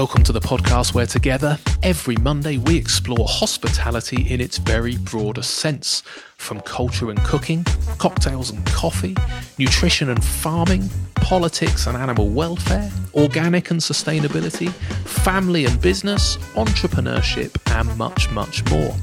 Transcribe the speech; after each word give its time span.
Welcome 0.00 0.22
to 0.22 0.32
the 0.32 0.40
podcast 0.40 0.94
where 0.94 1.04
together, 1.04 1.58
every 1.82 2.16
Monday, 2.16 2.56
we 2.56 2.74
explore 2.78 3.26
hospitality 3.28 4.32
in 4.32 4.40
its 4.40 4.56
very 4.56 4.96
broadest 4.96 5.56
sense 5.56 6.02
from 6.38 6.62
culture 6.62 7.10
and 7.10 7.22
cooking, 7.22 7.64
cocktails 7.98 8.48
and 8.48 8.64
coffee, 8.64 9.14
nutrition 9.58 10.08
and 10.08 10.24
farming, 10.24 10.88
politics 11.16 11.86
and 11.86 11.98
animal 11.98 12.30
welfare, 12.30 12.90
organic 13.12 13.70
and 13.70 13.80
sustainability, 13.80 14.72
family 15.04 15.66
and 15.66 15.78
business, 15.82 16.38
entrepreneurship, 16.54 17.54
and 17.76 17.98
much, 17.98 18.30
much 18.30 18.64
more. 18.70 18.96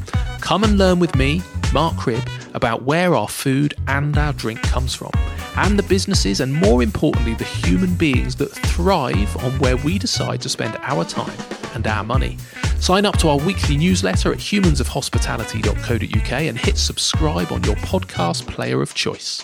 Come 0.48 0.64
and 0.64 0.77
learn 0.77 1.00
with 1.00 1.14
me, 1.18 1.41
Mark 1.73 1.98
Cribb, 1.98 2.23
about 2.54 2.84
where 2.84 3.14
our 3.16 3.27
food 3.27 3.73
and 3.89 4.18
our 4.18 4.32
drink 4.32 4.61
comes 4.61 4.96
from 4.96 5.11
and 5.57 5.78
the 5.78 5.83
businesses 5.83 6.39
and 6.39 6.54
more 6.54 6.82
importantly 6.82 7.33
the 7.33 7.43
human 7.43 7.93
beings 7.96 8.38
that 8.38 8.52
thrive 8.52 9.36
on 9.43 9.52
where 9.60 9.75
we 9.75 10.00
decide 10.00 10.41
to 10.43 10.47
spend 10.47 10.78
our 10.83 11.04
time 11.04 11.38
and 11.74 11.86
our 11.86 12.05
money. 12.05 12.38
Sign 12.79 13.05
up 13.05 13.18
to 13.18 13.28
our 13.28 13.39
weekly 13.39 13.75
newsletter 13.75 14.32
at 14.32 14.38
humansofhospitality.co.uk 14.39 16.32
and 16.32 16.57
hit 16.57 16.77
subscribe 16.77 17.52
on 17.52 17.61
your 17.66 17.75
podcast 17.75 18.47
player 18.47 18.82
of 18.82 18.93
choice. 18.93 19.43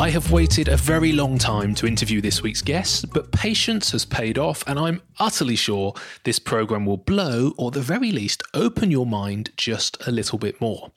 I 0.00 0.08
have 0.08 0.32
waited 0.32 0.68
a 0.68 0.78
very 0.78 1.12
long 1.12 1.36
time 1.36 1.74
to 1.74 1.86
interview 1.86 2.22
this 2.22 2.42
week's 2.42 2.62
guest, 2.62 3.12
but 3.12 3.32
patience 3.32 3.90
has 3.92 4.06
paid 4.06 4.38
off, 4.38 4.64
and 4.66 4.78
I'm 4.78 5.02
utterly 5.18 5.56
sure 5.56 5.92
this 6.24 6.38
program 6.38 6.86
will 6.86 6.96
blow, 6.96 7.52
or 7.58 7.70
the 7.70 7.82
very 7.82 8.10
least, 8.10 8.42
open 8.54 8.90
your 8.90 9.04
mind 9.04 9.50
just 9.58 9.98
a 10.06 10.10
little 10.10 10.38
bit 10.38 10.58
more. 10.58 10.90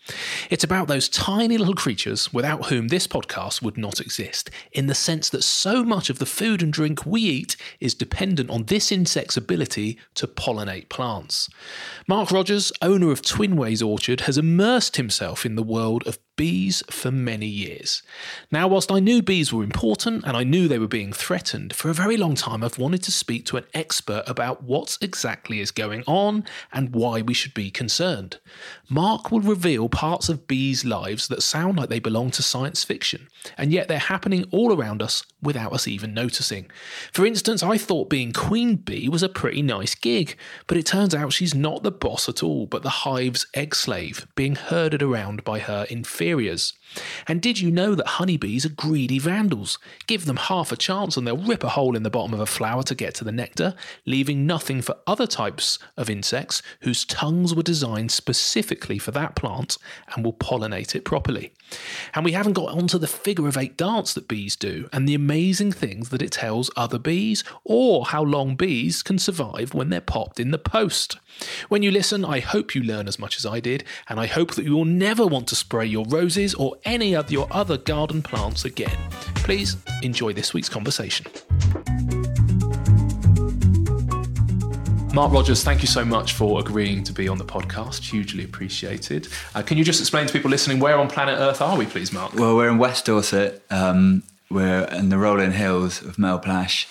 It's 0.49 0.63
about 0.63 0.87
those 0.87 1.09
tiny 1.09 1.57
little 1.57 1.75
creatures 1.75 2.31
without 2.31 2.67
whom 2.67 2.87
this 2.87 3.05
podcast 3.05 3.61
would 3.61 3.77
not 3.77 3.99
exist, 3.99 4.49
in 4.71 4.87
the 4.87 4.95
sense 4.95 5.29
that 5.31 5.43
so 5.43 5.83
much 5.83 6.09
of 6.09 6.19
the 6.19 6.25
food 6.25 6.63
and 6.63 6.71
drink 6.71 7.05
we 7.05 7.23
eat 7.23 7.57
is 7.81 7.93
dependent 7.93 8.49
on 8.49 8.63
this 8.63 8.89
insect's 8.89 9.35
ability 9.35 9.99
to 10.15 10.27
pollinate 10.27 10.87
plants. 10.87 11.49
Mark 12.05 12.31
Rogers, 12.31 12.69
owner 12.81 13.11
of 13.11 13.21
Twinways 13.21 13.81
Orchard, 13.81 14.21
has 14.21 14.37
immersed 14.37 14.97
himself 14.97 15.45
in 15.45 15.55
the 15.55 15.63
world 15.63 16.05
of 16.05 16.19
bees 16.35 16.83
for 16.89 17.11
many 17.11 17.45
years. 17.45 18.03
Now, 18.51 18.67
whilst 18.67 18.91
I 18.91 18.99
knew 18.99 19.21
bees 19.21 19.53
were 19.53 19.63
important 19.63 20.25
and 20.25 20.35
I 20.35 20.43
knew 20.43 20.67
they 20.67 20.79
were 20.79 20.87
being 20.87 21.13
threatened, 21.13 21.73
for 21.73 21.89
a 21.89 21.93
very 21.93 22.17
long 22.17 22.35
time 22.35 22.61
I've 22.61 22.77
wanted 22.77 23.03
to 23.03 23.11
speak 23.11 23.45
to 23.47 23.57
an 23.57 23.65
expert 23.73 24.23
about 24.27 24.63
what 24.63 24.97
exactly 24.99 25.61
is 25.61 25.71
going 25.71 26.03
on 26.05 26.43
and 26.73 26.93
why 26.93 27.21
we 27.21 27.33
should 27.33 27.53
be 27.53 27.71
concerned. 27.71 28.37
Mark 28.89 29.31
will 29.31 29.39
reveal 29.39 29.87
parts 29.87 30.27
of 30.27 30.45
bees' 30.45 30.83
lives 30.83 31.29
that 31.29 31.41
sound 31.41 31.77
like 31.77 31.87
they 31.87 31.99
belong 31.99 32.31
to 32.31 32.43
science 32.43 32.83
fiction, 32.83 33.29
and 33.57 33.71
yet 33.71 33.87
they're 33.87 33.99
happening 33.99 34.45
all 34.51 34.73
around 34.73 35.01
us 35.01 35.23
without 35.41 35.73
us 35.73 35.87
even 35.87 36.13
noticing. 36.13 36.69
For 37.11 37.25
instance, 37.25 37.63
I 37.63 37.77
thought 37.77 38.09
being 38.09 38.31
queen 38.33 38.75
bee 38.75 39.09
was 39.09 39.23
a 39.23 39.29
pretty 39.29 39.61
nice 39.61 39.95
gig, 39.95 40.37
but 40.67 40.77
it 40.77 40.85
turns 40.85 41.13
out 41.13 41.33
she's 41.33 41.55
not 41.55 41.83
the 41.83 41.91
boss 41.91 42.29
at 42.29 42.43
all, 42.43 42.65
but 42.65 42.83
the 42.83 42.89
hive's 42.89 43.45
egg 43.53 43.75
slave, 43.75 44.27
being 44.35 44.55
herded 44.55 45.01
around 45.01 45.43
by 45.43 45.59
her 45.59 45.85
inferiors. 45.89 46.73
And 47.27 47.41
did 47.41 47.59
you 47.59 47.71
know 47.71 47.95
that 47.95 48.07
honeybees 48.07 48.65
are 48.65 48.69
greedy 48.69 49.19
vandals? 49.19 49.79
Give 50.07 50.25
them 50.25 50.37
half 50.37 50.71
a 50.71 50.77
chance 50.77 51.17
and 51.17 51.25
they'll 51.25 51.37
rip 51.37 51.63
a 51.63 51.69
hole 51.69 51.95
in 51.95 52.03
the 52.03 52.09
bottom 52.09 52.33
of 52.33 52.39
a 52.39 52.45
flower 52.45 52.83
to 52.83 52.95
get 52.95 53.15
to 53.15 53.23
the 53.23 53.31
nectar, 53.31 53.75
leaving 54.05 54.45
nothing 54.45 54.81
for 54.81 54.97
other 55.07 55.27
types 55.27 55.79
of 55.97 56.09
insects 56.09 56.61
whose 56.81 57.05
tongues 57.05 57.55
were 57.55 57.63
designed 57.63 58.11
specifically 58.11 58.99
for 58.99 59.11
that 59.11 59.35
plant 59.35 59.77
and 60.13 60.23
will 60.23 60.33
pollinate 60.33 60.95
it 60.95 61.05
properly. 61.05 61.53
And 62.13 62.23
we 62.23 62.33
haven't 62.33 62.53
got 62.53 62.69
onto 62.69 62.97
the 62.97 63.07
figure 63.07 63.47
of 63.47 63.57
eight 63.57 63.77
dance 63.77 64.13
that 64.13 64.27
bees 64.27 64.55
do 64.55 64.89
and 64.91 65.07
the 65.07 65.15
amazing 65.15 65.71
things 65.71 66.09
that 66.09 66.21
it 66.21 66.31
tells 66.31 66.69
other 66.75 66.99
bees 66.99 67.43
or 67.63 68.05
how 68.05 68.23
long 68.23 68.55
bees 68.55 69.01
can 69.03 69.17
survive 69.17 69.73
when 69.73 69.89
they're 69.89 70.01
popped 70.01 70.39
in 70.39 70.51
the 70.51 70.57
post. 70.57 71.17
When 71.69 71.83
you 71.83 71.91
listen, 71.91 72.23
I 72.25 72.39
hope 72.39 72.75
you 72.75 72.83
learn 72.83 73.07
as 73.07 73.19
much 73.19 73.37
as 73.37 73.45
I 73.45 73.59
did, 73.59 73.83
and 74.09 74.19
I 74.19 74.27
hope 74.27 74.55
that 74.55 74.65
you 74.65 74.73
will 74.73 74.85
never 74.85 75.25
want 75.25 75.47
to 75.49 75.55
spray 75.55 75.85
your 75.85 76.05
roses 76.05 76.53
or 76.53 76.77
any 76.85 77.15
of 77.15 77.31
your 77.31 77.47
other 77.51 77.77
garden 77.77 78.21
plants 78.21 78.65
again. 78.65 78.97
Please 79.35 79.77
enjoy 80.01 80.33
this 80.33 80.53
week's 80.53 80.69
conversation. 80.69 81.25
Mark 85.13 85.31
Rogers, 85.31 85.63
thank 85.63 85.81
you 85.81 85.87
so 85.87 86.03
much 86.03 86.33
for 86.33 86.59
agreeing 86.59 87.03
to 87.03 87.13
be 87.13 87.27
on 87.27 87.37
the 87.37 87.45
podcast. 87.45 88.01
Hugely 88.01 88.43
appreciated. 88.43 89.27
Uh, 89.53 89.61
can 89.61 89.77
you 89.77 89.83
just 89.83 89.99
explain 89.99 90.25
to 90.25 90.33
people 90.33 90.49
listening 90.49 90.79
where 90.79 90.97
on 90.97 91.07
planet 91.07 91.37
Earth 91.37 91.61
are 91.61 91.77
we, 91.77 91.85
please, 91.85 92.11
Mark? 92.11 92.33
Well, 92.33 92.55
we're 92.55 92.69
in 92.69 92.79
West 92.79 93.05
Dorset. 93.05 93.61
Um, 93.69 94.23
we're 94.49 94.85
in 94.85 95.09
the 95.09 95.19
rolling 95.19 95.51
hills 95.51 96.01
of 96.01 96.15
Melplash, 96.15 96.87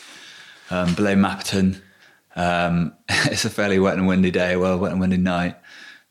um, 0.70 0.94
below 0.94 1.16
Mapperton. 1.16 1.80
Um, 2.36 2.94
it's 3.08 3.44
a 3.44 3.50
fairly 3.50 3.78
wet 3.78 3.94
and 3.94 4.06
windy 4.06 4.30
day, 4.30 4.56
well, 4.56 4.78
wet 4.78 4.92
and 4.92 5.00
windy 5.00 5.16
night. 5.16 5.56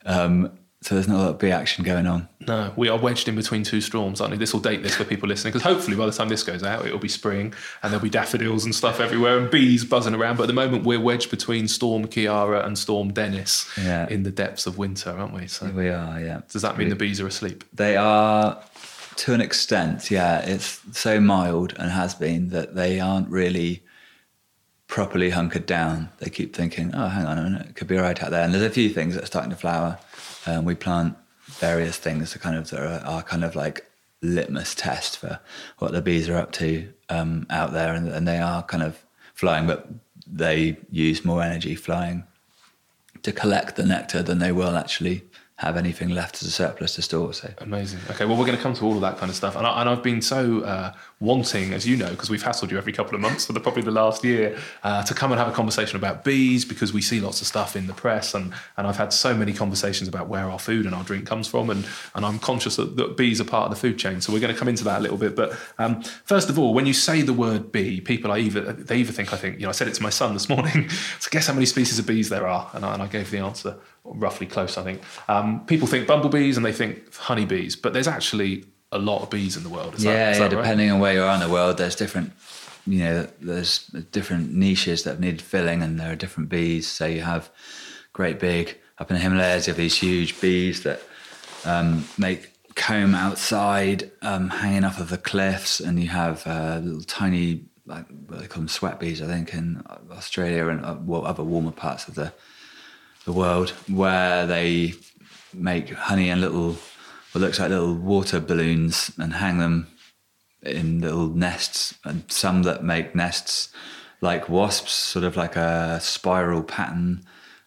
Um, 0.06 0.52
so 0.84 0.96
there's 0.96 1.08
not 1.08 1.18
a 1.18 1.24
lot 1.24 1.30
of 1.30 1.38
bee 1.38 1.52
action 1.52 1.84
going 1.84 2.08
on. 2.08 2.28
No, 2.40 2.74
we 2.76 2.90
are 2.90 2.98
wedged 2.98 3.28
in 3.28 3.36
between 3.36 3.62
two 3.62 3.82
storms, 3.82 4.20
aren't 4.20 4.31
we? 4.31 4.38
This 4.38 4.52
will 4.52 4.62
date 4.62 4.81
this 4.81 4.96
for 4.96 5.04
people 5.04 5.30
listening 5.30 5.54
because 5.54 5.62
hopefully 5.62 5.96
by 5.96 6.08
the 6.08 6.12
time 6.12 6.28
this 6.28 6.42
goes 6.42 6.64
out, 6.64 6.88
it'll 6.88 6.98
be 6.98 7.08
spring 7.08 7.54
and 7.84 7.94
there'll 7.94 8.02
be 8.02 8.10
daffodils 8.10 8.66
and 8.66 8.74
stuff 8.74 9.00
everywhere 9.00 9.38
and 9.38 9.52
bees 9.52 9.86
buzzing 9.86 10.16
around. 10.16 10.38
But 10.38 10.44
at 10.44 10.48
the 10.48 10.54
moment, 10.54 10.84
we're 10.84 11.00
wedged 11.00 11.30
between 11.30 11.68
Storm 11.68 12.08
Ciara 12.08 12.66
and 12.66 12.80
Storm 12.80 13.14
Dennis 13.14 13.70
yeah. 13.78 14.10
in 14.10 14.24
the 14.24 14.31
depths 14.31 14.66
of 14.66 14.80
winter, 14.80 15.12
aren't 15.12 15.36
we? 15.36 15.46
So 15.46 15.70
we 15.70 15.90
are, 15.90 16.20
yeah. 16.20 16.42
Does 16.50 16.64
that 16.64 16.80
mean 16.80 16.88
we, 16.88 16.94
the 16.94 16.96
bees 16.96 17.22
are 17.22 17.28
asleep? 17.28 17.64
They 17.72 17.96
are 17.96 18.60
to 19.18 19.34
an 19.36 19.42
extent, 19.42 20.10
yeah. 20.10 20.40
It's 20.40 20.81
so 20.94 21.20
mild 21.20 21.76
and 21.78 21.92
has 21.92 22.16
been 22.16 22.50
that 22.50 22.74
they 22.74 23.00
aren't 23.00 23.30
really 23.30 23.84
properly 24.91 25.29
hunkered 25.29 25.66
down. 25.66 26.09
They 26.19 26.29
keep 26.29 26.53
thinking, 26.53 26.91
oh, 26.94 27.07
hang 27.07 27.25
on 27.25 27.38
a 27.38 27.44
minute, 27.44 27.68
it 27.69 27.75
could 27.75 27.88
be 27.88 27.96
right 27.96 28.22
out 28.22 28.29
there. 28.29 28.44
And 28.44 28.53
there's 28.53 28.62
a 28.62 28.69
few 28.69 28.90
things 28.90 29.16
that 29.16 29.24
are 29.24 29.28
starting 29.28 29.50
to 29.50 29.56
flower 29.56 29.97
um, 30.46 30.66
we 30.66 30.75
plant 30.75 31.16
various 31.46 31.97
things 31.97 32.31
to 32.31 32.40
kind 32.40 32.57
of 32.57 32.69
that 32.69 32.79
are, 32.79 33.06
are, 33.06 33.24
kind 33.24 33.44
of 33.44 33.56
like 33.56 33.90
litmus 34.22 34.75
test 34.75 35.18
for 35.18 35.40
what 35.80 35.91
the 35.91 36.01
bees 36.01 36.28
are 36.28 36.35
up 36.35 36.51
to 36.53 36.91
um, 37.09 37.46
out 37.50 37.72
there, 37.74 37.94
and, 37.94 38.07
and 38.09 38.28
they 38.28 38.40
are 38.40 38.63
kind 38.63 38.84
of 38.84 39.03
flying, 39.34 39.66
but 39.66 39.88
they 40.28 40.78
use 40.90 41.24
more 41.24 41.41
energy 41.41 41.75
flying 41.75 42.24
to 43.24 43.31
collect 43.31 43.75
the 43.75 43.85
nectar 43.85 44.22
than 44.22 44.40
they 44.40 44.51
will 44.51 44.75
actually 44.75 45.24
have 45.62 45.78
anything 45.78 46.10
left 46.10 46.42
as 46.42 46.48
a 46.48 46.52
surplus 46.52 46.96
to 46.96 47.04
store. 47.04 47.32
So 47.36 47.48
amazing. 47.60 48.00
Okay, 48.10 48.26
well, 48.26 48.36
we're 48.36 48.48
going 48.48 48.58
to 48.58 48.64
come 48.64 48.74
to 48.74 48.84
all 48.84 48.96
of 48.96 49.02
that 49.02 49.20
kind 49.20 49.30
of 49.30 49.36
stuff, 49.36 49.56
and, 49.56 49.68
I, 49.68 49.84
have 49.84 50.02
been 50.02 50.20
so 50.20 50.62
uh, 50.62 50.92
wanting, 51.20 51.72
as 51.72 51.88
you 51.88 51.96
know, 51.96 52.10
because 52.10 52.32
we've 52.32 52.42
hassled 52.42 52.72
you 52.72 52.80
every 52.80 52.92
couple 52.92 53.14
of 53.14 53.22
months 53.22 53.46
for 53.46 53.54
the, 53.54 53.60
probably 53.60 53.84
the 53.84 53.92
last 53.92 54.24
year, 54.24 54.58
uh, 54.84 55.04
to 55.04 55.14
come 55.14 55.32
and 55.32 55.38
have 55.38 55.48
a 55.48 55.52
conversation 55.52 55.98
about 55.98 56.24
bees 56.24 56.66
because 56.66 56.94
we 56.94 57.02
see 57.02 57.20
lots 57.20 57.42
of 57.42 57.48
stuff 57.48 57.76
in 57.76 57.86
the 57.86 57.94
press, 57.94 58.34
and 58.34 58.54
and 58.76 58.88
I've 58.88 58.98
had 58.98 59.14
so 59.14 59.36
many 59.36 59.54
conversations 59.54 60.08
about 60.10 60.28
where 60.28 60.50
our 60.50 60.58
food 60.58 60.88
and 60.88 60.96
our 60.96 61.04
drink 61.04 61.28
comes 61.28 61.48
from, 61.48 61.70
and 61.70 61.86
and 62.16 62.26
I'm 62.26 62.40
conscious 62.40 62.78
that, 62.78 62.98
that 62.98 63.16
bees 63.16 63.40
are 63.40 63.46
part 63.46 63.66
of 63.66 63.70
the 63.70 63.80
food 63.80 64.00
chain. 64.00 64.20
So 64.20 64.34
we're 64.34 64.40
going 64.40 64.54
to 64.54 64.58
come 64.58 64.68
into 64.68 64.84
that 64.86 64.98
a 64.98 65.04
little 65.04 65.18
bit. 65.18 65.36
But 65.36 65.56
um, 65.78 66.02
first 66.26 66.50
of 66.50 66.58
all, 66.58 66.74
when 66.74 66.88
you 66.88 66.94
say 66.94 67.22
the 67.22 67.34
word 67.34 67.72
bee, 67.72 68.02
people 68.02 68.36
either 68.36 68.74
they 68.74 68.98
either 68.98 69.14
think 69.14 69.32
I 69.32 69.38
think 69.38 69.60
you 69.60 69.64
know 69.64 69.70
I 69.70 69.74
said 69.74 69.88
it 69.88 69.94
to 69.94 70.02
my 70.02 70.10
son 70.10 70.34
this 70.34 70.50
morning. 70.50 70.90
so 71.20 71.30
guess 71.30 71.46
how 71.46 71.54
many 71.54 71.68
species 71.68 72.00
of 72.00 72.08
bees 72.08 72.30
there 72.30 72.48
are, 72.48 72.68
and 72.74 72.84
I, 72.84 72.96
and 72.96 73.04
I 73.04 73.06
gave 73.06 73.30
the 73.30 73.38
answer 73.38 73.76
roughly 74.03 74.47
close, 74.47 74.78
I 74.78 74.84
think. 74.84 75.01
Um, 75.28 75.66
people 75.66 75.88
think 75.88 76.07
bumblebees 76.07 76.57
and 76.57 76.66
they 76.66 76.73
think 76.73 77.13
honeybees, 77.16 77.75
but 77.75 77.94
there's 77.94 78.07
actually 78.07 78.66
a 78.91 78.97
lot 78.97 79.22
of 79.22 79.29
bees 79.29 79.56
in 79.56 79.63
the 79.63 79.69
world. 79.69 79.95
Is 79.95 80.03
yeah, 80.03 80.34
that, 80.34 80.39
yeah. 80.39 80.47
Depending 80.47 80.89
right? 80.89 80.95
on 80.95 81.00
where 81.00 81.13
you 81.13 81.22
are 81.22 81.34
in 81.34 81.39
the 81.39 81.50
world, 81.50 81.78
there's 81.78 81.95
different. 81.95 82.34
You 82.88 83.00
know, 83.00 83.28
there's 83.39 83.85
different 84.12 84.53
niches 84.53 85.03
that 85.03 85.19
need 85.19 85.41
filling, 85.41 85.84
and 85.84 86.00
there 86.00 86.12
are 86.12 86.16
different 86.16 86.50
bees. 86.50 86.88
So 86.88 87.06
you 87.06 87.22
have 87.22 87.50
great 88.12 88.39
big 88.39 88.78
up 88.97 89.12
in 89.12 89.16
the 89.16 89.22
Himalayas. 89.22 89.67
You 89.67 89.72
have 89.72 89.78
these 89.78 89.97
huge 89.97 90.41
bees 90.41 90.81
that 90.83 91.01
um, 91.63 92.07
make 92.18 92.51
comb 92.75 93.13
outside, 93.13 94.12
um, 94.24 94.50
hanging 94.50 94.83
off 94.83 95.00
of 95.00 95.09
the 95.09 95.18
cliffs, 95.18 95.80
and 95.80 96.01
you 96.01 96.09
have 96.09 96.45
uh, 96.47 96.80
little 96.83 97.04
tiny, 97.04 97.65
like 97.86 98.06
what 98.27 98.39
they 98.39 98.47
call 98.47 98.62
them 98.62 98.68
sweat 98.68 99.00
bees, 99.00 99.21
I 99.21 99.27
think, 99.27 99.54
in 99.54 99.83
Australia 100.12 100.68
and 100.68 100.83
uh, 100.83 100.97
well, 101.00 101.25
other 101.25 101.44
warmer 101.44 101.71
parts 101.71 102.07
of 102.07 102.15
the 102.15 102.33
the 103.25 103.31
world 103.31 103.71
where 103.88 104.45
they 104.45 104.94
make 105.53 105.89
honey 105.89 106.29
in 106.29 106.41
little 106.41 106.77
what 107.31 107.41
looks 107.41 107.59
like 107.59 107.69
little 107.69 107.95
water 107.95 108.39
balloons 108.39 109.12
and 109.18 109.33
hang 109.33 109.57
them 109.57 109.88
in 110.63 111.01
little 111.01 111.27
nests 111.27 111.97
and 112.03 112.29
some 112.31 112.63
that 112.63 112.83
make 112.83 113.15
nests 113.15 113.69
like 114.21 114.50
wasps 114.50 114.91
sort 114.91 115.25
of 115.25 115.35
like 115.35 115.56
a 115.56 116.00
spiral 116.01 116.62
pattern 116.62 117.23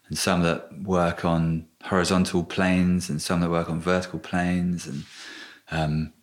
and 0.07 0.17
some 0.17 0.43
that 0.43 0.81
work 0.83 1.25
on 1.25 1.67
horizontal 1.83 2.43
planes 2.43 3.09
and 3.09 3.21
some 3.21 3.41
that 3.41 3.49
work 3.49 3.69
on 3.69 3.79
vertical 3.79 4.19
planes 4.19 4.87
and 4.87 5.03
um, 5.71 6.13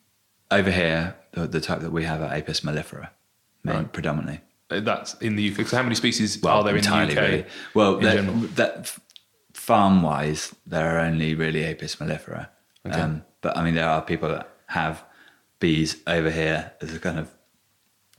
over 0.50 0.70
here 0.70 1.14
the, 1.32 1.46
the, 1.46 1.60
type 1.60 1.80
that 1.80 1.92
we 1.92 2.04
have 2.04 2.22
are 2.22 2.32
apis 2.32 2.60
mellifera 2.60 3.10
right. 3.64 3.92
predominantly 3.92 4.40
that's 4.80 5.14
in 5.14 5.36
the 5.36 5.52
UK. 5.52 5.66
So 5.66 5.76
how 5.76 5.82
many 5.82 5.94
species 5.94 6.40
well, 6.42 6.58
are 6.58 6.64
there 6.64 6.76
in 6.76 6.82
the 6.82 6.90
UK? 6.90 7.16
Really. 7.16 7.44
Well, 7.74 7.98
in 7.98 8.46
that, 8.54 8.96
farm 9.62 10.02
wise, 10.02 10.52
there 10.66 10.96
are 10.96 10.98
only 10.98 11.36
really 11.36 11.64
Apis 11.64 11.96
mellifera. 11.96 12.48
Okay. 12.84 13.00
Um, 13.00 13.22
but 13.42 13.56
I 13.56 13.62
mean, 13.62 13.74
there 13.74 13.88
are 13.88 14.02
people 14.02 14.28
that 14.28 14.48
have 14.66 15.04
bees 15.60 15.96
over 16.08 16.30
here 16.32 16.72
as 16.80 16.92
a 16.92 16.98
kind 16.98 17.18
of 17.20 17.30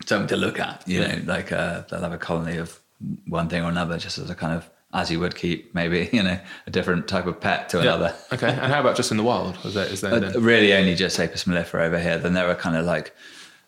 something 0.06 0.28
to 0.30 0.38
look 0.38 0.58
at. 0.58 0.88
You 0.88 1.02
know, 1.02 1.22
like 1.26 1.52
uh, 1.52 1.84
they'll 1.90 2.00
have 2.00 2.14
a 2.14 2.18
colony 2.18 2.56
of 2.58 2.80
one 3.28 3.50
thing 3.50 3.62
or 3.62 3.68
another, 3.70 3.98
just 3.98 4.18
as 4.18 4.30
a 4.30 4.36
kind 4.36 4.54
of 4.54 4.70
as 4.94 5.12
you 5.12 5.20
would 5.20 5.36
keep 5.36 5.76
maybe 5.76 6.10
you 6.14 6.24
know 6.24 6.40
a 6.66 6.72
different 6.72 7.10
type 7.10 7.26
of 7.26 7.42
pet 7.42 7.68
to 7.70 7.82
another. 7.82 8.16
okay. 8.32 8.48
And 8.50 8.72
how 8.72 8.80
about 8.80 8.96
just 8.96 9.12
in 9.12 9.18
the 9.18 9.24
wild? 9.24 9.58
Is 9.66 9.74
there, 9.74 9.86
is 9.88 10.00
there 10.00 10.14
Uh, 10.14 10.40
really 10.40 10.74
only 10.74 10.96
just 10.96 11.20
Apis 11.20 11.44
mellifera 11.44 11.82
over 11.82 12.00
here. 12.00 12.18
Then 12.20 12.34
there 12.36 12.48
are 12.48 12.56
kind 12.56 12.78
of 12.78 12.86
like 12.86 13.14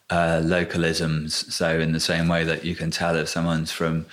uh, 0.09 0.39
localisms. 0.41 1.51
So 1.51 1.77
in 1.77 1.91
the 1.91 1.99
same 1.99 2.29
way 2.29 2.45
that 2.45 2.63
you 2.63 2.73
can 2.73 2.89
tell 2.89 3.17
if 3.17 3.27
someone's 3.27 3.71
from, 3.71 4.05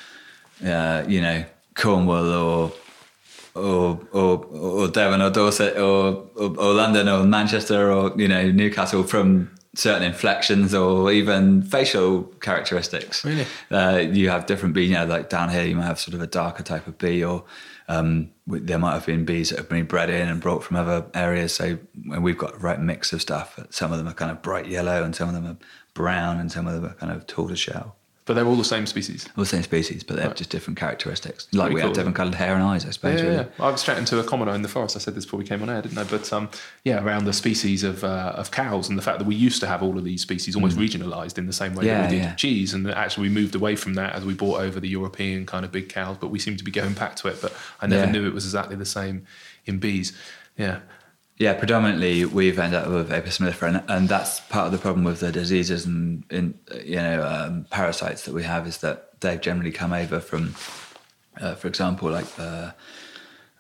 uh, 0.67 1.05
you 1.07 1.21
know, 1.21 1.45
Cornwall 1.75 2.31
or 2.33 2.73
or 3.55 4.01
or 4.13 4.45
or 4.47 4.89
Devon 4.89 5.21
or 5.21 5.31
Dorset 5.31 5.77
or, 5.77 6.27
or 6.37 6.57
or 6.59 6.75
London 6.75 7.09
or 7.09 7.25
Manchester 7.25 7.93
or 7.93 8.13
you 8.17 8.29
know 8.29 8.51
Newcastle 8.51 9.03
from 9.03 9.51
certain 9.75 10.03
inflections 10.03 10.75
or 10.75 11.11
even 11.11 11.63
facial 11.63 12.25
characteristics. 12.41 13.25
Really? 13.25 13.47
Uh, 13.71 14.03
you 14.13 14.29
have 14.29 14.47
different 14.47 14.75
bees. 14.75 14.91
You 14.91 14.97
know, 14.97 15.07
like 15.07 15.31
down 15.31 15.49
here, 15.49 15.65
you 15.65 15.75
might 15.75 15.87
have 15.87 15.99
sort 15.99 16.15
of 16.15 16.21
a 16.21 16.27
darker 16.27 16.63
type 16.63 16.87
of 16.87 16.99
bee, 16.99 17.25
or 17.25 17.45
um, 17.89 18.31
there 18.47 18.79
might 18.79 18.95
have 18.95 19.07
been 19.07 19.25
bees 19.25 19.51
that 19.51 19.59
have 19.59 19.69
been 19.69 19.87
bred 19.87 20.11
in 20.11 20.29
and 20.29 20.41
brought 20.41 20.63
from 20.63 20.77
other 20.77 21.07
areas. 21.15 21.55
So 21.55 21.79
we've 22.21 22.39
got 22.39 22.55
a 22.55 22.59
right 22.59 22.81
mix 22.81 23.13
of 23.13 23.23
stuff. 23.23 23.59
Some 23.71 23.93
of 23.93 23.99
them 23.99 24.09
are 24.09 24.15
kind 24.15 24.31
of 24.31 24.43
bright 24.43 24.67
yellow, 24.67 25.03
and 25.03 25.15
some 25.15 25.29
of 25.29 25.35
them 25.35 25.47
are 25.47 25.57
brown, 25.95 26.39
and 26.39 26.53
some 26.53 26.67
of 26.67 26.75
them 26.75 26.85
are 26.85 26.95
kind 26.95 27.13
of 27.13 27.27
tortoiseshell. 27.27 27.97
But 28.25 28.35
they're 28.35 28.47
all 28.47 28.55
the 28.55 28.63
same 28.65 28.87
species. 28.87 29.27
All 29.37 29.43
the 29.43 29.47
same 29.51 29.65
species, 29.65 30.05
but 30.05 30.15
they 30.15 30.23
have 30.23 30.37
just 30.37 30.49
different 30.49 30.79
characteristics. 30.79 31.49
Like 31.53 31.65
Pretty 31.67 31.75
we 31.75 31.81
cool. 31.81 31.89
have 31.89 31.97
different 31.97 32.15
coloured 32.17 32.37
hair 32.37 32.55
and 32.55 32.63
eyes, 32.63 32.87
I 32.87 32.91
suppose. 32.91 33.19
Yeah, 33.21 33.27
really. 33.27 33.37
yeah, 33.39 33.47
yeah. 33.59 33.65
I 33.65 33.71
was 33.71 33.83
chatting 33.83 34.05
to 34.05 34.21
a 34.21 34.25
commoner 34.25 34.55
in 34.55 34.63
the 34.63 34.69
forest. 34.69 34.95
I 34.95 35.01
said 35.01 35.17
this 35.17 35.25
before 35.25 35.39
we 35.39 35.45
came 35.45 35.61
on 35.61 35.69
air, 35.69 35.83
didn't 35.83 35.99
I? 35.99 36.05
But 36.05 36.33
um, 36.33 36.49
yeah, 36.85 37.03
around 37.03 37.25
the 37.25 37.33
species 37.33 37.83
of 37.83 38.05
uh, 38.05 38.35
of 38.37 38.53
cows 38.53 38.89
and 38.89 38.97
the 38.97 39.03
fact 39.03 39.19
that 39.19 39.27
we 39.27 39.35
used 39.35 39.59
to 39.63 39.67
have 39.67 39.83
all 39.83 39.99
of 39.99 40.05
these 40.05 40.23
species 40.23 40.55
almost 40.55 40.77
regionalised 40.79 41.37
in 41.37 41.47
the 41.49 41.53
same 41.53 41.75
way 41.75 41.83
Mm. 41.83 41.87
Yeah, 41.87 42.03
that 42.03 42.11
we 42.11 42.17
did 42.19 42.23
yeah. 42.25 42.35
cheese, 42.37 42.75
and 42.75 42.89
actually 42.93 43.29
we 43.29 43.35
moved 43.35 43.57
away 43.57 43.75
from 43.75 43.95
that 43.95 44.15
as 44.15 44.25
we 44.25 44.35
brought 44.35 44.61
over 44.61 44.79
the 44.79 44.89
European 44.89 45.45
kind 45.45 45.65
of 45.65 45.73
big 45.73 45.89
cows. 45.89 46.17
But 46.21 46.29
we 46.29 46.39
seem 46.39 46.57
to 46.57 46.65
be 46.65 46.71
going 46.71 46.93
back 46.93 47.17
to 47.17 47.29
it. 47.29 47.39
But 47.43 47.53
I 47.81 47.89
never 47.89 48.05
Yeah. 48.05 48.13
knew 48.13 48.27
it 48.29 48.33
was 48.35 48.45
exactly 48.45 48.77
the 48.77 48.87
same 48.87 49.27
in 49.67 49.79
bees. 49.81 50.13
Yeah, 50.57 50.79
Yeah, 51.39 51.55
predominantly 51.55 52.25
we've 52.25 52.59
ended 52.59 52.81
up 52.81 52.89
with 52.89 53.11
Apis 53.11 53.39
mellifera, 53.39 53.69
and, 53.69 53.83
and 53.89 54.09
that's 54.09 54.41
part 54.41 54.67
of 54.67 54.73
the 54.73 54.79
problem 54.79 55.05
with 55.05 55.21
the 55.21 55.33
diseases 55.33 55.87
and 55.87 56.25
in, 56.31 56.59
you 56.85 56.97
know 56.97 57.27
um, 57.27 57.67
parasites 57.71 58.25
that 58.25 58.35
we 58.35 58.43
have 58.43 58.67
is 58.67 58.79
that 58.79 59.21
they've 59.21 59.41
generally 59.41 59.73
come 59.73 59.93
over 59.93 60.21
from, 60.21 60.55
uh, 61.41 61.55
for 61.55 61.69
example, 61.69 62.11
like 62.11 62.27
uh, 62.39 62.73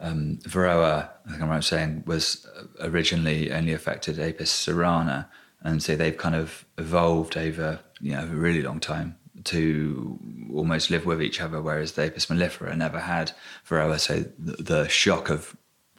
um, 0.00 0.38
Varroa. 0.42 1.08
I 1.26 1.30
think 1.30 1.42
I'm 1.42 1.48
right 1.48 1.64
saying 1.64 2.04
was 2.06 2.46
originally 2.80 3.50
only 3.52 3.72
affected 3.72 4.19
Apis 4.19 4.52
cerana, 4.52 5.26
and 5.62 5.82
so 5.82 5.96
they've 5.96 6.16
kind 6.16 6.34
of 6.34 6.66
evolved 6.76 7.36
over 7.36 7.80
you 8.00 8.12
know 8.12 8.22
a 8.22 8.26
really 8.26 8.62
long 8.62 8.80
time 8.80 9.16
to 9.44 10.19
almost 10.52 10.90
live 10.90 11.06
with 11.06 11.22
each 11.22 11.40
other, 11.40 11.60
whereas 11.60 11.92
the 11.92 12.02
Apis 12.06 12.26
mellifera 12.26 12.76
never 12.76 13.00
had 13.00 13.32
Varroa. 13.66 13.98
So 13.98 14.24
the, 14.38 14.62
the 14.62 14.88
shock 14.88 15.30
of 15.30 15.56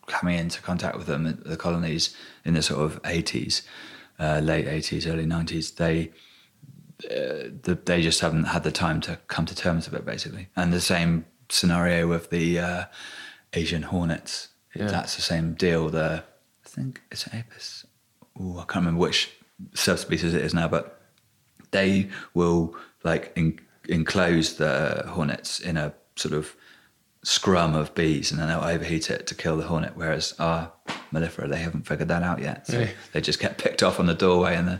coming 0.07 0.37
into 0.37 0.61
contact 0.61 0.97
with 0.97 1.07
them, 1.07 1.41
the 1.45 1.57
colonies 1.57 2.15
in 2.45 2.53
the 2.53 2.61
sort 2.61 2.81
of 2.81 3.01
80s, 3.03 3.61
uh, 4.19 4.39
late 4.39 4.65
80s, 4.65 5.11
early 5.11 5.25
90s, 5.25 5.75
they 5.75 6.11
uh, 7.05 7.49
the, 7.63 7.77
they 7.85 8.01
just 8.01 8.21
haven't 8.21 8.45
had 8.45 8.63
the 8.63 8.71
time 8.71 9.01
to 9.01 9.17
come 9.27 9.45
to 9.45 9.55
terms 9.55 9.89
with 9.89 9.99
it, 9.99 10.05
basically. 10.05 10.47
And 10.55 10.71
the 10.71 10.79
same 10.79 11.25
scenario 11.49 12.07
with 12.07 12.29
the 12.29 12.59
uh, 12.59 12.85
Asian 13.53 13.83
hornets. 13.83 14.49
Yeah. 14.75 14.87
That's 14.87 15.15
the 15.15 15.21
same 15.21 15.53
deal. 15.53 15.89
The 15.89 16.23
I 16.65 16.69
think 16.69 17.01
it's 17.11 17.27
Apis. 17.27 17.85
Ooh, 18.39 18.57
I 18.57 18.61
can't 18.63 18.85
remember 18.85 19.01
which 19.01 19.31
subspecies 19.73 20.33
it 20.33 20.41
is 20.41 20.53
now, 20.53 20.67
but 20.67 21.01
they 21.71 22.09
will 22.33 22.75
like 23.03 23.33
en- 23.35 23.59
enclose 23.89 24.55
the 24.57 25.03
hornets 25.07 25.59
in 25.59 25.77
a 25.77 25.93
sort 26.15 26.33
of 26.33 26.55
scrum 27.23 27.73
of 27.73 27.93
bees 27.95 28.31
and 28.31 28.39
then 28.39 28.47
they'll 28.49 28.59
overheat 28.63 29.09
it 29.09 29.25
to 29.27 29.33
kill 29.35 29.55
the 29.57 29.63
hornet 29.63 29.93
whereas 29.95 30.33
our 30.39 30.71
mellifera 31.13 31.49
they 31.49 31.57
haven't 31.59 31.87
figured 31.87 32.09
that 32.09 32.21
out 32.21 32.39
yet 32.39 32.67
so 32.67 32.77
Really? 32.77 32.91
they 33.13 33.21
just 33.21 33.39
get 33.39 33.57
picked 33.57 33.81
off 33.81 33.99
on 33.99 34.05
the 34.07 34.13
doorway 34.13 34.55
and 34.55 34.67
the 34.67 34.79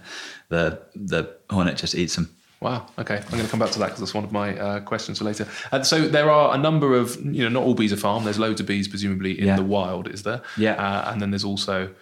the, 0.50 0.82
the 0.96 1.36
hornet 1.50 1.78
just 1.78 1.96
eats 1.96 2.16
them 2.16 2.36
Wow. 2.62 2.88
Okay, 2.98 3.18
I'm 3.18 3.30
going 3.30 3.44
to 3.44 3.50
come 3.50 3.60
back 3.60 3.72
to 3.72 3.80
that 3.80 3.88
because 3.88 4.00
that's 4.00 4.14
one 4.14 4.24
of 4.24 4.32
my 4.32 4.58
uh, 4.58 4.80
questions 4.80 5.18
for 5.18 5.26
later. 5.26 5.46
And 5.74 5.86
so 5.86 6.08
there 6.08 6.32
are 6.32 6.56
a 6.56 6.58
number 6.58 6.96
of, 6.96 7.18
you 7.22 7.44
know, 7.44 7.50
not 7.50 7.64
all 7.64 7.74
bees 7.74 7.92
are 7.92 7.98
farmed. 7.98 8.26
There's 8.26 8.40
loads 8.40 8.62
of 8.62 8.68
bees 8.68 8.88
presumably 8.88 9.38
in 9.38 9.48
Yeah. 9.48 9.58
the 9.58 9.64
wild, 9.66 10.08
is 10.08 10.24
there? 10.24 10.42
Yeah. 10.56 10.76
Uh, 10.76 11.12
and 11.12 11.22
then 11.22 11.32
there's 11.32 11.44
also 11.44 11.94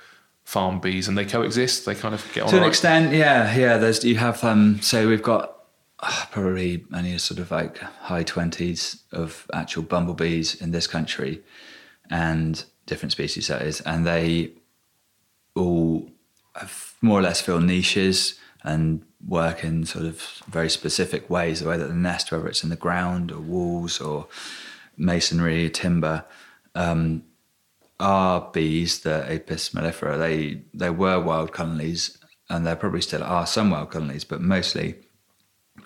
farm 0.44 0.80
bees, 0.80 1.08
and 1.08 1.18
they 1.18 1.26
coexist. 1.26 1.88
They 1.88 1.96
kind 1.96 2.14
of 2.14 2.24
get 2.36 2.44
on. 2.44 2.50
to 2.50 2.58
an 2.58 2.62
right? 2.62 2.68
extent 2.68 3.12
yeah 3.12 3.56
yeah 3.56 3.78
there's 3.78 4.04
you 4.04 4.18
have 4.18 4.44
um 4.44 4.80
so 4.84 5.08
we've 5.08 5.24
got 5.24 5.44
uh, 5.46 5.54
probably 6.32 6.86
only 6.94 7.18
sort 7.18 7.40
of 7.40 7.52
like 7.52 7.78
high 7.78 8.24
20s 8.24 9.02
of 9.12 9.46
actual 9.54 9.84
bumblebees 9.84 10.56
in 10.56 10.72
this 10.72 10.88
country 10.88 11.42
and 12.10 12.66
different 12.86 13.12
species 13.12 13.48
that 13.48 13.62
is. 13.62 13.82
And 13.82 14.06
they 14.06 14.54
all 15.56 16.10
have 16.56 16.94
more 17.02 17.20
or 17.20 17.22
less 17.22 17.42
fill 17.42 17.60
niches 17.60 18.40
and 18.64 19.04
work 19.28 19.64
in 19.64 19.86
sort 19.86 20.06
of 20.06 20.22
very 20.48 20.70
specific 20.70 21.30
ways 21.30 21.60
the 21.60 21.70
way 21.70 21.78
that 21.78 21.88
they 21.88 21.94
nest 21.94 22.32
whether 22.32 22.48
it's 22.48 22.64
in 22.64 22.70
the 22.70 22.76
ground 22.76 23.32
or 23.32 23.40
walls 23.40 24.00
or 24.00 24.28
masonry 24.98 25.70
timber 25.70 26.26
um, 26.76 27.24
our 28.02 28.50
bees, 28.52 29.02
the 29.02 29.32
Apis 29.32 29.70
mellifera, 29.70 30.18
they 30.18 30.64
they 30.74 30.90
were 30.90 31.20
wild 31.20 31.54
colonies, 31.54 32.18
and 32.50 32.66
there 32.66 32.76
probably 32.76 33.02
still 33.02 33.24
are 33.24 33.46
some 33.46 33.70
wild 33.70 33.92
colonies, 33.92 34.24
but 34.24 34.42
mostly 34.42 34.96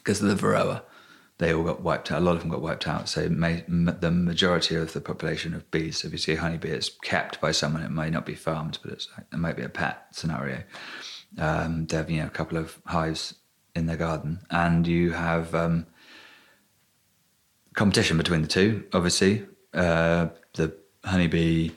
because 0.06 0.22
of 0.22 0.30
the 0.30 0.36
Varroa, 0.36 0.84
they 1.40 1.54
all 1.54 1.64
got 1.64 1.82
wiped 1.82 2.12
out. 2.12 2.22
A 2.22 2.24
lot 2.24 2.36
of 2.36 2.42
them 2.42 2.50
got 2.50 2.62
wiped 2.62 2.88
out. 2.88 3.10
So 3.10 3.28
ma- 3.28 3.48
m- 3.68 3.98
the 4.00 4.12
majority 4.12 4.76
of 4.76 4.94
the 4.94 5.02
population 5.02 5.54
of 5.54 5.70
bees, 5.72 6.06
if 6.06 6.12
you 6.12 6.18
see 6.18 6.34
a 6.34 6.40
honeybee, 6.40 6.70
it's 6.70 6.90
kept 7.02 7.42
by 7.42 7.52
someone. 7.52 7.82
It 7.82 7.92
may 7.92 8.10
not 8.10 8.26
be 8.26 8.36
farmed, 8.36 8.78
but 8.84 8.94
it 8.94 9.38
might 9.38 9.58
be 9.58 9.64
a 9.64 9.70
pet 9.70 10.06
scenario. 10.12 10.64
Um, 11.38 11.88
they 11.88 11.98
have 11.98 12.10
you 12.10 12.22
know 12.22 12.28
a 12.28 12.30
couple 12.30 12.58
of 12.58 12.80
hives 12.86 13.34
in 13.76 13.88
their 13.88 13.98
garden, 13.98 14.40
and 14.52 14.88
you 14.88 15.12
have 15.12 15.54
um, 15.54 15.88
competition 17.74 18.18
between 18.18 18.44
the 18.44 18.48
two. 18.48 18.86
Obviously, 18.94 19.46
uh, 19.74 20.28
the 20.54 20.74
honeybee 21.04 21.72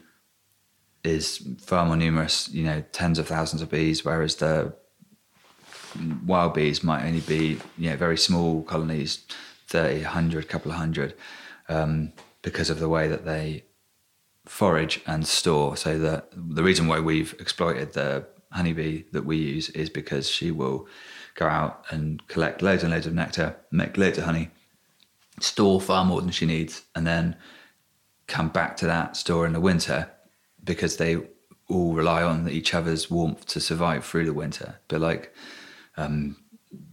is 1.03 1.49
far 1.61 1.87
more 1.87 1.97
numerous, 1.97 2.49
you 2.51 2.63
know, 2.63 2.85
tens 2.93 3.19
of 3.19 3.27
thousands 3.27 3.63
of 3.63 3.71
bees, 3.71 4.05
whereas 4.05 4.37
the 4.37 4.77
wild 6.27 6.55
bees 6.55 6.83
might 6.83 7.05
only 7.05 7.21
be, 7.21 7.59
you 7.77 7.91
know, 7.91 7.97
very 7.97 8.17
small 8.17 8.63
colonies, 8.63 9.25
30, 9.69 10.03
100, 10.03 10.49
couple 10.49 10.71
of 10.71 10.79
hundred, 10.79 11.15
um, 11.69 12.13
because 12.43 12.71
of 12.71 12.79
the 12.79 12.89
way 12.89 13.09
that 13.09 13.25
they 13.25 13.65
forage 14.47 15.01
and 15.07 15.27
store. 15.27 15.77
So 15.77 15.99
the, 15.99 16.25
the 16.33 16.63
reason 16.63 16.87
why 16.87 17.01
we've 17.01 17.35
exploited 17.39 17.93
the 17.93 18.27
honeybee 18.53 19.05
that 19.13 19.25
we 19.25 19.37
use 19.37 19.69
is 19.71 19.91
because 19.91 20.29
she 20.29 20.51
will 20.51 20.89
go 21.35 21.47
out 21.47 21.85
and 21.91 22.27
collect 22.29 22.63
loads 22.63 22.83
and 22.83 22.93
loads 22.93 23.07
of 23.07 23.15
nectar, 23.15 23.57
make 23.71 23.97
loads 23.97 24.19
of 24.19 24.25
honey, 24.25 24.51
store 25.41 25.81
far 25.81 26.05
more 26.05 26.21
than 26.21 26.31
she 26.31 26.47
needs, 26.47 26.83
and 26.95 27.07
then 27.07 27.37
come 28.27 28.49
back 28.49 28.77
to 28.77 28.87
that 28.87 29.17
store 29.17 29.47
in 29.47 29.53
the 29.53 29.61
winter 29.61 30.11
because 30.65 30.97
they 30.97 31.19
all 31.69 31.93
rely 31.93 32.23
on 32.23 32.49
each 32.49 32.75
other's 32.75 33.11
warmth 33.11 33.47
to 33.47 33.61
survive 33.61 34.05
through 34.05 34.25
the 34.25 34.33
winter. 34.33 34.81
But 34.89 35.01
like 35.01 35.35
um, 35.99 36.37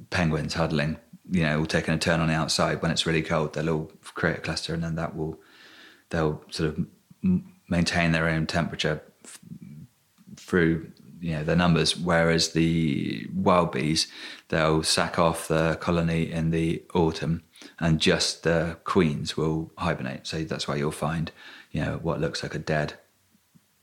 penguins 0.09 0.55
huddling, 0.55 0.97
you 1.31 1.43
know, 1.43 1.59
all 1.59 1.65
taking 1.65 1.93
a 1.93 1.97
turn 1.97 2.19
on 2.19 2.27
the 2.27 2.33
outside 2.33 2.81
when 2.81 2.91
it's 2.91 3.05
really 3.05 3.21
cold, 3.21 3.53
they'll 3.53 3.69
all 3.69 3.91
create 4.01 4.37
a 4.37 4.41
cluster, 4.41 4.73
and 4.73 4.83
then 4.83 4.95
that 4.95 5.15
will 5.15 5.39
they'll 6.09 6.41
sort 6.49 6.69
of 6.69 6.85
maintain 7.69 8.11
their 8.11 8.27
own 8.27 8.45
temperature 8.45 9.01
f- 9.23 9.39
through 10.35 10.91
you 11.19 11.31
know 11.31 11.43
their 11.43 11.55
numbers. 11.55 11.95
Whereas 11.95 12.53
the 12.53 13.27
wild 13.33 13.71
bees, 13.71 14.07
they'll 14.49 14.83
sack 14.83 15.17
off 15.17 15.47
the 15.47 15.77
colony 15.79 16.29
in 16.31 16.51
the 16.51 16.83
autumn, 16.93 17.43
and 17.79 17.99
just 17.99 18.43
the 18.43 18.77
queens 18.83 19.37
will 19.37 19.71
hibernate. 19.77 20.27
So 20.27 20.43
that's 20.43 20.67
why 20.67 20.75
you'll 20.75 20.91
find 20.91 21.31
you 21.71 21.81
know 21.81 21.99
what 22.01 22.19
looks 22.19 22.43
like 22.43 22.55
a 22.55 22.59
dead 22.59 22.95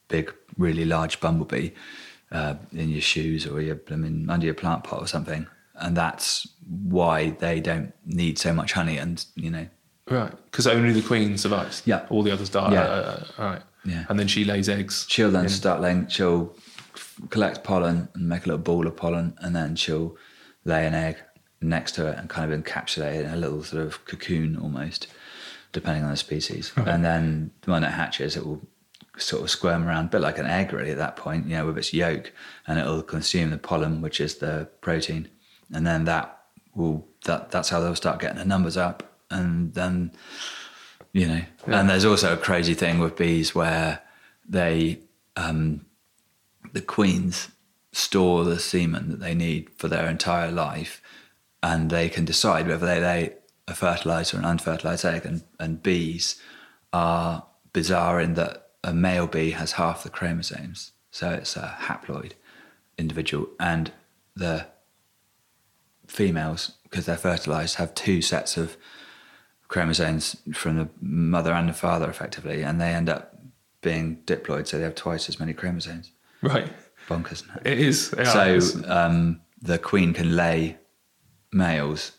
big, 0.09 0.35
really 0.59 0.85
large 0.85 1.21
bumblebee 1.21 1.71
uh, 2.33 2.55
in 2.73 2.89
your 2.89 3.01
shoes 3.01 3.47
or 3.47 3.61
your, 3.61 3.79
I 3.91 3.97
mean, 3.97 4.29
under 4.31 4.47
your 4.47 4.55
plant 4.55 4.85
pot 4.85 5.01
or 5.01 5.07
something. 5.07 5.47
And 5.77 5.97
that's 5.97 6.47
why 6.69 7.31
they 7.31 7.61
don't 7.61 7.93
need 8.07 8.39
so 8.39 8.53
much 8.53 8.73
honey. 8.73 8.99
And, 8.99 9.25
you 9.37 9.51
know, 9.51 9.67
Right, 10.11 10.33
because 10.51 10.67
only 10.67 10.93
the 10.93 11.03
queen 11.03 11.39
survives. 11.39 11.83
Yeah. 11.87 12.07
all 12.11 12.23
the 12.23 12.33
others 12.33 12.49
die. 12.51 12.73
Yeah. 12.73 12.81
Uh, 12.83 12.85
uh, 12.85 13.25
all 13.39 13.45
right. 13.51 13.62
Yeah. 13.85 14.05
and 14.09 14.19
then 14.19 14.29
she 14.29 14.45
lays 14.45 14.69
eggs. 14.69 15.07
she'll 15.09 15.31
then 15.31 15.45
in- 15.45 15.51
start 15.51 15.81
laying, 15.81 16.07
she'll 16.09 16.55
collect 17.31 17.65
pollen 17.65 18.09
and 18.15 18.29
make 18.29 18.45
a 18.45 18.49
little 18.49 18.62
ball 18.62 18.87
of 18.87 18.97
pollen. 18.97 19.35
And 19.39 19.55
then 19.57 19.77
she'll 19.77 20.17
lay 20.65 20.87
an 20.87 20.95
egg 20.95 21.17
next 21.61 21.93
to 21.93 22.09
it 22.09 22.19
and 22.19 22.29
kind 22.29 22.53
of 22.53 22.61
encapsulate 22.62 23.15
it 23.15 23.25
in 23.27 23.31
a 23.33 23.37
little 23.37 23.62
sort 23.62 23.83
of 23.87 24.05
cocoon 24.05 24.57
almost, 24.57 25.07
depending 25.73 26.05
on 26.05 26.11
the 26.11 26.17
species. 26.17 26.73
And 26.77 27.05
then 27.05 27.53
when 27.65 27.85
it 27.85 27.91
hatches, 27.91 28.37
it 28.37 28.45
will 28.45 28.61
sort 29.16 29.42
of 29.42 29.50
squirm 29.50 29.87
around, 29.87 30.07
a 30.07 30.09
bit 30.09 30.21
like 30.21 30.38
an 30.38 30.47
egg 30.47 30.73
really 30.73 30.90
at 30.90 30.99
that 30.99 31.16
point, 31.16 31.47
you 31.47 31.57
know, 31.57 31.66
with 31.66 31.78
its 31.78 31.92
yolk, 31.92 32.33
and 32.66 32.78
it'll 32.78 33.02
consume 33.02 33.50
the 33.50 33.59
pollen, 33.59 34.00
which 34.00 34.21
is 34.21 34.37
the 34.37 34.69
protein, 34.81 35.28
and 35.73 35.87
then 35.87 36.04
that 36.04 36.45
will 36.75 37.07
that 37.25 37.50
that's 37.50 37.69
how 37.69 37.81
they'll 37.81 37.95
start 37.95 38.21
getting 38.21 38.38
the 38.38 38.45
numbers 38.45 38.76
up, 38.76 39.19
and 39.31 39.75
then 39.75 40.12
you 41.12 41.26
know. 41.26 41.42
And 41.66 41.90
there's 41.90 42.04
also 42.04 42.33
a 42.33 42.38
crazy 42.38 42.75
thing 42.75 42.99
with 42.99 43.16
bees 43.16 43.54
where 43.54 44.00
they 44.49 45.00
um, 45.37 45.87
the 46.73 46.81
queens 46.81 47.49
store 47.92 48.45
the 48.45 48.59
semen 48.59 49.11
that 49.11 49.21
they 49.21 49.35
need 49.35 49.69
for 49.76 49.88
their 49.88 50.09
entire 50.09 50.50
life, 50.50 51.02
and 51.62 51.90
they 51.90 52.09
can 52.09 52.25
decide 52.25 52.66
whether 52.66 52.87
they 52.87 53.00
lay 53.00 53.35
a 53.69 53.75
fertilized 53.75 54.35
or 54.35 54.38
an 54.38 54.45
unfertilized 54.45 55.04
egg. 55.04 55.26
And, 55.26 55.42
and 55.61 55.83
bees 55.83 56.40
are 56.92 57.47
bizarre 57.73 58.21
in 58.21 58.35
that 58.35 58.62
a 58.85 58.93
male 58.93 59.27
bee 59.27 59.51
has 59.53 59.73
half 59.73 60.03
the 60.03 60.11
chromosomes, 60.11 60.93
so 61.11 61.31
it's 61.31 61.57
a 61.57 61.77
haploid 61.83 62.33
individual, 62.99 63.49
and 63.61 63.93
the 64.35 64.67
females, 66.07 66.73
because 66.85 67.07
they're 67.07 67.17
fertilized, 67.17 67.77
have 67.77 67.95
two 67.95 68.21
sets 68.21 68.57
of 68.57 68.77
chromosomes 69.69 70.37
from 70.53 70.77
the 70.77 70.89
mother 71.01 71.53
and 71.53 71.69
the 71.69 71.73
father, 71.73 72.09
effectively, 72.11 72.62
and 72.62 72.81
they 72.81 72.93
end 72.93 73.09
up 73.09 73.39
being 73.81 74.17
diploid, 74.27 74.67
so 74.67 74.77
they 74.79 74.85
have 74.85 74.95
twice 74.95 75.29
as 75.29 75.41
many 75.41 75.53
chromosomes. 75.53 76.12
Right. 76.43 76.71
Bonkers. 77.09 77.33
Isn't 77.33 77.51
it? 77.65 77.73
It 77.73 77.79
is. 77.81 78.15
Yeah, 78.17 78.25
so 78.25 78.55
it's- 78.55 78.85
um, 78.89 79.41
the 79.61 79.79
queen 79.79 80.12
can 80.12 80.37
lay 80.37 80.79
males, 81.53 82.12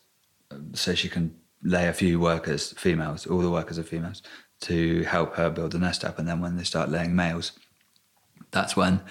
so 0.73 0.95
she 0.95 1.09
can 1.09 1.35
lay 1.61 1.87
a 1.87 1.93
few 1.93 2.19
workers, 2.19 2.73
females, 2.77 3.25
all 3.27 3.39
the 3.39 3.49
workers 3.49 3.77
are 3.79 3.83
females, 3.83 4.21
to 4.63 5.03
help 5.03 5.35
her 5.35 5.49
build 5.49 5.71
the 5.71 5.79
nest 5.79 6.03
up. 6.03 6.19
And 6.19 6.27
then 6.27 6.39
when 6.39 6.57
they 6.57 6.63
start 6.63 6.89
laying 6.89 7.15
males, 7.15 7.53
that's 8.51 8.75
when 8.75 9.01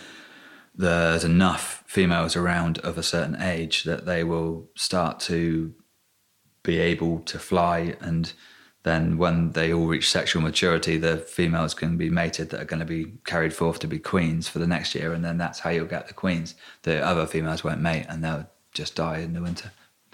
there's 0.75 1.25
enough 1.25 1.83
females 1.87 2.37
around 2.37 2.79
of 2.79 2.97
a 2.97 3.03
certain 3.03 3.41
age 3.41 3.85
that 3.85 4.07
they 4.07 4.25
will 4.25 4.69
start 4.75 5.21
to 5.21 5.75
be 6.63 6.79
able 6.79 7.21
to 7.21 7.39
fly 7.39 7.95
and 8.01 8.33
then 8.85 9.17
when 9.17 9.53
they 9.53 9.73
all 9.73 9.87
reach 9.87 10.11
sexual 10.11 10.43
maturity 10.43 10.97
the 10.97 11.19
females 11.19 11.75
can 11.75 11.97
be 11.97 12.09
mated 12.09 12.51
that 12.51 12.61
are 12.61 12.65
going 12.65 12.81
to 12.81 12.87
be 12.87 13.13
carried 13.25 13.53
forth 13.53 13.79
to 13.81 13.87
be 13.87 13.99
queens 13.99 14.49
for 14.49 14.61
the 14.61 14.67
next 14.67 14.95
year 14.95 15.13
and 15.13 15.25
then 15.25 15.37
that's 15.37 15.59
how 15.59 15.71
you'll 15.71 15.85
get 15.85 16.09
the 16.09 16.15
queens 16.15 16.55
the 16.83 17.05
other 17.05 17.27
females 17.27 17.65
won't 17.65 17.81
mate 17.81 18.07
and 18.09 18.25
they'll 18.25 18.49
just 18.73 18.95
die 18.95 19.19
in 19.19 19.35
the 19.35 19.43
winter 19.43 19.73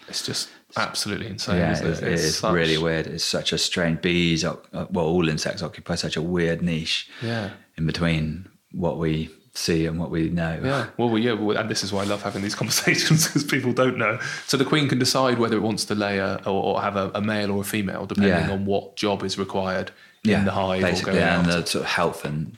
it's 0.08 0.24
just 0.24 0.48
absolutely 0.76 1.26
insane. 1.28 1.58
yeah 1.58 1.72
isn't 1.72 2.04
it, 2.06 2.12
It's 2.12 2.36
such- 2.36 2.52
really 2.52 2.78
weird 2.78 3.06
it's 3.06 3.24
such 3.24 3.52
a 3.52 3.58
strange 3.58 4.00
bees 4.02 4.44
uh, 4.44 4.56
well 4.90 5.06
all 5.06 5.28
insects 5.28 5.62
occupy 5.62 5.94
such 5.94 6.16
a 6.16 6.22
weird 6.22 6.60
niche 6.62 7.08
Yeah. 7.22 7.50
in 7.76 7.86
between 7.86 8.48
what 8.72 8.98
we 8.98 9.30
see 9.54 9.86
and 9.86 9.98
what 9.98 10.10
we 10.10 10.28
know 10.28 10.60
Yeah, 10.62 10.86
well, 10.98 11.18
yeah, 11.18 11.32
and 11.60 11.68
this 11.70 11.82
is 11.82 11.92
why 11.92 12.02
I 12.02 12.04
love 12.04 12.22
having 12.22 12.42
these 12.42 12.54
conversations 12.62 13.26
because 13.26 13.42
people 13.44 13.72
don't 13.72 13.96
know. 13.98 14.20
So 14.46 14.56
the 14.56 14.64
queen 14.64 14.88
can 14.88 14.98
decide 15.00 15.38
whether 15.38 15.56
it 15.56 15.62
wants 15.62 15.84
to 15.86 15.94
lay 15.96 16.18
a 16.18 16.36
or, 16.46 16.62
or 16.76 16.82
have 16.82 16.94
a, 16.96 17.10
a 17.14 17.20
male 17.20 17.50
or 17.50 17.62
a 17.62 17.64
female, 17.64 18.06
depending 18.06 18.32
Yeah. 18.48 18.52
on 18.52 18.66
what 18.66 18.94
job 18.96 19.24
is 19.24 19.36
required 19.38 19.90
in 20.24 20.44
the 20.44 20.52
hive 20.52 20.84
or 20.84 20.86
basically 20.86 21.12
going 21.14 21.24
and 21.24 21.46
out. 21.50 21.64
the 21.64 21.66
sort 21.66 21.84
of 21.86 21.90
health 21.90 22.24
and 22.24 22.56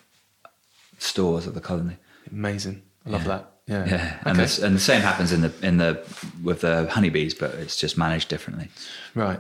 stores 0.99 1.47
of 1.47 1.55
the 1.55 1.61
colony 1.61 1.97
Amazing, 2.31 2.83
I 3.07 3.11
love 3.11 3.23
Yeah. 3.23 3.29
that. 3.29 3.53
Yeah, 3.71 3.87
Yeah, 3.89 4.19
and, 4.25 4.33
Okay. 4.37 4.41
this, 4.43 4.59
and 4.59 4.75
the 4.75 4.81
same 4.81 5.01
happens 5.01 5.31
in 5.33 5.41
the 5.43 5.53
in 5.63 5.77
the 5.77 6.03
with 6.43 6.61
the 6.63 6.89
honeybees, 6.91 7.35
but 7.35 7.55
it's 7.55 7.77
just 7.77 7.97
managed 7.97 8.29
differently. 8.29 8.69
right. 9.15 9.39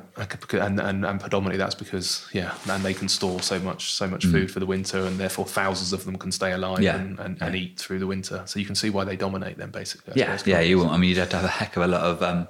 And, 0.53 0.79
and 0.81 1.05
and 1.05 1.21
predominantly 1.21 1.59
that's 1.59 1.75
because 1.75 2.27
yeah, 2.33 2.55
and 2.69 2.85
they 2.85 2.95
can 2.95 3.09
store 3.09 3.41
so 3.43 3.59
much 3.59 3.83
so 3.93 4.07
much 4.07 4.25
Mm. 4.27 4.33
food 4.33 4.51
for 4.53 4.61
the 4.61 4.67
winter, 4.67 5.01
and 5.07 5.19
therefore 5.19 5.47
thousands 5.47 5.93
of 5.93 6.05
them 6.05 6.17
can 6.17 6.31
stay 6.33 6.53
alive 6.53 6.81
Yeah. 6.81 6.97
and, 7.01 7.19
and, 7.19 7.43
and 7.43 7.55
eat 7.57 7.79
through 7.81 7.99
the 7.99 8.07
winter. 8.07 8.43
So 8.47 8.61
you 8.61 8.67
can 8.67 8.77
see 8.77 8.91
why 8.91 9.05
they 9.05 9.17
dominate 9.17 9.57
them 9.59 9.71
basically. 9.73 10.15
Yeah, 10.17 10.39
yeah. 10.47 10.61
You 10.61 10.79
want, 10.79 10.91
I 10.93 10.97
mean, 10.99 11.09
you'd 11.11 11.19
have 11.19 11.31
to 11.31 11.37
have 11.37 11.45
a 11.47 11.49
heck 11.61 11.77
of 11.77 11.83
a 11.83 11.89
lot 11.89 12.03
of 12.03 12.23
um, 12.23 12.47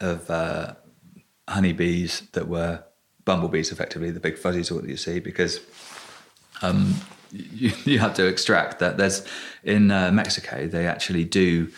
of 0.00 0.30
uh, 0.30 0.74
honeybees 1.48 2.22
that 2.32 2.46
were 2.48 2.82
bumblebees, 3.24 3.72
effectively 3.72 4.10
the 4.12 4.20
big 4.20 4.38
fuzzies, 4.38 4.68
sort 4.68 4.82
that 4.82 4.90
you 4.90 4.96
see, 4.96 5.18
because 5.20 5.60
um, 6.62 6.94
you, 7.32 7.72
you 7.84 7.98
have 7.98 8.14
to 8.14 8.26
extract 8.26 8.78
that. 8.78 8.96
There's 8.96 9.26
in 9.64 9.90
uh, 9.90 10.10
Mexico 10.12 10.66
they 10.66 10.86
actually 10.86 11.24
do. 11.24 11.70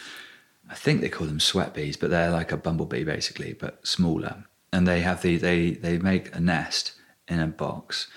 I 0.71 0.75
think 0.75 1.01
they 1.01 1.09
call 1.09 1.27
them 1.27 1.41
sweat 1.41 1.73
bees, 1.75 1.97
but 1.97 2.11
they're 2.11 2.31
like 2.31 2.53
a 2.53 2.57
bumblebee 2.57 3.05
basically, 3.05 3.55
but 3.55 3.87
smaller. 3.87 4.45
And 4.73 4.87
they 4.87 5.01
have 5.01 5.23
the 5.23 5.37
they 5.37 5.71
they 5.71 5.99
make 5.99 6.35
a 6.35 6.41
nest 6.41 6.93
in 7.27 7.41
a 7.41 7.47
box 7.47 8.09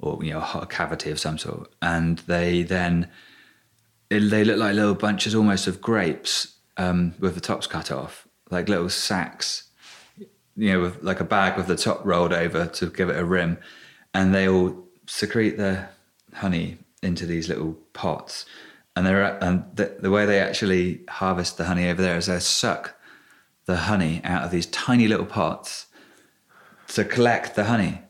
or 0.00 0.22
you 0.24 0.32
know 0.32 0.40
a 0.54 0.66
cavity 0.66 1.10
of 1.10 1.20
some 1.20 1.38
sort, 1.38 1.72
and 1.80 2.18
they 2.20 2.62
then 2.62 3.08
it, 4.08 4.20
they 4.30 4.44
look 4.44 4.58
like 4.58 4.74
little 4.74 4.94
bunches 4.94 5.34
almost 5.34 5.66
of 5.66 5.80
grapes 5.80 6.56
um, 6.76 7.14
with 7.20 7.34
the 7.34 7.40
tops 7.40 7.66
cut 7.66 7.92
off, 7.92 8.26
like 8.50 8.68
little 8.68 8.88
sacks, 8.88 9.70
you 10.56 10.72
know, 10.72 10.80
with 10.80 11.02
like 11.02 11.20
a 11.20 11.24
bag 11.24 11.56
with 11.56 11.66
the 11.66 11.76
top 11.76 12.04
rolled 12.04 12.32
over 12.32 12.66
to 12.66 12.90
give 12.90 13.08
it 13.08 13.16
a 13.16 13.24
rim, 13.24 13.58
and 14.12 14.34
they 14.34 14.48
all 14.48 14.84
secrete 15.06 15.56
the 15.56 15.88
honey 16.34 16.78
into 17.02 17.26
these 17.26 17.48
little 17.48 17.74
pots, 17.92 18.46
and 18.94 19.06
they're 19.06 19.42
and 19.42 19.64
the, 19.74 19.96
the 20.00 20.10
way 20.10 20.26
they 20.26 20.40
actually 20.40 21.00
harvest 21.08 21.56
the 21.56 21.64
honey 21.64 21.88
over 21.88 22.02
there 22.02 22.16
is 22.16 22.26
they 22.26 22.38
suck 22.38 22.94
the 23.66 23.76
honey 23.76 24.20
out 24.24 24.44
of 24.44 24.50
these 24.50 24.66
tiny 24.66 25.06
little 25.06 25.26
pots 25.26 25.86
to 26.88 27.04
collect 27.04 27.54
the 27.54 27.64
honey 27.64 28.00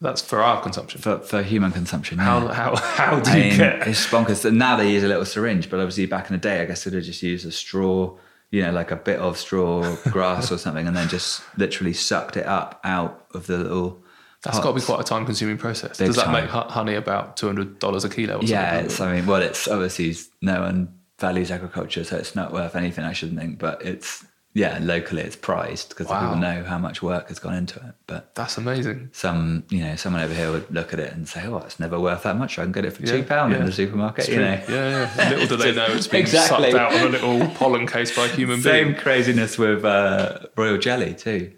That's 0.00 0.20
for 0.20 0.42
our 0.42 0.60
consumption. 0.60 1.00
for, 1.00 1.18
for 1.20 1.42
human 1.42 1.72
consumption. 1.72 2.18
How 2.18 2.46
yeah. 2.46 2.54
how 2.54 2.76
how 2.76 3.20
do 3.20 3.30
I 3.30 3.36
you 3.36 3.42
mean, 3.44 3.56
get? 3.56 3.86
it's 3.88 4.06
bonkers. 4.06 4.52
Now 4.52 4.76
they 4.76 4.90
use 4.90 5.04
a 5.04 5.08
little 5.08 5.24
syringe, 5.24 5.70
but 5.70 5.78
obviously 5.78 6.06
back 6.06 6.28
in 6.28 6.34
the 6.34 6.40
day, 6.40 6.60
I 6.60 6.64
guess 6.66 6.84
they'd 6.84 6.94
have 6.94 7.04
just 7.04 7.22
used 7.22 7.46
a 7.46 7.52
straw, 7.52 8.16
you 8.50 8.62
know, 8.62 8.72
like 8.72 8.90
a 8.90 8.96
bit 8.96 9.18
of 9.20 9.38
straw 9.38 9.96
grass 10.10 10.50
or 10.50 10.58
something, 10.58 10.86
and 10.86 10.96
then 10.96 11.08
just 11.08 11.42
literally 11.56 11.92
sucked 11.92 12.36
it 12.36 12.46
up 12.46 12.80
out 12.84 13.26
of 13.34 13.46
the 13.46 13.58
little. 13.58 14.03
That's 14.44 14.58
got 14.60 14.72
to 14.72 14.74
be 14.74 14.80
quite 14.82 15.00
a 15.00 15.04
time-consuming 15.04 15.58
process. 15.58 15.96
Does 15.98 16.16
that 16.16 16.26
time. 16.26 16.32
make 16.44 16.50
honey 16.50 16.94
about 16.94 17.36
two 17.36 17.46
hundred 17.46 17.78
dollars 17.78 18.04
a 18.04 18.08
kilo? 18.08 18.38
Or 18.38 18.42
Yeah, 18.44 18.80
it's. 18.80 19.00
I 19.00 19.14
mean, 19.14 19.26
well, 19.26 19.42
it's 19.42 19.66
obviously 19.68 20.14
no 20.42 20.60
one 20.60 20.88
values 21.18 21.50
agriculture, 21.50 22.04
so 22.04 22.16
it's 22.16 22.34
not 22.34 22.52
worth 22.52 22.76
anything. 22.76 23.04
I 23.04 23.12
shouldn't 23.12 23.40
think, 23.40 23.58
but 23.58 23.84
it's 23.84 24.24
yeah, 24.56 24.78
locally 24.80 25.22
it's 25.22 25.34
prized 25.34 25.88
because 25.88 26.06
Wow. 26.06 26.20
people 26.20 26.36
know 26.36 26.62
how 26.62 26.78
much 26.78 27.02
work 27.02 27.26
has 27.28 27.40
gone 27.40 27.54
into 27.54 27.76
it. 27.80 27.94
But 28.06 28.36
that's 28.36 28.56
amazing. 28.56 29.08
some, 29.12 29.64
you 29.68 29.80
know, 29.84 29.96
someone 29.96 30.22
over 30.22 30.32
here 30.32 30.52
would 30.52 30.70
look 30.70 30.92
at 30.92 31.00
it 31.00 31.12
and 31.12 31.26
say, 31.28 31.44
"Oh, 31.46 31.56
it's 31.58 31.80
never 31.80 31.98
worth 31.98 32.22
that 32.22 32.36
much. 32.36 32.58
I 32.58 32.62
can 32.62 32.70
get 32.72 32.84
it 32.84 32.92
for 32.92 33.02
Yeah, 33.02 33.12
two 33.12 33.22
pound 33.24 33.52
in 33.52 33.60
yeah. 33.60 33.66
the 33.66 33.72
supermarket." 33.72 34.24
It's 34.26 34.28
You 34.28 34.34
true. 34.36 34.44
know, 34.44 34.60
yeah, 34.68 35.10
yeah. 35.16 35.30
Little 35.30 35.56
do 35.56 35.56
they 35.56 35.74
know 35.80 35.86
it's 35.88 36.06
being 36.06 36.22
Exactly. 36.24 36.70
sucked 36.70 36.80
out 36.94 37.00
on 37.00 37.06
a 37.06 37.10
little 37.10 37.48
pollen 37.54 37.86
case 37.86 38.14
by 38.14 38.26
a 38.26 38.28
human 38.28 38.60
Same 38.60 38.72
being. 38.88 38.94
Same 38.94 39.02
craziness 39.02 39.58
with 39.58 39.84
uh, 39.84 40.40
royal 40.56 40.78
jelly 40.78 41.14
too. 41.14 41.50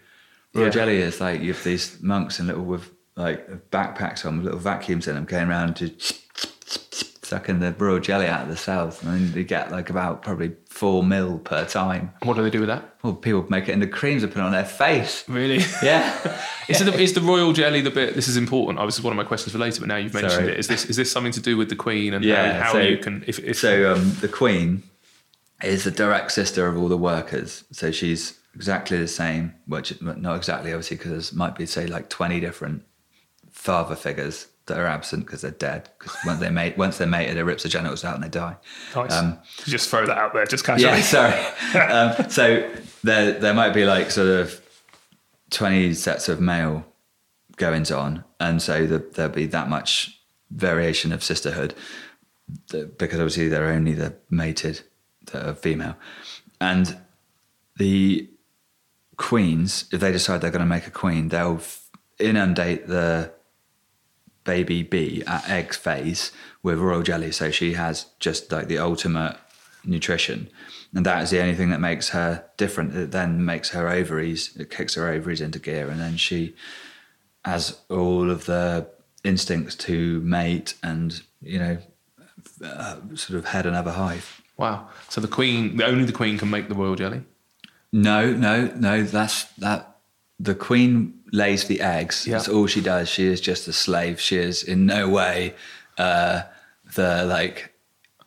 Royal 0.56 0.66
Yeah. 0.66 0.72
jelly 0.72 0.96
is 0.98 1.20
like 1.20 1.40
you 1.40 1.52
have 1.52 1.62
these 1.64 2.00
monks 2.02 2.38
and 2.38 2.48
little 2.48 2.64
with 2.64 2.90
like 3.16 3.70
backpacks 3.70 4.24
on 4.26 4.36
with 4.38 4.44
little 4.46 4.60
vacuums 4.60 5.06
in 5.08 5.14
them, 5.14 5.24
going 5.24 5.48
around 5.48 5.76
to 5.76 5.90
sucking 7.22 7.58
the 7.58 7.72
royal 7.72 7.98
jelly 7.98 8.26
out 8.26 8.42
of 8.42 8.48
the 8.48 8.56
cells, 8.56 9.02
and 9.02 9.12
then 9.12 9.32
you 9.36 9.42
get 9.42 9.72
like 9.72 9.90
about 9.90 10.22
probably 10.22 10.52
four 10.68 11.02
mil 11.02 11.38
per 11.38 11.64
time. 11.64 12.12
What 12.22 12.36
do 12.36 12.42
they 12.42 12.50
do 12.50 12.60
with 12.60 12.68
that? 12.68 12.94
Well, 13.02 13.14
people 13.14 13.44
make 13.48 13.68
it 13.68 13.72
into 13.72 13.86
creams 13.88 14.22
and 14.22 14.32
put 14.32 14.38
it 14.40 14.44
on 14.44 14.52
their 14.52 14.64
face. 14.64 15.24
Really? 15.28 15.58
Yeah, 15.82 16.38
Is, 16.68 16.78
the, 16.80 16.92
is 17.00 17.14
the 17.14 17.20
royal 17.20 17.52
jelly 17.52 17.80
the 17.80 17.90
bit? 17.90 18.14
This 18.14 18.28
is 18.28 18.36
important. 18.36 18.78
I 18.78 18.84
was 18.84 19.00
one 19.00 19.12
of 19.12 19.16
my 19.16 19.24
questions 19.24 19.52
for 19.52 19.58
later, 19.58 19.80
but 19.80 19.88
now 19.88 19.96
you've 19.96 20.14
mentioned 20.14 20.32
Sorry. 20.34 20.52
it. 20.52 20.58
Is 20.58 20.68
this 20.68 20.84
is 20.84 20.96
this 20.96 21.10
something 21.10 21.32
to 21.32 21.40
do 21.40 21.56
with 21.56 21.68
the 21.68 21.76
queen 21.76 22.14
and 22.14 22.24
Yeah, 22.24 22.58
how, 22.58 22.64
how 22.66 22.72
so- 22.72 22.78
you 22.80 22.98
can 22.98 23.24
if, 23.26 23.38
if 23.40 23.56
so 23.58 23.92
um, 23.94 24.14
the 24.20 24.28
queen 24.28 24.82
is 25.64 25.84
the 25.84 25.90
direct 25.90 26.32
sister 26.32 26.66
of 26.68 26.76
all 26.76 26.88
the 26.88 26.98
workers. 26.98 27.64
So 27.72 27.90
she's 27.90 28.38
exactly 28.56 28.98
the 28.98 29.06
same. 29.06 29.54
Which 29.66 30.02
not 30.02 30.36
exactly, 30.36 30.72
obviously, 30.72 30.96
because 30.96 31.30
there 31.30 31.38
might 31.38 31.54
be 31.54 31.66
say 31.66 31.86
like 31.86 32.08
twenty 32.08 32.40
different 32.40 32.82
father 33.50 33.94
figures 33.94 34.48
that 34.66 34.78
are 34.78 34.86
absent 34.86 35.24
because 35.24 35.42
they're 35.42 35.52
dead. 35.52 35.88
Because 35.98 36.16
once 36.24 36.40
they 36.40 36.50
mate, 36.50 36.76
once 36.76 36.98
they're 36.98 37.06
mated, 37.06 37.36
it 37.36 37.44
rips 37.44 37.62
the 37.62 37.68
genitals 37.68 38.04
out 38.04 38.16
and 38.16 38.24
they 38.24 38.28
die. 38.28 38.56
nice. 38.94 39.12
um, 39.12 39.38
just 39.64 39.88
throw 39.88 40.04
that 40.06 40.18
out 40.18 40.34
there, 40.34 40.44
just 40.46 40.64
casually. 40.64 40.98
Yeah, 40.98 41.02
sorry. 41.02 41.80
um, 41.92 42.30
so 42.30 42.68
there 43.04 43.32
there 43.32 43.54
might 43.54 43.72
be 43.74 43.84
like 43.84 44.10
sort 44.10 44.28
of 44.28 44.60
twenty 45.50 45.94
sets 45.94 46.28
of 46.28 46.40
male 46.40 46.84
goings 47.56 47.90
on, 47.90 48.24
and 48.40 48.60
so 48.60 48.86
the, 48.86 48.98
there'll 48.98 49.32
be 49.32 49.46
that 49.46 49.68
much 49.68 50.18
variation 50.50 51.12
of 51.12 51.22
sisterhood 51.24 51.74
because 52.70 53.18
obviously 53.18 53.48
they're 53.48 53.66
only 53.66 53.92
the 53.92 54.14
mated 54.30 54.80
that 55.26 55.46
are 55.46 55.54
female, 55.54 55.96
and 56.60 56.96
the 57.76 58.28
queens, 59.16 59.86
if 59.92 60.00
they 60.00 60.12
decide 60.12 60.40
they're 60.40 60.50
going 60.50 60.60
to 60.60 60.66
make 60.66 60.86
a 60.86 60.90
queen, 60.90 61.28
they'll 61.28 61.60
inundate 62.18 62.86
the 62.86 63.32
baby 64.44 64.82
bee 64.82 65.22
at 65.26 65.48
egg 65.48 65.74
phase 65.74 66.32
with 66.62 66.78
royal 66.78 67.02
jelly. 67.02 67.32
So 67.32 67.50
she 67.50 67.74
has 67.74 68.06
just 68.20 68.52
like 68.52 68.68
the 68.68 68.78
ultimate 68.78 69.36
nutrition. 69.84 70.48
And 70.94 71.04
that 71.04 71.22
is 71.22 71.30
the 71.30 71.40
only 71.40 71.54
thing 71.54 71.70
that 71.70 71.80
makes 71.80 72.10
her 72.10 72.44
different. 72.56 72.94
It 72.96 73.10
then 73.10 73.44
makes 73.44 73.70
her 73.70 73.88
ovaries, 73.88 74.56
it 74.56 74.70
kicks 74.70 74.94
her 74.94 75.08
ovaries 75.08 75.40
into 75.40 75.58
gear. 75.58 75.88
And 75.90 76.00
then 76.00 76.16
she 76.16 76.54
has 77.44 77.78
all 77.88 78.30
of 78.30 78.46
the 78.46 78.88
instincts 79.24 79.74
to 79.74 80.20
mate 80.20 80.74
and, 80.82 81.22
you 81.40 81.58
know, 81.58 81.78
uh, 82.64 82.96
sort 83.14 83.38
of 83.38 83.46
head 83.46 83.66
another 83.66 83.92
hive. 83.92 84.40
Wow. 84.56 84.88
So 85.08 85.20
the 85.20 85.28
queen, 85.28 85.80
only 85.82 86.04
the 86.04 86.12
queen 86.12 86.38
can 86.38 86.50
make 86.50 86.68
the 86.68 86.74
royal 86.74 86.94
jelly. 86.94 87.22
No, 87.96 88.32
no, 88.32 88.66
no. 88.76 89.02
That's 89.02 89.44
that. 89.58 89.96
The 90.38 90.54
queen 90.54 91.14
lays 91.32 91.64
the 91.64 91.80
eggs. 91.80 92.26
Yeah. 92.26 92.34
That's 92.34 92.48
all 92.48 92.66
she 92.66 92.82
does. 92.82 93.08
She 93.08 93.26
is 93.26 93.40
just 93.40 93.66
a 93.68 93.72
slave. 93.72 94.20
She 94.20 94.36
is 94.36 94.62
in 94.62 94.84
no 94.84 95.08
way 95.08 95.54
uh, 95.96 96.42
the 96.94 97.24
like. 97.24 97.72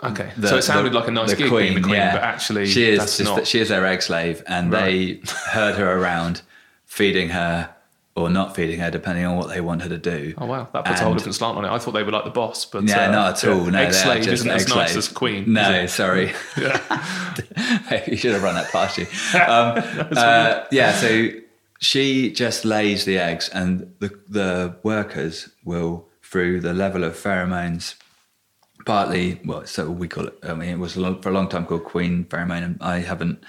Okay, 0.02 0.32
the- 0.38 0.48
so 0.48 0.58
it 0.58 0.62
sounded 0.64 0.94
the- 0.94 1.00
like 1.00 1.08
a 1.08 1.12
nice 1.12 1.34
gig 1.36 1.52
being 1.52 1.76
the 1.76 1.82
queen, 1.82 1.94
yeah. 1.94 2.14
but 2.14 2.24
actually 2.24 2.66
she 2.66 2.90
is 2.90 3.00
just 3.00 3.24
not. 3.24 3.46
she 3.46 3.60
is 3.60 3.68
their 3.70 3.86
egg 3.86 4.02
slave, 4.02 4.42
and 4.48 4.72
they 4.74 5.22
herd 5.52 5.76
her 5.76 6.00
around, 6.00 6.42
feeding 6.86 7.30
her 7.30 7.70
or 8.16 8.30
not 8.30 8.56
feeding 8.56 8.80
her, 8.80 8.92
depending 8.92 9.26
on 9.26 9.38
what 9.38 9.48
they 9.50 9.62
want 9.62 9.82
her 9.82 9.90
to 9.90 9.98
do. 9.98 10.34
Oh 10.38 10.46
wow, 10.46 10.68
that 10.74 10.86
puts 10.86 11.00
a 11.00 11.04
whole 11.04 11.14
different 11.14 11.36
slant 11.36 11.58
on 11.58 11.66
it. 11.66 11.70
I 11.70 11.78
thought 11.80 11.92
they 11.94 12.04
were 12.04 12.12
like 12.12 12.26
the 12.26 12.32
boss, 12.32 12.66
but 12.66 12.84
Yeah, 12.84 13.08
uh, 13.08 13.12
not 13.12 13.44
at 13.44 13.50
all. 13.50 13.64
yeah, 13.66 13.70
No, 13.70 13.78
egg 13.80 13.92
they 13.92 13.98
are 13.98 14.02
slave 14.02 14.28
isn't 14.28 14.50
as 14.50 14.68
nice 14.68 14.96
as 14.96 15.08
queen. 15.08 15.54
No, 15.54 15.86
sorry. 15.86 16.34
you 18.08 18.18
should 18.18 18.34
have 18.34 18.44
run 18.44 18.56
that 18.56 18.70
past 18.72 18.98
you. 18.98 19.06
Um, 19.40 19.82
uh, 20.18 20.66
yeah, 20.72 20.92
so 20.94 21.30
she 21.80 22.32
just 22.32 22.66
lays 22.66 23.06
the 23.06 23.18
eggs, 23.18 23.50
and 23.50 23.94
the 24.00 24.10
the 24.28 24.76
workers 24.84 25.50
will, 25.64 26.08
through 26.24 26.60
the 26.62 26.74
level 26.74 27.04
of 27.04 27.14
pheromones, 27.14 27.96
partly 28.86 29.40
well, 29.46 29.66
so 29.66 29.90
we 29.90 30.08
call 30.08 30.28
it. 30.28 30.38
I 30.44 30.54
mean, 30.56 30.70
it 30.70 30.80
was 30.80 30.96
for 30.96 31.30
a 31.30 31.32
long 31.32 31.48
time 31.48 31.66
called 31.66 31.86
queen 31.86 32.26
pheromone, 32.26 32.64
and 32.64 32.78
I 32.82 33.00
haven't 33.00 33.44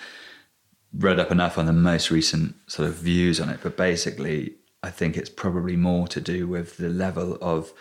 read 0.92 1.20
up 1.20 1.30
enough 1.30 1.58
on 1.58 1.66
the 1.66 1.72
most 1.72 2.10
recent 2.10 2.54
sort 2.66 2.88
of 2.88 2.96
views 2.96 3.40
on 3.40 3.48
it, 3.48 3.60
but 3.62 3.76
basically, 3.76 4.54
I 4.82 4.90
think 4.90 5.16
it's 5.16 5.30
probably 5.30 5.76
more 5.76 6.08
to 6.08 6.20
do 6.20 6.46
with 6.46 6.76
the 6.78 6.88
level 6.88 7.38
of 7.40 7.72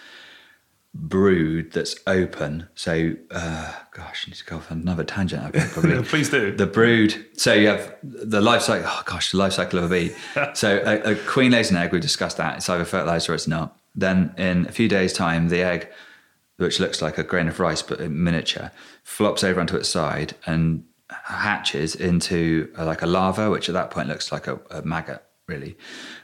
brood 0.93 1.71
that's 1.71 1.95
open. 2.07 2.67
So, 2.75 3.13
uh, 3.31 3.73
gosh, 3.91 4.25
I 4.25 4.31
need 4.31 4.37
to 4.37 4.45
go 4.45 4.57
off 4.57 4.71
on 4.71 4.81
another 4.81 5.03
tangent. 5.03 5.53
Probably. 5.53 6.01
Please 6.03 6.29
do. 6.29 6.51
The 6.51 6.65
brood. 6.65 7.25
So 7.37 7.53
you 7.53 7.67
have 7.67 7.95
the 8.03 8.41
life 8.41 8.63
cycle. 8.63 8.89
Oh 8.89 9.03
gosh, 9.05 9.31
the 9.31 9.37
life 9.37 9.53
cycle 9.53 9.79
of 9.79 9.85
a 9.85 9.89
bee. 9.89 10.15
so 10.53 10.81
a, 10.85 11.11
a 11.11 11.15
queen 11.15 11.51
lays 11.51 11.71
an 11.71 11.77
egg. 11.77 11.91
We've 11.91 12.01
discussed 12.01 12.37
that. 12.37 12.57
It's 12.57 12.69
either 12.69 12.85
fertilized 12.85 13.29
or 13.29 13.33
it's 13.33 13.47
not. 13.47 13.77
Then 13.95 14.33
in 14.37 14.65
a 14.65 14.71
few 14.71 14.87
days' 14.87 15.13
time, 15.13 15.49
the 15.49 15.61
egg, 15.61 15.89
which 16.57 16.79
looks 16.79 17.01
like 17.01 17.17
a 17.17 17.23
grain 17.23 17.47
of 17.47 17.59
rice 17.59 17.81
but 17.81 17.99
in 17.99 18.23
miniature, 18.23 18.71
flops 19.03 19.43
over 19.43 19.59
onto 19.59 19.75
its 19.75 19.89
side 19.89 20.35
and 20.45 20.83
hatches 21.29 21.95
into 21.95 22.71
uh, 22.77 22.85
like 22.85 23.01
a 23.01 23.07
larva, 23.07 23.49
which 23.49 23.69
at 23.69 23.73
that 23.73 23.91
point 23.91 24.07
looks 24.07 24.31
like 24.31 24.47
a, 24.47 24.59
a 24.71 24.81
maggot, 24.81 25.23
really. 25.47 25.77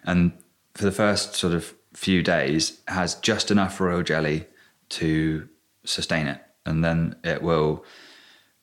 And 0.03 0.33
for 0.73 0.83
the 0.83 0.91
first 0.91 1.35
sort 1.35 1.53
of 1.53 1.73
few 1.93 2.23
days, 2.23 2.81
has 2.87 3.15
just 3.15 3.51
enough 3.51 3.79
royal 3.79 4.03
jelly 4.03 4.47
to 4.89 5.47
sustain 5.85 6.27
it, 6.27 6.41
and 6.65 6.83
then 6.83 7.15
it 7.23 7.41
will 7.41 7.85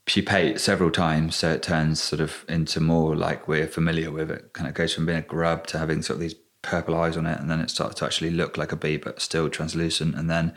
pupate 0.04 0.60
several 0.60 0.90
times, 0.90 1.36
so 1.36 1.52
it 1.52 1.62
turns 1.62 2.02
sort 2.02 2.20
of 2.20 2.44
into 2.48 2.80
more 2.80 3.14
like 3.14 3.46
we're 3.46 3.68
familiar 3.68 4.10
with. 4.10 4.30
It 4.30 4.52
kind 4.52 4.68
of 4.68 4.74
goes 4.74 4.92
from 4.92 5.06
being 5.06 5.18
a 5.18 5.22
grub 5.22 5.66
to 5.68 5.78
having 5.78 6.02
sort 6.02 6.16
of 6.16 6.20
these 6.20 6.34
purple 6.62 6.96
eyes 6.96 7.16
on 7.16 7.26
it, 7.26 7.38
and 7.40 7.50
then 7.50 7.60
it 7.60 7.70
starts 7.70 7.94
to 7.96 8.04
actually 8.04 8.30
look 8.30 8.58
like 8.58 8.72
a 8.72 8.76
bee, 8.76 8.96
but 8.96 9.22
still 9.22 9.48
translucent. 9.48 10.16
And 10.16 10.28
then 10.28 10.54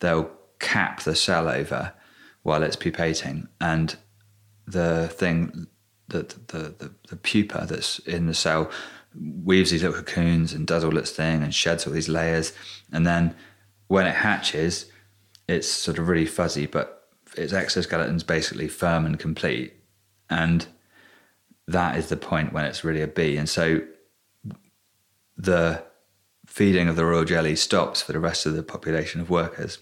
they'll 0.00 0.30
cap 0.58 1.02
the 1.02 1.16
cell 1.16 1.48
over 1.48 1.94
while 2.42 2.62
it's 2.62 2.76
pupating, 2.76 3.48
and 3.60 3.96
the 4.66 5.08
thing 5.08 5.66
that 6.08 6.48
the, 6.48 6.74
the 6.78 6.92
the 7.08 7.16
pupa 7.16 7.66
that's 7.68 7.98
in 8.00 8.26
the 8.26 8.34
cell 8.34 8.70
weaves 9.44 9.70
these 9.70 9.82
little 9.82 9.96
cocoons 9.96 10.52
and 10.52 10.66
does 10.66 10.84
all 10.84 10.98
its 10.98 11.10
thing 11.10 11.42
and 11.42 11.54
sheds 11.54 11.86
all 11.86 11.92
these 11.92 12.08
layers, 12.08 12.52
and 12.92 13.06
then 13.06 13.34
when 13.88 14.06
it 14.06 14.14
hatches, 14.14 14.86
it's 15.48 15.68
sort 15.68 15.98
of 15.98 16.08
really 16.08 16.26
fuzzy, 16.26 16.66
but 16.66 17.08
its 17.36 17.52
exoskeleton's 17.52 18.24
basically 18.24 18.68
firm 18.68 19.06
and 19.06 19.18
complete, 19.18 19.74
and 20.28 20.66
that 21.68 21.96
is 21.96 22.08
the 22.08 22.16
point 22.16 22.52
when 22.52 22.64
it's 22.64 22.84
really 22.84 23.02
a 23.02 23.08
bee. 23.08 23.36
And 23.36 23.48
so 23.48 23.80
the 25.36 25.82
feeding 26.46 26.88
of 26.88 26.96
the 26.96 27.04
royal 27.04 27.24
jelly 27.24 27.56
stops 27.56 28.02
for 28.02 28.12
the 28.12 28.20
rest 28.20 28.46
of 28.46 28.54
the 28.54 28.62
population 28.62 29.20
of 29.20 29.28
workers 29.28 29.78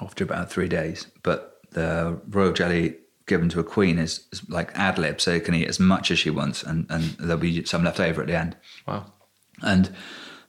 after 0.00 0.24
about 0.24 0.50
three 0.50 0.68
days. 0.68 1.06
But 1.22 1.60
the 1.70 2.20
royal 2.28 2.52
jelly 2.52 2.96
given 3.28 3.48
to 3.50 3.60
a 3.60 3.64
queen 3.64 3.98
is, 3.98 4.26
is 4.32 4.48
like 4.48 4.76
ad 4.76 4.98
lib, 4.98 5.20
so 5.20 5.32
it 5.32 5.44
can 5.44 5.54
eat 5.54 5.68
as 5.68 5.78
much 5.78 6.10
as 6.10 6.18
she 6.18 6.30
wants, 6.30 6.62
and, 6.62 6.86
and 6.90 7.04
there'll 7.18 7.36
be 7.36 7.64
some 7.64 7.84
left 7.84 8.00
over 8.00 8.20
at 8.20 8.26
the 8.26 8.36
end. 8.36 8.56
Wow. 8.86 9.12
And 9.62 9.94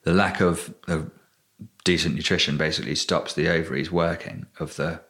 the 0.04 0.14
lack 0.14 0.42
of, 0.42 0.74
of 0.88 1.12
decent 1.84 2.16
nutrition 2.16 2.58
basically 2.58 2.96
stops 2.96 3.34
the 3.34 3.50
ovaries 3.50 3.92
working 3.92 4.48
of 4.60 4.76
the 4.76 5.02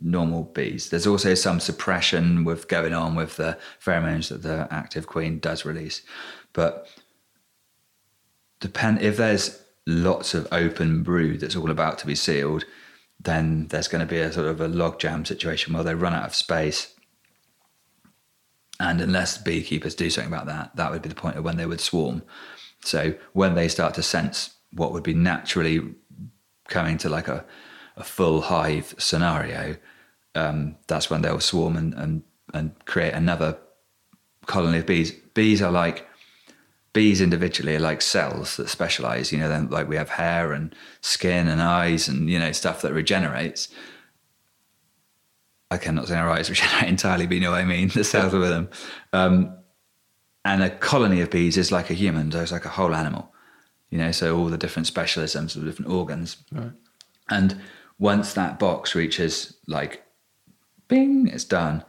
normal 0.00 0.44
bees. 0.44 0.90
There's 0.90 1.06
also 1.06 1.34
some 1.34 1.60
suppression 1.60 2.44
with 2.44 2.68
going 2.68 2.92
on 2.92 3.14
with 3.14 3.36
the 3.36 3.58
pheromones 3.84 4.28
that 4.28 4.42
the 4.42 4.68
active 4.70 5.06
queen 5.06 5.38
does 5.38 5.64
release, 5.64 6.02
but 6.52 6.88
depend 8.60 9.00
if 9.00 9.16
there's 9.16 9.62
lots 9.86 10.34
of 10.34 10.46
open 10.52 11.02
brood 11.02 11.40
that's 11.40 11.56
all 11.56 11.70
about 11.70 11.98
to 11.98 12.06
be 12.06 12.14
sealed, 12.14 12.64
then 13.22 13.66
there's 13.68 13.88
going 13.88 14.00
to 14.00 14.10
be 14.10 14.18
a 14.18 14.32
sort 14.32 14.46
of 14.46 14.60
a 14.60 14.68
logjam 14.68 15.26
situation 15.26 15.74
where 15.74 15.84
they 15.84 15.94
run 15.94 16.14
out 16.14 16.24
of 16.24 16.34
space. 16.34 16.94
And 18.78 19.00
unless 19.00 19.36
beekeepers 19.36 19.94
do 19.94 20.08
something 20.08 20.32
about 20.32 20.46
that, 20.46 20.74
that 20.76 20.90
would 20.90 21.02
be 21.02 21.10
the 21.10 21.14
point 21.14 21.36
of 21.36 21.44
when 21.44 21.58
they 21.58 21.66
would 21.66 21.80
swarm. 21.80 22.22
So 22.82 23.14
when 23.34 23.54
they 23.54 23.68
start 23.68 23.94
to 23.94 24.02
sense 24.02 24.54
what 24.72 24.92
would 24.92 25.02
be 25.02 25.12
naturally 25.12 25.94
coming 26.68 26.96
to 26.98 27.10
like 27.10 27.28
a, 27.28 27.44
a 27.96 28.04
full 28.04 28.40
hive 28.40 28.94
scenario, 28.96 29.76
um, 30.34 30.76
that's 30.86 31.10
when 31.10 31.20
they'll 31.20 31.40
swarm 31.40 31.76
and, 31.76 31.92
and, 31.94 32.22
and 32.54 32.72
create 32.86 33.12
another 33.12 33.58
colony 34.46 34.78
of 34.78 34.86
bees. 34.86 35.12
Bees 35.34 35.60
are 35.60 35.72
like 35.72 36.08
bees 36.92 37.20
individually 37.20 37.76
are 37.76 37.80
like 37.80 38.02
cells 38.02 38.56
that 38.56 38.68
specialize. 38.68 39.32
You 39.32 39.38
know, 39.38 39.48
then 39.48 39.68
like 39.70 39.88
we 39.88 39.96
have 39.96 40.08
hair 40.10 40.52
and 40.52 40.74
skin 41.00 41.48
and 41.48 41.60
eyes 41.62 42.08
and 42.08 42.28
you 42.30 42.38
know 42.38 42.52
stuff 42.52 42.82
that 42.82 42.92
regenerates. 42.92 43.68
I 45.70 45.78
cannot 45.78 46.08
say 46.08 46.16
our 46.16 46.28
eyes 46.28 46.50
regenerate 46.50 46.88
entirely, 46.88 47.26
but 47.26 47.34
you 47.34 47.40
know 47.40 47.52
what 47.52 47.60
I 47.60 47.64
mean. 47.64 47.88
The 47.88 48.04
cells 48.04 48.32
with 48.32 48.48
them, 48.48 48.68
um, 49.12 49.56
and 50.44 50.62
a 50.62 50.70
colony 50.70 51.20
of 51.20 51.30
bees 51.30 51.56
is 51.56 51.70
like 51.70 51.90
a 51.90 51.94
human. 51.94 52.30
So 52.32 52.40
it's 52.40 52.52
like 52.52 52.64
a 52.64 52.70
whole 52.70 52.94
animal. 52.94 53.32
You 53.90 53.98
know, 53.98 54.12
so 54.12 54.36
all 54.38 54.46
the 54.46 54.58
different 54.58 54.86
specialisms, 54.92 55.54
the 55.54 55.60
different 55.62 55.90
organs, 55.90 56.36
Right. 56.52 56.70
and 57.28 57.60
once 57.98 58.34
that 58.34 58.58
box 58.60 58.94
reaches 58.94 59.56
like, 59.66 60.04
bing, 60.86 61.26
it's 61.26 61.44
done. 61.44 61.84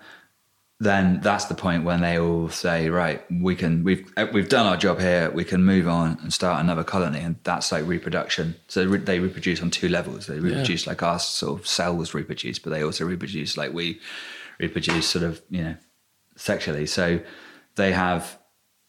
Then 0.82 1.20
that's 1.22 1.46
the 1.46 1.54
point 1.54 1.84
when 1.84 2.02
they 2.02 2.18
all 2.18 2.50
say, 2.50 2.90
right, 2.90 3.24
we 3.30 3.56
can, 3.56 3.84
we've 3.84 4.12
uh, 4.18 4.26
we've 4.34 4.50
done 4.50 4.66
our 4.66 4.78
job 4.78 5.00
here. 5.00 5.30
We 5.30 5.44
can 5.44 5.64
move 5.64 5.88
on 5.88 6.18
and 6.24 6.34
start 6.34 6.60
another 6.60 6.84
colony, 6.84 7.20
and 7.20 7.36
that's 7.44 7.72
like 7.72 7.86
reproduction. 7.86 8.56
So 8.68 8.88
re- 8.88 8.98
they 8.98 9.20
reproduce 9.20 9.62
on 9.62 9.70
two 9.70 9.90
levels. 9.90 10.26
They 10.26 10.40
reproduce 10.40 10.88
like 10.88 11.04
our 11.04 11.20
sort 11.20 11.60
of 11.60 11.68
cells 11.68 12.16
reproduce, 12.16 12.58
but 12.58 12.72
they 12.72 12.84
also 12.84 13.06
reproduce 13.06 13.58
like 13.58 13.74
we 13.74 14.00
reproduce, 14.60 15.06
sort 15.06 15.24
of, 15.24 15.40
you 15.52 15.64
know, 15.64 15.76
sexually. 16.36 16.88
So 16.88 17.20
they 17.76 17.92
have 17.92 18.40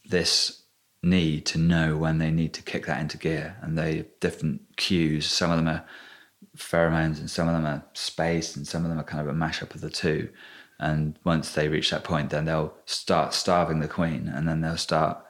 this 0.06 0.62
need 1.02 1.44
to 1.44 1.58
know 1.58 1.98
when 1.98 2.16
they 2.16 2.30
need 2.30 2.54
to 2.54 2.62
kick 2.62 2.86
that 2.86 3.00
into 3.02 3.18
gear, 3.18 3.58
and 3.60 3.76
they 3.76 3.96
have 3.98 4.20
different 4.20 4.62
cues. 4.78 5.26
Some 5.26 5.50
of 5.50 5.58
them 5.58 5.68
are 5.68 5.84
pheromones, 6.56 7.18
and 7.18 7.30
some 7.30 7.48
of 7.48 7.54
them 7.54 7.66
are 7.66 7.84
space, 7.92 8.56
and 8.56 8.66
some 8.66 8.82
of 8.82 8.88
them 8.88 8.98
are 8.98 9.04
kind 9.04 9.20
of 9.20 9.28
a 9.28 9.38
mashup 9.38 9.74
of 9.74 9.82
the 9.82 9.90
two. 9.90 10.30
And 10.82 11.16
once 11.22 11.52
they 11.52 11.68
reach 11.68 11.90
that 11.90 12.02
point, 12.02 12.30
then 12.30 12.44
they'll 12.44 12.74
start 12.86 13.34
starving 13.34 13.78
the 13.78 13.88
queen, 13.88 14.28
and 14.28 14.48
then 14.48 14.60
they'll 14.60 14.76
start 14.76 15.24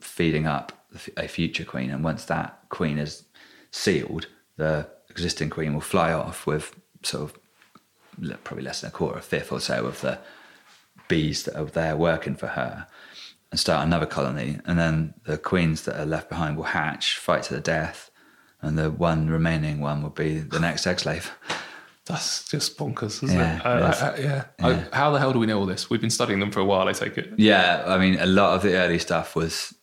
feeding 0.00 0.46
up 0.46 0.72
a 1.16 1.28
future 1.28 1.64
queen. 1.64 1.90
And 1.90 2.02
once 2.02 2.24
that 2.24 2.58
queen 2.68 2.98
is 2.98 3.24
sealed, 3.70 4.26
the 4.56 4.88
existing 5.08 5.50
queen 5.50 5.72
will 5.72 5.80
fly 5.80 6.12
off 6.12 6.46
with 6.46 6.74
sort 7.02 7.30
of 7.30 7.38
probably 8.42 8.64
less 8.64 8.80
than 8.80 8.88
a 8.88 8.92
quarter, 8.92 9.18
a 9.18 9.22
fifth 9.22 9.52
or 9.52 9.60
so 9.60 9.86
of 9.86 10.00
the 10.00 10.18
bees 11.06 11.44
that 11.44 11.56
are 11.56 11.64
there 11.64 11.96
working 11.96 12.34
for 12.34 12.48
her 12.48 12.86
and 13.50 13.60
start 13.60 13.86
another 13.86 14.06
colony. 14.06 14.58
And 14.64 14.78
then 14.78 15.14
the 15.24 15.38
queens 15.38 15.82
that 15.82 16.00
are 16.00 16.06
left 16.06 16.28
behind 16.28 16.56
will 16.56 16.64
hatch, 16.64 17.18
fight 17.18 17.44
to 17.44 17.54
the 17.54 17.60
death, 17.60 18.10
and 18.60 18.76
the 18.76 18.90
one 18.90 19.28
remaining 19.28 19.80
one 19.80 20.02
will 20.02 20.10
be 20.10 20.38
the 20.38 20.58
next 20.58 20.86
egg 20.86 20.98
slave. 20.98 21.30
That's 22.06 22.48
just 22.48 22.78
bonkers, 22.78 23.22
isn't 23.24 23.36
Yeah, 23.36 23.56
it? 23.56 23.66
Uh, 23.66 23.86
it 23.86 23.90
is. 23.90 24.02
uh, 24.02 24.16
yeah. 24.20 24.44
I- 24.92 24.96
how 24.96 25.10
the 25.10 25.18
hell 25.18 25.32
do 25.32 25.38
we 25.40 25.46
know 25.46 25.58
all 25.58 25.66
this? 25.66 25.90
We've 25.90 26.00
been 26.00 26.10
studying 26.10 26.38
them 26.40 26.52
for 26.52 26.60
a 26.60 26.64
while, 26.64 26.86
I 26.88 26.92
take 26.92 27.18
it. 27.18 27.32
Yeah, 27.36 27.82
I 27.86 27.98
mean, 27.98 28.18
a 28.20 28.26
lot 28.26 28.54
of 28.54 28.62
the 28.62 28.76
early 28.76 28.98
stuff 28.98 29.34
was 29.34 29.74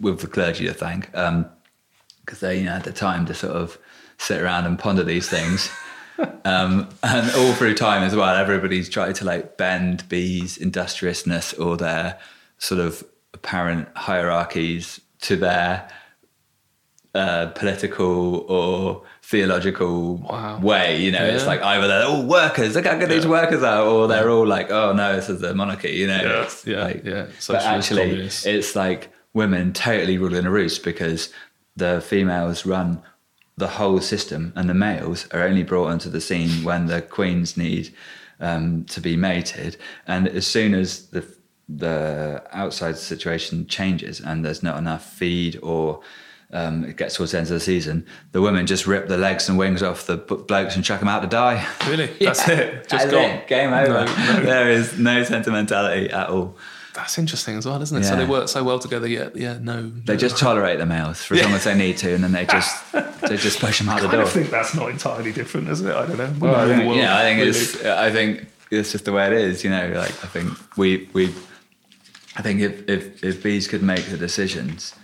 with 0.00 0.20
the 0.20 0.26
clergy 0.26 0.66
to 0.66 0.74
thank, 0.74 1.10
because 1.12 2.40
they 2.40 2.58
you 2.58 2.64
know, 2.64 2.72
had 2.72 2.84
the 2.84 2.92
time 2.92 3.24
to 3.26 3.34
sort 3.34 3.54
of 3.56 3.78
sit 4.18 4.40
around 4.40 4.66
and 4.66 4.78
ponder 4.78 5.02
these 5.02 5.28
things. 5.28 5.70
um, 6.44 6.88
and 7.02 7.30
all 7.36 7.54
through 7.54 7.74
time 7.74 8.02
as 8.02 8.14
well, 8.14 8.36
everybody's 8.36 8.88
tried 8.90 9.14
to 9.16 9.24
like 9.24 9.56
bend 9.56 10.06
bees' 10.10 10.58
industriousness 10.58 11.54
or 11.54 11.76
their 11.78 12.18
sort 12.58 12.80
of 12.80 13.02
apparent 13.32 13.88
hierarchies 13.96 15.00
to 15.22 15.36
their 15.36 15.88
uh, 17.14 17.46
political 17.48 18.40
or 18.48 19.02
theological 19.32 20.16
Wow. 20.18 20.60
way. 20.60 21.00
You 21.04 21.10
know, 21.10 21.24
it's 21.24 21.46
like 21.46 21.62
either 21.62 21.88
they're 21.88 22.06
all 22.06 22.24
workers, 22.24 22.74
look 22.76 22.86
how 22.86 22.96
good 22.98 23.08
these 23.10 23.26
workers 23.26 23.62
are, 23.62 23.82
or 23.82 24.06
they're 24.06 24.30
all 24.30 24.46
like, 24.46 24.70
oh 24.70 24.92
no, 24.92 25.16
this 25.16 25.28
is 25.28 25.40
the 25.40 25.54
monarchy. 25.54 25.92
You 25.92 26.06
know, 26.06 26.22
Yeah, 26.22 26.42
It's 26.42 26.66
yeah, 26.66 26.84
like- 26.84 27.04
yeah. 27.04 27.26
But 27.48 27.62
actually, 27.62 28.02
communist. 28.10 28.46
it's 28.46 28.76
like 28.76 29.10
women 29.34 29.72
totally 29.72 30.18
ruling 30.18 30.46
a 30.46 30.50
roost 30.50 30.84
because 30.84 31.30
the 31.76 32.00
females 32.00 32.64
run 32.66 33.02
the 33.56 33.68
whole 33.78 34.00
system, 34.00 34.52
and 34.56 34.68
the 34.68 34.74
males 34.88 35.26
are 35.32 35.42
only 35.42 35.62
brought 35.62 35.88
onto 35.92 36.08
the 36.10 36.20
scene 36.20 36.52
when 36.64 36.86
the 36.86 37.00
queens 37.02 37.56
need 37.56 37.84
um, 38.40 38.84
to 38.94 39.00
be 39.00 39.16
mated. 39.16 39.76
And 40.06 40.28
as 40.28 40.46
soon 40.46 40.74
as 40.74 40.88
the 41.14 41.22
the 41.68 42.42
outside 42.52 42.96
situation 42.98 43.66
changes 43.66 44.20
and 44.20 44.44
there's 44.44 44.62
not 44.62 44.76
enough 44.76 45.04
feed 45.20 45.58
or 45.62 46.00
um, 46.52 46.84
it 46.84 46.96
gets 46.96 47.16
towards 47.16 47.32
the 47.32 47.38
end 47.38 47.46
of 47.46 47.52
the 47.54 47.60
season, 47.60 48.04
the 48.32 48.40
women 48.42 48.66
just 48.66 48.86
rip 48.86 49.08
the 49.08 49.16
legs 49.16 49.48
and 49.48 49.56
wings 49.58 49.82
off 49.82 50.06
the 50.06 50.16
blokes 50.18 50.76
and 50.76 50.84
chuck 50.84 51.00
them 51.00 51.08
out 51.08 51.22
to 51.22 51.28
die. 51.28 51.66
Really? 51.88 52.06
That's 52.20 52.46
it. 52.48 52.88
Just 52.88 52.90
That's 52.90 53.10
gone. 53.10 53.24
it. 53.24 53.46
Game 53.48 53.72
over. 53.72 54.04
No, 54.04 54.04
no. 54.34 54.40
There 54.44 54.70
is 54.70 54.98
no 54.98 55.24
sentimentality 55.24 56.10
at 56.10 56.28
all. 56.28 56.56
That's 56.94 57.16
interesting 57.18 57.56
as 57.56 57.64
well, 57.64 57.80
isn't 57.80 57.96
it? 58.02 58.04
So 58.04 58.16
they 58.16 58.26
work 58.26 58.48
so 58.50 58.62
well 58.62 58.78
together, 58.78 59.08
yet 59.08 59.34
yeah, 59.34 59.56
no. 59.58 59.88
They 60.04 60.16
just 60.18 60.36
tolerate 60.36 60.78
the 60.78 60.84
males 60.84 61.22
for 61.24 61.34
as 61.34 61.42
long 61.42 61.52
as 61.54 61.64
they 61.64 61.74
need 61.74 61.96
to, 61.98 62.14
and 62.14 62.22
then 62.22 62.32
they 62.32 62.44
just 62.44 62.92
they 63.22 63.38
just 63.38 63.60
push 63.60 63.78
them 63.78 63.88
out 63.88 64.02
the 64.02 64.08
I 64.08 64.10
door. 64.10 64.20
don't 64.24 64.30
think 64.30 64.50
that's 64.50 64.74
not 64.74 64.90
entirely 64.90 65.32
different, 65.32 65.68
is 65.70 65.80
it? 65.80 65.94
I 65.96 66.04
don't 66.06 66.18
know. 66.18 66.32
Well, 66.38 66.54
I 66.54 66.66
think, 66.66 66.86
will- 66.86 66.96
yeah, 66.96 67.16
I 67.16 67.22
think 67.22 67.38
really. 67.38 67.50
it's 67.50 67.82
I 67.84 68.10
think 68.10 68.46
it's 68.70 68.92
just 68.92 69.06
the 69.06 69.12
way 69.12 69.26
it 69.26 69.32
is. 69.32 69.64
You 69.64 69.70
know, 69.70 69.88
like 69.96 70.10
I 70.22 70.26
think 70.28 70.50
we 70.76 71.08
we 71.14 71.34
I 72.36 72.42
think 72.42 72.60
if 72.60 72.86
if 72.90 73.24
if 73.24 73.42
bees 73.42 73.68
could 73.68 73.82
make 73.82 74.04
the 74.06 74.18
decisions 74.18 74.94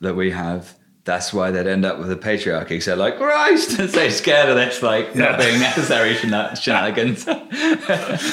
that 0.00 0.14
we 0.14 0.30
have. 0.30 0.74
That's 1.04 1.32
why 1.32 1.52
they'd 1.52 1.68
end 1.68 1.84
up 1.84 2.00
with 2.00 2.10
a 2.10 2.16
patriarchy. 2.16 2.82
So, 2.82 2.96
like, 2.96 3.16
Christ, 3.16 3.78
and 3.78 3.88
so 3.98 4.08
scared 4.08 4.48
of 4.48 4.56
this, 4.56 4.82
like, 4.82 5.14
Yeah. 5.14 5.30
not 5.30 5.38
being 5.38 5.60
necessary 5.60 6.14
shena- 6.16 6.56
shenanigans. 6.60 7.24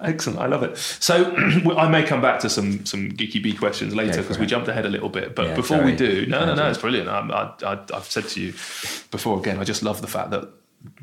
Excellent, 0.00 0.38
I 0.38 0.46
love 0.46 0.62
it. 0.62 0.76
So 0.76 1.34
I 1.76 1.88
may 1.88 2.02
come 2.04 2.20
back 2.20 2.40
to 2.40 2.50
some 2.50 2.84
some 2.84 3.10
geeky 3.12 3.42
bee 3.42 3.54
questions 3.54 3.94
later 3.94 4.20
because 4.22 4.38
we 4.38 4.46
jumped 4.46 4.68
ahead 4.68 4.84
a 4.84 4.88
little 4.90 5.08
bit. 5.08 5.34
But 5.34 5.48
Yeah, 5.48 5.54
before 5.54 5.82
we 5.82 5.94
do, 5.96 6.26
no, 6.26 6.44
no, 6.44 6.54
no, 6.54 6.68
it's 6.68 6.78
brilliant. 6.78 7.08
I, 7.08 7.20
I, 7.20 7.74
I, 7.74 7.78
I've 7.94 8.10
said 8.10 8.28
to 8.28 8.40
you 8.40 8.52
before 9.10 9.38
again, 9.38 9.58
I 9.58 9.64
just 9.64 9.82
love 9.82 10.00
the 10.00 10.06
fact 10.08 10.30
that 10.30 10.48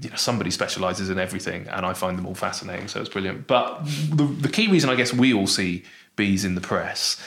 you 0.02 0.10
know 0.10 0.16
somebody 0.18 0.52
specialises 0.52 1.10
in 1.10 1.18
everything, 1.20 1.68
and 1.70 1.86
I 1.86 1.94
find 1.94 2.18
them 2.18 2.26
all 2.26 2.36
fascinating. 2.36 2.88
So 2.90 3.00
it's 3.00 3.10
brilliant. 3.10 3.48
But 3.48 3.80
the 3.86 4.26
the 4.26 4.50
key 4.50 4.68
reason 4.68 4.90
I 4.90 4.96
guess 4.96 5.14
we 5.14 5.34
all 5.34 5.48
see 5.48 5.84
bees 6.16 6.44
in 6.46 6.56
the 6.56 6.62
press 6.62 7.22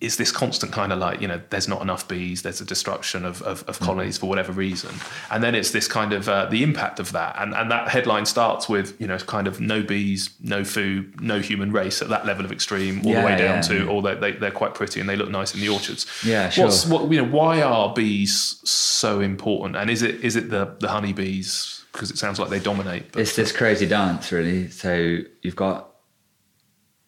is 0.00 0.16
this 0.16 0.30
constant 0.30 0.72
kind 0.72 0.92
of 0.92 0.98
like 0.98 1.20
you 1.20 1.28
know 1.28 1.40
there's 1.50 1.68
not 1.68 1.80
enough 1.80 2.06
bees 2.06 2.42
there's 2.42 2.60
a 2.60 2.64
destruction 2.64 3.24
of, 3.24 3.40
of, 3.42 3.62
of 3.68 3.78
colonies 3.80 4.18
for 4.18 4.26
whatever 4.26 4.52
reason 4.52 4.90
and 5.30 5.42
then 5.42 5.54
it's 5.54 5.70
this 5.70 5.88
kind 5.88 6.12
of 6.12 6.28
uh, 6.28 6.46
the 6.46 6.62
impact 6.62 7.00
of 7.00 7.12
that 7.12 7.34
and, 7.38 7.54
and 7.54 7.70
that 7.70 7.88
headline 7.88 8.26
starts 8.26 8.68
with 8.68 9.00
you 9.00 9.06
know 9.06 9.16
kind 9.18 9.46
of 9.46 9.60
no 9.60 9.82
bees 9.82 10.30
no 10.42 10.64
food 10.64 11.20
no 11.20 11.40
human 11.40 11.72
race 11.72 12.02
at 12.02 12.08
that 12.08 12.26
level 12.26 12.44
of 12.44 12.52
extreme 12.52 12.98
all 13.06 13.12
the 13.12 13.20
way 13.20 13.36
down 13.36 13.56
yeah, 13.56 13.60
to 13.60 13.76
yeah. 13.84 13.90
or 13.90 14.02
they, 14.02 14.14
they, 14.14 14.32
they're 14.32 14.50
quite 14.50 14.74
pretty 14.74 15.00
and 15.00 15.08
they 15.08 15.16
look 15.16 15.30
nice 15.30 15.54
in 15.54 15.60
the 15.60 15.68
orchards 15.68 16.06
Yeah, 16.24 16.50
sure. 16.50 16.64
What's, 16.64 16.86
what 16.86 17.10
you 17.10 17.22
know 17.22 17.28
why 17.28 17.62
are 17.62 17.92
bees 17.94 18.60
so 18.68 19.20
important 19.20 19.76
and 19.76 19.90
is 19.90 20.02
it 20.02 20.24
is 20.24 20.36
it 20.36 20.50
the 20.50 20.76
the 20.80 20.88
honeybees 20.88 21.84
because 21.92 22.10
it 22.10 22.18
sounds 22.18 22.40
like 22.40 22.50
they 22.50 22.58
dominate 22.58 23.12
but 23.12 23.22
it's 23.22 23.36
this 23.36 23.52
crazy 23.52 23.86
dance, 23.86 24.32
really. 24.32 24.68
So 24.68 25.18
you've 25.42 25.56
got 25.56 25.90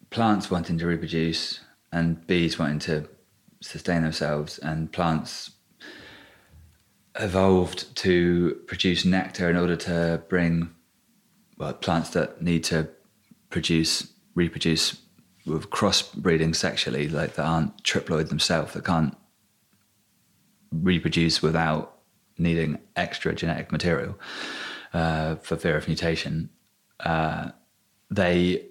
plants 0.09 0.49
wanting 0.49 0.77
to 0.77 0.87
reproduce 0.87 1.59
and 1.91 2.25
bees 2.27 2.59
wanting 2.59 2.79
to 2.79 3.07
sustain 3.61 4.03
themselves, 4.03 4.57
and 4.59 4.91
plants 4.91 5.51
evolved 7.19 7.95
to 7.95 8.61
produce 8.67 9.05
nectar 9.05 9.49
in 9.49 9.57
order 9.57 9.75
to 9.75 10.21
bring 10.29 10.69
well 11.57 11.73
plants 11.73 12.11
that 12.11 12.41
need 12.41 12.63
to 12.63 12.87
produce 13.49 14.11
reproduce 14.35 15.01
with 15.45 15.69
crossbreeding 15.69 16.55
sexually, 16.55 17.07
like 17.07 17.35
that 17.35 17.45
aren't 17.45 17.83
triploid 17.83 18.29
themselves, 18.29 18.73
that 18.73 18.85
can't 18.85 19.17
reproduce 20.71 21.41
without 21.41 21.99
needing 22.37 22.77
extra 22.95 23.33
genetic 23.33 23.71
material 23.71 24.19
uh, 24.93 25.35
for 25.35 25.55
fear 25.55 25.77
of 25.77 25.87
mutation. 25.87 26.49
Uh, 26.99 27.49
they 28.11 28.65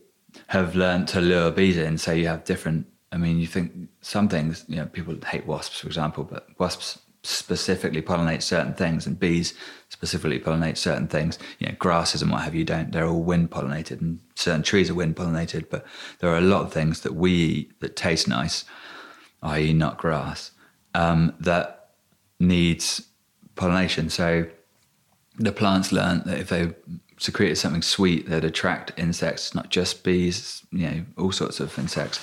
have 0.49 0.77
learned 0.77 1.09
to 1.09 1.21
lure 1.21 1.51
bees 1.51 1.77
in. 1.77 1.99
So 1.99 2.13
you 2.13 2.27
have 2.27 2.45
different. 2.45 2.87
I 3.17 3.19
mean, 3.19 3.39
you 3.39 3.47
think 3.47 3.73
some 4.03 4.29
things. 4.29 4.67
You 4.69 4.77
know, 4.77 4.85
people 4.85 5.17
hate 5.27 5.47
wasps, 5.47 5.81
for 5.81 5.87
example, 5.87 6.23
but 6.23 6.49
wasps 6.59 6.99
specifically 7.23 8.03
pollinate 8.03 8.43
certain 8.43 8.75
things, 8.75 9.07
and 9.07 9.19
bees 9.19 9.55
specifically 9.89 10.39
pollinate 10.39 10.77
certain 10.77 11.09
things. 11.09 11.39
You 11.59 11.69
know, 11.69 11.75
grasses 11.79 12.21
and 12.21 12.31
what 12.31 12.43
have 12.43 12.55
you 12.55 12.63
don't. 12.63 12.93
They're 12.93 13.07
all 13.07 13.23
wind 13.23 13.51
pollinated, 13.51 14.03
and 14.03 14.21
certain 14.35 14.63
trees 14.63 14.91
are 14.91 14.95
wind 14.95 15.17
pollinated. 15.17 15.71
But 15.71 15.87
there 16.19 16.29
are 16.29 16.37
a 16.37 16.43
lot 16.43 16.67
of 16.67 16.75
things 16.75 17.01
that 17.01 17.15
we 17.15 17.33
eat 17.33 17.81
that 17.81 17.97
taste 17.97 18.29
nice, 18.29 18.67
i.e., 19.43 19.73
not 19.73 19.97
grass, 19.97 20.51
um, 20.93 21.35
that 21.41 21.93
needs 22.39 23.09
pollination. 23.55 24.11
So 24.11 24.47
the 25.39 25.53
plants 25.53 25.91
learn 25.91 26.23
that 26.27 26.39
if 26.39 26.51
they 26.51 26.75
secreted 27.17 27.57
something 27.57 27.81
sweet, 27.81 28.29
they'd 28.29 28.45
attract 28.45 28.93
insects, 28.99 29.55
not 29.55 29.71
just 29.71 30.05
bees, 30.05 30.67
you 30.71 30.87
know, 30.87 31.05
all 31.17 31.33
sorts 31.33 31.61
of 31.61 31.79
insects. 31.79 32.21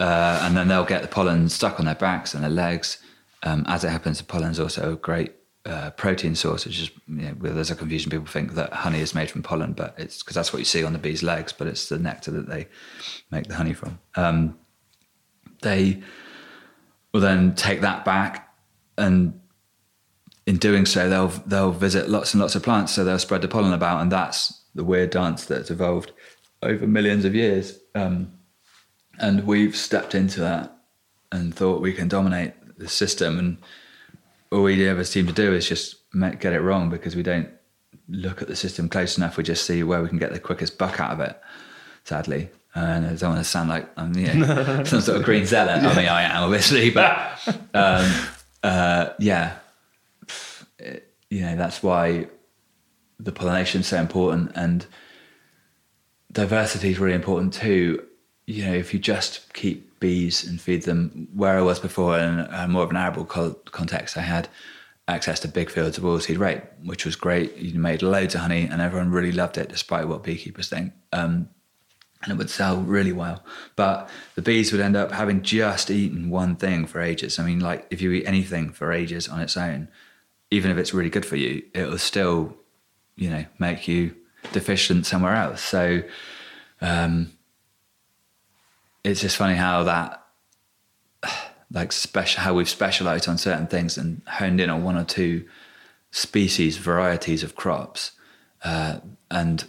Uh, 0.00 0.40
and 0.42 0.56
then 0.56 0.68
they'll 0.68 0.84
get 0.84 1.02
the 1.02 1.08
pollen 1.08 1.48
stuck 1.48 1.78
on 1.80 1.86
their 1.86 1.94
backs 1.94 2.34
and 2.34 2.42
their 2.42 2.50
legs. 2.50 2.98
Um, 3.42 3.64
as 3.66 3.84
it 3.84 3.90
happens, 3.90 4.18
the 4.18 4.24
pollen's 4.24 4.60
also 4.60 4.92
a 4.92 4.96
great 4.96 5.32
uh, 5.66 5.90
protein 5.90 6.34
source. 6.34 6.64
Which 6.66 6.80
is, 6.80 6.90
you 7.08 7.22
know, 7.22 7.34
there's 7.40 7.70
a 7.70 7.74
confusion. 7.74 8.10
People 8.10 8.26
think 8.26 8.54
that 8.54 8.72
honey 8.72 9.00
is 9.00 9.14
made 9.14 9.30
from 9.30 9.42
pollen, 9.42 9.72
but 9.72 9.94
it's 9.98 10.22
because 10.22 10.34
that's 10.34 10.52
what 10.52 10.60
you 10.60 10.64
see 10.64 10.84
on 10.84 10.92
the 10.92 10.98
bees' 10.98 11.22
legs. 11.22 11.52
But 11.52 11.66
it's 11.66 11.88
the 11.88 11.98
nectar 11.98 12.30
that 12.32 12.48
they 12.48 12.68
make 13.30 13.48
the 13.48 13.54
honey 13.54 13.74
from. 13.74 13.98
Um, 14.14 14.58
they 15.62 16.02
will 17.12 17.20
then 17.20 17.54
take 17.54 17.80
that 17.80 18.04
back 18.04 18.48
and 18.98 19.40
in 20.48 20.56
doing 20.56 20.86
so, 20.86 21.10
they'll 21.10 21.28
they'll 21.28 21.72
visit 21.72 22.08
lots 22.08 22.32
and 22.32 22.40
lots 22.40 22.54
of 22.54 22.62
plants, 22.62 22.92
so 22.92 23.04
they'll 23.04 23.18
spread 23.18 23.42
the 23.42 23.48
pollen 23.48 23.74
about, 23.74 24.00
and 24.00 24.10
that's 24.10 24.64
the 24.74 24.82
weird 24.82 25.10
dance 25.10 25.44
that's 25.44 25.70
evolved 25.70 26.12
over 26.62 26.86
millions 26.86 27.26
of 27.26 27.34
years. 27.34 27.78
Um, 27.94 28.32
and 29.18 29.46
we've 29.46 29.76
stepped 29.76 30.14
into 30.14 30.40
that 30.40 30.74
and 31.32 31.54
thought 31.54 31.80
we 31.82 31.92
can 31.92 32.08
dominate 32.08 32.52
the 32.78 32.88
system, 32.88 33.38
and 33.38 33.58
all 34.50 34.62
we 34.62 34.86
ever 34.88 35.04
seem 35.04 35.26
to 35.26 35.32
do 35.32 35.52
is 35.52 35.68
just 35.68 35.96
get 36.38 36.52
it 36.52 36.60
wrong 36.60 36.88
because 36.90 37.14
we 37.16 37.22
don't 37.22 37.48
look 38.08 38.40
at 38.40 38.48
the 38.48 38.56
system 38.56 38.88
close 38.88 39.18
enough. 39.18 39.36
We 39.36 39.42
just 39.44 39.64
see 39.66 39.82
where 39.82 40.02
we 40.02 40.08
can 40.08 40.18
get 40.18 40.32
the 40.32 40.40
quickest 40.40 40.78
buck 40.78 41.00
out 41.00 41.10
of 41.12 41.20
it. 41.20 41.38
Sadly, 42.04 42.48
and 42.74 43.04
I 43.04 43.14
don't 43.16 43.30
want 43.34 43.40
to 43.44 43.50
sound 43.50 43.68
like 43.68 43.88
I'm 43.98 44.14
you 44.16 44.32
know, 44.34 44.84
some 44.84 45.00
sort 45.02 45.18
of 45.18 45.24
green 45.24 45.44
zealot. 45.44 45.82
I 45.84 45.94
mean, 45.94 46.08
I 46.08 46.22
am 46.22 46.44
obviously, 46.44 46.90
but 46.90 47.18
um, 47.74 48.10
uh, 48.62 49.10
yeah, 49.18 49.56
it- 50.78 51.04
you 51.30 51.42
know 51.42 51.56
that's 51.56 51.82
why 51.82 52.26
the 53.20 53.32
pollination 53.32 53.82
is 53.82 53.86
so 53.88 53.98
important 53.98 54.50
and 54.54 54.86
diversity 56.32 56.90
is 56.90 56.98
really 56.98 57.14
important 57.14 57.52
too 57.52 58.02
you 58.48 58.64
know 58.64 58.72
if 58.72 58.94
you 58.94 58.98
just 58.98 59.52
keep 59.52 60.00
bees 60.00 60.44
and 60.44 60.60
feed 60.60 60.82
them 60.84 61.28
where 61.34 61.58
i 61.58 61.62
was 61.62 61.78
before 61.78 62.18
in 62.18 62.40
uh, 62.40 62.66
more 62.68 62.82
of 62.82 62.90
an 62.90 62.96
arable 62.96 63.24
co- 63.24 63.60
context 63.66 64.16
i 64.16 64.22
had 64.22 64.48
access 65.06 65.40
to 65.40 65.48
big 65.48 65.70
fields 65.70 65.98
of 65.98 66.04
oilseed 66.04 66.38
rape 66.38 66.62
which 66.82 67.04
was 67.04 67.14
great 67.14 67.54
you 67.56 67.78
made 67.78 68.02
loads 68.02 68.34
of 68.34 68.40
honey 68.40 68.64
and 68.64 68.80
everyone 68.80 69.10
really 69.10 69.32
loved 69.32 69.58
it 69.58 69.68
despite 69.68 70.08
what 70.08 70.22
beekeepers 70.22 70.68
think 70.68 70.92
um, 71.12 71.48
and 72.22 72.32
it 72.32 72.36
would 72.36 72.50
sell 72.50 72.78
really 72.78 73.12
well. 73.12 73.44
But 73.76 74.10
the 74.34 74.42
bees 74.42 74.72
would 74.72 74.80
end 74.80 74.96
up 74.96 75.12
having 75.12 75.42
just 75.42 75.88
eaten 75.88 76.30
one 76.30 76.56
thing 76.56 76.84
for 76.84 77.00
ages. 77.00 77.38
I 77.38 77.46
mean, 77.46 77.60
like 77.60 77.86
if 77.90 78.00
you 78.00 78.10
eat 78.10 78.26
anything 78.26 78.70
for 78.70 78.92
ages 78.92 79.28
on 79.28 79.40
its 79.40 79.56
own, 79.56 79.88
even 80.50 80.72
if 80.72 80.78
it's 80.78 80.92
really 80.92 81.10
good 81.10 81.24
for 81.24 81.36
you, 81.36 81.62
it 81.74 81.86
will 81.86 81.96
still, 81.98 82.56
you 83.14 83.30
know, 83.30 83.44
make 83.60 83.86
you 83.86 84.16
deficient 84.52 85.06
somewhere 85.06 85.34
else. 85.34 85.62
So 85.62 86.02
um, 86.80 87.37
it's 89.04 89.20
just 89.20 89.36
funny 89.36 89.54
how 89.54 89.84
that, 89.84 90.24
like, 91.70 91.92
special 91.92 92.42
how 92.42 92.54
we've 92.54 92.68
specialized 92.68 93.28
on 93.28 93.38
certain 93.38 93.66
things 93.66 93.98
and 93.98 94.22
honed 94.26 94.60
in 94.60 94.70
on 94.70 94.84
one 94.84 94.96
or 94.96 95.04
two 95.04 95.46
species, 96.10 96.76
varieties 96.76 97.42
of 97.42 97.54
crops, 97.54 98.12
uh, 98.64 98.98
and 99.30 99.66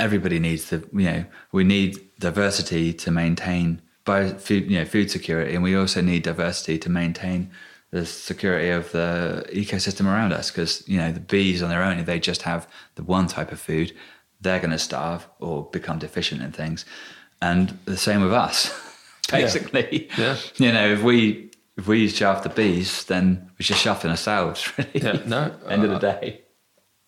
everybody 0.00 0.38
needs 0.38 0.70
the 0.70 0.78
you 0.92 1.04
know 1.04 1.24
we 1.52 1.62
need 1.62 1.96
diversity 2.18 2.92
to 2.92 3.10
maintain 3.10 3.80
bio, 4.04 4.34
food 4.34 4.70
you 4.70 4.78
know 4.78 4.84
food 4.84 5.10
security, 5.10 5.54
and 5.54 5.62
we 5.62 5.76
also 5.76 6.00
need 6.00 6.22
diversity 6.22 6.78
to 6.78 6.90
maintain 6.90 7.50
the 7.90 8.06
security 8.06 8.70
of 8.70 8.90
the 8.92 9.44
ecosystem 9.52 10.06
around 10.06 10.32
us 10.32 10.50
because 10.50 10.86
you 10.88 10.98
know 10.98 11.12
the 11.12 11.20
bees 11.20 11.62
on 11.62 11.68
their 11.68 11.82
own 11.82 11.98
if 11.98 12.06
they 12.06 12.18
just 12.18 12.42
have 12.42 12.66
the 12.94 13.02
one 13.02 13.26
type 13.26 13.52
of 13.52 13.60
food 13.60 13.92
they're 14.40 14.58
going 14.58 14.70
to 14.70 14.78
starve 14.78 15.28
or 15.38 15.64
become 15.66 15.98
deficient 15.98 16.42
in 16.42 16.50
things 16.50 16.84
and 17.48 17.78
the 17.84 17.96
same 17.96 18.22
with 18.22 18.32
us 18.46 18.56
basically 19.30 20.08
Yeah. 20.18 20.36
you 20.56 20.72
know 20.72 20.86
if 20.96 21.02
we 21.02 21.50
if 21.76 21.86
we 21.88 22.06
shaft 22.08 22.42
the 22.42 22.50
bees, 22.50 23.04
then 23.06 23.50
we're 23.58 23.64
just 23.72 23.80
shafting 23.80 24.10
ourselves. 24.10 24.60
Really. 24.78 24.90
Yeah, 25.06 25.22
no, 25.26 25.40
End 25.68 25.82
of 25.84 25.90
uh, 25.90 25.98
the 25.98 26.12
day. 26.12 26.42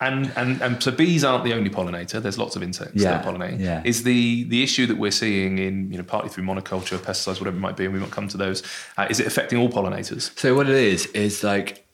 And, 0.01 0.33
and 0.37 0.61
and 0.63 0.83
so 0.83 0.91
bees 0.91 1.23
aren't 1.23 1.45
the 1.45 1.53
only 1.53 1.69
pollinator. 1.71 2.21
There's 2.23 2.39
lots 2.39 2.57
of 2.57 2.63
insects 2.63 2.95
Yeah, 3.03 3.11
that 3.13 3.25
pollinate. 3.27 3.61
yeah. 3.61 3.83
Is 3.85 4.03
the 4.05 4.45
the 4.45 4.63
issue 4.63 4.87
that 4.87 4.97
we're 5.03 5.11
seeing 5.25 5.59
in 5.59 5.91
you 5.93 5.99
know 5.99 6.05
partly 6.15 6.31
through 6.31 6.45
monoculture, 6.45 6.99
pesticides, 6.99 7.39
whatever 7.41 7.59
it 7.59 7.65
might 7.69 7.77
be, 7.77 7.85
and 7.85 7.93
we 7.95 8.01
won't 8.01 8.11
come 8.19 8.29
to 8.29 8.39
those. 8.45 8.63
Uh, 8.99 9.07
is 9.11 9.21
it 9.21 9.27
affecting 9.27 9.59
all 9.61 9.69
pollinators? 9.69 10.25
So 10.39 10.55
what 10.57 10.67
it 10.69 10.77
is 10.77 11.07
is 11.27 11.45
like 11.45 11.87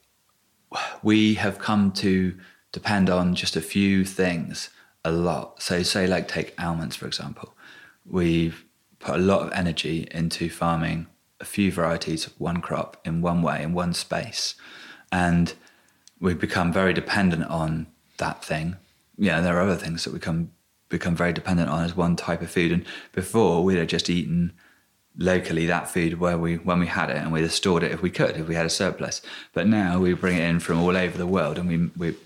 we 1.03 1.35
have 1.35 1.59
come 1.59 1.91
to 2.05 2.39
depend 2.73 3.11
on 3.11 3.35
just 3.35 3.57
a 3.57 3.61
few 3.61 4.05
things 4.05 4.71
a 5.05 5.11
lot. 5.11 5.61
So 5.61 5.83
say 5.83 6.07
like 6.07 6.29
take 6.29 6.55
almonds 6.67 6.95
for 6.97 7.07
example. 7.07 7.55
We've 8.05 8.65
put 8.99 9.17
a 9.17 9.23
lot 9.23 9.47
of 9.47 9.53
energy 9.53 10.09
into 10.11 10.49
farming 10.51 11.07
a 11.41 11.45
few 11.45 11.73
varieties 11.73 12.27
of 12.27 12.39
one 12.39 12.61
crop 12.61 13.01
in 13.05 13.23
one 13.23 13.43
way 13.43 13.63
in 13.63 13.73
one 13.73 13.95
space. 13.95 14.55
And 15.11 15.55
we've 16.21 16.39
become 16.39 16.73
very 16.73 16.93
dependent 16.93 17.45
on 17.45 17.87
that 18.19 18.45
thing. 18.45 18.77
Yeah, 19.17 19.41
there 19.41 19.57
are 19.57 19.63
other 19.63 19.77
things 19.77 20.05
that 20.05 20.13
we 20.13 20.19
come 20.19 20.51
become 20.89 21.15
very 21.15 21.33
dependent 21.33 21.69
on 21.69 21.85
as 21.85 21.97
one 21.97 22.17
type 22.17 22.43
of 22.43 22.51
food. 22.51 22.73
And 22.73 22.85
before 23.13 23.65
we'd 23.65 23.79
have 23.79 23.87
just 23.87 24.11
eaten 24.11 24.53
locally 25.17 25.67
that 25.67 25.89
food 25.89 26.21
where 26.21 26.39
we 26.39 26.57
when 26.57 26.79
we 26.79 26.87
had 26.87 27.11
it 27.11 27.17
and 27.17 27.33
we'd 27.33 27.43
have 27.43 27.53
stored 27.53 27.83
it 27.83 27.93
if 27.93 28.01
we 28.01 28.11
could 28.11 28.37
if 28.37 28.47
we 28.47 28.55
had 28.55 28.65
a 28.65 28.71
surplus 28.71 29.21
but 29.53 29.67
now 29.67 29.99
we 29.99 30.15
bring 30.15 30.37
it 30.37 30.45
in 30.45 30.61
from 30.61 30.81
all 30.81 30.97
over 30.97 31.19
the 31.19 31.27
world 31.27 31.59
and 31.59 31.69
we 31.69 31.91
we 31.97 32.17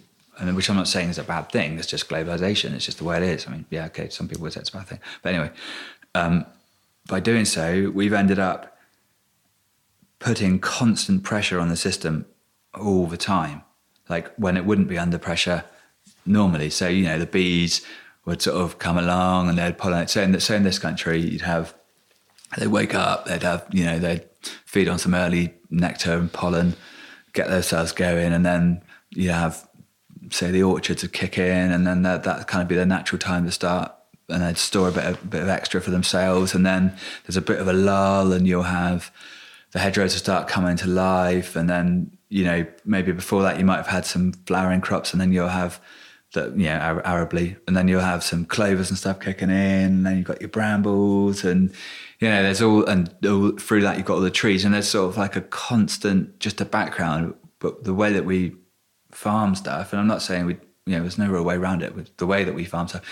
which 0.54 0.68
I'm 0.68 0.76
not 0.76 0.88
saying 0.88 1.10
is 1.10 1.18
a 1.18 1.24
bad 1.24 1.50
thing 1.50 1.78
it's 1.78 1.86
just 1.86 2.08
globalization 2.08 2.72
it's 2.72 2.86
just 2.86 2.98
the 2.98 3.04
way 3.04 3.16
it 3.16 3.22
is. 3.22 3.46
I 3.46 3.50
mean 3.50 3.66
yeah 3.70 3.86
okay 3.86 4.08
some 4.08 4.28
people 4.28 4.42
would 4.42 4.52
say 4.52 4.60
it's 4.60 4.70
a 4.70 4.76
bad 4.76 4.86
thing. 4.86 5.00
But 5.22 5.34
anyway 5.34 5.50
um, 6.14 6.46
by 7.06 7.20
doing 7.20 7.44
so 7.44 7.90
we've 7.94 8.12
ended 8.12 8.38
up 8.38 8.76
putting 10.18 10.58
constant 10.58 11.22
pressure 11.22 11.60
on 11.60 11.68
the 11.68 11.76
system 11.76 12.26
all 12.74 13.06
the 13.06 13.16
time 13.16 13.62
like 14.08 14.32
when 14.36 14.56
it 14.56 14.64
wouldn't 14.64 14.88
be 14.88 14.98
under 14.98 15.18
pressure 15.18 15.64
normally. 16.26 16.70
So 16.70 16.88
you 16.88 17.04
know 17.04 17.18
the 17.18 17.26
bees 17.26 17.84
would 18.24 18.40
sort 18.40 18.56
of 18.56 18.78
come 18.78 18.96
along 18.96 19.48
and 19.48 19.58
they'd 19.58 19.76
pollinate. 19.76 20.08
So 20.08 20.22
in, 20.22 20.32
the, 20.32 20.40
so 20.40 20.54
in 20.54 20.62
this 20.62 20.78
country 20.78 21.20
you'd 21.20 21.42
have 21.42 21.74
they'd 22.56 22.68
wake 22.68 22.94
up, 22.94 23.26
they'd 23.26 23.42
have, 23.42 23.66
you 23.70 23.84
know, 23.84 23.98
they'd 23.98 24.24
feed 24.64 24.88
on 24.88 24.98
some 24.98 25.14
early 25.14 25.54
nectar 25.70 26.14
and 26.14 26.32
pollen, 26.32 26.74
get 27.32 27.48
themselves 27.48 27.92
going, 27.92 28.32
and 28.32 28.44
then 28.44 28.82
you 29.10 29.30
have, 29.30 29.68
say, 30.30 30.50
the 30.50 30.62
orchards 30.62 31.02
would 31.02 31.12
kick 31.12 31.38
in, 31.38 31.72
and 31.72 31.86
then 31.86 32.02
that 32.02 32.24
that 32.24 32.46
kind 32.46 32.62
of 32.62 32.68
be 32.68 32.74
their 32.74 32.86
natural 32.86 33.18
time 33.18 33.44
to 33.44 33.52
start, 33.52 33.92
and 34.28 34.42
they'd 34.42 34.58
store 34.58 34.88
a 34.88 34.92
bit 34.92 35.04
of, 35.04 35.30
bit 35.30 35.42
of 35.42 35.48
extra 35.48 35.80
for 35.80 35.90
themselves, 35.90 36.54
and 36.54 36.64
then 36.64 36.96
there's 37.24 37.36
a 37.36 37.42
bit 37.42 37.60
of 37.60 37.68
a 37.68 37.72
lull, 37.72 38.32
and 38.32 38.46
you'll 38.46 38.62
have 38.62 39.10
the 39.72 39.80
hedgerows 39.80 40.14
will 40.14 40.20
start 40.20 40.48
coming 40.48 40.76
to 40.76 40.86
life, 40.86 41.56
and 41.56 41.68
then 41.68 42.16
you 42.28 42.44
know 42.44 42.66
maybe 42.84 43.12
before 43.12 43.42
that 43.42 43.58
you 43.58 43.64
might 43.64 43.76
have 43.76 43.86
had 43.86 44.06
some 44.06 44.32
flowering 44.46 44.80
crops, 44.80 45.12
and 45.12 45.20
then 45.20 45.32
you'll 45.32 45.48
have 45.48 45.80
the 46.32 46.52
you 46.56 46.66
know 46.66 46.78
Ar- 46.78 47.02
arably, 47.02 47.56
and 47.66 47.76
then 47.76 47.88
you'll 47.88 48.00
have 48.00 48.22
some 48.22 48.44
clovers 48.44 48.90
and 48.90 48.98
stuff 48.98 49.20
kicking 49.20 49.50
in, 49.50 49.56
and 49.56 50.06
then 50.06 50.16
you've 50.16 50.26
got 50.26 50.40
your 50.40 50.50
brambles, 50.50 51.44
and 51.44 51.72
you 52.20 52.28
know 52.28 52.42
there's 52.42 52.62
all 52.62 52.84
and 52.84 53.14
all, 53.26 53.52
through 53.52 53.82
that 53.82 53.96
you've 53.96 54.06
got 54.06 54.14
all 54.14 54.20
the 54.20 54.30
trees, 54.30 54.64
and 54.64 54.74
there's 54.74 54.88
sort 54.88 55.08
of 55.08 55.16
like 55.16 55.36
a 55.36 55.40
constant 55.40 56.38
just 56.38 56.60
a 56.60 56.64
background. 56.64 57.34
But 57.58 57.84
the 57.84 57.94
way 57.94 58.12
that 58.12 58.24
we 58.24 58.54
farm 59.14 59.54
stuff, 59.54 59.92
and 59.92 60.00
I'm 60.00 60.06
not 60.06 60.22
saying 60.22 60.46
we 60.46 60.56
you 60.86 60.96
know 60.96 61.00
there's 61.00 61.18
no 61.18 61.28
real 61.28 61.42
way 61.42 61.56
around 61.56 61.82
it 61.82 61.94
with 61.94 62.14
the 62.18 62.26
way 62.26 62.44
that 62.44 62.54
we 62.54 62.64
farm 62.64 62.88
stuff. 62.88 63.02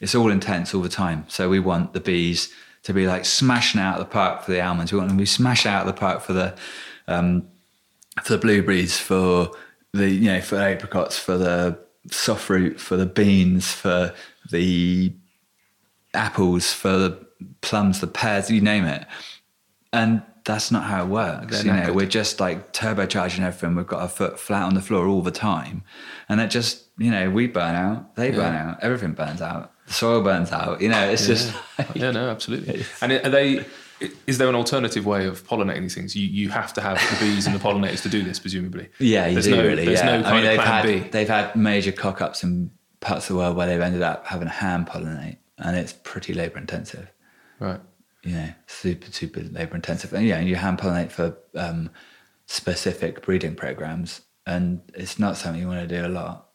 It's 0.00 0.14
all 0.14 0.30
intense 0.30 0.74
all 0.74 0.82
the 0.82 0.88
time. 0.88 1.24
So 1.28 1.48
we 1.48 1.58
want 1.58 1.92
the 1.92 2.00
bees 2.00 2.52
to 2.82 2.92
be 2.92 3.06
like 3.06 3.24
smashing 3.24 3.80
out 3.80 3.98
the 3.98 4.04
park 4.04 4.42
for 4.42 4.52
the 4.52 4.60
almonds. 4.60 4.92
We 4.92 4.98
want 4.98 5.08
them 5.08 5.18
to 5.18 5.22
be 5.22 5.26
smashing 5.26 5.70
out 5.70 5.86
the 5.86 5.92
park 5.92 6.20
for 6.20 6.32
the 6.32 6.54
um, 7.08 7.48
for 8.22 8.32
the 8.32 8.38
blueberries, 8.38 8.98
for 8.98 9.50
the 9.92 10.08
you 10.08 10.32
know 10.32 10.40
for 10.40 10.56
the 10.56 10.64
apricots, 10.64 11.18
for 11.18 11.36
the 11.36 11.78
soft 12.10 12.42
fruit, 12.42 12.78
for 12.78 12.96
the 12.96 13.06
beans, 13.06 13.72
for 13.72 14.14
the 14.50 15.12
apples, 16.14 16.72
for 16.72 16.96
the 16.96 17.26
plums, 17.60 18.00
the 18.00 18.06
pears, 18.06 18.50
you 18.50 18.60
name 18.60 18.84
it. 18.84 19.06
And 19.92 20.22
that's 20.46 20.70
not 20.70 20.84
how 20.84 21.04
it 21.04 21.08
works. 21.08 21.62
They're 21.62 21.74
you 21.76 21.82
know, 21.82 21.92
we're 21.92 22.06
just 22.06 22.38
like 22.38 22.72
turbocharging 22.72 23.40
everything. 23.40 23.74
We've 23.74 23.86
got 23.86 24.00
our 24.00 24.08
foot 24.08 24.38
flat 24.38 24.62
on 24.62 24.74
the 24.74 24.80
floor 24.80 25.06
all 25.06 25.20
the 25.20 25.32
time, 25.32 25.82
and 26.28 26.40
that 26.40 26.50
just 26.50 26.84
you 26.96 27.10
know 27.10 27.28
we 27.28 27.48
burn 27.48 27.74
out, 27.74 28.14
they 28.14 28.30
burn 28.30 28.54
out, 28.54 28.78
everything 28.80 29.12
burns 29.12 29.42
out, 29.42 29.72
the 29.86 29.92
soil 29.92 30.22
burns 30.22 30.52
out. 30.52 30.80
You 30.80 30.88
know, 30.88 31.10
it's 31.10 31.26
just 31.26 31.52
yeah, 31.94 32.10
no, 32.12 32.30
absolutely. 32.30 32.84
And 33.02 33.12
are 33.12 33.28
they? 33.28 33.66
Is 34.26 34.38
there 34.38 34.48
an 34.48 34.54
alternative 34.54 35.06
way 35.06 35.26
of 35.26 35.44
pollinating 35.46 35.80
these 35.80 35.94
things? 35.94 36.14
You 36.14 36.26
you 36.26 36.48
have 36.50 36.72
to 36.74 36.80
have 36.80 36.96
the 37.10 37.26
bees 37.26 37.46
and 37.46 37.54
the 37.54 37.58
pollinators 37.58 38.02
to 38.02 38.08
do 38.08 38.22
this, 38.22 38.38
presumably. 38.38 38.88
Yeah, 39.00 39.26
you 39.26 39.34
there's 39.34 39.46
do 39.46 39.56
no, 39.56 39.66
really. 39.66 39.84
There's 39.84 40.00
yeah. 40.00 40.20
no 40.20 40.28
I 40.28 40.32
mean, 40.32 40.44
of 40.44 40.50
they've 40.50 40.60
plan 40.60 40.84
had 40.84 41.02
B. 41.02 41.08
they've 41.08 41.28
had 41.28 41.56
major 41.56 41.92
cock 41.92 42.20
ups 42.20 42.44
in 42.44 42.70
parts 43.00 43.28
of 43.28 43.34
the 43.34 43.42
world 43.42 43.56
where 43.56 43.66
they've 43.66 43.80
ended 43.80 44.02
up 44.02 44.26
having 44.26 44.46
hand 44.46 44.86
pollinate, 44.86 45.38
and 45.58 45.76
it's 45.76 45.92
pretty 45.92 46.34
labour 46.34 46.58
intensive. 46.58 47.10
Right. 47.58 47.80
You 48.26 48.34
know, 48.34 48.52
super 48.66 49.10
super 49.12 49.40
labour 49.40 49.76
intensive. 49.76 50.12
And 50.12 50.26
yeah, 50.26 50.40
you 50.40 50.56
hand 50.56 50.78
pollinate 50.78 51.10
for 51.10 51.36
um, 51.54 51.90
specific 52.46 53.22
breeding 53.22 53.54
programs, 53.54 54.22
and 54.46 54.80
it's 54.94 55.18
not 55.18 55.36
something 55.36 55.60
you 55.60 55.68
want 55.68 55.88
to 55.88 55.96
do 55.96 56.06
a 56.06 56.08
lot. 56.08 56.48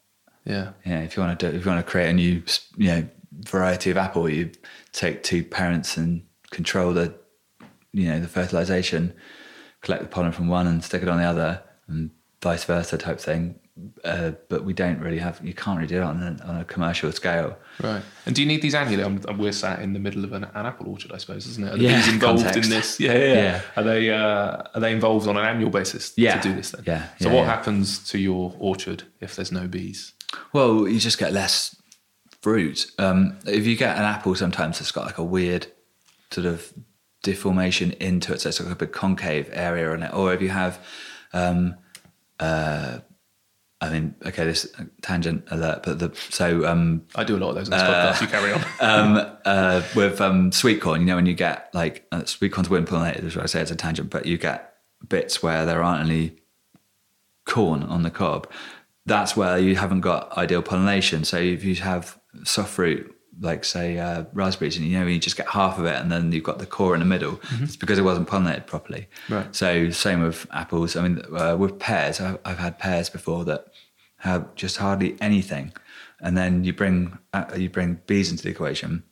Yeah. 0.45 0.71
You 0.85 0.95
know, 0.95 1.01
if 1.01 1.15
you 1.15 1.23
want 1.23 1.39
to 1.39 1.51
do, 1.51 1.55
if 1.55 1.65
you 1.65 1.71
want 1.71 1.85
to 1.85 1.89
create 1.89 2.09
a 2.09 2.13
new 2.13 2.43
you 2.77 2.87
know 2.87 3.07
variety 3.31 3.89
of 3.89 3.97
apple, 3.97 4.29
you 4.29 4.51
take 4.91 5.23
two 5.23 5.43
parents 5.43 5.97
and 5.97 6.23
control 6.49 6.93
the 6.93 7.13
you 7.93 8.09
know 8.09 8.19
the 8.19 8.27
fertilization, 8.27 9.13
collect 9.81 10.03
the 10.03 10.09
pollen 10.09 10.31
from 10.31 10.47
one 10.47 10.67
and 10.67 10.83
stick 10.83 11.01
it 11.01 11.09
on 11.09 11.17
the 11.17 11.23
other, 11.23 11.63
and 11.87 12.11
vice 12.41 12.63
versa 12.65 12.97
type 12.97 13.19
thing. 13.19 13.59
Uh, 14.03 14.31
but 14.49 14.63
we 14.63 14.73
don't 14.73 14.99
really 14.99 15.17
have. 15.19 15.39
You 15.43 15.53
can't 15.53 15.77
really 15.77 15.87
do 15.87 15.97
it 15.97 16.03
on 16.03 16.21
a, 16.23 16.43
on 16.45 16.57
a 16.57 16.65
commercial 16.65 17.11
scale. 17.11 17.57
Right. 17.81 18.01
And 18.25 18.35
do 18.35 18.41
you 18.41 18.47
need 18.47 18.61
these 18.61 18.75
annually? 18.75 19.03
I'm, 19.03 19.37
we're 19.37 19.51
sat 19.51 19.79
in 19.81 19.93
the 19.93 19.99
middle 19.99 20.23
of 20.23 20.33
an, 20.33 20.43
an 20.43 20.65
apple 20.65 20.87
orchard, 20.89 21.11
I 21.13 21.17
suppose, 21.17 21.47
isn't 21.47 21.63
it? 21.63 21.73
Are 21.73 21.77
the 21.77 21.83
Yeah, 21.83 21.95
bees 21.97 22.07
involved 22.13 22.43
context. 22.43 22.69
in 22.69 22.75
this? 22.75 22.99
Yeah, 22.99 23.13
yeah, 23.17 23.33
yeah. 23.33 23.61
Are 23.75 23.83
they 23.83 24.09
uh, 24.09 24.63
are 24.73 24.79
they 24.79 24.91
involved 24.91 25.27
on 25.27 25.37
an 25.37 25.45
annual 25.45 25.69
basis 25.69 26.13
Yeah. 26.17 26.39
to 26.39 26.49
do 26.49 26.55
this 26.55 26.71
then? 26.71 26.83
Yeah, 26.87 27.07
So 27.19 27.29
what 27.33 27.45
happens 27.45 27.99
to 28.09 28.17
your 28.19 28.55
orchard 28.59 29.03
if 29.19 29.35
there's 29.35 29.51
no 29.51 29.67
bees? 29.67 30.13
Well, 30.53 30.87
you 30.87 30.99
just 30.99 31.17
get 31.17 31.33
less 31.33 31.75
fruit. 32.41 32.91
Um, 32.97 33.37
if 33.45 33.65
you 33.65 33.75
get 33.75 33.97
an 33.97 34.03
apple, 34.03 34.35
sometimes 34.35 34.79
it's 34.81 34.91
got 34.91 35.05
like 35.05 35.17
a 35.17 35.23
weird 35.23 35.67
sort 36.31 36.45
of 36.47 36.73
deformation 37.23 37.91
into 37.99 38.33
it, 38.33 38.41
so 38.41 38.49
it's 38.49 38.59
like 38.59 38.71
a 38.71 38.75
big 38.75 38.91
concave 38.91 39.49
area 39.53 39.91
on 39.91 40.01
it. 40.03 40.13
Or 40.13 40.33
if 40.33 40.41
you 40.41 40.49
have, 40.49 40.79
um, 41.33 41.75
uh, 42.39 42.99
I 43.81 43.89
mean, 43.89 44.13
okay, 44.23 44.45
this 44.45 44.71
tangent 45.01 45.43
alert, 45.49 45.81
but 45.83 45.97
the 45.97 46.15
so 46.29 46.67
um, 46.67 47.03
I 47.15 47.23
do 47.23 47.35
a 47.35 47.39
lot 47.39 47.49
of 47.49 47.55
those 47.55 47.69
on 47.69 47.79
this 47.79 47.81
podcast. 47.81 48.21
You 48.21 48.27
carry 48.27 48.53
on. 48.53 48.61
um, 48.79 49.37
uh, 49.43 49.81
with 49.95 50.21
um, 50.21 50.51
sweet 50.51 50.81
corn, 50.81 51.01
you 51.01 51.07
know, 51.07 51.15
when 51.15 51.25
you 51.25 51.33
get 51.33 51.73
like 51.73 52.05
uh, 52.11 52.23
sweet 52.25 52.51
corn's 52.51 52.69
wind 52.69 52.87
pollinated, 52.87 53.23
is 53.23 53.35
what 53.35 53.43
I 53.43 53.47
say 53.47 53.61
it's 53.61 53.71
a 53.71 53.75
tangent, 53.75 54.11
but 54.11 54.27
you 54.27 54.37
get 54.37 54.75
bits 55.09 55.41
where 55.41 55.65
there 55.65 55.81
aren't 55.81 56.07
any 56.07 56.37
corn 57.45 57.81
on 57.83 58.03
the 58.03 58.11
cob. 58.11 58.47
That's 59.07 59.35
where 59.35 59.57
you 59.57 59.75
haven't 59.75 60.01
got 60.01 60.37
ideal 60.37 60.61
pollination. 60.61 61.23
So 61.23 61.37
if 61.37 61.63
you 61.63 61.73
have 61.75 62.19
soft 62.43 62.73
fruit, 62.73 63.15
like 63.39 63.65
say 63.65 63.97
uh, 63.97 64.25
raspberries, 64.33 64.77
and 64.77 64.85
you 64.85 64.99
know 64.99 65.07
you 65.07 65.17
just 65.17 65.37
get 65.37 65.47
half 65.47 65.79
of 65.79 65.85
it, 65.85 65.99
and 65.99 66.11
then 66.11 66.31
you've 66.31 66.43
got 66.43 66.59
the 66.59 66.67
core 66.67 66.93
in 66.93 66.99
the 66.99 67.05
middle, 67.05 67.39
it's 67.61 67.75
because 67.75 67.97
it 67.97 68.03
wasn't 68.03 68.27
pollinated 68.27 68.67
properly. 68.67 69.07
Right. 69.27 69.53
So 69.55 69.89
same 69.89 70.21
with 70.21 70.45
apples. 70.51 70.95
I 70.95 71.07
mean, 71.07 71.23
uh, 71.35 71.57
with 71.57 71.79
pears, 71.79 72.21
I've, 72.21 72.37
I've 72.45 72.59
had 72.59 72.77
pears 72.77 73.09
before 73.09 73.43
that 73.45 73.70
have 74.21 74.53
just 74.55 74.77
hardly 74.77 75.17
anything, 75.19 75.73
and 76.19 76.37
then 76.37 76.63
you 76.63 76.73
bring 76.73 77.17
uh, 77.33 77.45
you 77.57 77.69
bring 77.69 77.99
bees 78.05 78.31
into 78.31 78.43
the 78.43 78.49
equation, 78.49 79.03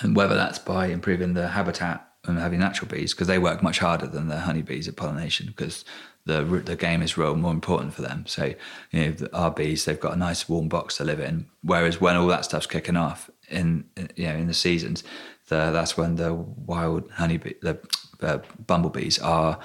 and 0.00 0.16
whether 0.16 0.34
that's 0.34 0.58
by 0.58 0.86
improving 0.86 1.34
the 1.34 1.48
habitat 1.48 2.08
and 2.24 2.38
having 2.38 2.58
natural 2.58 2.90
bees, 2.90 3.14
because 3.14 3.28
they 3.28 3.38
work 3.38 3.62
much 3.62 3.78
harder 3.78 4.06
than 4.06 4.26
the 4.28 4.40
honeybees 4.40 4.88
at 4.88 4.96
pollination, 4.96 5.46
because 5.46 5.84
the 6.24 6.42
the 6.64 6.76
game 6.76 7.02
is 7.02 7.16
real 7.16 7.36
more 7.36 7.52
important 7.52 7.94
for 7.94 8.02
them. 8.02 8.24
So 8.26 8.54
you 8.90 9.16
know, 9.20 9.28
our 9.32 9.50
bees 9.50 9.84
they've 9.84 10.00
got 10.00 10.14
a 10.14 10.18
nice 10.18 10.48
warm 10.48 10.68
box 10.68 10.96
to 10.96 11.04
live 11.04 11.20
in, 11.20 11.46
whereas 11.62 12.00
when 12.00 12.16
all 12.16 12.26
that 12.28 12.44
stuff's 12.44 12.66
kicking 12.66 12.96
off 12.96 13.30
in 13.48 13.84
in, 13.96 14.10
you 14.16 14.26
know 14.26 14.34
in 14.34 14.48
the 14.48 14.54
seasons, 14.54 15.04
the, 15.48 15.70
that's 15.70 15.96
when 15.96 16.16
the 16.16 16.34
wild 16.34 17.10
honeybee 17.12 17.54
the 17.62 17.78
uh, 18.20 18.38
bumblebees 18.66 19.20
are 19.20 19.60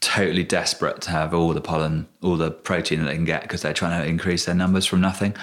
totally 0.00 0.44
desperate 0.44 1.00
to 1.02 1.10
have 1.10 1.32
all 1.34 1.52
the 1.52 1.60
pollen, 1.60 2.08
all 2.22 2.36
the 2.36 2.50
protein 2.50 3.00
that 3.00 3.06
they 3.06 3.14
can 3.14 3.24
get 3.24 3.42
because 3.42 3.62
they're 3.62 3.72
trying 3.72 4.00
to 4.02 4.08
increase 4.08 4.44
their 4.44 4.54
numbers 4.54 4.86
from 4.86 5.00
nothing. 5.00 5.34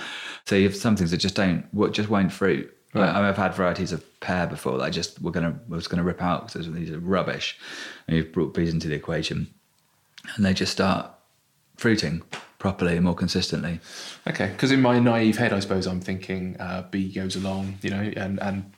So 0.46 0.56
you 0.56 0.64
have 0.64 0.76
some 0.76 0.96
things 0.96 1.12
that 1.12 1.18
just 1.18 1.36
don't, 1.36 1.66
just 1.94 2.10
won't 2.10 2.32
fruit. 2.32 2.72
Right. 2.94 3.10
I, 3.10 3.28
I've 3.28 3.38
had 3.38 3.54
varieties 3.54 3.92
of 3.92 4.04
pear 4.22 4.48
before 4.48 4.78
that 4.78 4.84
I 4.86 4.90
just 4.90 5.22
were 5.22 5.32
gonna 5.32 5.60
was 5.68 5.88
gonna 5.88 6.04
rip 6.04 6.22
out 6.22 6.48
because 6.48 6.72
these 6.72 6.90
are 6.92 7.00
rubbish, 7.00 7.60
and 8.08 8.16
you've 8.16 8.32
brought 8.32 8.54
bees 8.54 8.74
into 8.74 8.88
the 8.88 8.96
equation, 8.96 9.54
and 10.36 10.46
they 10.46 10.54
just 10.54 10.72
start 10.72 11.12
fruiting 11.76 12.24
properly 12.58 12.96
and 12.96 13.04
more 13.04 13.14
consistently. 13.14 13.82
Okay, 14.28 14.48
because 14.48 14.72
in 14.72 14.82
my 14.82 14.98
naive 14.98 15.38
head, 15.38 15.52
I 15.52 15.60
suppose 15.60 15.88
I'm 15.88 16.00
thinking 16.00 16.56
uh, 16.58 16.88
bee 16.90 17.12
goes 17.12 17.36
along, 17.36 17.80
you 17.82 17.90
know, 17.90 18.14
and 18.16 18.42
and 18.42 18.72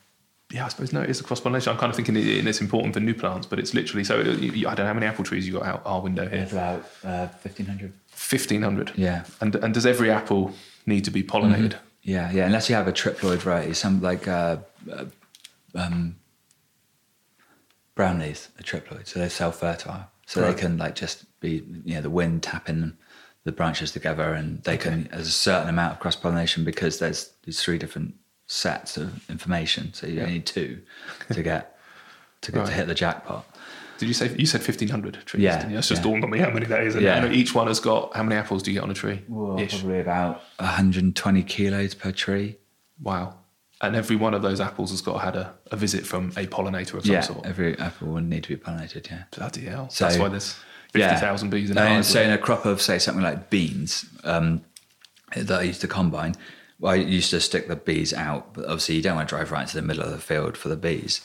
yeah, 0.51 0.65
I 0.65 0.69
suppose 0.69 0.93
no, 0.93 1.01
it 1.01 1.10
is 1.10 1.19
a 1.19 1.23
cross 1.23 1.39
pollination. 1.41 1.73
I'm 1.73 1.79
kind 1.79 1.89
of 1.89 1.95
thinking 1.95 2.15
it, 2.15 2.47
it's 2.47 2.62
important 2.62 2.93
for 2.93 2.99
new 3.01 3.13
plants, 3.13 3.45
but 3.47 3.60
it's 3.60 3.73
literally 3.73 4.03
so. 4.03 4.21
You, 4.21 4.67
I 4.67 4.75
don't 4.75 4.86
know 4.86 4.88
how 4.88 4.93
many 4.93 5.05
apple 5.05 5.25
trees 5.25 5.45
you 5.45 5.53
got 5.53 5.63
out 5.65 5.81
our 5.86 6.01
window 6.01 6.27
here. 6.27 6.39
It's 6.39 6.53
about 6.53 6.86
uh, 7.03 7.27
fifteen 7.27 7.65
hundred. 7.65 7.93
Fifteen 8.07 8.62
hundred. 8.62 8.91
Yeah. 8.95 9.25
And 9.41 9.55
and 9.55 9.73
does 9.73 9.86
every 9.86 10.10
apple 10.10 10.53
need 10.86 11.03
to 11.05 11.12
be 11.12 11.21
pollinated? 11.23 11.73
Mm-hmm. 11.73 11.83
Yeah, 12.03 12.31
yeah. 12.31 12.45
Unless 12.45 12.69
you 12.69 12.75
have 12.75 12.88
a 12.88 12.93
triploid 12.93 13.39
variety, 13.39 13.73
some 13.73 14.01
like 14.01 14.27
uh, 14.27 14.57
uh, 14.89 15.05
um, 15.75 16.15
Bramley's, 17.95 18.49
a 18.60 18.63
triploid, 18.63 19.07
so 19.07 19.19
they're 19.19 19.29
self-fertile, 19.29 20.07
so 20.25 20.41
Right. 20.41 20.55
they 20.55 20.62
can 20.62 20.77
like 20.77 20.95
just 20.95 21.25
be 21.41 21.63
you 21.83 21.95
know 21.95 22.01
the 22.01 22.10
wind 22.10 22.43
tapping 22.43 22.95
the 23.43 23.51
branches 23.51 23.91
together, 23.91 24.33
and 24.33 24.63
they 24.63 24.77
can 24.77 25.10
there's 25.12 25.27
a 25.27 25.31
certain 25.31 25.67
amount 25.67 25.93
of 25.93 25.99
cross 25.99 26.15
pollination 26.15 26.63
because 26.63 26.99
there's 26.99 27.31
these 27.43 27.62
three 27.62 27.77
different 27.77 28.13
sets 28.47 28.97
of 28.97 29.29
information, 29.29 29.93
so 29.93 30.07
you 30.07 30.21
only 30.21 30.33
need 30.36 30.45
two 30.45 30.81
to 31.31 31.43
get 31.43 31.77
to 32.41 32.51
get 32.51 32.60
Right. 32.60 32.67
to 32.67 32.73
hit 32.73 32.88
the 32.88 32.95
jackpot. 32.95 33.45
Did 33.97 34.07
you 34.07 34.13
say 34.13 34.33
you 34.38 34.45
said 34.45 34.62
fifteen 34.62 34.89
hundred 34.89 35.15
trees? 35.25 35.43
Yeah, 35.43 35.57
didn't 35.57 35.71
you? 35.71 35.75
That's 35.77 35.89
just 35.89 36.03
yeah. 36.03 36.12
dawned 36.12 36.23
on 36.23 36.29
me 36.29 36.39
how 36.39 36.49
many 36.51 36.65
that 36.67 36.83
is. 36.83 36.95
And 36.95 37.03
Yeah. 37.03 37.27
Each 37.29 37.53
one 37.53 37.67
has 37.67 37.79
got 37.79 38.15
how 38.15 38.23
many 38.23 38.36
apples 38.36 38.63
do 38.63 38.71
you 38.71 38.75
get 38.75 38.83
on 38.83 38.91
a 38.91 38.93
tree? 38.93 39.21
Ish. 39.57 39.79
probably 39.81 39.99
about 39.99 40.43
120 40.60 41.43
kilos 41.43 41.93
per 41.95 42.12
tree. 42.12 42.57
Wow. 43.01 43.36
And 43.81 43.95
every 43.95 44.15
one 44.15 44.33
of 44.33 44.41
those 44.41 44.60
apples 44.60 44.89
has 44.91 45.01
got 45.01 45.21
had 45.21 45.36
a, 45.36 45.53
a 45.71 45.75
visit 45.75 46.05
from 46.05 46.29
a 46.38 46.47
pollinator 46.47 46.95
of 46.95 47.05
some 47.05 47.13
Yeah, 47.13 47.21
sort. 47.21 47.45
every 47.45 47.77
apple 47.79 48.07
would 48.10 48.23
need 48.27 48.43
to 48.43 48.49
be 48.49 48.55
pollinated. 48.55 49.10
Yeah. 49.10 49.23
Bloody 49.36 49.65
hell. 49.65 49.89
So- 49.89 50.05
That's 50.05 50.17
why 50.19 50.29
there's 50.29 50.55
fifty 50.93 51.15
thousand 51.17 51.49
bees 51.49 51.69
in 51.71 51.77
a 51.77 51.81
and 51.81 51.89
hive. 51.95 52.05
so 52.05 52.21
in 52.21 52.31
a 52.31 52.38
crop 52.38 52.65
of 52.65 52.81
say 52.81 52.97
something 52.99 53.23
like 53.23 53.49
beans 53.49 54.05
um, 54.23 54.62
that 55.36 55.60
I 55.60 55.63
used 55.63 55.81
to 55.81 55.88
combine, 55.88 56.33
well, 56.33 56.41
I 56.83 56.95
used 56.95 57.31
to 57.31 57.41
stick 57.41 57.67
the 57.67 57.75
bees 57.75 58.13
out, 58.13 58.53
but 58.53 58.65
obviously 58.65 58.95
you 58.95 59.01
don't 59.01 59.15
want 59.15 59.29
to 59.29 59.35
drive 59.35 59.51
right 59.51 59.63
into 59.63 59.75
the 59.75 59.81
middle 59.81 60.03
of 60.03 60.11
the 60.11 60.19
field 60.19 60.55
for 60.57 60.69
the 60.69 60.75
bees 60.75 61.21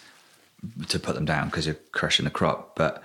to 0.89 0.99
put 0.99 1.15
them 1.15 1.25
down 1.25 1.49
because 1.49 1.67
you're 1.67 1.77
crushing 1.93 2.25
the 2.25 2.31
crop. 2.31 2.77
But 2.77 3.03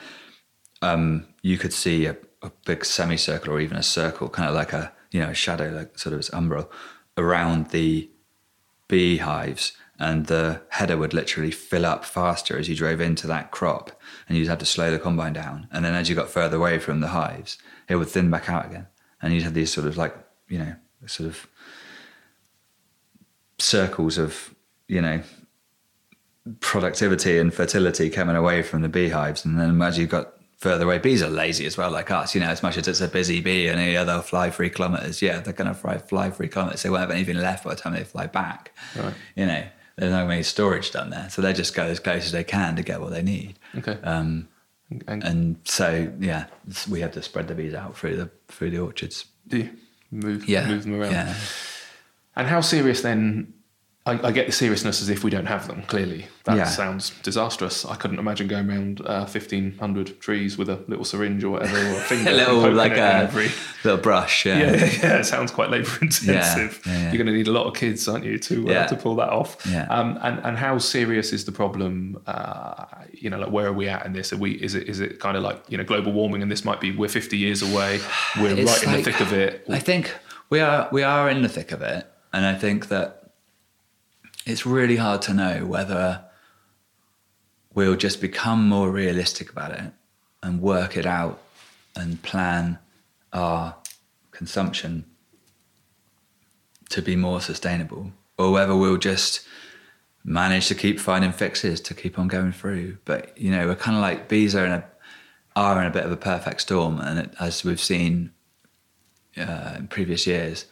um, 0.81 1.25
you 1.41 1.57
could 1.57 1.73
see 1.73 2.05
a, 2.05 2.15
a 2.41 2.51
big 2.65 2.85
semicircle 2.85 3.53
or 3.53 3.59
even 3.59 3.77
a 3.77 3.83
circle, 3.83 4.29
kind 4.29 4.47
of 4.47 4.55
like 4.55 4.73
a 4.73 4.93
you 5.11 5.19
know 5.19 5.29
a 5.29 5.33
shadow, 5.33 5.69
like 5.69 5.97
sort 5.97 6.13
of 6.13 6.19
its 6.19 6.29
umbral, 6.29 6.69
around 7.17 7.71
the 7.71 8.09
beehives, 8.87 9.73
and 9.99 10.27
the 10.27 10.61
header 10.69 10.97
would 10.97 11.13
literally 11.13 11.51
fill 11.51 11.85
up 11.85 12.05
faster 12.05 12.57
as 12.57 12.69
you 12.69 12.75
drove 12.75 13.01
into 13.01 13.27
that 13.27 13.51
crop, 13.51 13.99
and 14.29 14.37
you'd 14.37 14.47
have 14.47 14.59
to 14.59 14.65
slow 14.65 14.91
the 14.91 14.99
combine 14.99 15.33
down. 15.33 15.67
And 15.71 15.83
then 15.83 15.95
as 15.95 16.09
you 16.09 16.15
got 16.15 16.29
further 16.29 16.57
away 16.57 16.79
from 16.79 17.01
the 17.01 17.09
hives, 17.09 17.57
it 17.89 17.95
would 17.95 18.09
thin 18.09 18.29
back 18.29 18.49
out 18.49 18.67
again, 18.67 18.87
and 19.21 19.33
you'd 19.33 19.43
have 19.43 19.53
these 19.53 19.73
sort 19.73 19.87
of 19.87 19.97
like 19.97 20.15
you 20.47 20.59
know 20.59 20.75
sort 21.05 21.27
of 21.27 21.47
circles 23.59 24.17
of 24.17 24.53
you 24.87 25.01
know 25.01 25.21
productivity 26.59 27.37
and 27.39 27.53
fertility 27.53 28.09
coming 28.09 28.35
away 28.35 28.61
from 28.61 28.81
the 28.81 28.89
beehives. 28.89 29.43
And 29.45 29.59
then 29.59 29.81
as 29.81 29.97
you've 29.97 30.09
got 30.09 30.33
further 30.57 30.85
away, 30.85 30.97
bees 30.97 31.21
are 31.21 31.29
lazy 31.29 31.65
as 31.65 31.77
well, 31.77 31.91
like 31.91 32.09
us. 32.11 32.33
You 32.33 32.41
know, 32.41 32.47
as 32.47 32.63
much 32.63 32.77
as 32.77 32.87
it's 32.87 33.01
a 33.01 33.07
busy 33.07 33.41
bee 33.41 33.67
and 33.67 33.79
yeah, 33.91 34.03
they'll 34.03 34.21
fly 34.21 34.49
three 34.49 34.69
kilometers. 34.69 35.21
Yeah, 35.21 35.39
they're 35.39 35.53
going 35.53 35.67
to 35.67 35.73
fly, 35.73 35.97
fly 35.97 36.29
three 36.29 36.47
kilometers. 36.47 36.83
They 36.83 36.89
won't 36.89 37.01
have 37.01 37.11
anything 37.11 37.37
left 37.37 37.63
by 37.65 37.71
the 37.75 37.81
time 37.81 37.93
they 37.93 38.03
fly 38.03 38.27
back. 38.27 38.71
Right. 38.97 39.13
You 39.35 39.45
know, 39.45 39.63
there's 39.97 40.11
no 40.11 40.29
any 40.29 40.43
storage 40.43 40.91
done 40.91 41.09
there. 41.09 41.29
So 41.29 41.41
they 41.41 41.53
just 41.53 41.75
go 41.75 41.83
as 41.83 41.99
close 41.99 42.25
as 42.25 42.31
they 42.31 42.43
can 42.43 42.75
to 42.77 42.83
get 42.83 43.01
what 43.01 43.11
they 43.11 43.23
need. 43.23 43.59
Okay. 43.77 43.97
Um, 44.03 44.47
and 45.05 45.21
and 45.23 45.55
so, 45.65 46.13
yeah, 46.19 46.45
we 46.89 47.01
had 47.01 47.11
to 47.13 47.21
spread 47.21 47.49
the 47.49 47.55
bees 47.55 47.73
out 47.73 47.97
through 47.97 48.15
the 48.15 48.29
through 48.47 48.69
the 48.71 48.79
orchards. 48.79 49.25
do 49.47 49.57
you 49.57 49.69
move 50.11 50.47
Yeah. 50.47 50.65
move 50.69 50.83
them 50.83 51.01
around? 51.01 51.11
Yeah. 51.11 51.35
And 52.37 52.47
how 52.47 52.61
serious 52.61 53.01
then? 53.01 53.53
I, 54.05 54.27
I 54.27 54.31
get 54.31 54.45
the 54.45 54.53
seriousness 54.53 55.01
as 55.01 55.09
if 55.09 55.25
we 55.25 55.29
don't 55.29 55.47
have 55.47 55.67
them. 55.67 55.81
Clearly, 55.83 56.27
that 56.45 56.55
Yeah. 56.55 56.63
sounds 56.63 57.09
disastrous. 57.23 57.83
I 57.83 57.95
couldn't 57.95 58.19
imagine 58.19 58.47
going 58.47 58.69
around 58.69 59.01
uh, 59.05 59.25
fifteen 59.25 59.75
hundred 59.79 60.21
trees 60.21 60.57
with 60.57 60.69
a 60.69 60.79
little 60.87 61.03
syringe 61.03 61.43
or 61.43 61.49
whatever, 61.49 61.77
or 61.77 61.97
a 61.97 62.01
finger, 62.11 62.29
A 62.29 62.33
little 62.33 62.71
like 62.71 62.93
a 62.93 63.01
every. 63.01 63.49
little 63.83 63.99
brush. 63.99 64.45
Yeah. 64.45 64.59
Yeah, 64.59 64.71
yeah, 64.75 64.85
yeah, 65.03 65.17
it 65.17 65.25
sounds 65.25 65.51
quite 65.51 65.71
labour 65.71 65.91
intensive. 66.01 66.81
Yeah. 66.85 67.11
You're 67.11 67.17
going 67.21 67.27
to 67.27 67.33
need 67.33 67.49
a 67.49 67.51
lot 67.51 67.65
of 67.67 67.73
kids, 67.73 68.07
aren't 68.07 68.23
you, 68.23 68.37
to 68.39 68.69
uh, 68.73 68.87
to 68.87 68.95
pull 68.95 69.17
that 69.17 69.27
off? 69.29 69.57
Yeah. 69.69 69.87
Um, 69.89 70.17
and 70.21 70.39
and 70.45 70.57
how 70.57 70.77
serious 70.77 71.33
is 71.33 71.43
the 71.43 71.51
problem? 71.51 72.21
Uh, 72.25 72.85
you 73.11 73.29
know, 73.29 73.39
like 73.39 73.51
where 73.51 73.67
are 73.67 73.73
we 73.73 73.89
at 73.89 74.05
in 74.05 74.13
this? 74.13 74.31
Are 74.31 74.37
we? 74.37 74.51
Is 74.53 74.73
it 74.73 74.87
is 74.87 75.01
it 75.01 75.19
kind 75.19 75.35
of 75.35 75.43
like 75.43 75.61
you 75.67 75.77
know 75.77 75.83
global 75.83 76.13
warming? 76.13 76.41
And 76.41 76.49
this 76.49 76.63
might 76.63 76.79
be 76.79 76.95
we're 76.95 77.09
50 77.09 77.35
years 77.37 77.61
away. 77.61 77.99
We're 78.39 78.51
It's 78.57 78.71
right 78.71 78.83
in 78.83 78.91
the 79.03 79.11
thick 79.11 79.19
of 79.19 79.33
it. 79.33 79.65
I 79.69 79.79
think 79.79 80.15
we 80.49 80.61
are 80.61 80.87
we 80.93 81.03
are 81.03 81.29
in 81.29 81.41
the 81.41 81.49
thick 81.49 81.73
of 81.73 81.81
it, 81.81 82.07
and 82.33 82.45
I 82.45 82.55
think 82.55 82.89
that 82.89 83.31
it's 84.45 84.65
really 84.65 84.95
hard 84.95 85.21
to 85.23 85.33
know 85.33 85.65
whether 85.65 86.23
we'll 87.73 87.95
just 87.95 88.21
become 88.21 88.67
more 88.67 88.89
realistic 88.89 89.51
about 89.51 89.71
it 89.71 89.91
and 90.41 90.61
work 90.61 90.97
it 90.97 91.05
out 91.05 91.41
and 91.95 92.21
plan 92.21 92.79
our 93.33 93.75
consumption 94.31 95.05
to 96.89 97.01
be 97.01 97.15
more 97.15 97.41
sustainable, 97.41 98.11
or 98.37 98.51
whether 98.51 98.75
we'll 98.75 98.97
just 98.97 99.45
manage 100.23 100.67
to 100.67 100.75
keep 100.75 100.99
finding 100.99 101.31
fixes 101.31 101.81
to 101.81 101.93
keep 101.93 102.17
on 102.17 102.27
going 102.27 102.51
through. 102.51 102.97
But 103.05 103.37
you 103.37 103.51
know, 103.51 103.67
we're 103.67 103.75
kind 103.75 103.97
of 103.97 104.01
like 104.01 104.29
bees 104.29 104.55
are 104.55 104.65
in 104.65 104.71
a 104.71 104.85
are 105.55 105.81
in 105.81 105.87
a 105.87 105.91
bit 105.91 106.05
of 106.05 106.11
a 106.11 106.17
perfect 106.17 106.61
storm, 106.61 106.99
and 106.99 107.19
it, 107.19 107.33
as 107.39 107.63
we've 107.63 107.81
seen 107.81 108.31
uh, 109.37 109.75
in 109.77 109.87
previous 109.87 110.27
years, 110.27 110.65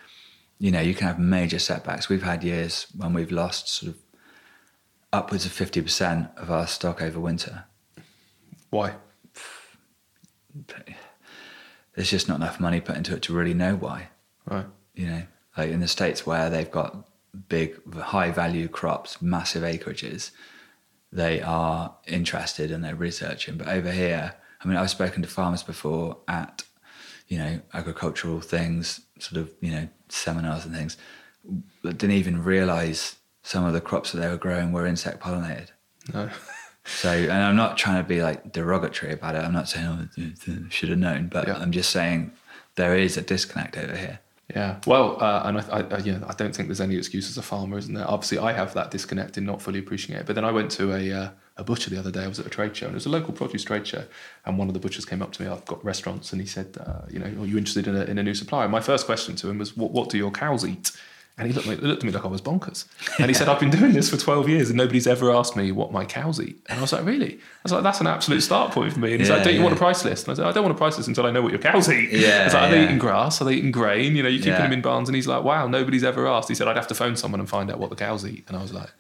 you 0.60 0.72
know, 0.72 0.82
you 0.82 0.94
can 0.94 1.08
have 1.08 1.20
major 1.20 1.60
setbacks. 1.60 2.10
We've 2.10 2.24
had 2.24 2.44
years 2.44 2.88
when 2.96 3.14
we've 3.14 3.32
lost 3.32 3.68
sort 3.68 3.94
of 3.94 3.98
upwards 5.12 5.46
of 5.46 5.52
fifty 5.52 5.82
percent 5.82 6.30
of 6.38 6.50
our 6.50 6.68
stock 6.68 7.02
over 7.02 7.20
winter. 7.20 7.66
Why? 8.70 8.96
There's 11.96 12.10
just 12.10 12.28
not 12.28 12.36
enough 12.36 12.60
money 12.60 12.82
put 12.82 12.98
into 12.98 13.16
it 13.16 13.22
to 13.24 13.34
really 13.34 13.54
know 13.54 13.76
why. 13.76 14.10
Right. 14.46 14.66
You 14.94 15.08
know, 15.08 15.24
like 15.58 15.70
in 15.70 15.80
the 15.80 15.88
states 15.88 16.26
where 16.26 16.50
they've 16.50 16.72
got 16.72 17.08
big, 17.48 17.94
high 17.94 18.32
value 18.32 18.68
crops, 18.68 19.22
massive 19.22 19.64
acreages, 19.64 20.32
they 21.12 21.42
are 21.42 21.96
interested 22.08 22.72
and 22.72 22.84
they're 22.84 22.96
researching. 22.96 23.58
But 23.58 23.68
over 23.68 23.92
here, 23.92 24.36
I 24.62 24.68
mean, 24.68 24.78
I've 24.78 24.90
spoken 24.90 25.22
to 25.22 25.28
farmers 25.28 25.64
before 25.64 26.18
at, 26.28 26.64
you 27.28 27.38
know, 27.38 27.62
agricultural 27.74 28.42
things, 28.42 29.02
sort 29.20 29.42
of, 29.42 29.52
you 29.62 29.72
know, 29.72 29.88
seminars 30.10 30.66
and 30.66 30.76
things, 30.76 30.98
that 31.84 31.98
didn't 31.98 32.16
even 32.16 32.44
realize 32.44 33.16
some 33.44 33.64
of 33.66 33.74
the 33.74 33.82
crops 33.82 34.12
that 34.12 34.20
they 34.20 34.28
were 34.28 34.38
growing 34.38 34.72
were 34.72 34.86
insect 34.86 35.22
pollinated. 35.22 35.68
No. 36.14 36.30
So, 36.88 37.10
and 37.10 37.32
I'm 37.32 37.56
not 37.56 37.78
trying 37.80 38.00
to 38.04 38.08
be 38.08 38.22
like 38.22 38.52
derogatory 38.52 39.12
about 39.12 39.34
it. 39.34 39.40
I'm 39.40 39.54
not 39.54 39.68
saying, 39.68 40.08
oh, 40.18 40.70
should 40.70 40.90
have 40.90 41.00
known, 41.00 41.30
but 41.30 41.48
Yeah. 41.48 41.58
I'm 41.58 41.72
just 41.72 41.90
saying 41.90 42.32
there 42.76 42.96
is 42.96 43.18
a 43.18 43.24
disconnect 43.24 43.76
over 43.76 43.96
here. 43.98 44.20
Yeah, 44.54 44.80
well, 44.86 45.18
uh, 45.24 45.42
and 45.46 45.58
I, 45.58 45.62
I, 45.72 45.82
I, 45.82 45.98
yeah, 46.00 46.20
I 46.28 46.34
don't 46.34 46.56
think 46.56 46.68
there's 46.68 46.82
any 46.82 46.96
excuse 46.96 47.30
as 47.30 47.38
a 47.38 47.42
farmer, 47.42 47.80
isn't 47.80 47.96
there? 47.96 48.08
Obviously, 48.08 48.38
I 48.38 48.54
have 48.54 48.76
that 48.76 48.92
disconnect 48.92 49.40
in 49.40 49.46
not 49.46 49.60
fully 49.60 49.80
appreciating 49.80 50.22
it. 50.22 50.28
But 50.28 50.36
then 50.36 50.46
I 50.46 50.52
went 50.52 50.70
to 50.72 50.94
a 50.94 51.12
uh, 51.12 51.30
a 51.58 51.64
butcher 51.64 51.90
the 51.90 51.98
other 51.98 52.12
day. 52.12 52.24
I 52.24 52.28
was 52.28 52.40
at 52.40 52.46
a 52.46 52.50
trade 52.50 52.76
show, 52.76 52.86
and 52.86 52.94
it 52.94 52.96
was 52.96 53.08
a 53.08 53.10
local 53.10 53.34
produce 53.34 53.64
trade 53.64 53.88
show. 53.88 54.04
And 54.46 54.60
one 54.60 54.68
of 54.68 54.76
the 54.76 54.80
butchers 54.80 55.04
came 55.04 55.24
up 55.24 55.32
to 55.34 55.42
me. 55.42 55.48
I've 55.50 55.66
got 55.66 55.84
restaurants, 55.84 56.32
and 56.32 56.40
he 56.40 56.48
said, 56.48 56.78
uh, 56.80 57.02
"You 57.10 57.20
know, 57.20 57.26
are 57.26 57.46
you 57.48 57.58
interested 57.58 57.88
in 57.88 57.96
a, 57.96 58.04
in 58.04 58.20
a 58.20 58.24
new 58.24 58.36
supplier?" 58.36 58.70
My 58.70 58.82
first 58.82 59.08
question 59.08 59.36
to 59.38 59.50
him 59.50 59.58
was, 59.58 59.76
"What, 59.76 59.92
what 59.92 60.10
do 60.10 60.18
your 60.18 60.32
cows 60.32 60.64
eat?" 60.64 60.92
And 61.38 61.48
he 61.48 61.54
looked, 61.54 61.68
at 61.68 61.82
me, 61.82 61.86
looked 61.88 62.02
at 62.02 62.06
me 62.08 62.14
like 62.14 62.24
I 62.24 62.30
was 62.30 62.42
bonkers. 62.42 62.86
And 63.20 63.28
he 63.30 63.34
said, 63.34 63.50
I've 63.50 63.60
been 63.60 63.70
doing 63.70 63.92
this 63.92 64.10
for 64.10 64.16
12 64.16 64.48
years 64.48 64.70
and 64.70 64.78
nobody's 64.78 65.06
ever 65.06 65.32
asked 65.32 65.58
me 65.58 65.72
what 65.74 65.92
my 65.92 66.06
cows 66.06 66.40
eat. 66.40 66.62
And 66.70 66.80
I 66.80 66.82
was 66.82 66.94
like, 66.94 67.04
really? 67.06 67.34
I 67.36 67.40
was 67.64 67.74
like, 67.74 67.84
that's 67.84 68.00
an 68.00 68.08
absolute 68.08 68.40
start 68.42 68.72
point 68.72 68.94
for 68.94 69.00
me. 69.00 69.12
And 69.12 69.20
he's 69.20 69.28
Yeah, 69.28 69.36
like, 69.36 69.44
don't 69.44 69.56
you 69.56 69.62
want 69.62 69.74
a 69.76 69.78
price 69.78 70.06
list? 70.06 70.28
And 70.28 70.32
I 70.32 70.36
said, 70.36 70.46
I 70.48 70.54
don't 70.54 70.64
want 70.64 70.74
a 70.74 70.78
price 70.78 70.96
list 70.96 71.10
until 71.10 71.26
I 71.26 71.32
know 71.32 71.42
what 71.42 71.52
your 71.52 71.60
cows 71.62 71.90
eat. 71.90 72.12
Yeah, 72.12 72.42
I 72.42 72.44
was 72.46 72.54
like, 72.54 72.64
are 72.64 72.72
they 72.72 72.84
eating 72.86 72.98
grass? 73.00 73.42
Are 73.42 73.46
they 73.46 73.56
eating 73.56 73.72
grain? 73.74 74.16
You 74.16 74.24
know, 74.24 74.30
you're 74.30 74.40
keeping 74.40 74.54
Yeah. 74.54 74.62
them 74.62 74.72
in 74.72 74.82
barns. 74.82 75.10
And 75.10 75.16
he's 75.18 75.28
like, 75.28 75.44
wow, 75.44 75.68
nobody's 75.68 76.06
ever 76.06 76.26
asked. 76.26 76.48
He 76.48 76.56
said, 76.56 76.70
I'd 76.70 76.78
have 76.78 76.88
to 76.88 76.96
phone 76.96 77.18
someone 77.18 77.42
and 77.42 77.50
find 77.50 77.70
out 77.70 77.80
what 77.80 77.90
the 77.90 77.98
cows 77.98 78.26
eat. 78.26 78.46
And 78.48 78.56
I 78.56 78.62
was 78.62 78.72
like, 78.72 78.92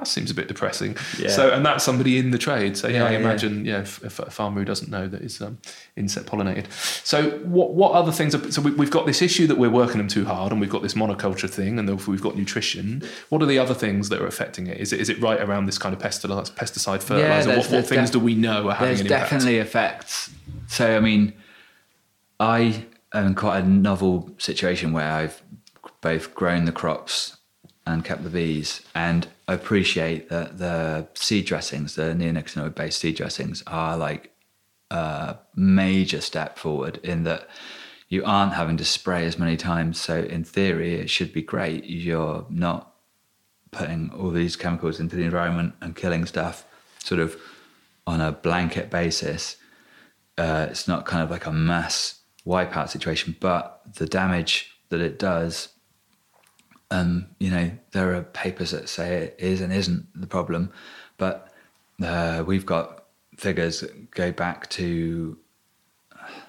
that 0.00 0.08
seems 0.08 0.30
a 0.30 0.34
bit 0.34 0.48
depressing. 0.48 0.96
Yeah. 1.18 1.28
So, 1.28 1.50
and 1.50 1.64
that's 1.64 1.84
somebody 1.84 2.18
in 2.18 2.30
the 2.30 2.38
trade. 2.38 2.76
So, 2.76 2.88
yeah, 2.88 3.02
Yeah, 3.02 3.04
I 3.04 3.12
imagine, 3.12 3.64
yeah, 3.64 3.80
if, 3.80 4.02
if 4.02 4.18
a 4.18 4.30
farmer 4.30 4.60
who 4.60 4.64
doesn't 4.64 4.90
know 4.90 5.06
that 5.08 5.20
it's 5.22 5.40
um, 5.40 5.58
insect 5.96 6.26
pollinated. 6.26 6.66
So, 7.04 7.30
what 7.40 7.74
what 7.74 7.92
other 7.92 8.10
things? 8.12 8.34
Are, 8.34 8.50
so, 8.50 8.62
we, 8.62 8.70
we've 8.72 8.90
got 8.90 9.06
this 9.06 9.20
issue 9.22 9.46
that 9.46 9.58
we're 9.58 9.70
working 9.70 9.98
them 9.98 10.08
too 10.08 10.24
hard, 10.24 10.52
and 10.52 10.60
we've 10.60 10.70
got 10.70 10.82
this 10.82 10.94
monoculture 10.94 11.48
thing, 11.50 11.78
and 11.78 11.88
we've 12.06 12.22
got 12.22 12.36
nutrition. 12.36 13.02
What 13.28 13.42
are 13.42 13.46
the 13.46 13.58
other 13.58 13.74
things 13.74 14.08
that 14.08 14.20
are 14.20 14.26
affecting 14.26 14.66
it? 14.66 14.78
Is 14.78 14.92
it 14.92 15.00
is 15.00 15.08
it 15.08 15.20
right 15.20 15.40
around 15.40 15.66
this 15.66 15.78
kind 15.78 15.94
of 15.94 16.00
pesticide, 16.00 16.50
pesticide 16.52 17.02
fertilizer? 17.02 17.48
there's- 17.50 17.68
what 17.68 17.76
what 17.76 17.86
things 17.86 18.10
def- 18.10 18.12
do 18.12 18.18
we 18.20 18.34
know 18.34 18.68
are 18.68 18.74
having 18.74 18.88
There's 18.88 19.00
an 19.00 19.06
impact? 19.06 19.30
definitely 19.30 19.58
effects. 19.58 20.30
So, 20.68 20.96
I 20.96 21.00
mean, 21.00 21.34
I 22.38 22.84
am 23.12 23.26
in 23.28 23.34
quite 23.34 23.64
a 23.64 23.68
novel 23.68 24.30
situation 24.38 24.92
where 24.92 25.10
I've 25.10 25.42
both 26.00 26.34
grown 26.34 26.64
the 26.64 26.72
crops 26.72 27.36
and 27.86 28.04
kept 28.04 28.22
the 28.22 28.30
bees, 28.30 28.82
and 28.94 29.26
I 29.50 29.54
appreciate 29.54 30.28
that 30.28 30.58
the 30.58 31.08
seed 31.14 31.44
dressings, 31.44 31.96
the 31.96 32.14
neonicotinoid 32.14 32.76
based 32.76 33.00
seed 33.00 33.16
dressings, 33.16 33.64
are 33.66 33.96
like 33.96 34.30
a 34.92 35.38
major 35.56 36.20
step 36.20 36.56
forward 36.56 37.00
in 37.02 37.24
that 37.24 37.48
you 38.08 38.24
aren't 38.24 38.52
having 38.52 38.76
to 38.76 38.84
spray 38.84 39.26
as 39.26 39.40
many 39.40 39.56
times. 39.56 40.00
So, 40.00 40.20
in 40.20 40.44
theory, 40.44 40.94
it 40.94 41.10
should 41.10 41.32
be 41.32 41.42
great. 41.42 41.84
You're 41.86 42.46
not 42.48 42.94
putting 43.72 44.12
all 44.12 44.30
these 44.30 44.54
chemicals 44.54 45.00
into 45.00 45.16
the 45.16 45.24
environment 45.24 45.74
and 45.80 45.96
killing 45.96 46.26
stuff 46.26 46.64
sort 47.02 47.20
of 47.20 47.36
on 48.06 48.20
a 48.20 48.30
blanket 48.30 48.88
basis. 48.88 49.56
Uh, 50.38 50.68
it's 50.70 50.86
not 50.86 51.06
kind 51.06 51.24
of 51.24 51.30
like 51.32 51.46
a 51.46 51.52
mass 51.52 52.20
wipeout 52.46 52.88
situation, 52.88 53.34
but 53.40 53.82
the 53.96 54.06
damage 54.06 54.70
that 54.90 55.00
it 55.00 55.18
does, 55.18 55.70
um, 56.90 57.26
you 57.38 57.50
know, 57.50 57.70
there 57.92 58.14
are 58.14 58.22
papers 58.22 58.72
that 58.72 58.88
say 58.88 59.16
it 59.16 59.36
is 59.38 59.60
and 59.60 59.72
isn't 59.72 60.06
the 60.14 60.26
problem, 60.26 60.72
but 61.18 61.52
uh, 62.02 62.42
we've 62.46 62.66
got 62.66 63.04
figures 63.36 63.80
that 63.80 64.10
go 64.10 64.32
back 64.32 64.68
to 64.70 65.38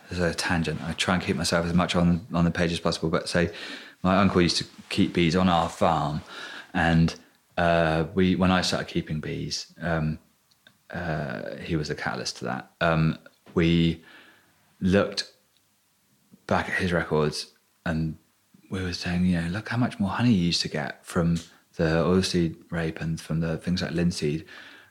there's 0.10 0.22
a 0.22 0.36
tangent. 0.36 0.82
I 0.84 0.94
try 0.94 1.14
and 1.16 1.24
keep 1.24 1.36
myself 1.36 1.66
as 1.66 1.74
much 1.74 1.96
on 1.96 2.28
on 2.34 2.46
the 2.46 2.52
page 2.52 2.72
as 2.72 2.80
possible. 2.80 3.10
But 3.10 3.30
say, 3.30 3.52
my 4.04 4.18
uncle 4.18 4.42
used 4.42 4.58
to 4.58 4.66
keep 4.90 5.14
bees 5.14 5.36
on 5.36 5.48
our 5.48 5.70
farm, 5.70 6.22
and 6.74 7.16
uh, 7.58 8.06
we 8.14 8.36
when 8.36 8.52
I 8.52 8.62
started 8.62 8.88
keeping 8.88 9.20
bees, 9.20 9.74
um, 9.82 10.20
uh, 10.90 11.56
he 11.58 11.76
was 11.76 11.90
a 11.90 11.96
catalyst 11.96 12.38
to 12.38 12.46
that. 12.46 12.72
Um, 12.82 13.18
we 13.54 14.04
looked 14.82 15.32
back 16.48 16.68
at 16.68 16.76
his 16.76 16.92
records, 16.92 17.54
and 17.86 18.18
we 18.72 18.82
were 18.82 18.94
saying, 18.94 19.26
you 19.26 19.40
know, 19.40 19.50
look 19.50 19.70
how 19.70 19.78
much 19.78 20.00
more 20.00 20.10
honey 20.10 20.32
you 20.32 20.46
used 20.46 20.62
to 20.62 20.70
get 20.70 21.06
from 21.06 21.36
the 21.76 21.84
oilseed 21.84 22.56
rape 22.72 23.02
and 23.02 23.20
from 23.20 23.42
the 23.42 23.58
things 23.58 23.82
like 23.82 23.92
linseed. 23.92 24.46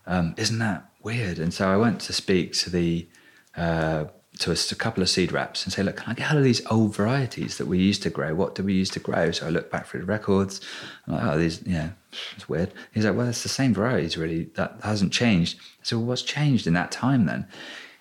Um, 0.06 0.34
isn't 0.36 0.58
that 0.58 0.90
weird? 1.02 1.38
And 1.38 1.52
so 1.52 1.68
I 1.68 1.76
went 1.76 2.00
to 2.02 2.12
speak 2.12 2.52
to 2.54 2.70
the 2.70 3.08
uh, 3.56 4.04
to 4.38 4.50
a, 4.50 4.54
a, 4.54 4.74
couple 4.76 5.02
of 5.02 5.08
seed 5.08 5.32
reps 5.32 5.64
and 5.64 5.72
say, 5.72 5.82
look, 5.82 5.96
can 5.96 6.10
I 6.10 6.14
get 6.14 6.28
hold 6.28 6.38
of 6.38 6.44
these 6.44 6.64
old 6.66 6.94
varieties 6.94 7.58
that 7.58 7.66
we 7.66 7.78
used 7.78 8.02
to 8.04 8.10
grow? 8.10 8.34
What 8.34 8.54
do 8.54 8.62
we 8.62 8.74
used 8.74 8.92
to 8.92 9.00
grow? 9.00 9.32
So 9.32 9.46
I 9.46 9.50
looked 9.50 9.72
back 9.72 9.86
through 9.86 10.00
the 10.00 10.06
records. 10.06 10.60
I'm 11.06 11.14
like, 11.14 11.24
oh, 11.24 11.38
these, 11.38 11.62
yeah, 11.66 11.90
it's 12.36 12.48
weird. 12.48 12.72
He's 12.92 13.04
like, 13.04 13.16
well, 13.16 13.28
it's 13.28 13.42
the 13.42 13.48
same 13.48 13.74
varieties, 13.74 14.16
really. 14.16 14.44
That 14.54 14.76
hasn't 14.82 15.12
changed. 15.12 15.58
So 15.82 15.98
what's 15.98 16.22
changed 16.22 16.66
in 16.66 16.74
that 16.74 16.92
time 16.92 17.26
then? 17.26 17.46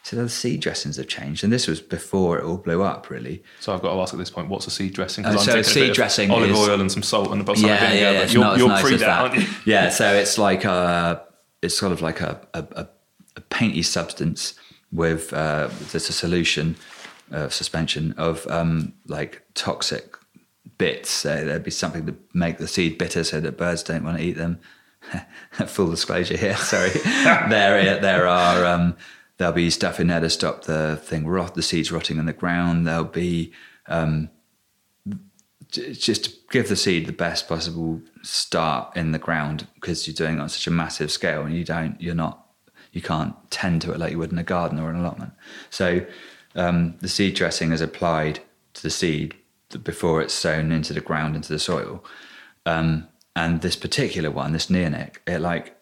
So 0.04 0.16
the 0.16 0.30
seed 0.30 0.62
dressings 0.62 0.96
have 0.98 1.08
changed, 1.08 1.44
and 1.44 1.52
this 1.54 1.68
was 1.68 1.82
before 1.82 2.40
it 2.40 2.46
all 2.46 2.58
blew 2.58 2.82
up, 2.82 3.10
really. 3.10 3.44
So 3.60 3.74
I've 3.74 3.82
got 3.82 3.94
to 3.94 4.02
ask 4.02 4.14
at 4.14 4.18
this 4.18 4.30
point, 4.30 4.50
what's 4.50 4.66
a 4.66 4.72
seed 4.72 4.94
dressing? 4.94 5.26
Uh, 5.26 5.38
so 5.38 5.62
seed 5.62 5.94
dressing, 5.94 6.32
olive 6.32 6.52
is, 6.52 6.58
oil 6.58 6.82
and 6.82 6.92
some 6.92 7.04
salt 7.04 7.32
and 7.32 7.46
balsamic 7.46 7.80
yeah. 7.80 7.94
Yeah, 7.94 8.12
yeah, 8.12 8.26
you're, 8.28 8.58
you're 8.58 8.68
nice 8.70 8.82
pre 8.82 8.96
that, 8.96 9.10
aren't 9.10 9.36
you? 9.36 9.48
Yeah, 9.66 9.90
so 9.90 10.14
it's 10.14 10.38
like 10.38 10.64
a, 10.66 11.22
it's 11.62 11.78
sort 11.78 11.92
of 11.92 12.02
like 12.02 12.22
a, 12.22 12.42
a, 12.54 12.88
a 13.36 13.42
painty 13.42 13.84
substance 13.84 14.54
with 14.92 15.34
uh, 15.34 15.70
there's 15.92 16.10
a 16.10 16.14
solution 16.14 16.76
uh, 17.32 17.50
suspension 17.50 18.14
of 18.18 18.48
um, 18.48 18.94
like 19.08 19.44
toxic 19.54 20.16
bits. 20.78 21.10
So 21.10 21.46
there'd 21.46 21.64
be 21.64 21.72
something 21.72 22.06
to 22.08 22.16
make 22.34 22.58
the 22.58 22.68
seed 22.68 22.98
bitter 22.98 23.24
so 23.24 23.40
that 23.40 23.58
birds 23.58 23.84
don't 23.84 24.04
want 24.04 24.18
to 24.18 24.24
eat 24.24 24.38
them. 24.38 24.60
Full 25.52 25.92
disclosure 25.92 26.38
here, 26.38 26.56
sorry. 26.58 26.90
there, 26.90 28.00
there 28.00 28.28
are 28.28 28.66
um, 28.66 28.96
there'll 29.40 29.54
be 29.54 29.70
stuff 29.70 30.00
in 30.00 30.08
there 30.08 30.20
to 30.20 30.30
stop 30.30 30.66
the 30.66 31.00
thing 31.02 31.26
rot, 31.26 31.56
the 31.56 31.64
seeds 31.64 31.92
rotting 31.92 32.18
in 32.18 32.26
the 32.26 32.34
ground. 32.34 32.86
There'll 32.86 33.06
be 33.06 33.52
um, 33.88 34.30
just 35.72 36.26
to 36.26 36.32
give 36.52 36.68
the 36.68 36.76
seed 36.76 37.08
the 37.08 37.14
best 37.14 37.48
possible 37.48 38.02
start 38.22 38.96
in 38.96 39.14
the 39.14 39.18
ground 39.18 39.66
because 39.76 40.06
you're 40.06 40.14
doing 40.14 40.38
it 40.38 40.42
on 40.42 40.50
such 40.50 40.68
a 40.68 40.72
massive 40.72 41.10
scale 41.10 41.44
and 41.44 41.56
you 41.56 41.64
don't, 41.64 42.00
you're 42.02 42.14
not, 42.14 42.48
you 42.92 43.02
can't 43.02 43.34
tend 43.50 43.82
to 43.82 43.94
it 43.94 44.00
like 44.00 44.12
you 44.12 44.20
would 44.20 44.32
in 44.32 44.38
a 44.38 44.44
garden 44.44 44.78
or 44.78 44.90
an 44.90 44.98
allotment. 44.98 45.32
So 45.70 46.06
um, 46.56 46.96
the 47.00 47.08
seed 47.08 47.36
dressing 47.36 47.72
is 47.72 47.82
applied 47.82 48.42
to 48.74 48.84
the 48.84 48.90
seed 48.90 49.36
before 49.84 50.22
it's 50.22 50.34
sown 50.34 50.72
into 50.74 50.94
the 50.94 51.02
ground, 51.02 51.36
into 51.36 51.54
the 51.54 51.60
soil. 51.60 52.04
Um, 52.66 53.08
and 53.38 53.62
this 53.62 53.78
particular 53.78 54.32
one, 54.32 54.52
this 54.52 54.68
neonic, 54.68 55.18
it 55.26 55.40
like 55.40 55.79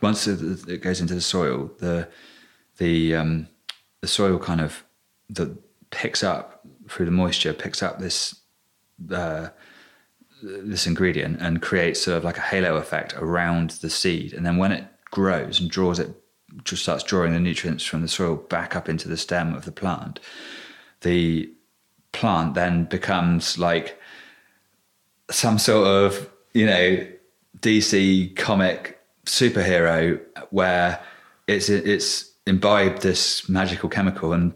once 0.00 0.26
it 0.26 0.82
goes 0.82 1.00
into 1.00 1.14
the 1.14 1.20
soil, 1.20 1.70
the 1.78 2.08
the 2.78 3.14
um, 3.14 3.48
the 4.00 4.08
soil 4.08 4.38
kind 4.38 4.60
of 4.60 4.84
the 5.28 5.56
picks 5.90 6.22
up 6.22 6.62
through 6.88 7.06
the 7.06 7.12
moisture, 7.12 7.52
picks 7.52 7.82
up 7.82 7.98
this 7.98 8.40
uh, 9.12 9.48
this 10.42 10.86
ingredient 10.86 11.40
and 11.40 11.62
creates 11.62 12.02
sort 12.02 12.16
of 12.16 12.24
like 12.24 12.38
a 12.38 12.42
halo 12.42 12.76
effect 12.76 13.14
around 13.16 13.70
the 13.82 13.90
seed. 13.90 14.32
And 14.32 14.44
then 14.44 14.56
when 14.56 14.72
it 14.72 14.84
grows 15.10 15.60
and 15.60 15.70
draws 15.70 15.98
it 15.98 16.10
just 16.64 16.82
starts 16.82 17.04
drawing 17.04 17.32
the 17.32 17.40
nutrients 17.40 17.84
from 17.84 18.02
the 18.02 18.08
soil 18.08 18.36
back 18.36 18.74
up 18.74 18.88
into 18.88 19.08
the 19.08 19.16
stem 19.16 19.54
of 19.54 19.64
the 19.64 19.72
plant, 19.72 20.18
the 21.02 21.50
plant 22.12 22.54
then 22.54 22.84
becomes 22.84 23.58
like 23.58 24.00
some 25.30 25.58
sort 25.58 25.86
of, 25.86 26.28
you 26.54 26.66
know, 26.66 27.06
DC 27.60 28.34
comic 28.36 28.99
superhero 29.26 30.20
where 30.50 31.02
it's 31.46 31.68
it's 31.68 32.32
imbibed 32.46 33.02
this 33.02 33.48
magical 33.48 33.88
chemical 33.88 34.32
and 34.32 34.52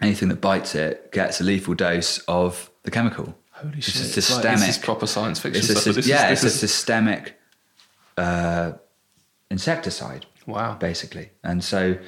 anything 0.00 0.28
that 0.28 0.40
bites 0.40 0.74
it 0.74 1.12
gets 1.12 1.40
a 1.40 1.44
lethal 1.44 1.74
dose 1.74 2.18
of 2.28 2.70
the 2.84 2.90
chemical. 2.90 3.34
Holy 3.50 3.80
shit! 3.80 3.96
It's 3.96 4.14
systemic. 4.14 4.44
Like, 4.44 4.58
this 4.58 4.76
is 4.76 4.78
proper 4.78 5.06
science 5.06 5.40
fiction 5.40 5.62
it's 5.62 5.80
stuff. 5.80 5.96
A, 5.96 6.00
yeah, 6.02 6.30
is, 6.30 6.44
it's 6.44 6.54
a 6.54 6.58
systemic 6.58 7.38
uh, 8.16 8.72
insecticide. 9.50 10.26
Wow. 10.46 10.76
Basically. 10.78 11.30
And 11.42 11.62
so 11.62 11.98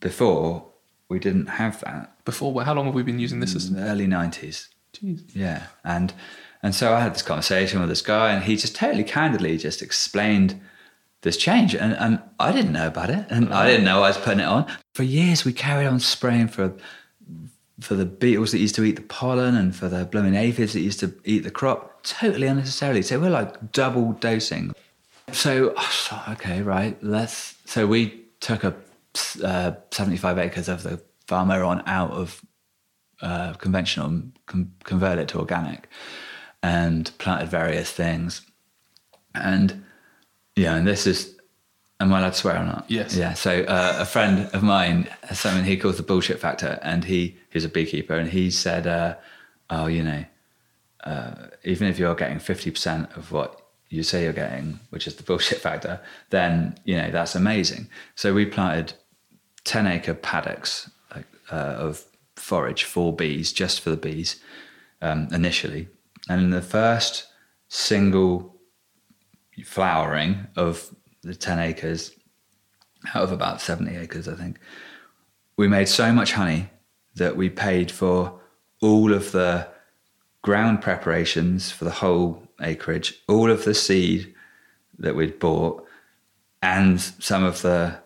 before 0.00 0.64
we 1.08 1.18
didn't 1.18 1.46
have 1.46 1.80
that. 1.80 2.24
Before 2.24 2.62
how 2.62 2.74
long 2.74 2.86
have 2.86 2.94
we 2.94 3.02
been 3.02 3.18
using 3.18 3.40
this 3.40 3.52
system? 3.52 3.76
Early 3.76 4.06
nineties. 4.06 4.68
Jeez. 4.94 5.22
Yeah. 5.34 5.66
And 5.84 6.12
and 6.62 6.74
so 6.74 6.94
I 6.94 7.00
had 7.00 7.14
this 7.14 7.22
conversation 7.22 7.80
with 7.80 7.88
this 7.88 8.02
guy 8.02 8.32
and 8.32 8.44
he 8.44 8.56
just 8.56 8.74
totally 8.74 9.04
candidly 9.04 9.56
just 9.58 9.80
explained 9.82 10.60
this 11.22 11.36
change 11.36 11.74
and, 11.74 11.94
and 11.94 12.20
I 12.38 12.52
didn't 12.52 12.72
know 12.72 12.86
about 12.86 13.10
it 13.10 13.26
and 13.28 13.52
I 13.52 13.66
didn't 13.68 13.84
know 13.84 13.98
I 14.02 14.08
was 14.08 14.18
putting 14.18 14.40
it 14.40 14.46
on. 14.46 14.66
For 14.94 15.02
years 15.02 15.44
we 15.44 15.52
carried 15.52 15.86
on 15.86 16.00
spraying 16.00 16.48
for 16.48 16.74
for 17.80 17.94
the 17.94 18.04
beetles 18.06 18.52
that 18.52 18.58
used 18.58 18.74
to 18.74 18.84
eat 18.84 18.96
the 18.96 19.02
pollen 19.02 19.54
and 19.56 19.74
for 19.74 19.88
the 19.88 20.04
blooming 20.04 20.34
aphids 20.34 20.72
that 20.72 20.80
used 20.80 21.00
to 21.00 21.14
eat 21.24 21.44
the 21.44 21.50
crop 21.50 22.02
totally 22.02 22.46
unnecessarily. 22.46 23.02
So 23.02 23.20
we're 23.20 23.30
like 23.30 23.72
double 23.72 24.12
dosing. 24.14 24.72
So, 25.32 25.74
okay, 26.30 26.62
right. 26.62 26.96
Let's. 27.02 27.54
So 27.66 27.86
we 27.86 28.24
took 28.40 28.64
a 28.64 28.74
uh, 29.42 29.72
75 29.90 30.38
acres 30.38 30.68
of 30.68 30.82
the 30.82 31.00
farm 31.26 31.48
we're 31.48 31.64
on 31.64 31.82
out 31.86 32.10
of 32.10 32.44
uh, 33.20 33.52
conventional, 33.54 34.22
com- 34.46 34.72
converted 34.84 35.24
it 35.24 35.28
to 35.28 35.38
organic, 35.38 35.88
and 36.62 37.10
planted 37.18 37.48
various 37.48 37.90
things. 37.90 38.42
And 39.34 39.84
yeah, 40.58 40.74
and 40.76 40.86
this 40.86 41.06
is. 41.06 41.34
Am 42.00 42.12
I 42.12 42.20
allowed 42.20 42.34
to 42.34 42.38
swear 42.38 42.56
or 42.56 42.64
not? 42.64 42.84
Yes. 42.88 43.16
Yeah. 43.16 43.34
So 43.34 43.62
uh, 43.62 43.96
a 43.98 44.04
friend 44.04 44.48
of 44.52 44.62
mine 44.62 45.08
has 45.22 45.40
something 45.40 45.64
he 45.64 45.76
calls 45.76 45.96
the 45.96 46.04
bullshit 46.04 46.38
factor, 46.38 46.78
and 46.82 47.04
he 47.04 47.36
he's 47.50 47.64
a 47.64 47.68
beekeeper, 47.68 48.14
and 48.14 48.28
he 48.28 48.50
said, 48.50 48.86
uh, 48.86 49.16
"Oh, 49.68 49.86
you 49.86 50.02
know, 50.04 50.24
uh, 51.04 51.34
even 51.64 51.88
if 51.88 51.98
you're 51.98 52.14
getting 52.14 52.38
fifty 52.38 52.70
percent 52.70 53.08
of 53.16 53.32
what 53.32 53.60
you 53.88 54.02
say 54.02 54.24
you're 54.24 54.32
getting, 54.32 54.78
which 54.90 55.06
is 55.06 55.16
the 55.16 55.22
bullshit 55.22 55.58
factor, 55.58 56.00
then 56.30 56.78
you 56.84 56.96
know 56.96 57.10
that's 57.10 57.34
amazing. 57.34 57.88
So 58.14 58.32
we 58.32 58.46
planted 58.46 58.92
ten 59.64 59.86
acre 59.86 60.14
paddocks 60.14 60.90
uh, 61.50 61.54
of 61.54 62.04
forage 62.36 62.84
for 62.84 63.12
bees, 63.12 63.52
just 63.52 63.80
for 63.80 63.90
the 63.90 63.96
bees, 63.96 64.40
um, 65.02 65.28
initially, 65.32 65.88
and 66.28 66.40
in 66.42 66.50
the 66.50 66.62
first 66.62 67.26
single 67.68 68.54
flowering 69.62 70.46
of 70.56 70.94
the 71.22 71.34
ten 71.34 71.58
acres, 71.58 72.14
out 73.14 73.22
of 73.22 73.32
about 73.32 73.60
seventy 73.60 73.96
acres, 73.96 74.28
I 74.28 74.34
think, 74.34 74.58
we 75.56 75.68
made 75.68 75.88
so 75.88 76.12
much 76.12 76.32
honey 76.32 76.70
that 77.16 77.36
we 77.36 77.50
paid 77.50 77.90
for 77.90 78.40
all 78.80 79.12
of 79.12 79.32
the 79.32 79.68
ground 80.42 80.80
preparations 80.80 81.70
for 81.72 81.84
the 81.84 81.90
whole 81.90 82.42
acreage, 82.60 83.14
all 83.28 83.50
of 83.50 83.64
the 83.64 83.74
seed 83.74 84.34
that 84.98 85.16
we'd 85.16 85.38
bought, 85.38 85.84
and 86.62 87.00
some 87.00 87.44
of 87.44 87.62
the 87.62 87.98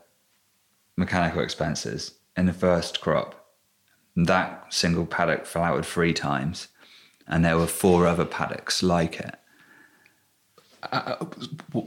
mechanical 0.97 1.43
expenses 1.43 2.13
in 2.37 2.47
the 2.47 2.53
first 2.53 3.01
crop. 3.01 3.39
That 4.17 4.67
single 4.73 5.07
paddock 5.07 5.47
flowered 5.47 5.87
three 5.87 6.13
times, 6.13 6.69
and 7.27 7.45
there 7.45 7.57
were 7.57 7.67
four 7.67 8.07
other 8.07 8.25
paddocks 8.25 8.83
like 8.83 9.21
it. 9.21 9.37
Uh, 10.91 11.25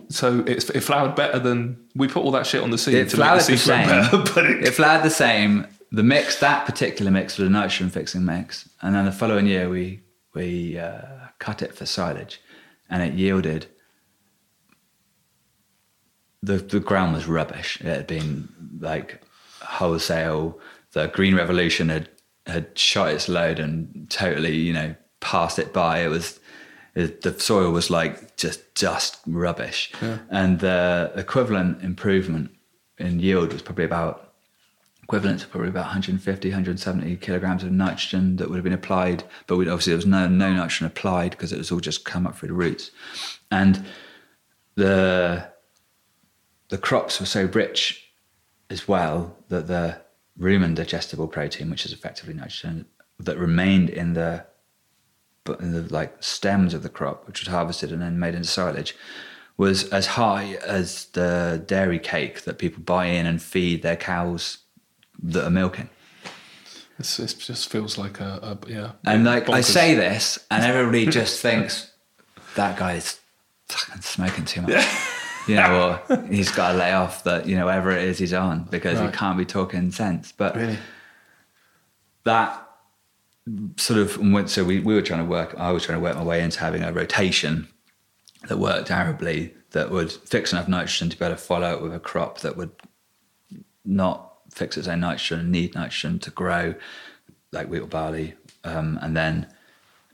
so 0.10 0.40
it, 0.42 0.70
it 0.70 0.82
flowered 0.82 1.16
better 1.16 1.38
than 1.38 1.78
we 1.96 2.08
put 2.08 2.24
all 2.24 2.32
that 2.32 2.48
shit 2.48 2.64
on 2.64 2.72
the 2.72 2.78
seed. 2.78 2.96
It 2.96 3.12
flowered 3.12 3.42
the, 3.42 3.52
the 3.54 3.58
same. 3.58 3.88
Better, 3.88 4.46
it, 4.52 4.68
it 4.68 4.72
flowered 4.72 5.04
the 5.04 5.10
same. 5.10 5.68
The 5.92 6.04
mix, 6.04 6.40
that 6.40 6.66
particular 6.66 7.12
mix, 7.12 7.38
was 7.38 7.48
a 7.48 7.52
nitrogen 7.52 7.90
fixing 7.90 8.26
mix, 8.26 8.70
and 8.82 8.96
then 8.96 9.06
the 9.06 9.12
following 9.12 9.48
year 9.48 9.70
we 9.70 10.02
we 10.34 10.78
uh, 10.78 11.02
cut 11.40 11.62
it 11.62 11.76
for 11.76 11.86
silage, 11.86 12.42
and 12.90 13.04
it 13.04 13.14
yielded. 13.14 13.68
The 16.42 16.58
the 16.58 16.80
ground 16.80 17.14
was 17.14 17.28
rubbish. 17.28 17.80
It 17.82 17.88
had 17.88 18.08
been 18.08 18.50
like 18.80 19.22
wholesale. 19.62 20.60
The 20.92 21.08
green 21.08 21.36
revolution 21.36 21.90
had 21.90 22.10
had 22.46 22.78
shot 22.78 23.10
its 23.10 23.28
load 23.28 23.60
and 23.60 24.10
totally, 24.10 24.56
you 24.56 24.72
know, 24.74 24.96
passed 25.20 25.60
it 25.60 25.74
by. 25.74 26.00
It 26.00 26.10
was 26.10 26.40
the 26.96 27.36
soil 27.38 27.72
was 27.72 27.90
like 27.90 28.38
just 28.38 28.74
just 28.74 29.20
rubbish, 29.28 29.92
and 30.30 30.60
the 30.60 31.12
equivalent 31.16 31.84
improvement 31.84 32.52
in 32.98 33.20
yield 33.20 33.52
was 33.52 33.62
probably 33.62 33.84
about 33.84 34.34
equivalent 35.04 35.40
to 35.42 35.48
probably 35.48 35.70
about 35.70 35.86
150, 35.86 36.50
170 36.50 37.18
kilograms 37.18 37.64
of 37.64 37.72
nitrogen 37.72 38.38
that 38.38 38.50
would 38.50 38.56
have 38.56 38.64
been 38.64 38.74
applied. 38.74 39.24
But 39.46 39.60
obviously, 39.60 39.92
there 39.92 39.98
was 39.98 40.06
no 40.06 40.28
no 40.28 40.54
nitrogen 40.54 40.88
applied 40.88 41.32
because 41.32 41.52
it 41.52 41.58
was 41.58 41.72
all 41.72 41.82
just 41.82 42.06
come 42.06 42.26
up 42.26 42.38
through 42.38 42.50
the 42.50 42.54
roots, 42.54 42.92
and 43.52 43.86
the 44.76 45.52
the 46.70 46.78
crops 46.78 47.20
were 47.20 47.26
so 47.26 47.46
rich 47.46 48.10
as 48.70 48.88
well 48.88 49.38
that 49.50 49.68
the 49.68 50.02
rumen 50.40 50.76
digestible 50.76 51.28
protein, 51.28 51.70
which 51.70 51.86
is 51.86 51.92
effectively 51.92 52.34
nitrogen, 52.34 52.86
that 53.20 53.38
remained 53.38 53.90
in 53.90 54.14
the 54.14 54.46
but 55.46 55.60
in 55.62 55.72
the 55.72 55.82
like 55.94 56.22
stems 56.22 56.74
of 56.74 56.84
the 56.84 56.90
crop, 56.90 57.26
which 57.28 57.40
was 57.40 57.48
harvested 57.48 57.92
and 57.92 58.02
then 58.02 58.20
made 58.20 58.36
into 58.36 58.50
silage, 58.50 58.96
was 59.58 59.88
as 59.90 60.06
high 60.08 60.58
as 60.66 61.06
the 61.14 61.64
dairy 61.66 62.00
cake 62.00 62.42
that 62.44 62.58
people 62.58 62.84
buy 62.84 63.06
in 63.06 63.26
and 63.26 63.42
feed 63.42 63.82
their 63.82 63.96
cows 63.96 64.58
that 65.24 65.46
are 65.46 65.50
milking. 65.50 65.90
It's, 67.00 67.20
it 67.20 67.36
just 67.40 67.70
feels 67.70 67.98
like 67.98 68.20
a, 68.20 68.58
a 68.66 68.70
yeah. 68.72 68.92
And 69.06 69.24
like 69.24 69.50
I 69.50 69.62
say 69.62 69.96
this, 69.96 70.40
and 70.52 70.64
everybody 70.66 71.06
just 71.08 71.42
thinks 71.42 71.92
that 72.56 72.78
guy's 72.78 73.20
fucking 73.70 74.02
smoking 74.02 74.46
too 74.46 74.62
much. 74.62 74.72
Yeah. 74.72 75.00
You 75.48 75.58
know, 75.58 76.02
or 76.10 76.24
he's 76.26 76.50
got 76.50 76.72
to 76.72 76.78
lay 76.80 76.92
off 76.92 77.24
that, 77.26 77.46
you 77.48 77.56
know, 77.56 77.66
whatever 77.66 77.92
it 77.92 78.04
is 78.06 78.18
he's 78.18 78.34
on 78.34 78.64
because 78.72 78.98
Right. 78.98 79.12
he 79.12 79.16
can't 79.16 79.38
be 79.38 79.46
talking 79.46 79.92
sense. 79.92 80.32
But 80.32 80.56
really. 80.56 80.80
that 82.24 82.65
sort 83.78 84.00
of 84.00 84.18
went, 84.18 84.50
so 84.50 84.64
we, 84.64 84.80
we 84.80 84.96
were 84.96 85.02
trying 85.02 85.24
to 85.24 85.30
work, 85.30 85.56
I 85.58 85.72
was 85.72 85.84
trying 85.86 85.98
to 86.00 86.04
work 86.04 86.16
my 86.16 86.24
way 86.24 86.42
into 86.42 86.60
having 86.60 86.84
a 86.84 86.92
rotation 86.92 87.68
that 88.48 88.58
worked 88.58 88.90
arably 88.92 89.54
that 89.72 89.92
would 89.92 90.12
fix 90.12 90.52
enough 90.52 90.68
nitrogen 90.68 91.10
to 91.10 91.18
be 91.18 91.26
able 91.26 91.36
to 91.36 91.42
follow 91.42 91.74
it 91.74 91.82
with 91.82 91.94
a 91.94 92.00
crop 92.00 92.40
that 92.40 92.58
would 92.58 92.72
not 93.84 94.38
fix 94.52 94.78
its 94.78 94.88
own 94.88 95.02
nitrogen 95.02 95.40
and 95.40 95.52
need 95.52 95.76
nitrogen 95.76 96.18
to 96.20 96.32
grow, 96.32 96.76
like 97.52 97.68
wheat 97.68 97.82
or 97.82 97.88
barley, 97.88 98.34
um, 98.64 98.98
and 99.02 99.16
then 99.16 99.48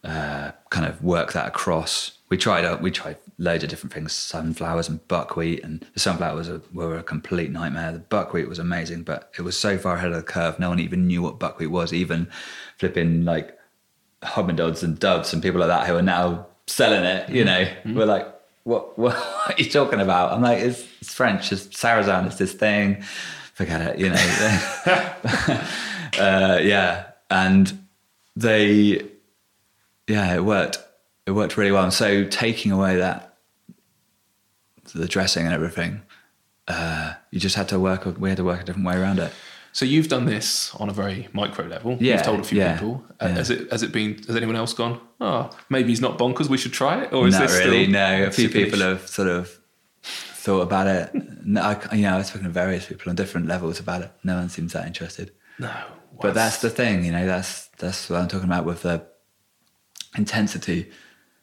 uh, 0.03 0.51
kind 0.69 0.85
of 0.85 1.03
work 1.03 1.33
that 1.33 1.47
across. 1.47 2.17
We 2.29 2.37
tried 2.37 2.65
out, 2.65 2.81
we 2.81 2.91
tried 2.91 3.17
loads 3.41 3.63
of 3.63 3.69
different 3.71 3.91
things, 3.91 4.13
sunflowers 4.13 4.87
and 4.87 5.05
buckwheat, 5.07 5.63
and 5.63 5.83
the 5.95 5.99
sunflowers 5.99 6.47
were, 6.47 6.61
were 6.73 6.97
a 6.97 7.03
complete 7.03 7.51
nightmare. 7.51 7.91
The 7.91 7.99
buckwheat 7.99 8.47
was 8.47 8.59
amazing, 8.59 9.01
but 9.01 9.31
it 9.37 9.41
was 9.41 9.57
so 9.57 9.79
far 9.79 9.95
ahead 9.95 10.11
of 10.11 10.15
the 10.15 10.23
curve. 10.23 10.59
No 10.59 10.69
one 10.69 10.79
even 10.79 11.07
knew 11.07 11.23
what 11.23 11.39
buckwheat 11.39 11.71
was. 11.71 11.91
Even 11.91 12.29
flipping 12.77 13.25
like 13.25 13.57
Hodmedod's 14.21 14.83
and 14.83 14.99
Doves 14.99 15.33
and 15.33 15.41
people 15.41 15.59
like 15.59 15.69
that 15.69 15.87
who 15.87 15.95
are 15.95 16.03
now 16.03 16.45
selling 16.67 17.03
it, 17.03 17.29
you 17.29 17.43
know, 17.43 17.67
we're 17.85 18.05
like, 18.05 18.27
what, 18.63 18.97
what, 18.99 19.15
are 19.15 19.55
you 19.57 19.69
talking 19.69 19.99
about? 19.99 20.33
I'm 20.33 20.41
like, 20.41 20.59
it's, 20.59 20.85
it's 21.01 21.13
French, 21.13 21.51
it's 21.51 21.65
Sarrasin, 21.67 22.27
it's 22.27 22.37
this 22.37 22.53
thing. 22.53 23.01
Forget 23.53 23.81
it, 23.81 23.99
you 23.99 24.09
know. 24.09 24.15
uh, 26.19 26.59
yeah. 26.61 27.07
And 27.31 27.87
they, 28.35 29.07
yeah, 30.07 30.35
it 30.35 30.43
worked. 30.43 30.77
It 31.25 31.31
worked 31.31 31.57
really 31.57 31.71
well. 31.71 31.83
And 31.83 31.93
so 31.93 32.23
taking 32.25 32.71
away 32.71 32.97
that, 32.97 33.30
the 34.93 35.07
dressing 35.07 35.45
and 35.45 35.53
everything, 35.53 36.01
uh, 36.67 37.13
you 37.31 37.39
just 37.39 37.55
had 37.55 37.67
to 37.69 37.79
work, 37.79 38.05
we 38.19 38.29
had 38.29 38.37
to 38.37 38.43
work 38.43 38.61
a 38.61 38.63
different 38.63 38.87
way 38.87 38.95
around 38.97 39.19
it. 39.19 39.31
So 39.73 39.85
you've 39.85 40.09
done 40.09 40.25
this 40.25 40.75
on 40.75 40.89
a 40.89 40.93
very 40.93 41.29
micro 41.31 41.65
level. 41.65 41.97
Yeah, 41.99 42.15
You've 42.15 42.23
told 42.23 42.39
a 42.41 42.43
few 42.43 42.57
yeah, 42.59 42.73
people. 42.73 43.05
Uh, 43.21 43.27
yeah. 43.27 43.35
Has 43.35 43.49
it 43.49 43.71
has 43.71 43.83
it 43.83 43.93
been? 43.93 44.17
Has 44.27 44.35
anyone 44.35 44.57
else 44.57 44.73
gone? 44.73 44.99
Oh, 45.21 45.49
maybe 45.69 45.89
he's 45.89 46.01
not 46.01 46.17
bonkers. 46.17 46.49
We 46.49 46.57
should 46.57 46.73
try 46.73 47.03
it. 47.03 47.13
Or 47.13 47.25
is 47.25 47.35
Not 47.35 47.47
this 47.47 47.57
really. 47.57 47.83
still 47.83 47.93
No, 47.93 48.23
a 48.25 48.31
few 48.31 48.49
people 48.49 48.79
have 48.79 49.07
sort 49.07 49.29
of 49.29 49.49
thought 50.03 50.61
about 50.61 50.87
it. 50.87 51.11
No, 51.45 51.61
I, 51.61 51.95
you 51.95 52.01
know, 52.01 52.17
I've 52.17 52.25
spoken 52.25 52.45
to 52.47 52.49
various 52.51 52.85
people 52.87 53.09
on 53.09 53.15
different 53.15 53.47
levels 53.47 53.79
about 53.79 54.01
it. 54.01 54.11
No 54.23 54.35
one 54.35 54.49
seems 54.49 54.73
that 54.73 54.85
interested. 54.87 55.31
No, 55.57 55.71
But 56.19 56.33
that's 56.33 56.57
the 56.61 56.69
thing, 56.69 57.05
you 57.05 57.11
know. 57.13 57.25
That's 57.25 57.67
that's 57.77 58.09
what 58.09 58.19
I'm 58.19 58.27
talking 58.27 58.47
about 58.49 58.65
with 58.65 58.81
the 58.81 59.05
intensity. 60.17 60.91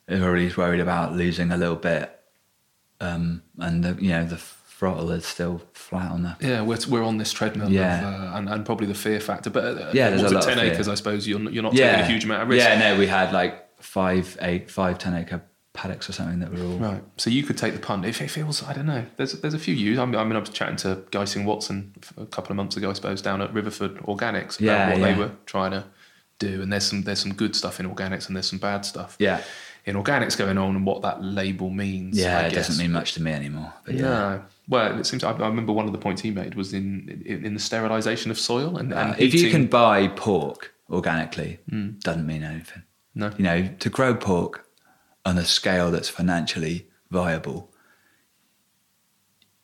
Everybody's 0.08 0.56
worried 0.56 0.80
about 0.80 1.14
losing 1.14 1.50
a 1.50 1.56
little 1.56 1.76
bit, 1.76 2.17
um, 3.00 3.42
and 3.58 3.84
the, 3.84 3.96
you 4.02 4.10
know 4.10 4.24
the 4.24 4.36
throttle 4.36 5.10
is 5.10 5.26
still 5.26 5.60
flat 5.72 6.10
on 6.12 6.22
that. 6.22 6.40
Yeah, 6.40 6.62
we're, 6.62 6.78
we're 6.88 7.02
on 7.02 7.18
this 7.18 7.32
treadmill, 7.32 7.70
Yeah. 7.70 7.98
of, 7.98 8.20
uh, 8.34 8.36
and, 8.36 8.48
and 8.48 8.64
probably 8.64 8.86
the 8.86 8.94
fear 8.94 9.18
factor. 9.20 9.50
But 9.50 9.64
uh, 9.64 9.90
Yeah, 9.92 10.10
there's 10.10 10.22
a 10.30 10.34
lot 10.34 10.44
ten 10.44 10.58
acres? 10.60 10.86
I 10.88 10.94
suppose 10.94 11.26
you're 11.26 11.40
not, 11.40 11.52
you're 11.52 11.62
not 11.64 11.72
taking 11.72 12.00
a 12.00 12.06
huge 12.06 12.24
amount 12.24 12.42
of 12.44 12.48
risk. 12.48 12.64
Yeah, 12.66 12.78
no, 12.78 12.98
we 12.98 13.06
had 13.08 13.32
like 13.32 13.66
five, 13.82 14.36
eight, 14.40 14.70
five, 14.70 14.98
ten 14.98 15.14
acre 15.14 15.42
paddocks 15.72 16.08
or 16.08 16.12
something 16.12 16.38
that 16.40 16.52
were 16.52 16.62
all. 16.64 16.78
Right. 16.78 17.02
So 17.16 17.28
you 17.30 17.42
could 17.44 17.56
take 17.58 17.72
the 17.74 17.80
punt. 17.80 18.04
If 18.04 18.20
it 18.22 18.28
feels, 18.30 18.62
I 18.64 18.72
don't 18.72 18.86
know. 18.86 19.04
There's 19.16 19.32
there's 19.40 19.54
a 19.54 19.58
few 19.58 19.74
you. 19.74 20.00
I 20.00 20.04
mean, 20.06 20.14
I 20.16 20.24
mean, 20.24 20.36
I 20.36 20.38
was 20.40 20.50
chatting 20.50 20.76
to 20.76 21.02
Guy 21.10 21.24
Singh-Watson 21.24 21.94
a 22.16 22.26
couple 22.26 22.50
of 22.52 22.56
months 22.56 22.76
ago, 22.76 22.90
I 22.90 22.92
suppose, 22.94 23.20
down 23.22 23.40
at 23.42 23.52
Riverford 23.52 24.00
Organics 24.04 24.60
about 24.60 24.62
Yeah, 24.62 24.88
what 24.90 24.98
yeah. 24.98 25.12
they 25.12 25.18
were 25.18 25.30
trying 25.46 25.72
to 25.72 25.84
do. 26.38 26.62
And 26.62 26.72
there's 26.72 26.84
some 26.86 27.02
there's 27.02 27.18
some 27.20 27.34
good 27.34 27.56
stuff 27.56 27.80
in 27.80 27.92
organics 27.92 28.26
and 28.28 28.36
there's 28.36 28.48
some 28.48 28.58
bad 28.60 28.84
stuff 28.84 29.16
Yeah, 29.18 29.40
in 29.88 29.96
organics 29.96 30.36
going 30.36 30.58
on 30.58 30.76
and 30.76 30.84
what 30.86 31.00
that 31.02 31.22
label 31.22 31.70
means. 31.70 32.18
yeah, 32.18 32.38
I 32.38 32.42
it 32.42 32.52
guess. 32.52 32.68
doesn't 32.68 32.82
mean 32.84 32.92
much 32.92 33.14
to 33.14 33.22
me 33.22 33.32
anymore. 33.32 33.72
But 33.84 33.94
yeah, 33.94 34.02
No. 34.02 34.42
Well, 34.68 34.98
it 35.00 35.06
seems. 35.06 35.24
I, 35.24 35.30
I 35.32 35.48
remember 35.48 35.72
one 35.72 35.86
of 35.86 35.92
the 35.92 35.98
points 36.06 36.20
he 36.22 36.30
made 36.30 36.54
was 36.54 36.72
in 36.74 37.22
in, 37.24 37.44
in 37.46 37.54
the 37.54 37.60
sterilisation 37.60 38.30
of 38.30 38.38
soil 38.38 38.76
and, 38.76 38.92
and 38.92 39.12
Uh, 39.12 39.16
if 39.18 39.32
you 39.34 39.50
can 39.50 39.66
buy 39.66 40.08
pork 40.08 40.60
organically, 40.90 41.58
doesn't 42.08 42.26
mean 42.26 42.42
anything. 42.42 42.82
No. 43.14 43.30
You 43.38 43.44
know, 43.48 43.68
to 43.84 43.88
grow 43.90 44.14
pork 44.14 44.66
on 45.24 45.38
a 45.38 45.44
scale 45.44 45.90
that's 45.90 46.08
financially 46.08 46.86
viable, 47.10 47.70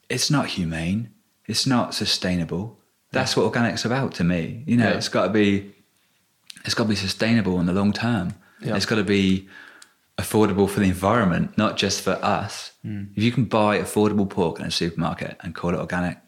it's 0.08 0.30
not 0.30 0.46
humane. 0.58 1.10
It's 1.46 1.66
not 1.66 1.94
sustainable. 1.94 2.78
That's 3.12 3.36
what 3.36 3.44
organic's 3.44 3.84
about 3.84 4.14
to 4.14 4.24
me. 4.24 4.64
You 4.66 4.76
know, 4.78 4.88
Yeah. 4.88 4.96
it's 4.96 5.08
got 5.08 5.24
to 5.26 5.32
be, 5.32 5.72
it's 6.64 6.74
got 6.74 6.84
to 6.84 6.88
be 6.88 6.96
sustainable 6.96 7.60
in 7.60 7.66
the 7.66 7.72
long 7.72 7.92
term. 7.92 8.34
Yeah. 8.60 8.76
It's 8.76 8.86
got 8.86 8.96
to 8.96 9.04
be 9.04 9.48
affordable 10.18 10.68
for 10.68 10.80
the 10.80 10.86
environment, 10.86 11.56
not 11.58 11.76
just 11.76 12.02
for 12.02 12.12
us. 12.22 12.72
Hmm. 12.82 13.04
If 13.16 13.22
you 13.22 13.32
can 13.32 13.44
buy 13.44 13.78
affordable 13.78 14.28
pork 14.28 14.60
in 14.60 14.66
a 14.66 14.70
supermarket 14.70 15.36
and 15.40 15.54
call 15.54 15.70
it 15.70 15.76
organic, 15.76 16.18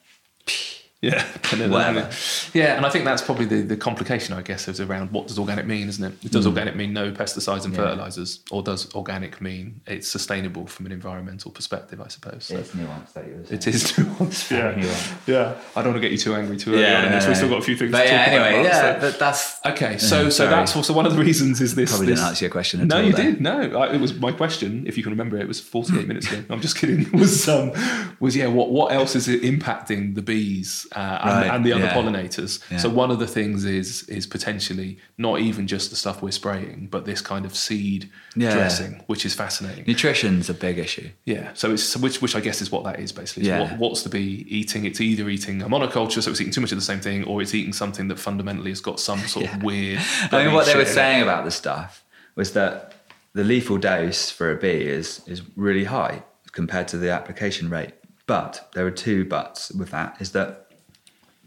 Yeah, 1.03 1.23
Whatever. 1.69 2.11
Yeah, 2.55 2.77
and 2.77 2.87
I 2.87 2.89
think 2.91 3.05
that's 3.05 3.21
probably 3.21 3.45
the, 3.45 3.61
the 3.61 3.77
complication, 3.77 4.35
I 4.35 4.41
guess, 4.41 4.67
is 4.67 4.81
around 4.81 5.13
what 5.13 5.27
does 5.27 5.39
organic 5.39 5.67
mean, 5.67 5.89
isn't 5.89 6.03
it? 6.03 6.31
Does 6.33 6.47
organic 6.47 6.75
mean 6.75 6.95
no 6.95 7.13
pesticides 7.13 7.65
and. 7.67 7.75
Yeah. 7.75 7.83
fertilizers, 7.83 8.41
or 8.51 8.63
does 8.63 8.93
organic 8.95 9.41
mean 9.43 9.83
it's 9.87 10.09
sustainable 10.09 10.67
from 10.67 10.87
an 10.87 10.93
environmental 10.93 11.51
perspective? 11.51 12.01
I 12.01 12.09
suppose. 12.09 12.45
So 12.47 12.57
it's 12.57 12.71
nuanced. 12.71 13.13
That 13.13 13.27
you 13.27 13.35
were 13.35 13.41
it 13.55 13.67
is 13.67 13.85
nuanced. 13.93 14.51
Yeah, 14.51 14.73
nuanced. 14.73 15.27
yeah. 15.27 15.55
I 15.77 15.83
don't 15.83 15.93
want 15.93 15.97
to 15.97 16.01
get 16.01 16.13
you 16.13 16.19
too 16.19 16.35
angry 16.35 16.57
too 16.57 16.73
early 16.75 16.87
on 16.87 17.05
in 17.05 17.13
this. 17.13 17.27
We've 17.27 17.37
still 17.37 17.51
got 17.51 17.59
a 17.59 17.63
few 17.63 17.77
things. 17.77 17.93
But 17.93 18.05
to 18.05 18.09
yeah, 18.09 18.25
talk 18.25 18.29
anyway, 18.29 18.61
about, 18.61 18.65
yeah, 18.65 18.95
so- 18.95 19.01
but 19.01 19.19
that's 19.19 19.61
Okay, 19.67 19.99
so 19.99 20.07
so 20.25 20.31
sorry. 20.31 20.51
that's 20.51 20.75
also 20.75 20.95
one 20.95 21.05
of 21.05 21.15
the 21.15 21.23
reasons 21.23 21.61
is 21.61 21.75
this. 21.75 21.91
Probably 21.91 22.07
this, 22.07 22.19
didn't 22.21 22.29
answer 22.31 22.45
your 22.47 22.53
question 22.53 22.81
at 22.81 22.87
No, 22.87 22.97
all 22.97 23.03
you 23.03 23.13
there. 23.13 23.33
did. 23.33 23.41
No, 23.43 23.79
I, 23.79 23.93
it 23.95 24.01
was 24.01 24.15
my 24.19 24.33
question. 24.33 24.87
If 24.87 24.97
you 24.97 25.03
can 25.03 25.13
remember, 25.13 25.37
it, 25.37 25.43
it 25.43 25.49
was 25.49 25.61
forty-eight 25.61 26.09
minutes 26.09 26.33
ago. 26.33 26.43
I'm 26.49 26.63
just 26.63 26.79
kidding. 26.79 27.11
Was 27.13 27.47
um 27.51 27.73
was 28.19 28.35
yeah. 28.35 28.47
What 28.47 28.71
what 28.71 28.93
else 28.93 29.15
is 29.15 29.29
it 29.29 29.43
impacting 29.43 30.15
the 30.15 30.23
bees 30.23 30.86
uh, 30.93 30.99
and, 31.23 31.31
Right, 31.31 31.55
and 31.55 31.65
the 31.65 31.73
other 31.73 31.85
yeah. 31.85 31.95
pollinators? 31.95 32.61
Yeah. 32.71 32.79
So 32.79 32.89
one 32.89 33.11
of 33.11 33.19
the 33.19 33.27
things 33.27 33.65
is 33.65 34.03
is 34.09 34.27
potentially 34.27 34.99
not 35.19 35.41
even 35.41 35.67
just 35.67 35.91
the 35.91 35.97
stuff 35.97 36.23
we're 36.23 36.31
spraying, 36.31 36.89
but 36.91 37.05
this 37.05 37.21
kind 37.21 37.45
of 37.45 37.55
seed 37.57 38.11
Yeah. 38.35 38.53
dressing, 38.55 39.03
which 39.07 39.25
is 39.27 39.35
fascinating. 39.35 39.85
Nutrition's 39.87 40.49
a 40.51 40.55
big 40.55 40.79
issue. 40.79 41.11
Yeah, 41.25 41.51
so 41.55 41.73
it's 41.73 41.97
which 41.97 42.21
which 42.23 42.35
I 42.37 42.41
guess 42.41 42.61
is 42.63 42.71
what 42.71 42.85
that 42.85 43.01
is 43.01 43.13
basically. 43.13 43.49
Yeah. 43.49 43.61
What, 43.63 43.79
what's 43.79 44.03
the 44.03 44.09
bee 44.11 44.45
eating? 44.49 44.85
It's 44.85 45.01
either 45.01 45.29
eating 45.29 45.63
a 45.63 45.69
monoculture, 45.69 46.23
so 46.23 46.31
it's 46.31 46.41
eating 46.41 46.53
too 46.53 46.61
much 46.61 46.73
of 46.73 46.79
the 46.79 46.85
same 46.85 47.01
thing, 47.01 47.25
or 47.25 47.41
it's 47.43 47.55
eating 47.55 47.73
something 47.73 48.09
that 48.09 48.19
fundamentally 48.19 48.71
has 48.71 48.81
got 48.81 49.01
some 49.01 49.21
sort 49.21 49.47
of 49.53 49.63
weird. 49.63 50.01
I 50.33 50.45
mean, 50.45 50.55
what 50.55 50.67
they 50.67 50.77
were 50.77 50.85
saying 50.85 51.23
about 51.23 51.45
the 51.45 51.51
stuff 51.51 52.05
was 52.35 52.53
that 52.53 52.93
the 53.33 53.45
lethal 53.45 53.77
dose 53.79 54.31
for 54.31 54.51
a 54.51 54.57
bee 54.57 54.87
is 54.87 55.21
is 55.27 55.43
really 55.57 55.85
high 55.85 56.23
compared 56.53 56.89
to 56.89 56.97
the 56.97 57.11
application 57.11 57.69
rate. 57.69 57.93
But 58.27 58.71
there 58.75 58.87
are 58.87 58.91
two 58.91 59.25
buts 59.25 59.71
with 59.73 59.91
that: 59.91 60.17
is 60.21 60.33
that 60.33 60.66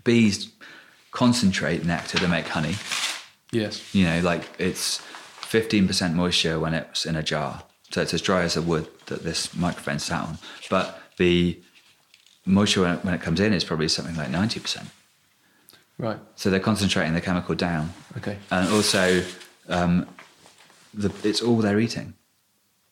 bees 0.10 0.52
concentrate 1.12 1.86
nectar 1.86 2.18
to 2.18 2.28
make 2.28 2.48
honey. 2.48 2.76
Yes. 3.52 3.74
You 3.94 4.06
know, 4.06 4.20
like 4.32 4.44
it's 4.58 4.98
fifteen 5.56 5.86
percent 5.88 6.16
moisture 6.16 6.60
when 6.60 6.74
it's 6.74 7.06
in 7.06 7.16
a 7.16 7.22
jar, 7.22 7.64
so 7.92 8.02
it's 8.02 8.14
as 8.14 8.22
dry 8.22 8.42
as 8.44 8.58
a 8.58 8.62
wood 8.62 8.88
that 9.06 9.24
this 9.24 9.56
microphone 9.56 10.00
sat 10.00 10.22
on. 10.30 10.38
But 10.70 10.86
the 11.18 11.60
moisture 12.46 12.82
when 12.82 12.92
it, 12.96 13.06
when 13.06 13.14
it 13.14 13.22
comes 13.22 13.40
in 13.40 13.54
is 13.54 13.64
probably 13.64 13.88
something 13.88 14.16
like 14.16 14.32
ninety 14.32 14.60
percent. 14.60 14.90
Right. 16.00 16.20
So 16.36 16.50
they're 16.50 16.60
concentrating 16.72 17.14
the 17.14 17.22
chemical 17.22 17.56
down. 17.56 17.94
Okay. 18.18 18.38
and 18.50 18.70
also 18.70 19.24
um, 19.68 20.08
the, 20.94 21.12
it's 21.24 21.42
all 21.42 21.58
they're 21.58 21.80
eating. 21.80 22.14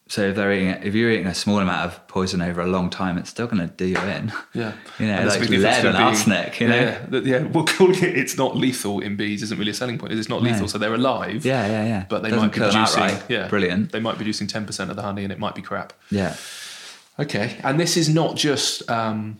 So 0.09 0.21
if 0.29 0.35
they're 0.37 0.53
eating, 0.53 0.69
if 0.83 0.95
you're 0.95 1.11
eating 1.11 1.27
a 1.27 1.35
small 1.35 1.59
amount 1.59 1.81
of 1.85 2.07
poison 2.07 2.41
over 2.41 2.61
a 2.61 2.67
long 2.67 2.89
time, 2.89 3.17
it's 3.17 3.29
still 3.29 3.45
going 3.47 3.67
to 3.67 3.73
do 3.73 3.85
you 3.85 3.97
in. 3.97 4.31
Yeah, 4.53 4.71
You 4.99 5.07
know, 5.07 5.13
And 5.15 5.29
there's 5.29 5.35
a 5.35 5.39
like 5.41 5.49
lead 5.49 5.63
and 5.85 5.97
arsenic, 5.97 6.59
you 6.61 6.69
know? 6.69 6.75
yeah, 7.11 7.19
yeah. 7.23 7.39
Well, 7.43 7.65
it 7.79 8.01
it's 8.03 8.37
not 8.37 8.55
lethal 8.55 9.01
in 9.01 9.17
bees 9.17 9.43
isn't 9.43 9.57
really 9.59 9.71
a 9.71 9.73
selling 9.73 9.97
point. 9.97 10.13
It's 10.13 10.29
not 10.29 10.41
lethal, 10.41 10.61
No. 10.61 10.67
so 10.67 10.77
they're 10.77 10.93
alive. 10.95 11.45
Yeah, 11.45 11.67
yeah, 11.67 11.85
yeah. 11.85 12.05
but 12.07 12.23
they 12.23 12.29
Doesn't 12.29 12.41
might 12.45 12.53
be 12.53 12.59
producing. 12.61 13.19
Yeah, 13.27 13.47
Brilliant. 13.49 13.91
They 13.91 13.99
might 13.99 14.13
be 14.13 14.17
producing 14.19 14.47
ten 14.47 14.65
percent 14.65 14.89
of 14.89 14.95
the 14.95 15.01
honey, 15.03 15.23
and 15.23 15.31
it 15.33 15.39
might 15.39 15.55
be 15.55 15.61
crap. 15.61 15.91
Yeah. 16.09 16.35
Okay, 17.19 17.57
and 17.63 17.79
this 17.79 17.97
is 17.97 18.07
not 18.07 18.35
just 18.35 18.89
um, 18.89 19.37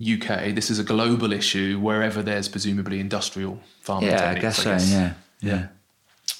UK. 0.00 0.54
This 0.54 0.70
is 0.70 0.78
a 0.78 0.84
global 0.84 1.32
issue 1.32 1.78
wherever 1.78 2.22
there's 2.22 2.48
presumably 2.48 3.00
industrial 3.00 3.60
farming 3.80 4.10
Yeah, 4.10 4.30
I 4.30 4.34
techniques. 4.34 4.62
guess 4.64 4.86
so. 4.86 4.96
Yeah. 4.96 5.12
Yeah. 5.40 5.66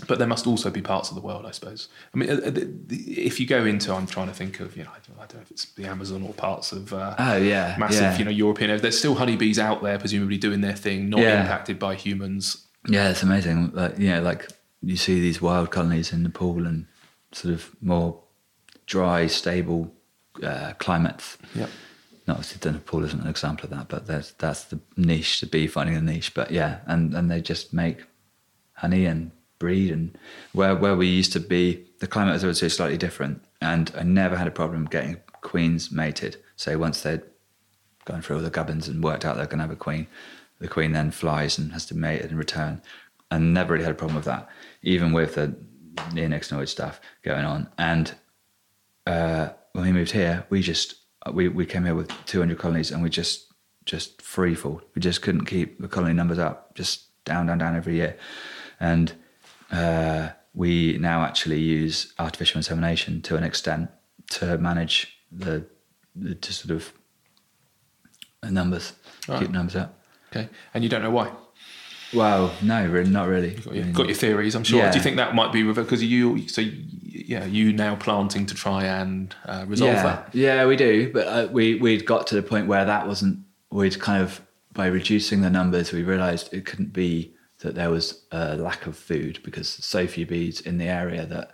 But 0.07 0.19
there 0.19 0.29
must 0.29 0.47
also 0.47 0.71
be 0.71 0.83
parts 0.83 1.09
of 1.09 1.15
the 1.15 1.23
world, 1.23 1.47
I 1.47 1.53
suppose. 1.53 1.89
I 2.15 2.19
mean, 2.19 2.29
uh, 2.29 2.35
uh, 2.35 2.51
the- 2.51 2.71
the- 2.87 3.25
if 3.27 3.41
you 3.41 3.47
go 3.47 3.65
into, 3.65 3.95
I'm 3.95 4.07
trying 4.07 4.27
to 4.29 4.35
think 4.35 4.61
of, 4.61 4.77
you 4.77 4.85
know, 4.85 4.91
I 4.91 4.99
don't, 5.07 5.17
I 5.19 5.27
don't 5.27 5.37
know 5.37 5.41
if 5.43 5.51
it's 5.51 5.65
the 5.73 5.87
Amazon 5.87 6.23
or 6.23 6.35
parts 6.35 6.71
of 6.73 6.93
uh, 6.93 7.15
Oh 7.19 7.37
yeah. 7.37 7.77
massive, 7.79 8.03
yeah. 8.03 8.19
you 8.19 8.25
know, 8.27 8.31
European. 8.31 8.79
There's 8.81 8.99
still 8.99 9.15
honeybees 9.15 9.59
out 9.59 9.83
there, 9.83 9.99
presumably 9.99 10.37
doing 10.37 10.61
their 10.61 10.75
thing, 10.77 11.09
not 11.09 11.21
Yeah. 11.21 11.41
impacted 11.41 11.79
by 11.79 11.95
humans. 11.95 12.67
Yeah, 12.89 13.09
it's 13.11 13.23
amazing. 13.23 13.71
Like, 13.73 13.99
you 13.99 14.09
know, 14.11 14.21
like 14.23 14.49
you 14.83 14.97
see 14.97 15.19
these 15.21 15.41
wild 15.41 15.71
colonies 15.71 16.13
in 16.13 16.23
Nepal 16.23 16.67
and 16.67 16.87
sort 17.33 17.55
of 17.55 17.71
more 17.81 18.21
dry, 18.87 19.27
stable 19.29 19.93
uh, 20.43 20.75
climates. 20.79 21.39
Yep. 21.55 21.71
Not 22.27 22.37
obviously 22.39 22.59
the 22.61 22.73
Nepal 22.73 23.03
isn't 23.05 23.23
an 23.23 23.29
example 23.29 23.65
of 23.65 23.71
that, 23.71 23.89
but 23.89 24.07
that's 24.07 24.33
that's 24.33 24.65
the 24.65 24.79
niche, 24.97 25.41
the 25.41 25.47
bee 25.47 25.67
finding 25.67 25.97
a 25.97 26.01
niche. 26.03 26.35
But 26.35 26.51
yeah, 26.51 26.81
and 26.87 27.15
and 27.15 27.31
they 27.31 27.41
just 27.41 27.73
make 27.73 28.05
honey 28.75 29.07
and 29.07 29.31
breed 29.59 29.91
and 29.91 30.17
where 30.53 30.75
where 30.75 30.97
we 30.97 31.07
used 31.07 31.33
to 31.33 31.41
be, 31.41 31.85
the 32.01 32.07
climate 32.07 32.35
was 32.35 32.45
also 32.45 32.69
slightly 32.69 32.99
different, 32.99 33.45
and 33.61 33.93
I 33.97 34.03
never 34.03 34.37
had 34.37 34.47
a 34.47 34.53
problem 34.53 34.87
getting 34.87 35.19
queens 35.43 35.91
mated. 35.91 36.37
So 36.57 36.79
once 36.79 37.03
they'd 37.03 37.23
gone 38.05 38.23
through 38.23 38.37
all 38.37 38.43
the 38.43 38.51
gubbins 38.51 38.89
and 38.89 39.03
worked 39.03 39.25
out 39.25 39.37
they're 39.37 39.47
going 39.47 39.59
to 39.59 39.65
have 39.65 39.71
a 39.71 39.77
queen, 39.77 40.07
the 40.59 40.69
queen 40.69 40.93
then 40.93 41.11
flies 41.11 41.59
and 41.59 41.73
has 41.73 41.87
to 41.87 41.97
mate 41.97 42.23
in 42.23 42.37
return, 42.37 42.83
and 43.31 43.55
never 43.55 43.73
really 43.73 43.85
had 43.85 43.93
a 43.93 43.97
problem 43.97 44.17
with 44.17 44.25
that, 44.25 44.49
even 44.83 45.13
with 45.13 45.35
the 45.35 45.55
neonicotinoid 46.11 46.69
stuff 46.69 47.01
going 47.23 47.45
on. 47.45 47.69
And 47.79 48.15
uh, 49.07 49.51
when 49.73 49.85
we 49.85 49.93
moved 49.93 50.13
here, 50.13 50.47
we 50.51 50.63
just 50.63 50.97
we, 51.33 51.49
we 51.49 51.67
came 51.67 51.85
here 51.85 51.95
with 51.95 52.11
200 52.27 52.59
colonies 52.59 52.91
and 52.91 53.03
we 53.03 53.11
just 53.11 53.53
just 53.85 54.21
free 54.21 54.55
fall. 54.55 54.83
We 54.95 55.01
just 55.01 55.23
couldn't 55.23 55.47
keep 55.47 55.81
the 55.81 55.89
colony 55.89 56.13
numbers 56.13 56.39
up, 56.39 56.75
just 56.75 57.25
down, 57.25 57.47
down, 57.47 57.59
down 57.59 57.77
every 57.77 57.95
year. 57.95 58.17
And 58.81 59.13
uh, 59.71 60.31
we 60.55 60.97
now 60.99 61.25
actually 61.25 61.61
use 61.61 62.13
artificial 62.19 62.59
insemination 62.59 63.21
to 63.23 63.37
an 63.37 63.45
extent 63.45 63.91
to 64.31 64.59
manage 64.59 65.19
the, 65.31 65.65
the 66.15 66.35
to 66.35 66.53
sort 66.53 66.71
of 66.71 66.93
numbers, 68.51 68.93
Right. 69.29 69.41
keep 69.41 69.51
numbers 69.51 69.77
up. 69.77 69.99
Okay. 70.31 70.49
And 70.75 70.85
you 70.85 70.91
don't 70.91 71.03
know 71.03 71.11
why. 71.11 71.31
Well, 72.15 72.53
no, 72.63 72.87
really, 72.87 73.11
not 73.11 73.29
really. 73.29 73.51
Got 73.51 73.75
your, 73.75 73.83
I 73.83 73.87
mean, 73.87 73.93
got 73.93 74.07
your 74.07 74.15
theories, 74.15 74.55
I'm 74.55 74.63
sure. 74.63 74.79
Yeah. 74.79 74.93
Do 74.93 74.99
you 74.99 75.03
think 75.03 75.17
that 75.17 75.35
might 75.35 75.53
be 75.53 75.63
because 75.73 76.03
you? 76.03 76.49
So 76.49 76.63
yeah, 77.03 77.45
you 77.45 77.73
now 77.73 77.97
planting 77.97 78.47
to 78.47 78.55
try 78.55 78.85
and 78.85 79.35
uh, 79.45 79.65
resolve 79.67 79.95
yeah, 79.95 80.03
that. 80.03 80.35
Yeah, 80.35 80.67
we 80.67 80.77
do. 80.77 81.13
But 81.13 81.27
uh, 81.27 81.49
we 81.51 81.75
we'd 81.75 82.07
got 82.07 82.29
to 82.29 82.37
the 82.37 82.43
point 82.43 82.69
where 82.69 82.85
that 82.85 83.09
wasn't. 83.09 83.41
We'd 83.71 83.99
kind 83.99 84.23
of 84.23 84.41
by 84.77 84.87
reducing 84.87 85.41
the 85.41 85.51
numbers, 85.51 85.93
we 85.93 86.03
realised 86.03 86.53
it 86.53 86.65
couldn't 86.67 86.93
be 86.93 87.35
that 87.67 87.75
there 87.75 87.91
was 87.91 88.25
a 88.31 88.57
lack 88.57 88.87
of 88.87 88.97
food 88.97 89.41
because 89.43 89.69
so 89.69 90.07
few 90.07 90.25
bees 90.25 90.61
in 90.61 90.79
the 90.79 90.85
area 90.85 91.27
that 91.27 91.51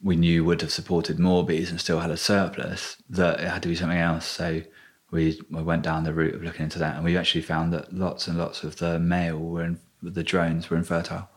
we 0.00 0.14
knew 0.14 0.44
would 0.44 0.60
have 0.60 0.70
supported 0.70 1.18
more 1.18 1.44
bees 1.44 1.70
and 1.70 1.80
still 1.80 1.98
had 1.98 2.10
a 2.10 2.16
surplus. 2.16 2.96
That 3.10 3.40
it 3.40 3.48
had 3.48 3.62
to 3.62 3.68
be 3.68 3.74
something 3.74 3.98
else. 3.98 4.26
So 4.26 4.62
we, 5.10 5.40
we 5.50 5.62
went 5.62 5.82
down 5.82 6.04
the 6.04 6.14
route 6.14 6.36
of 6.36 6.44
looking 6.44 6.64
into 6.64 6.78
that, 6.78 6.94
and 6.94 7.04
we 7.04 7.16
actually 7.16 7.42
found 7.42 7.72
that 7.72 7.92
lots 7.92 8.28
and 8.28 8.38
lots 8.38 8.62
of 8.62 8.76
the 8.76 9.00
male 9.00 9.38
were 9.38 9.64
in, 9.64 9.80
the 10.02 10.22
drones 10.22 10.70
were 10.70 10.76
infertile, 10.76 11.28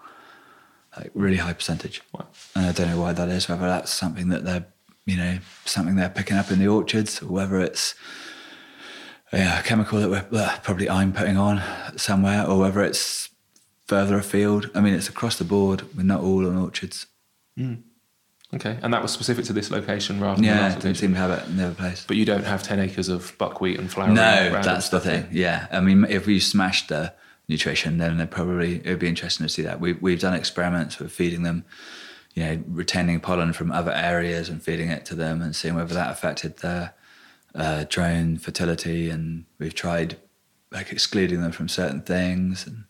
like 0.96 1.10
really 1.16 1.38
high 1.38 1.54
percentage. 1.54 2.02
Wow. 2.14 2.28
And 2.56 2.68
I 2.68 2.72
don't 2.72 2.90
know 2.90 3.02
why 3.02 3.14
that 3.14 3.30
is, 3.30 3.50
whether 3.50 3.66
that's 3.66 3.92
something 3.92 4.30
that 4.30 4.46
they're, 4.46 4.68
you 5.06 5.18
know, 5.18 5.40
something 5.66 5.96
they're 5.96 6.10
picking 6.10 6.38
up 6.38 6.52
in 6.52 6.60
the 6.60 6.68
orchards, 6.68 7.22
or 7.24 7.28
whether 7.28 7.60
it's 7.60 7.96
yeah, 9.34 9.60
a 9.60 9.64
chemical 9.64 10.00
that 10.00 10.10
we're 10.10 10.40
uh, 10.40 10.58
probably 10.64 10.90
I'm 10.90 11.14
putting 11.14 11.38
on 11.38 11.62
somewhere, 11.98 12.46
or 12.48 12.60
whether 12.60 12.82
it's 12.84 13.30
further 13.88 14.18
afield. 14.18 14.70
I 14.76 14.82
mean, 14.82 14.94
it's 14.94 15.10
across 15.10 15.38
the 15.38 15.44
board. 15.44 15.84
We're 15.96 16.04
not 16.04 16.22
all 16.22 16.46
on 16.48 16.58
orchards. 16.58 17.08
Okay, 18.54 18.78
and 18.82 18.94
that 18.94 19.02
was 19.02 19.12
specific 19.12 19.44
to 19.46 19.54
this 19.54 19.72
location 19.72 20.22
rather 20.22 20.36
than 20.36 20.46
Yeah, 20.46 20.62
last 20.62 20.80
didn't 20.80 20.98
seem 20.98 21.14
to 21.14 21.20
have 21.20 21.32
it 21.32 21.48
in 21.50 21.58
the 21.58 21.66
other 21.66 21.76
place. 21.76 22.06
But 22.08 22.16
you 22.16 22.26
don't 22.26 22.46
have 22.46 22.64
ten 22.64 22.80
acres 22.80 23.10
of 23.10 23.38
buckwheat 23.38 23.78
and 23.80 23.92
flour. 23.92 24.08
No, 24.08 24.62
that's 24.62 24.90
the 24.90 25.02
thing. 25.02 25.28
Yeah, 25.32 25.68
I 25.72 25.82
mean, 25.82 26.06
if 26.06 26.26
we 26.28 26.40
smashed 26.40 26.88
the 26.88 27.14
nutrition, 27.50 27.98
then 27.98 28.20
it 28.20 28.32
probably 28.32 28.76
it 28.78 28.88
would 28.88 29.00
be 29.00 29.10
interesting 29.10 29.46
to 29.46 29.52
see 29.52 29.64
that. 29.64 29.82
We 29.82 29.94
we've 29.94 30.20
done 30.20 30.34
experiments 30.34 30.98
with 30.98 31.12
feeding 31.12 31.44
them, 31.44 31.66
you 32.36 32.44
know, 32.44 32.64
retaining 32.68 33.20
pollen 33.20 33.52
from 33.52 33.72
other 33.72 33.92
areas 33.92 34.48
and 34.48 34.62
feeding 34.64 34.90
it 34.90 35.04
to 35.06 35.16
them, 35.16 35.42
and 35.42 35.54
seeing 35.54 35.76
whether 35.76 35.94
that 35.94 36.12
affected 36.12 36.58
their 36.58 36.94
uh, 37.54 37.84
drone 37.90 38.38
fertility. 38.38 39.10
And 39.10 39.46
we've 39.60 39.76
tried 39.76 40.18
like 40.72 40.92
excluding 40.92 41.42
them 41.42 41.52
from 41.52 41.68
certain 41.68 42.02
things, 42.02 42.66
and 42.66 42.86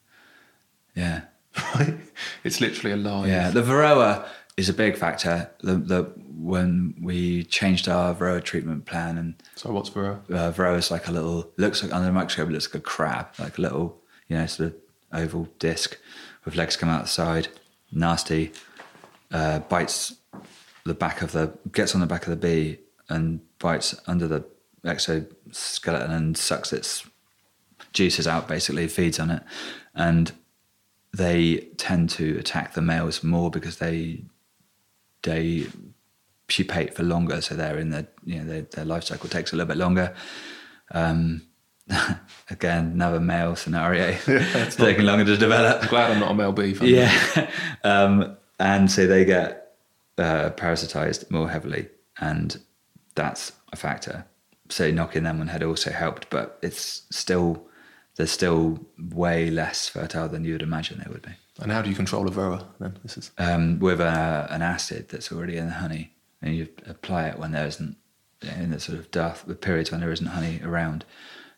yeah, 0.98 1.22
Right? 1.76 1.95
It's 2.43 2.60
literally 2.62 2.93
a 2.93 2.98
lie. 2.98 3.28
yeah. 3.28 3.52
The 3.52 3.62
Varroa 3.62 4.26
is 4.58 4.70
a 4.70 4.74
big 4.74 4.98
factor. 4.98 5.50
The, 5.62 5.76
the 5.76 6.04
when 6.38 6.95
we 7.02 7.43
changed 7.45 7.88
our 7.88 8.14
Varroa 8.16 8.43
treatment 8.43 8.86
plan 8.86 9.18
and 9.18 9.36
So 9.56 9.72
what's 9.72 9.89
for 9.89 10.06
a 10.30 10.34
uh, 10.34 10.52
Varroa 10.52 10.78
is 10.78 10.91
like 10.91 11.08
a 11.08 11.12
little 11.12 11.52
looks 11.58 11.82
like 11.84 11.93
under 11.93 12.08
the 12.08 12.14
microscope 12.14 12.50
it 12.50 12.54
looks 12.54 12.68
like 12.68 12.82
a 12.82 12.86
crab, 12.86 13.28
like 13.39 13.58
a 13.58 13.62
little 13.62 13.98
you 14.28 14.38
know 14.38 14.45
sort 14.45 14.70
of 14.70 14.76
oval 15.14 15.48
disc 15.60 15.98
with 16.45 16.56
legs 16.56 16.78
come 16.78 16.89
out 16.89 17.02
the 17.04 17.08
side, 17.10 17.48
nasty, 17.91 18.52
uh, 19.32 19.60
bites 19.60 20.16
the 20.86 20.93
back 20.93 21.22
of 21.22 21.32
the 21.34 21.52
gets 21.72 21.93
on 21.95 22.02
the 22.02 22.08
back 22.08 22.24
of 22.24 22.30
the 22.30 22.36
bee 22.48 22.80
and 23.10 23.41
bites 23.60 23.95
under 24.08 24.28
the 24.28 24.43
exoskeleton 24.86 26.12
and 26.12 26.38
sucks 26.38 26.72
its 26.72 27.06
juices 27.93 28.28
out 28.28 28.48
basically 28.48 28.88
feeds 28.88 29.20
on 29.20 29.30
it 29.30 29.43
and 29.95 30.32
they 31.14 31.68
tend 31.78 32.10
to 32.12 32.38
attack 32.38 32.74
the 32.74 32.82
males 32.82 33.24
more 33.24 33.49
because 33.49 33.78
they 33.78 34.24
they 35.24 35.68
pupate 36.47 36.93
for 36.93 37.03
longer, 37.03 37.41
so 37.41 37.55
they're 37.55 37.78
in 37.78 37.89
the 37.89 38.08
you 38.24 38.39
know 38.39 38.45
their, 38.45 38.62
their 38.62 38.86
life 38.86 39.03
cycle 39.03 39.30
takes 39.30 39.53
a 39.53 39.55
little 39.55 39.68
bit 39.68 39.78
longer. 39.78 40.14
Um, 40.91 41.43
again, 42.49 42.91
another 42.93 43.20
male 43.20 43.55
scenario. 43.55 44.18
it's 44.28 44.76
taking 44.78 45.05
longer 45.05 45.26
to 45.26 45.38
develop. 45.38 45.89
glad 45.89 46.12
I'm 46.12 46.20
not 46.20 46.32
a 46.32 46.34
male 46.34 46.51
beef. 46.51 46.82
Yeah, 46.82 47.49
um, 47.84 48.38
and 48.60 48.91
so 48.91 49.08
they 49.08 49.26
get 49.26 49.76
uh, 50.18 50.51
parasitized 50.51 51.30
more 51.32 51.49
heavily, 51.49 51.88
and 52.20 52.60
that's 53.16 53.51
a 53.72 53.76
factor. 53.76 54.26
So 54.70 54.91
knocking 54.91 55.24
them 55.24 55.39
on 55.39 55.47
head 55.47 55.64
also 55.64 55.91
helped, 55.91 56.30
but 56.30 56.60
it's 56.62 57.03
still 57.10 57.68
they're 58.18 58.28
still 58.28 58.80
way 59.11 59.49
less 59.49 59.88
fertile 59.88 60.28
than 60.28 60.43
you 60.43 60.53
would 60.53 60.61
imagine 60.63 61.01
they 61.03 61.09
would 61.11 61.22
be 61.22 61.32
And 61.61 61.72
how 61.72 61.82
do 61.82 61.89
you 61.89 61.95
control 61.95 62.28
a 62.28 62.32
varroa 62.32 62.65
then? 62.80 62.97
This 63.03 63.18
is 63.18 63.32
um, 63.38 63.80
with 63.80 64.01
a, 64.01 64.47
an 64.49 64.61
acid 64.61 65.09
that's 65.09 65.32
already 65.32 65.57
in 65.57 65.68
the 65.68 65.74
honey, 65.74 66.13
and 66.41 66.55
you 66.55 66.68
apply 66.88 67.28
it 67.28 67.39
when 67.39 67.51
there 67.51 67.68
isn't 67.68 67.95
in 68.41 68.72
the 68.72 68.80
sort 68.80 68.97
of 68.99 69.09
death, 69.11 69.43
the 69.47 69.55
periods 69.55 69.91
when 69.91 70.01
there 70.01 70.11
isn't 70.11 70.28
honey 70.28 70.59
around, 70.63 71.05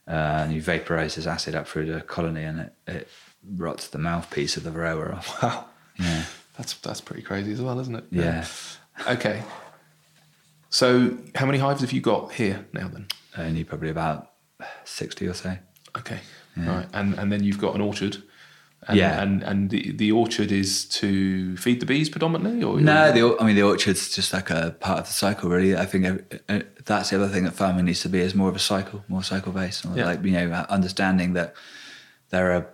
uh, 0.08 0.12
and 0.44 0.54
you 0.54 0.62
vaporize 0.62 1.16
this 1.16 1.26
acid 1.28 1.56
up 1.56 1.68
through 1.68 1.86
the 1.92 2.02
colony, 2.02 2.44
and 2.44 2.60
it, 2.60 2.74
it 2.88 3.08
rots 3.56 3.88
the 3.88 3.98
mouthpiece 3.98 4.56
of 4.58 4.64
the 4.64 4.70
varroa 4.72 5.16
off. 5.16 5.44
wow. 5.44 5.66
Yeah, 6.00 6.24
That's 6.58 6.74
that's 6.76 7.02
pretty 7.02 7.22
crazy 7.24 7.52
as 7.54 7.62
well, 7.62 7.80
isn't 7.80 7.96
it? 7.96 8.04
yeah. 8.12 8.46
Okay. 9.08 9.44
So 10.70 11.18
how 11.36 11.46
many 11.46 11.58
hives 11.58 11.82
have 11.82 11.92
you 11.92 12.02
got 12.02 12.34
here 12.34 12.66
now 12.74 12.88
then? 12.90 13.08
Only 13.38 13.64
probably 13.64 13.90
about 13.90 14.32
sixty 14.84 15.28
or 15.28 15.34
so. 15.34 15.58
Okay. 15.98 16.20
Yeah. 16.60 16.78
Right. 16.78 16.88
And 16.94 17.18
and 17.20 17.32
then 17.32 17.44
you've 17.44 17.60
got 17.60 17.76
an 17.76 17.82
orchard. 17.82 18.18
And, 18.88 18.98
Yeah. 18.98 19.22
And 19.22 19.44
and 19.44 19.70
the, 19.70 19.92
the 19.92 20.12
orchard 20.12 20.52
is 20.52 20.86
to 20.86 21.58
feed 21.58 21.80
the 21.80 21.86
bees 21.86 22.10
predominantly, 22.10 22.64
or 22.64 22.80
No, 22.80 23.12
the, 23.12 23.38
I 23.42 23.46
mean 23.46 23.56
the 23.56 23.64
orchard's 23.64 24.14
just 24.16 24.34
like 24.34 24.50
a 24.50 24.76
part 24.80 25.00
of 25.00 25.08
the 25.08 25.14
cycle, 25.14 25.50
really. 25.50 25.76
I 25.76 25.86
think 25.86 26.06
uh, 26.48 26.60
that's 26.86 27.10
the 27.10 27.18
other 27.18 27.28
thing 27.28 27.44
that 27.44 27.54
farming 27.54 27.86
needs 27.86 28.02
to 28.02 28.10
be 28.10 28.20
is 28.20 28.34
more 28.34 28.50
of 28.50 28.56
a 28.56 28.60
cycle, 28.60 29.04
more 29.08 29.24
cycle 29.24 29.52
based. 29.52 29.86
Yeah. 29.94 30.06
Like 30.06 30.24
you 30.24 30.32
know, 30.32 30.52
understanding 30.70 31.34
that 31.34 31.54
there 32.30 32.54
are 32.54 32.68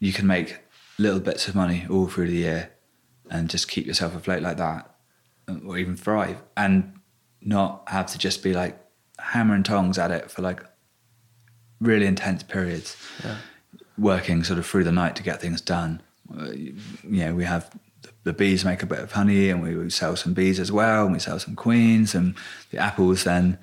you 0.00 0.12
can 0.12 0.26
make 0.26 0.58
little 0.98 1.20
bits 1.20 1.48
of 1.48 1.54
money 1.54 1.86
all 1.88 2.08
through 2.08 2.28
the 2.28 2.36
year, 2.36 2.72
and 3.30 3.48
just 3.48 3.68
keep 3.68 3.86
yourself 3.86 4.16
afloat 4.16 4.42
like 4.42 4.56
that, 4.56 4.96
or 5.64 5.78
even 5.78 5.96
thrive, 5.96 6.42
and 6.56 6.94
not 7.40 7.84
have 7.86 8.06
to 8.06 8.18
just 8.18 8.42
be 8.42 8.52
like 8.52 8.78
hammer 9.18 9.54
and 9.54 9.64
tongs 9.64 9.98
at 9.98 10.10
it 10.10 10.30
for 10.30 10.42
like 10.42 10.62
really 11.82 12.06
intense 12.06 12.42
periods 12.42 12.96
Yeah. 13.24 13.36
working 13.98 14.42
sort 14.44 14.58
of 14.58 14.66
through 14.66 14.84
the 14.84 14.92
night 14.92 15.14
to 15.16 15.22
get 15.22 15.40
things 15.40 15.60
done. 15.60 16.00
Uh, 16.34 16.50
you 16.52 16.74
know, 17.02 17.34
we 17.34 17.44
have 17.44 17.70
the 18.24 18.32
bees 18.32 18.64
make 18.64 18.82
a 18.82 18.86
bit 18.86 19.00
of 19.00 19.12
honey, 19.12 19.50
and 19.50 19.62
we, 19.62 19.76
we 19.76 19.90
sell 19.90 20.16
some 20.16 20.32
bees 20.32 20.58
as 20.58 20.70
well, 20.72 21.04
and 21.04 21.12
we 21.12 21.18
sell 21.18 21.38
some 21.38 21.54
queens, 21.54 22.14
and 22.14 22.34
the 22.70 22.78
apples. 22.78 23.24
Then 23.24 23.58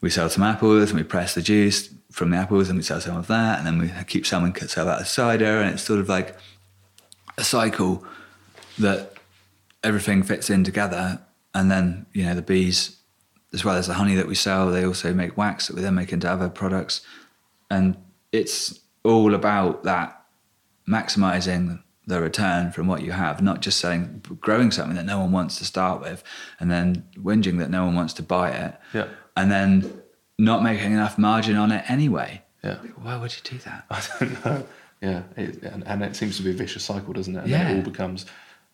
we 0.00 0.10
sell 0.10 0.28
some 0.28 0.42
apples, 0.42 0.90
and 0.90 0.98
we 0.98 1.04
press 1.04 1.34
the 1.34 1.42
juice 1.42 1.88
from 2.10 2.30
the 2.30 2.36
apples, 2.36 2.68
and 2.68 2.76
we 2.78 2.82
sell 2.82 3.00
some 3.00 3.16
of 3.16 3.26
that, 3.28 3.58
and 3.58 3.66
then 3.66 3.78
we 3.78 3.90
keep 4.06 4.26
selling 4.26 4.54
sell 4.56 4.86
that 4.86 5.00
as 5.02 5.10
cider, 5.10 5.60
and 5.60 5.74
it's 5.74 5.82
sort 5.82 6.00
of 6.00 6.08
like 6.08 6.36
a 7.38 7.44
cycle 7.44 8.04
that 8.78 9.14
everything 9.84 10.22
fits 10.22 10.50
in 10.50 10.64
together, 10.64 11.20
and 11.54 11.70
then 11.70 12.06
you 12.12 12.24
know 12.24 12.34
the 12.34 12.42
bees, 12.42 12.96
as 13.52 13.64
well 13.64 13.76
as 13.76 13.86
the 13.86 13.94
honey 13.94 14.14
that 14.16 14.26
we 14.26 14.34
sell, 14.34 14.70
they 14.70 14.84
also 14.84 15.12
make 15.14 15.36
wax 15.36 15.68
that 15.68 15.76
we 15.76 15.82
then 15.82 15.94
make 15.94 16.12
into 16.12 16.28
other 16.30 16.48
products, 16.48 17.02
and 17.70 17.96
it's 18.32 18.80
all 19.04 19.34
about 19.34 19.84
that 19.84 20.22
maximizing 20.88 21.82
the 22.06 22.20
return 22.20 22.72
from 22.72 22.86
what 22.88 23.02
you 23.02 23.12
have, 23.12 23.40
not 23.40 23.60
just 23.60 23.78
selling, 23.78 24.22
growing 24.40 24.70
something 24.70 24.96
that 24.96 25.04
no 25.06 25.20
one 25.20 25.30
wants 25.32 25.56
to 25.58 25.64
start 25.64 26.00
with, 26.00 26.24
and 26.58 26.70
then 26.70 27.04
whinging 27.16 27.58
that 27.58 27.70
no 27.70 27.84
one 27.84 27.94
wants 27.94 28.12
to 28.14 28.22
buy 28.22 28.50
it, 28.50 28.74
Yeah. 28.92 29.06
and 29.36 29.50
then 29.50 30.02
not 30.38 30.62
making 30.62 30.92
enough 30.92 31.18
margin 31.18 31.56
on 31.56 31.70
it 31.70 31.84
anyway. 31.88 32.42
Yeah. 32.64 32.76
Why 32.96 33.16
would 33.16 33.32
you 33.34 33.42
do 33.44 33.58
that? 33.58 33.84
I 33.90 34.02
don't 34.18 34.44
know. 34.44 34.66
Yeah, 35.00 35.22
it, 35.36 35.62
and, 35.62 35.86
and 35.86 36.02
it 36.02 36.16
seems 36.16 36.36
to 36.38 36.42
be 36.42 36.50
a 36.50 36.54
vicious 36.54 36.84
cycle, 36.84 37.12
doesn't 37.12 37.34
it? 37.36 37.40
And 37.40 37.48
Yeah. 37.48 37.64
then 37.64 37.76
it 37.76 37.78
all 37.78 37.84
becomes. 37.90 38.26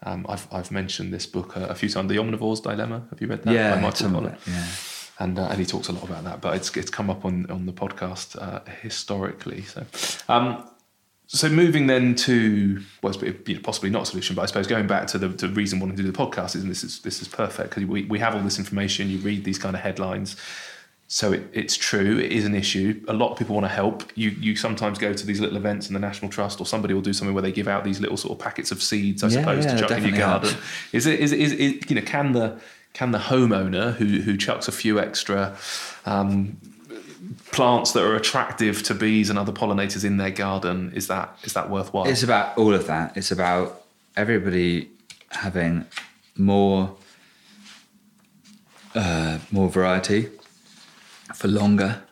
Um, 0.02 0.26
I've 0.28 0.46
I've 0.52 0.70
mentioned 0.70 1.12
this 1.12 1.24
book 1.26 1.56
a, 1.56 1.66
a 1.66 1.74
few 1.74 1.88
times, 1.88 2.08
The 2.10 2.16
Omnivore's 2.18 2.60
Dilemma. 2.60 3.06
Have 3.10 3.20
you 3.20 3.26
read 3.28 3.42
that? 3.44 3.52
yeah, 3.54 3.74
by 3.76 3.80
Michael 3.80 3.96
some 3.96 4.26
it, 4.26 4.38
yeah. 4.46 4.64
And 5.18 5.38
uh, 5.38 5.48
and 5.50 5.58
he 5.58 5.66
talks 5.66 5.88
a 5.88 5.92
lot 5.92 6.04
about 6.04 6.24
that. 6.24 6.40
But 6.40 6.56
it's 6.56 6.76
it's 6.76 6.90
come 6.90 7.10
up 7.10 7.24
on 7.24 7.50
on 7.50 7.66
the 7.66 7.72
podcast 7.72 8.40
uh, 8.40 8.60
historically. 8.82 9.62
So, 9.62 9.84
um, 10.28 10.68
so 11.26 11.48
moving 11.48 11.86
then 11.86 12.14
to 12.16 12.82
well, 13.02 13.12
it's, 13.12 13.22
you 13.48 13.54
know, 13.54 13.60
possibly 13.62 13.90
not 13.90 14.02
a 14.02 14.06
solution, 14.06 14.36
but 14.36 14.42
I 14.42 14.46
suppose 14.46 14.66
going 14.66 14.86
back 14.86 15.06
to 15.08 15.18
the, 15.18 15.28
the 15.28 15.48
reason 15.48 15.80
wanting 15.80 15.96
to 15.96 16.02
do 16.02 16.10
the 16.10 16.16
podcast 16.18 16.54
is, 16.56 16.62
and 16.62 16.70
this 16.70 16.84
is 16.84 17.00
this 17.00 17.20
is 17.22 17.28
perfect 17.28 17.70
because 17.70 17.84
we 17.84 18.04
we 18.04 18.18
have 18.18 18.34
all 18.34 18.42
this 18.42 18.58
information. 18.58 19.08
You 19.10 19.18
read 19.18 19.44
these 19.44 19.58
kind 19.58 19.74
of 19.74 19.82
headlines. 19.82 20.36
So 21.08 21.32
it, 21.32 21.44
it's 21.52 21.76
true. 21.76 22.18
It 22.18 22.32
is 22.32 22.44
an 22.46 22.54
issue. 22.56 23.00
A 23.06 23.12
lot 23.12 23.30
of 23.30 23.38
people 23.38 23.54
want 23.54 23.64
to 23.64 23.72
help. 23.72 24.10
You 24.16 24.30
you 24.30 24.56
sometimes 24.56 24.98
go 24.98 25.12
to 25.12 25.24
these 25.26 25.38
little 25.40 25.56
events 25.56 25.86
in 25.86 25.94
the 25.94 26.00
National 26.00 26.28
Trust, 26.28 26.60
or 26.60 26.66
somebody 26.66 26.94
will 26.94 27.00
do 27.00 27.12
something 27.12 27.32
where 27.32 27.42
they 27.42 27.52
give 27.52 27.68
out 27.68 27.84
these 27.84 28.00
little 28.00 28.16
sort 28.16 28.32
of 28.32 28.44
packets 28.44 28.72
of 28.72 28.82
seeds, 28.82 29.22
I 29.22 29.28
Yeah, 29.28 29.32
suppose, 29.38 29.64
yeah, 29.64 29.74
to 29.74 29.78
chuck 29.80 29.90
in 29.98 30.04
your 30.04 30.18
garden. 30.18 30.50
helps. 30.50 30.66
Is 30.92 31.06
it 31.06 31.20
is 31.20 31.30
it, 31.32 31.38
is 31.40 31.52
it 31.52 31.88
you 31.90 31.94
know 31.94 32.02
can 32.02 32.32
the 32.32 32.60
can 32.96 33.10
the 33.10 33.18
homeowner 33.18 33.92
who 33.92 34.22
who 34.22 34.38
chucks 34.38 34.68
a 34.68 34.72
few 34.72 34.98
extra 34.98 35.54
um, 36.06 36.56
plants 37.52 37.92
that 37.92 38.02
are 38.02 38.16
attractive 38.16 38.82
to 38.82 38.94
bees 38.94 39.28
and 39.28 39.38
other 39.38 39.52
pollinators 39.52 40.02
in 40.02 40.16
their 40.16 40.30
garden 40.30 40.90
is 40.94 41.06
that 41.08 41.38
is 41.44 41.52
that 41.52 41.68
worthwhile? 41.68 42.08
It's 42.08 42.22
about 42.22 42.56
all 42.56 42.72
of 42.72 42.86
that. 42.86 43.14
It's 43.14 43.30
about 43.30 43.82
everybody 44.16 44.88
having 45.30 45.84
more 46.38 46.96
uh, 48.94 49.40
more 49.50 49.68
variety 49.68 50.30
for 51.34 51.48
longer. 51.48 52.02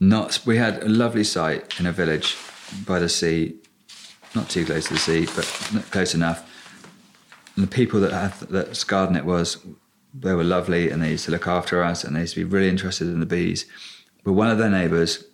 Not 0.00 0.40
we 0.46 0.56
had 0.56 0.82
a 0.82 0.88
lovely 0.88 1.24
site 1.24 1.78
in 1.78 1.84
a 1.84 1.92
village 1.92 2.34
by 2.86 2.98
the 2.98 3.10
sea, 3.10 3.56
not 4.34 4.48
too 4.48 4.64
close 4.64 4.86
to 4.86 4.94
the 4.94 5.00
sea, 5.00 5.26
but 5.36 5.44
close 5.90 6.14
enough. 6.14 6.50
And 7.56 7.62
the 7.62 7.70
people 7.70 8.00
that 8.00 8.12
had 8.12 8.32
that 8.48 8.84
garden 8.88 9.16
it 9.16 9.26
was, 9.26 9.58
they 10.16 10.32
were 10.34 10.44
lovely 10.44 10.90
and 10.90 11.02
they 11.02 11.10
used 11.10 11.24
to 11.24 11.30
look 11.32 11.46
after 11.46 11.82
us 11.82 12.04
and 12.04 12.14
they 12.14 12.20
used 12.20 12.34
to 12.34 12.40
be 12.40 12.44
really 12.44 12.68
interested 12.68 13.08
in 13.08 13.20
the 13.20 13.26
bees. 13.26 13.66
But 14.22 14.32
one 14.34 14.48
of 14.48 14.58
their 14.58 14.70
neighbours 14.70 15.24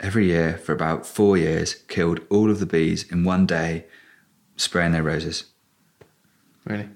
every 0.00 0.26
year 0.26 0.56
for 0.58 0.72
about 0.72 1.06
four 1.06 1.36
years 1.36 1.74
killed 1.88 2.20
all 2.30 2.50
of 2.50 2.58
the 2.58 2.66
bees 2.66 3.04
in 3.12 3.22
one 3.24 3.46
day 3.46 3.84
spraying 4.56 4.92
their 4.92 5.02
roses 5.02 5.44
really 6.64 6.88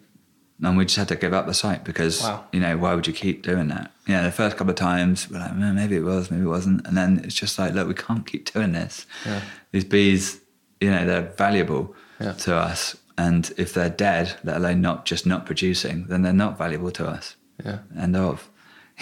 and 0.63 0.77
we 0.77 0.85
just 0.85 0.97
had 0.97 1.09
to 1.09 1.17
give 1.17 1.33
up 1.33 1.47
the 1.47 1.55
site 1.55 1.85
because 1.85 2.23
Wow. 2.23 2.45
you 2.53 2.61
know 2.61 2.77
why 2.77 2.95
would 2.95 3.07
you 3.07 3.13
keep 3.13 3.43
doing 3.43 3.69
that 3.69 3.93
yeah 4.09 4.23
the 4.23 4.33
first 4.33 4.57
couple 4.57 4.71
of 4.71 4.77
times 4.77 5.29
we're 5.31 5.39
like 5.39 5.53
"Mm, 5.53 5.75
maybe 5.75 5.97
it 5.97 6.03
was 6.05 6.31
maybe 6.31 6.45
it 6.45 6.49
wasn't 6.49 6.87
and 6.87 6.97
then 6.97 7.21
it's 7.25 7.35
just 7.35 7.59
like 7.59 7.75
look 7.75 7.87
we 7.89 7.95
can't 7.95 8.27
keep 8.27 8.53
doing 8.53 8.73
this 8.73 9.07
Yeah. 9.25 9.41
these 9.73 9.85
bees 9.85 10.41
you 10.81 10.91
know 10.91 11.05
they're 11.07 11.33
valuable 11.37 11.95
Yeah. 12.21 12.33
to 12.33 12.57
us 12.57 12.97
and 13.19 13.53
if 13.57 13.73
they're 13.73 13.91
dead 13.91 14.37
let 14.45 14.57
alone 14.57 14.81
not 14.81 15.05
just 15.07 15.27
not 15.27 15.47
producing 15.47 16.07
then 16.07 16.23
they're 16.23 16.33
not 16.33 16.59
valuable 16.59 16.91
to 16.91 17.07
us 17.07 17.37
yeah 17.65 17.79
end 17.99 18.17
of. 18.17 18.49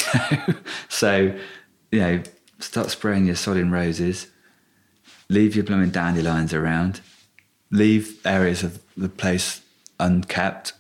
so, 0.88 1.34
you 1.90 2.00
know, 2.00 2.22
start 2.58 2.90
spraying 2.90 3.26
your 3.26 3.34
sodding 3.34 3.70
roses, 3.70 4.28
leave 5.28 5.54
your 5.54 5.64
blooming 5.64 5.90
dandelions 5.90 6.52
around, 6.52 7.00
leave 7.70 8.24
areas 8.26 8.62
of 8.62 8.82
the 8.96 9.08
place 9.08 9.62
unkept. 10.00 10.72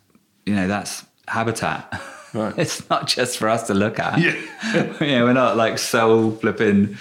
You 0.46 0.54
know, 0.54 0.68
that's 0.68 1.04
habitat. 1.28 2.00
Right. 2.32 2.54
it's 2.58 2.88
not 2.90 3.06
just 3.06 3.38
for 3.38 3.48
us 3.48 3.66
to 3.68 3.74
look 3.74 3.98
at. 3.98 4.18
Yeah. 4.18 4.34
you 5.00 5.18
know, 5.18 5.24
we're 5.24 5.32
not 5.32 5.56
like 5.56 5.78
soul 5.78 6.32
flipping. 6.32 6.96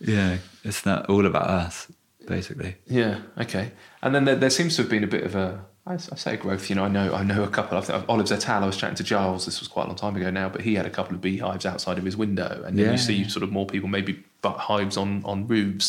Yeah, 0.00 0.38
it's 0.62 0.86
not 0.86 1.08
all 1.10 1.26
about 1.26 1.48
us, 1.48 1.90
basically. 2.28 2.76
Yeah. 2.86 3.20
Okay. 3.40 3.72
And 4.02 4.14
then 4.14 4.24
there, 4.24 4.36
there 4.36 4.50
seems 4.50 4.76
to 4.76 4.82
have 4.82 4.90
been 4.90 5.02
a 5.04 5.08
bit 5.08 5.24
of 5.24 5.34
a, 5.34 5.64
I, 5.86 5.94
I 5.94 5.96
say 5.96 6.36
growth. 6.36 6.68
You 6.70 6.76
know, 6.76 6.84
I 6.84 6.88
know, 6.88 7.14
I 7.14 7.24
know 7.24 7.42
a 7.42 7.48
couple. 7.48 7.76
I 7.78 7.80
think 7.80 8.04
Olive 8.08 8.26
Zetal. 8.26 8.62
I 8.62 8.66
was 8.66 8.76
chatting 8.76 8.96
to 8.96 9.02
Giles. 9.02 9.46
This 9.46 9.58
was 9.60 9.68
quite 9.68 9.84
a 9.84 9.88
long 9.88 9.96
time 9.96 10.14
ago 10.16 10.30
now, 10.30 10.48
but 10.48 10.60
he 10.60 10.74
had 10.74 10.86
a 10.86 10.90
couple 10.90 11.14
of 11.14 11.20
beehives 11.20 11.64
outside 11.66 11.98
of 11.98 12.04
his 12.04 12.16
window, 12.16 12.62
and 12.66 12.78
then 12.78 12.84
Yeah. 12.86 12.92
you 12.92 12.98
see 12.98 13.28
sort 13.28 13.42
of 13.42 13.50
more 13.50 13.66
people 13.66 13.88
maybe 13.88 14.22
but 14.42 14.56
hives 14.58 14.96
on 14.96 15.22
on 15.24 15.46
roofs. 15.48 15.88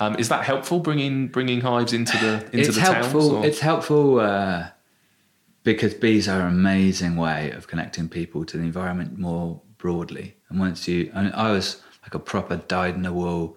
Um, 0.00 0.16
is 0.16 0.28
that 0.30 0.44
helpful? 0.44 0.78
Bringing 0.80 1.28
bringing 1.28 1.60
hives 1.62 1.92
into 1.92 2.16
the 2.18 2.34
into 2.52 2.58
it's 2.68 2.74
the 2.76 2.80
helpful. 2.80 3.20
towns. 3.20 3.32
or- 3.32 3.46
It's 3.46 3.60
helpful 3.60 4.20
uh, 4.20 4.68
because 5.64 5.92
bees 5.94 6.28
are 6.28 6.40
an 6.40 6.46
amazing 6.48 7.16
way 7.16 7.50
of 7.50 7.66
connecting 7.66 8.08
people 8.08 8.44
to 8.46 8.56
the 8.56 8.62
environment 8.64 9.18
more 9.18 9.60
broadly. 9.78 10.36
And 10.48 10.58
once 10.58 10.88
you, 10.88 11.10
and 11.14 11.32
I 11.34 11.50
was 11.52 11.82
like 12.02 12.14
a 12.14 12.18
proper 12.18 12.56
dyed 12.56 12.94
in 12.94 13.02
the 13.02 13.12
wool, 13.12 13.56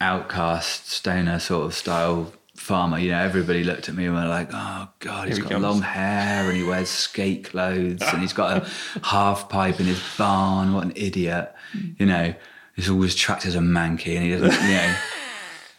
outcast 0.00 0.90
stoner 0.90 1.38
sort 1.38 1.66
of 1.66 1.74
style 1.74 2.32
farmer. 2.54 2.98
You 2.98 3.12
know, 3.12 3.18
everybody 3.18 3.64
looked 3.64 3.88
at 3.88 3.94
me 3.94 4.06
and 4.06 4.14
were 4.14 4.26
like, 4.26 4.50
"Oh 4.52 4.88
God, 4.98 5.28
he's 5.28 5.36
he 5.36 5.42
got 5.42 5.52
comes." 5.52 5.62
long 5.62 5.82
hair 5.82 6.48
and 6.48 6.56
he 6.56 6.64
wears 6.64 6.88
skate 6.88 7.44
clothes 7.44 8.02
and 8.02 8.20
he's 8.20 8.32
got 8.32 8.62
a 8.62 8.70
half 9.02 9.48
pipe 9.48 9.80
in 9.80 9.86
his 9.86 10.02
barn. 10.16 10.72
What 10.72 10.84
an 10.84 10.92
idiot!" 10.96 11.54
You 11.98 12.06
know, 12.06 12.34
he's 12.76 12.90
always 12.90 13.14
tracked 13.14 13.46
as 13.46 13.54
a 13.54 13.60
manky 13.60 14.16
and 14.16 14.24
he 14.24 14.32
doesn't, 14.32 14.62
you 14.68 14.74
know. 14.74 14.96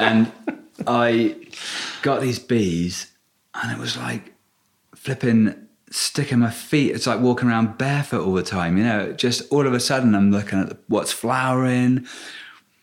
And 0.02 0.32
I 0.88 1.36
got 2.04 2.22
these 2.22 2.40
bees, 2.40 3.12
and 3.54 3.70
it 3.70 3.78
was 3.78 3.98
like 3.98 4.34
flipping 4.96 5.68
sticking 5.92 6.40
my 6.40 6.52
feet. 6.52 6.96
It's 6.96 7.08
like 7.08 7.20
walking 7.20 7.50
around 7.50 7.78
barefoot 7.78 8.26
all 8.26 8.34
the 8.34 8.44
time. 8.44 8.78
You 8.78 8.84
know, 8.84 9.14
just 9.14 9.52
all 9.52 9.66
of 9.68 9.74
a 9.74 9.80
sudden 9.80 10.16
I'm 10.16 10.32
looking 10.32 10.60
at 10.60 10.78
what's 10.88 11.12
flowering. 11.12 12.08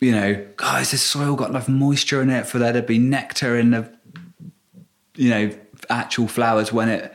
You 0.01 0.13
know, 0.13 0.47
guys, 0.57 0.91
this 0.91 1.03
soil 1.03 1.37
got 1.37 1.51
enough 1.51 1.69
moisture 1.69 2.21
in 2.23 2.31
it 2.31 2.47
for 2.47 2.59
there 2.59 2.73
to 2.73 2.83
be 2.83 2.99
nectar 2.99 3.59
in 3.59 3.71
the, 3.71 3.91
you 5.15 5.31
know, 5.31 5.51
actual 5.89 6.29
flowers 6.29 6.73
when 6.73 6.89
it 6.89 7.15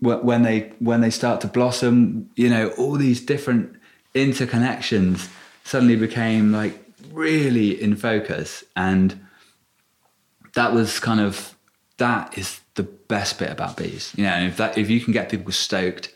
wh- 0.00 0.22
when 0.22 0.42
they 0.42 0.72
when 0.78 1.00
they 1.00 1.10
start 1.10 1.40
to 1.42 1.46
blossom. 1.46 2.30
You 2.36 2.50
know, 2.50 2.68
all 2.78 2.92
these 2.92 3.24
different 3.24 3.76
interconnections 4.14 5.30
suddenly 5.64 5.96
became 5.96 6.52
like 6.52 6.84
really 7.12 7.80
in 7.80 7.96
focus 7.96 8.64
and 8.76 9.20
that 10.54 10.72
was 10.72 10.98
kind 10.98 11.20
of 11.20 11.54
that 11.98 12.36
is 12.36 12.60
the 12.74 12.82
best 12.82 13.38
bit 13.38 13.50
about 13.50 13.76
bees. 13.76 14.12
You 14.16 14.24
know, 14.24 14.40
if 14.40 14.56
that 14.56 14.78
if 14.78 14.90
you 14.90 15.00
can 15.00 15.12
get 15.12 15.30
people 15.30 15.52
stoked 15.52 16.12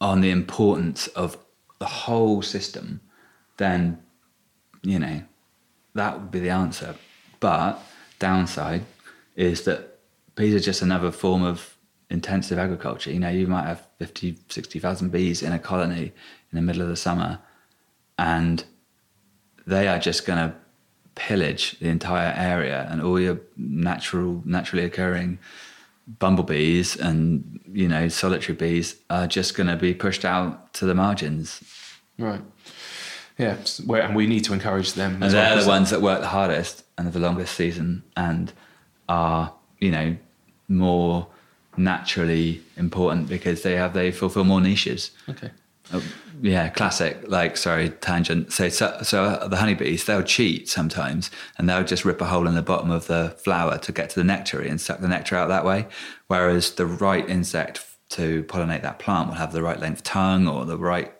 on 0.00 0.20
the 0.20 0.30
importance 0.30 1.06
of 1.08 1.38
the 1.78 1.86
whole 1.86 2.42
system, 2.42 3.00
then 3.56 3.98
you 4.86 4.98
know 4.98 5.22
that 5.94 6.20
would 6.20 6.30
be 6.30 6.40
the 6.40 6.50
answer. 6.50 6.94
But 7.40 7.82
downside 8.18 8.84
is 9.34 9.62
that 9.64 9.98
bees 10.34 10.54
are 10.54 10.60
just 10.60 10.82
another 10.82 11.10
form 11.10 11.42
of 11.42 11.76
intensive 12.08 12.58
agriculture. 12.58 13.10
You 13.10 13.20
know, 13.20 13.30
you 13.30 13.46
might 13.46 13.66
have 13.66 13.86
50, 13.98 14.38
60,000 14.48 15.10
bees 15.10 15.42
in 15.42 15.52
a 15.52 15.58
colony 15.58 16.12
in 16.52 16.56
the 16.56 16.62
middle 16.62 16.82
of 16.82 16.88
the 16.88 16.96
summer, 16.96 17.40
and 18.18 18.64
they 19.66 19.88
are 19.88 19.98
just 19.98 20.26
going 20.26 20.38
to 20.38 20.54
pillage 21.14 21.78
the 21.80 21.88
entire 21.88 22.32
area 22.36 22.86
and 22.90 23.02
all 23.02 23.18
your 23.18 23.40
natural, 23.56 24.42
naturally 24.44 24.84
occurring 24.84 25.38
bumblebees 26.20 26.94
and 26.94 27.58
you 27.72 27.88
know 27.88 28.06
solitary 28.06 28.54
bees 28.54 28.94
are 29.10 29.26
just 29.26 29.56
going 29.56 29.66
to 29.66 29.74
be 29.74 29.92
pushed 29.92 30.24
out 30.24 30.72
to 30.72 30.84
the 30.84 30.94
margins. 30.94 31.62
right. 32.16 32.42
Yeah. 33.38 33.56
and 33.88 34.16
we 34.16 34.26
need 34.26 34.44
to 34.44 34.52
encourage 34.52 34.94
them. 34.94 35.14
And 35.14 35.24
as 35.24 35.34
well, 35.34 35.54
they're 35.54 35.64
the 35.64 35.68
ones 35.68 35.90
that 35.90 36.00
work 36.00 36.20
the 36.20 36.28
hardest 36.28 36.84
and 36.96 37.06
have 37.06 37.14
the 37.14 37.20
longest 37.20 37.54
season 37.54 38.02
and 38.16 38.52
are 39.08 39.52
you 39.78 39.90
know 39.90 40.16
more 40.68 41.28
naturally 41.76 42.62
important 42.76 43.28
because 43.28 43.62
they 43.62 43.74
have 43.76 43.92
they 43.92 44.10
fulfill 44.10 44.44
more 44.44 44.60
niches. 44.60 45.10
Okay. 45.28 45.50
Uh, 45.92 46.00
yeah, 46.42 46.68
classic. 46.68 47.18
Like, 47.28 47.56
sorry, 47.56 47.90
tangent. 47.90 48.52
So, 48.52 48.68
so, 48.68 48.98
so 49.02 49.46
the 49.48 49.56
honeybees, 49.56 50.04
they'll 50.04 50.22
cheat 50.22 50.68
sometimes, 50.68 51.30
and 51.56 51.68
they'll 51.68 51.84
just 51.84 52.04
rip 52.04 52.20
a 52.20 52.24
hole 52.26 52.46
in 52.48 52.54
the 52.54 52.62
bottom 52.62 52.90
of 52.90 53.06
the 53.06 53.36
flower 53.38 53.78
to 53.78 53.92
get 53.92 54.10
to 54.10 54.16
the 54.16 54.24
nectary 54.24 54.68
and 54.68 54.80
suck 54.80 55.00
the 55.00 55.08
nectar 55.08 55.36
out 55.36 55.48
that 55.48 55.64
way. 55.64 55.86
Whereas 56.26 56.72
the 56.72 56.86
right 56.86 57.28
insect 57.28 57.84
to 58.10 58.44
pollinate 58.44 58.82
that 58.82 58.98
plant 58.98 59.28
will 59.28 59.36
have 59.36 59.52
the 59.52 59.62
right 59.62 59.80
length 59.80 60.02
tongue 60.02 60.46
or 60.46 60.64
the 60.64 60.78
right 60.78 61.12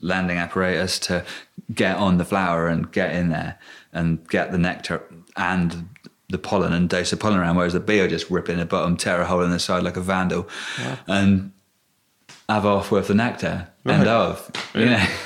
landing 0.00 0.38
apparatus 0.38 0.98
to 1.00 1.24
get 1.74 1.96
on 1.96 2.18
the 2.18 2.24
flower 2.24 2.68
and 2.68 2.90
get 2.92 3.14
in 3.14 3.28
there 3.30 3.58
and 3.92 4.26
get 4.28 4.52
the 4.52 4.58
nectar 4.58 5.02
and 5.36 5.88
the 6.30 6.38
pollen 6.38 6.72
and 6.72 6.88
dose 6.90 7.10
the 7.10 7.16
pollen 7.16 7.38
around, 7.38 7.56
whereas 7.56 7.72
the 7.72 7.80
bee 7.80 8.00
will 8.00 8.08
just 8.08 8.30
rip 8.30 8.48
in 8.48 8.58
the 8.58 8.64
bottom, 8.66 8.96
tear 8.96 9.20
a 9.20 9.26
hole 9.26 9.42
in 9.42 9.50
the 9.50 9.58
side 9.58 9.82
like 9.82 9.96
a 9.96 10.00
vandal, 10.00 10.46
and 11.06 11.52
have 12.48 12.66
off 12.66 12.90
with 12.90 13.08
the 13.08 13.14
nectar. 13.14 13.68
End 13.86 13.98
Right. 14.00 14.06
of. 14.08 14.50
You 14.74 14.86
know. 14.86 15.06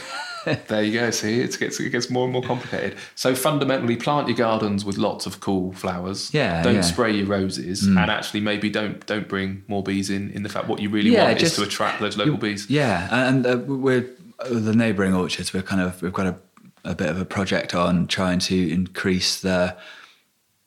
There 0.66 0.82
you 0.82 0.98
go. 0.98 1.08
See, 1.12 1.38
it 1.40 1.56
gets 1.56 1.78
it 1.78 1.90
gets 1.90 2.10
more 2.10 2.24
and 2.24 2.32
more 2.32 2.42
complicated. 2.42 2.96
So 3.14 3.32
fundamentally, 3.32 3.94
plant 3.94 4.26
your 4.26 4.36
gardens 4.36 4.84
with 4.84 4.98
lots 4.98 5.24
of 5.24 5.38
cool 5.38 5.72
flowers. 5.72 6.34
Yeah, 6.34 6.64
Don't 6.64 6.74
yeah. 6.74 6.80
Mm. 6.80 6.84
spray 6.84 7.12
your 7.12 7.26
roses, 7.26 7.84
and 7.86 7.96
actually 7.96 8.40
maybe 8.40 8.68
don't 8.68 9.06
don't 9.06 9.28
bring 9.28 9.62
more 9.68 9.84
bees 9.84 10.10
in. 10.10 10.30
In 10.32 10.42
the 10.42 10.48
fact, 10.48 10.66
what 10.66 10.80
you 10.80 10.88
really 10.88 11.10
Yeah, 11.10 11.26
want 11.26 11.38
just- 11.38 11.52
is 11.52 11.58
to 11.58 11.62
attract 11.68 12.00
those 12.00 12.16
local 12.16 12.38
bees. 12.38 12.68
Yeah, 12.68 13.06
and 13.28 13.46
uh, 13.46 13.58
we're 13.68 14.04
the 14.50 14.74
neighbouring 14.74 15.14
orchards. 15.14 15.52
We're 15.52 15.62
kind 15.62 15.80
of 15.80 16.02
we've 16.02 16.12
got 16.12 16.26
a, 16.26 16.36
a 16.84 16.94
bit 16.94 17.08
of 17.08 17.20
a 17.20 17.24
project 17.24 17.74
on 17.74 18.06
trying 18.06 18.38
to 18.40 18.72
increase 18.72 19.40
the 19.40 19.76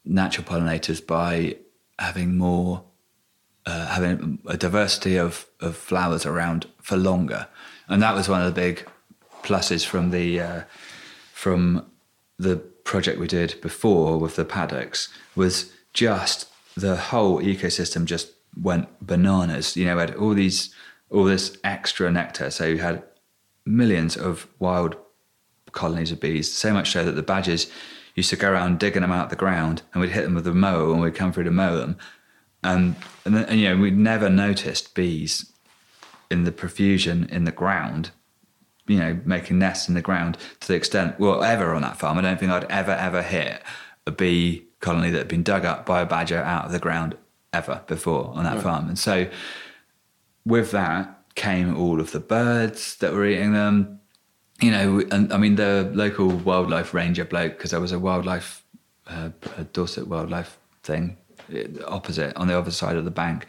natural 0.03 0.45
pollinators 0.45 1.05
by 1.05 1.57
having 1.97 2.37
more, 2.37 2.83
uh, 3.65 3.87
having 3.87 4.39
a 4.47 4.57
diversity 4.57 5.17
of 5.17 5.47
of 5.59 5.75
flowers 5.75 6.25
around 6.25 6.67
for 6.81 6.97
longer, 6.97 7.47
and 7.87 8.01
that 8.01 8.15
was 8.15 8.29
one 8.29 8.41
of 8.41 8.53
the 8.53 8.61
big 8.61 8.87
pluses 9.43 9.85
from 9.85 10.11
the 10.11 10.39
uh, 10.39 10.61
from 11.33 11.85
the 12.37 12.57
project 12.83 13.19
we 13.19 13.27
did 13.27 13.59
before 13.61 14.17
with 14.17 14.35
the 14.35 14.45
paddocks 14.45 15.09
was 15.35 15.71
just 15.93 16.47
the 16.75 16.95
whole 16.95 17.41
ecosystem 17.41 18.05
just 18.05 18.31
went 18.61 18.87
bananas. 19.05 19.75
You 19.75 19.85
know, 19.85 19.95
we 19.95 20.01
had 20.01 20.15
all 20.15 20.33
these 20.33 20.73
all 21.09 21.23
this 21.23 21.57
extra 21.63 22.11
nectar. 22.11 22.49
So 22.51 22.65
you 22.65 22.79
had 22.79 23.03
millions 23.65 24.15
of 24.15 24.47
wild 24.59 24.95
colonies 25.71 26.11
of 26.11 26.19
bees, 26.19 26.51
so 26.51 26.73
much 26.73 26.91
so 26.91 27.03
that 27.03 27.13
the 27.13 27.23
badgers 27.23 27.69
used 28.15 28.29
to 28.29 28.35
go 28.35 28.51
around 28.51 28.79
digging 28.79 29.01
them 29.01 29.11
out 29.11 29.25
of 29.25 29.29
the 29.29 29.35
ground 29.35 29.81
and 29.93 30.01
we'd 30.01 30.11
hit 30.11 30.23
them 30.23 30.35
with 30.35 30.47
a 30.47 30.53
mower 30.53 30.93
and 30.93 31.01
we'd 31.01 31.15
come 31.15 31.33
through 31.33 31.43
to 31.43 31.51
mow 31.51 31.77
them. 31.77 31.97
And, 32.63 32.95
and, 33.25 33.35
then, 33.35 33.45
and 33.45 33.59
you 33.59 33.69
know, 33.69 33.81
we'd 33.81 33.97
never 33.97 34.29
noticed 34.29 34.95
bees 34.95 35.51
in 36.31 36.45
the 36.45 36.51
profusion 36.51 37.27
in 37.29 37.43
the 37.43 37.51
ground 37.51 38.11
you 38.87 38.97
know, 38.97 39.19
making 39.25 39.59
nests 39.59 39.87
in 39.87 39.95
the 39.95 40.01
ground 40.01 40.37
to 40.59 40.67
the 40.67 40.75
extent, 40.75 41.19
well, 41.19 41.43
ever 41.43 41.73
on 41.73 41.81
that 41.81 41.97
farm, 41.97 42.17
I 42.17 42.21
don't 42.21 42.39
think 42.39 42.51
I'd 42.51 42.65
ever, 42.65 42.91
ever 42.91 43.21
hit 43.21 43.61
a 44.05 44.11
bee 44.11 44.65
colony 44.79 45.09
that 45.09 45.17
had 45.17 45.27
been 45.27 45.43
dug 45.43 45.65
up 45.65 45.85
by 45.85 46.01
a 46.01 46.05
badger 46.05 46.37
out 46.37 46.65
of 46.65 46.71
the 46.71 46.79
ground 46.79 47.17
ever 47.51 47.81
before 47.87 48.31
on 48.35 48.43
that 48.43 48.61
farm. 48.61 48.87
And 48.87 48.99
so 48.99 49.27
with 50.45 50.71
that 50.71 51.14
came 51.35 51.75
all 51.77 51.99
of 51.99 52.11
the 52.11 52.19
birds 52.19 52.95
that 52.97 53.13
were 53.13 53.25
eating 53.25 53.53
them, 53.53 53.99
you 54.61 54.71
know, 54.71 55.03
and 55.11 55.31
I 55.33 55.37
mean, 55.37 55.55
the 55.55 55.91
local 55.93 56.29
wildlife 56.29 56.93
ranger 56.93 57.25
bloke, 57.25 57.57
because 57.57 57.71
there 57.71 57.81
was 57.81 57.91
a 57.91 57.99
wildlife, 57.99 58.63
uh, 59.07 59.29
a 59.57 59.63
Dorset 59.65 60.07
wildlife 60.07 60.57
thing 60.83 61.17
uh, 61.53 61.83
opposite 61.87 62.35
on 62.37 62.47
the 62.47 62.57
other 62.57 62.71
side 62.71 62.95
of 62.95 63.05
the 63.05 63.11
bank. 63.11 63.45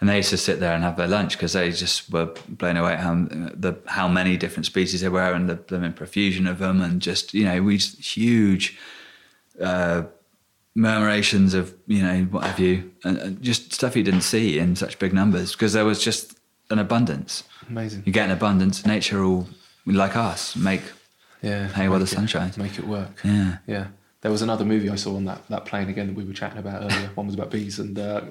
And 0.00 0.08
they 0.08 0.16
used 0.16 0.30
to 0.30 0.36
sit 0.36 0.60
there 0.60 0.74
and 0.74 0.84
have 0.84 0.96
their 0.96 1.08
lunch 1.08 1.36
because 1.36 1.54
they 1.54 1.70
just 1.72 2.10
were 2.12 2.32
blown 2.48 2.76
away 2.76 2.92
at 2.92 3.00
how 3.00 3.14
the 3.14 3.76
how 3.86 4.06
many 4.06 4.36
different 4.36 4.64
species 4.64 5.00
there 5.00 5.10
were 5.10 5.32
and 5.32 5.48
the 5.48 5.56
blooming 5.56 5.92
profusion 5.92 6.46
of 6.46 6.60
them 6.60 6.80
and 6.80 7.02
just 7.02 7.34
you 7.34 7.44
know 7.44 7.60
we 7.60 7.78
huge 7.78 8.78
uh, 9.60 10.04
murmurations 10.76 11.52
of 11.52 11.74
you 11.88 12.00
know 12.00 12.22
what 12.30 12.44
have 12.44 12.60
you 12.60 12.92
and, 13.02 13.18
and 13.18 13.42
just 13.42 13.72
stuff 13.72 13.96
you 13.96 14.04
didn't 14.04 14.20
see 14.20 14.60
in 14.60 14.76
such 14.76 15.00
big 15.00 15.12
numbers 15.12 15.50
because 15.50 15.72
there 15.72 15.84
was 15.84 16.00
just 16.00 16.37
an 16.70 16.78
abundance. 16.78 17.44
Amazing. 17.68 18.02
You 18.06 18.12
get 18.12 18.26
an 18.26 18.32
abundance. 18.32 18.84
Nature 18.86 19.22
will 19.26 19.46
like 19.86 20.16
us 20.16 20.54
make 20.56 20.82
Yeah. 21.42 21.68
Hey, 21.68 21.88
while 21.88 21.98
the 21.98 22.04
make 22.04 22.14
sun 22.14 22.26
shines. 22.26 22.56
Make 22.58 22.78
it 22.78 22.86
work. 22.86 23.20
yeah. 23.24 23.58
Yeah. 23.66 23.86
There 24.20 24.32
was 24.32 24.42
another 24.42 24.64
movie 24.64 24.90
I 24.90 24.96
saw 24.96 25.14
on 25.14 25.26
that, 25.26 25.46
that 25.48 25.64
plane 25.64 25.88
again 25.88 26.08
that 26.08 26.16
we 26.16 26.24
were 26.24 26.32
chatting 26.32 26.58
about 26.58 26.82
earlier. 26.82 27.08
One 27.14 27.26
was 27.26 27.36
about 27.36 27.52
bees, 27.52 27.78
and 27.78 27.96
uh, 27.96 28.22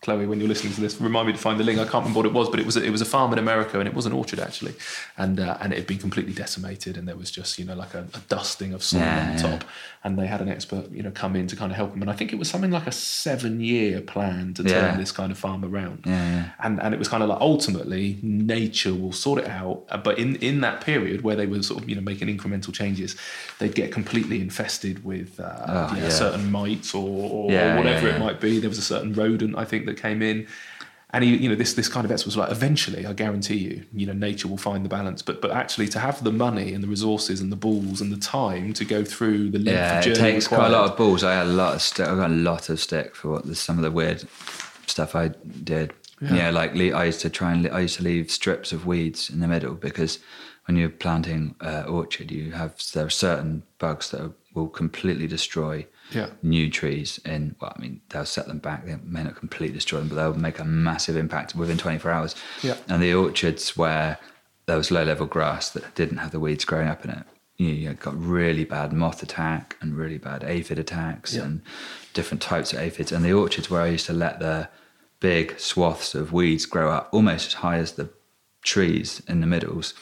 Chloe, 0.00 0.26
when 0.26 0.38
you're 0.38 0.46
listening 0.48 0.72
to 0.74 0.80
this, 0.80 1.00
remind 1.00 1.26
me 1.26 1.32
to 1.32 1.38
find 1.40 1.58
the 1.58 1.64
link. 1.64 1.80
I 1.80 1.82
can't 1.86 2.04
remember 2.04 2.18
what 2.20 2.26
it 2.26 2.32
was, 2.32 2.48
but 2.48 2.60
it 2.60 2.66
was 2.66 2.76
a, 2.76 2.84
it 2.84 2.90
was 2.90 3.00
a 3.00 3.04
farm 3.04 3.32
in 3.32 3.40
America, 3.40 3.80
and 3.80 3.88
it 3.88 3.94
was 3.94 4.06
an 4.06 4.12
orchard 4.12 4.38
actually, 4.38 4.74
and 5.18 5.40
uh, 5.40 5.56
and 5.60 5.72
it 5.72 5.76
had 5.80 5.86
been 5.88 5.98
completely 5.98 6.34
decimated, 6.34 6.96
and 6.96 7.08
there 7.08 7.16
was 7.16 7.32
just 7.32 7.58
you 7.58 7.64
know 7.64 7.74
like 7.74 7.94
a, 7.94 8.06
a 8.14 8.20
dusting 8.28 8.74
of 8.74 8.84
soil 8.84 9.00
Yeah, 9.00 9.22
on 9.32 9.32
yeah. 9.32 9.42
top, 9.58 9.64
and 10.04 10.18
they 10.18 10.26
had 10.26 10.40
an 10.42 10.48
expert 10.50 10.90
you 10.92 11.02
know 11.02 11.10
come 11.10 11.34
in 11.34 11.46
to 11.46 11.56
kind 11.56 11.72
of 11.72 11.76
help 11.76 11.92
them, 11.92 12.02
and 12.02 12.10
I 12.10 12.14
think 12.14 12.32
it 12.32 12.38
was 12.38 12.48
something 12.50 12.70
like 12.70 12.86
a 12.86 12.92
seven 12.92 13.60
year 13.60 14.00
plan 14.02 14.52
to 14.54 14.62
turn 14.62 14.72
Yeah. 14.92 14.96
this 14.96 15.12
kind 15.12 15.32
of 15.32 15.38
farm 15.38 15.64
around. 15.64 16.02
Yeah, 16.06 16.12
yeah. 16.34 16.44
And 16.62 16.80
and 16.82 16.92
it 16.94 16.98
was 16.98 17.08
kind 17.08 17.22
of 17.22 17.28
like 17.30 17.40
ultimately 17.40 18.18
nature 18.22 18.94
will 18.94 19.12
sort 19.12 19.38
it 19.42 19.48
out. 19.48 19.84
Uh, 19.90 19.96
But 19.96 20.18
in, 20.18 20.36
in 20.36 20.60
that 20.60 20.80
period 20.82 21.22
where 21.22 21.36
they 21.36 21.46
were 21.46 21.62
sort 21.62 21.82
of 21.82 21.88
you 21.88 21.94
know 21.96 22.02
making 22.02 22.28
incremental 22.36 22.72
changes, 22.72 23.16
they'd 23.58 23.74
get 23.74 23.90
completely 23.92 24.40
infested 24.40 25.04
with 25.04 25.40
uh, 25.40 25.64
Oh, 25.66 25.94
you 25.94 26.00
know, 26.00 26.06
yeah. 26.08 26.22
certain 26.24 26.50
mites 26.52 26.94
or, 26.94 27.08
or, 27.36 27.44
whatever 27.76 28.08
it 28.08 28.18
might 28.18 28.40
be. 28.40 28.58
There 28.60 28.68
was 28.68 28.78
a 28.78 28.82
certain 28.94 29.12
rodent 29.14 29.56
I 29.56 29.64
think 29.64 29.86
that 29.86 29.96
came 29.96 30.20
in. 30.22 30.46
And 31.14 31.22
he, 31.22 31.36
you 31.36 31.48
know, 31.48 31.54
this 31.54 31.74
this 31.74 31.88
kind 31.88 32.04
of 32.04 32.10
expert 32.10 32.26
was 32.26 32.36
like, 32.36 32.50
eventually, 32.50 33.06
I 33.06 33.12
guarantee 33.12 33.56
you, 33.56 33.84
you 33.94 34.04
know, 34.04 34.12
nature 34.12 34.48
will 34.48 34.58
find 34.58 34.84
the 34.84 34.88
balance. 34.88 35.22
But 35.22 35.40
but 35.40 35.52
actually, 35.52 35.86
to 35.88 36.00
have 36.00 36.24
the 36.24 36.32
money 36.32 36.74
and 36.74 36.82
the 36.82 36.88
resources 36.88 37.40
and 37.40 37.52
the 37.52 37.56
balls 37.56 38.00
and 38.00 38.10
the 38.12 38.16
time 38.16 38.72
to 38.72 38.84
go 38.84 39.04
through 39.04 39.50
the 39.50 39.58
length 39.60 39.68
Yeah, 39.78 39.98
of 40.00 40.06
it 40.06 40.14
journey 40.16 40.32
takes 40.32 40.48
quite 40.48 40.66
a 40.66 40.70
lot 40.70 40.90
of 40.90 40.96
balls. 40.96 41.22
I 41.22 41.34
had 41.34 41.46
a 41.46 41.50
lot 41.50 41.74
of 41.76 41.82
stick. 41.82 42.08
I 42.08 42.16
got 42.16 42.30
a 42.30 42.34
lot 42.34 42.68
of 42.68 42.80
stick 42.80 43.14
for 43.14 43.30
what 43.30 43.46
the, 43.46 43.54
some 43.54 43.76
of 43.78 43.84
the 43.84 43.92
weird 43.92 44.24
stuff 44.86 45.14
I 45.14 45.28
did. 45.62 45.92
Yeah. 46.20 46.34
Yeah, 46.34 46.50
like 46.50 46.74
le- 46.74 46.96
I 47.00 47.04
used 47.04 47.20
to 47.20 47.30
try 47.30 47.52
and 47.52 47.68
I 47.68 47.80
used 47.80 47.96
to 47.98 48.02
leave 48.02 48.30
strips 48.30 48.72
of 48.72 48.84
weeds 48.84 49.30
in 49.30 49.38
the 49.38 49.48
middle 49.48 49.74
because 49.74 50.18
when 50.66 50.76
you're 50.76 50.88
planting 50.88 51.54
uh, 51.60 51.84
orchard, 51.86 52.30
you 52.32 52.52
have 52.52 52.74
there 52.92 53.06
are 53.06 53.10
certain 53.10 53.62
bugs 53.78 54.10
that 54.10 54.32
will 54.54 54.68
completely 54.68 55.28
destroy 55.28 55.86
Yeah. 56.10 56.28
new 56.42 56.70
trees. 56.70 57.18
In 57.24 57.56
well, 57.60 57.72
I 57.76 57.80
mean, 57.80 58.00
they'll 58.10 58.24
set 58.26 58.46
them 58.46 58.58
back. 58.58 58.84
They 58.86 58.96
may 59.02 59.24
not 59.24 59.36
completely 59.36 59.74
destroy 59.76 59.98
them, 60.00 60.08
but 60.08 60.16
they'll 60.16 60.34
make 60.34 60.58
a 60.58 60.64
massive 60.64 61.16
impact 61.16 61.54
within 61.54 61.78
24 61.78 62.10
hours. 62.10 62.34
Yeah. 62.62 62.76
And 62.88 63.02
the 63.02 63.14
orchards 63.14 63.76
where 63.76 64.18
there 64.66 64.76
was 64.76 64.90
low 64.90 65.02
level 65.04 65.26
grass 65.26 65.70
that 65.70 65.94
didn't 65.94 66.18
have 66.18 66.30
the 66.30 66.40
weeds 66.40 66.64
growing 66.64 66.88
up 66.88 67.04
in 67.04 67.10
it, 67.10 67.24
you, 67.56 67.68
you 67.68 67.92
got 67.94 68.18
really 68.20 68.64
bad 68.64 68.92
moth 68.92 69.22
attack 69.22 69.76
and 69.80 69.96
really 69.96 70.18
bad 70.18 70.44
aphid 70.44 70.78
attacks 70.78 71.34
Yeah. 71.34 71.42
and 71.44 71.62
different 72.12 72.42
types 72.42 72.72
of 72.72 72.78
aphids. 72.80 73.10
And 73.12 73.24
the 73.24 73.32
orchards 73.32 73.70
where 73.70 73.82
I 73.82 73.88
used 73.88 74.06
to 74.06 74.12
let 74.12 74.40
the 74.40 74.68
big 75.20 75.58
swaths 75.58 76.14
of 76.14 76.32
weeds 76.32 76.66
grow 76.66 76.90
up 76.90 77.08
almost 77.12 77.46
as 77.48 77.54
high 77.54 77.78
as 77.78 77.92
the 77.92 78.10
trees 78.62 79.22
in 79.28 79.40
the 79.40 79.46
middles. 79.46 79.94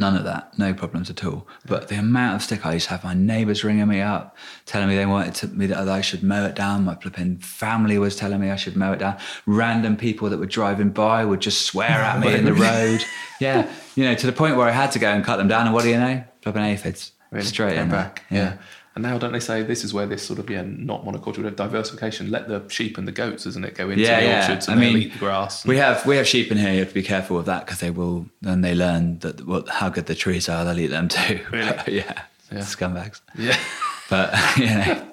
None 0.00 0.16
of 0.16 0.24
that, 0.24 0.56
no 0.56 0.72
problems 0.72 1.10
at 1.10 1.24
all. 1.24 1.46
But 1.66 1.88
the 1.88 1.96
amount 1.96 2.36
of 2.36 2.42
stick 2.42 2.64
I 2.64 2.74
used 2.74 2.86
to 2.86 2.92
have, 2.92 3.02
my 3.02 3.14
neighbours 3.14 3.64
ringing 3.64 3.88
me 3.88 4.00
up, 4.00 4.36
telling 4.64 4.88
me 4.88 4.94
they 4.94 5.06
wanted 5.06 5.34
to, 5.36 5.48
me 5.48 5.66
that 5.66 5.88
I 5.88 6.00
should 6.00 6.22
mow 6.22 6.44
it 6.46 6.54
down. 6.54 6.84
My 6.84 6.94
flipping 6.94 7.38
family 7.38 7.98
was 7.98 8.14
telling 8.14 8.40
me 8.40 8.50
I 8.50 8.56
should 8.56 8.76
mow 8.76 8.92
it 8.92 9.00
down. 9.00 9.16
Random 9.46 9.96
people 9.96 10.30
that 10.30 10.38
were 10.38 10.46
driving 10.46 10.90
by 10.90 11.24
would 11.24 11.40
just 11.40 11.62
swear 11.62 11.88
at 11.90 12.20
me 12.20 12.32
in 12.32 12.44
the 12.44 12.54
road. 12.68 13.04
Yeah, 13.40 13.68
you 13.96 14.04
know, 14.04 14.14
to 14.14 14.26
the 14.26 14.32
point 14.32 14.56
where 14.56 14.68
I 14.68 14.72
had 14.72 14.92
to 14.92 14.98
go 15.00 15.10
and 15.10 15.24
cut 15.24 15.36
them 15.38 15.48
down. 15.48 15.66
And 15.66 15.74
what 15.74 15.82
do 15.82 15.90
you 15.90 15.98
know? 15.98 16.22
Flipping 16.42 16.62
aphids 16.62 17.12
Really? 17.30 17.44
straight 17.44 17.76
in 17.76 17.90
back. 17.90 18.22
Yeah. 18.30 18.56
And 18.94 19.02
now 19.04 19.16
don't 19.18 19.32
they 19.32 19.38
say 19.40 19.62
this 19.62 19.84
is 19.84 19.94
where 19.94 20.06
this 20.06 20.22
sort 20.26 20.38
of 20.40 20.50
yeah 20.50 20.62
not 20.66 21.04
monoculture 21.04 21.54
diversification 21.54 22.30
let 22.30 22.48
the 22.48 22.64
sheep 22.68 22.98
and 22.98 23.06
the 23.06 23.12
goats 23.12 23.46
isn't 23.46 23.64
it 23.64 23.74
go 23.76 23.90
into 23.90 24.02
Yeah, 24.02 24.20
the 24.20 24.26
yeah. 24.26 24.40
orchards 24.40 24.66
and 24.68 24.80
they'll 24.82 24.92
mean, 24.92 25.02
eat 25.04 25.12
the 25.12 25.18
grass. 25.20 25.64
We 25.64 25.76
have 25.76 26.04
we 26.04 26.16
have 26.16 26.26
sheep 26.26 26.50
in 26.50 26.58
here. 26.58 26.72
You 26.72 26.80
have 26.80 26.88
to 26.88 26.94
be 26.94 27.02
careful 27.02 27.36
with 27.36 27.46
that 27.46 27.64
because 27.66 27.78
they 27.80 27.90
will. 27.90 28.26
Then 28.42 28.62
they 28.62 28.74
learn 28.74 29.20
that 29.20 29.46
what 29.46 29.68
how 29.68 29.88
good 29.88 30.06
the 30.06 30.14
trees 30.16 30.48
are. 30.48 30.64
They'll 30.64 30.78
eat 30.80 30.88
them 30.88 31.08
too. 31.08 31.40
Really? 31.52 31.76
yeah. 31.88 32.22
Yeah. 32.50 32.58
Scumbags. 32.60 33.20
yeah. 33.36 33.56
But 34.10 34.32
you 34.56 34.66
know, 34.66 35.04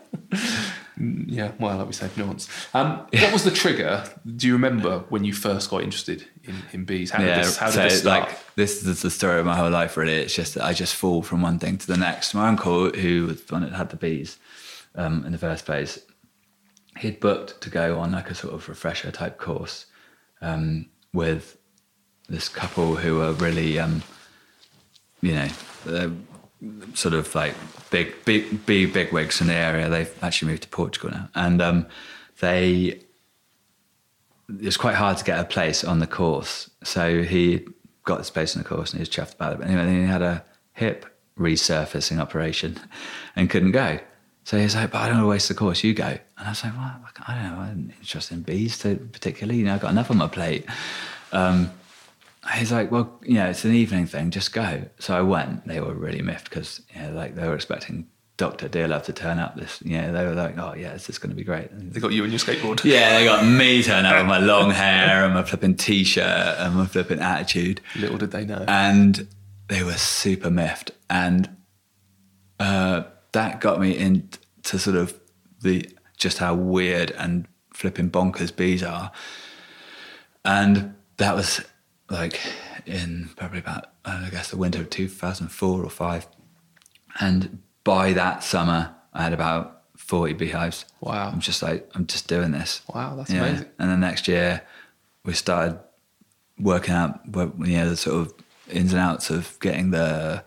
Yeah, 0.97 1.51
well, 1.59 1.78
like 1.78 1.88
we 1.88 1.93
said, 1.93 2.15
nuance. 2.17 2.47
Um, 2.73 3.05
What 3.11 3.34
was 3.34 3.43
the 3.43 3.51
trigger? 3.51 4.05
Do 4.38 4.47
you 4.47 4.53
remember 4.53 4.99
when 5.09 5.26
you 5.26 5.34
first 5.34 5.69
got 5.69 5.84
interested 5.84 6.26
in, 6.47 6.55
in 6.71 6.85
bees? 6.85 7.11
How 7.11 7.19
did 7.19 7.37
this, 7.37 7.57
how 7.57 7.67
did 7.67 7.73
so 7.73 7.83
this 7.83 7.99
start? 7.99 8.29
like 8.29 8.55
this 8.55 8.85
is 8.85 9.01
the 9.01 9.11
story 9.11 9.39
of 9.39 9.45
my 9.45 9.55
whole 9.55 9.69
life. 9.69 9.97
Really, 9.97 10.13
it's 10.13 10.35
just 10.35 10.55
that 10.55 10.63
I 10.63 10.73
just 10.73 10.95
fall 10.95 11.21
from 11.21 11.41
one 11.41 11.59
thing 11.59 11.77
to 11.77 11.87
the 11.87 11.97
next. 11.97 12.33
My 12.33 12.47
uncle, 12.47 12.89
who 12.89 13.27
was 13.27 13.43
the 13.43 13.53
one 13.53 13.63
that 13.63 13.73
had 13.73 13.89
the 13.89 13.97
bees 13.97 14.37
um, 14.95 15.25
in 15.25 15.31
the 15.31 15.37
first 15.37 15.65
place, 15.65 15.99
he'd 16.97 17.19
booked 17.19 17.61
to 17.61 17.69
go 17.69 17.99
on 17.99 18.11
like 18.11 18.29
a 18.29 18.35
sort 18.35 18.53
of 18.53 18.67
refresher 18.69 19.11
type 19.11 19.37
course 19.37 19.85
um, 20.41 20.87
with 21.13 21.57
this 22.29 22.49
couple 22.49 22.95
who 22.95 23.17
were 23.17 23.33
really, 23.33 23.79
um, 23.79 24.03
you 25.21 25.33
know, 25.33 25.47
they're 25.85 26.11
sort 26.93 27.13
of 27.13 27.33
like 27.35 27.53
big, 27.89 28.13
big, 28.25 28.65
big, 28.65 28.93
big 28.93 29.11
wigs 29.11 29.41
in 29.41 29.47
the 29.47 29.53
area. 29.53 29.89
They've 29.89 30.23
actually 30.23 30.51
moved 30.51 30.63
to 30.63 30.69
Portugal 30.69 31.11
now, 31.11 31.29
and 31.35 31.61
um, 31.61 31.87
they. 32.39 33.01
It 34.49 34.65
was 34.65 34.77
quite 34.77 34.95
hard 34.95 35.17
to 35.17 35.23
get 35.23 35.39
a 35.39 35.43
place 35.43 35.83
on 35.83 35.99
the 35.99 36.07
course, 36.07 36.69
so 36.83 37.23
he 37.23 37.67
got 38.03 38.19
this 38.19 38.29
place 38.29 38.55
in 38.55 38.61
the 38.61 38.67
course 38.67 38.91
and 38.91 38.99
he 38.99 39.01
was 39.01 39.09
chuffed 39.09 39.35
about 39.35 39.53
it. 39.53 39.59
But 39.59 39.67
anyway, 39.67 39.85
then 39.85 40.01
he 40.01 40.07
had 40.07 40.21
a 40.21 40.45
hip 40.73 41.05
resurfacing 41.37 42.19
operation 42.19 42.79
and 43.35 43.49
couldn't 43.49 43.71
go. 43.71 43.99
So 44.43 44.59
he's 44.59 44.75
like, 44.75 44.91
but 44.91 44.99
I 44.99 45.07
don't 45.07 45.17
want 45.17 45.25
to 45.25 45.29
waste 45.29 45.47
the 45.47 45.55
course, 45.55 45.83
you 45.83 45.95
go. 45.95 46.05
And 46.05 46.47
I 46.47 46.49
was 46.49 46.63
like, 46.63 46.73
well, 46.77 46.95
I 47.27 47.33
don't 47.33 47.43
know, 47.51 47.61
I'm 47.61 47.93
interested 47.99 48.35
in 48.35 48.43
bees 48.43 48.77
particularly, 48.77 49.59
you 49.59 49.65
know, 49.65 49.73
I've 49.73 49.81
got 49.81 49.91
enough 49.91 50.11
on 50.11 50.17
my 50.17 50.27
plate. 50.27 50.65
Um, 51.31 51.71
he's 52.53 52.71
like, 52.71 52.91
well, 52.91 53.19
you 53.23 53.35
know, 53.35 53.47
it's 53.47 53.65
an 53.65 53.73
evening 53.73 54.05
thing, 54.05 54.29
just 54.29 54.53
go. 54.53 54.83
So 54.99 55.17
I 55.17 55.21
went. 55.21 55.67
They 55.67 55.79
were 55.79 55.95
really 55.95 56.21
miffed 56.21 56.49
because, 56.49 56.81
you 56.93 57.01
know, 57.01 57.13
like 57.13 57.33
they 57.33 57.47
were 57.47 57.55
expecting 57.55 58.07
Dr. 58.38 58.67
Dearlove 58.67 59.03
to 59.03 59.13
turn 59.13 59.39
up 59.39 59.55
this, 59.55 59.81
you 59.83 60.01
know, 60.01 60.11
they 60.11 60.25
were 60.25 60.33
like, 60.33 60.57
oh, 60.57 60.73
yeah, 60.73 60.91
this 60.91 61.09
is 61.09 61.17
going 61.17 61.29
to 61.29 61.36
be 61.36 61.43
great. 61.43 61.69
They 61.71 62.01
got 62.01 62.11
you 62.11 62.23
and 62.23 62.33
your 62.33 62.39
skateboard. 62.39 62.83
Yeah, 62.83 63.17
they 63.17 63.25
got 63.25 63.45
me 63.45 63.81
turn 63.81 64.05
up 64.05 64.17
with 64.17 64.27
my 64.27 64.39
long 64.39 64.71
hair 64.71 65.23
and 65.23 65.33
my 65.33 65.43
flipping 65.43 65.75
t-shirt 65.75 66.57
and 66.59 66.75
my 66.75 66.86
flipping 66.86 67.19
attitude. 67.19 67.79
Little 67.95 68.17
did 68.17 68.31
they 68.31 68.45
know. 68.45 68.65
And 68.67 69.27
they 69.69 69.83
were 69.83 69.93
super 69.93 70.49
miffed. 70.49 70.91
And 71.09 71.55
uh, 72.59 73.03
that 73.31 73.61
got 73.61 73.79
me 73.79 73.97
into 73.97 74.39
sort 74.79 74.97
of 74.97 75.17
the 75.61 75.89
just 76.17 76.38
how 76.39 76.55
weird 76.55 77.11
and 77.11 77.47
flipping 77.73 78.09
bonkers 78.09 78.53
bees 78.53 78.83
are. 78.83 79.11
And 80.43 80.95
that 81.17 81.36
was 81.36 81.61
like 82.09 82.39
in 82.86 83.29
probably 83.38 83.59
about, 83.59 83.91
I 84.03 84.29
guess, 84.29 84.49
the 84.49 84.57
winter 84.57 84.81
of 84.81 84.89
2004 84.89 85.83
or 85.83 85.89
five. 85.89 86.27
And 87.19 87.61
by 87.86 88.11
that 88.11 88.43
summer, 88.43 88.93
I 89.13 89.23
had 89.23 89.31
about 89.31 89.83
40 89.95 90.33
beehives. 90.33 90.83
Wow. 90.99 91.29
I'm 91.31 91.39
just 91.39 91.63
like, 91.63 91.89
I'm 91.95 92.05
just 92.05 92.27
doing 92.27 92.51
this. 92.51 92.81
Wow, 92.93 93.15
that's 93.15 93.29
amazing. 93.29 93.67
And 93.79 93.89
then 93.89 94.01
next 94.01 94.27
year, 94.27 94.61
we 95.23 95.31
started 95.31 95.79
working 96.59 96.93
out, 96.93 97.21
you 97.25 97.77
know, 97.77 97.89
the 97.89 97.95
sort 97.95 98.17
of 98.17 98.33
ins 98.69 98.91
and 98.91 98.99
outs 98.99 99.29
of 99.29 99.57
getting 99.61 99.91
the 99.91 100.43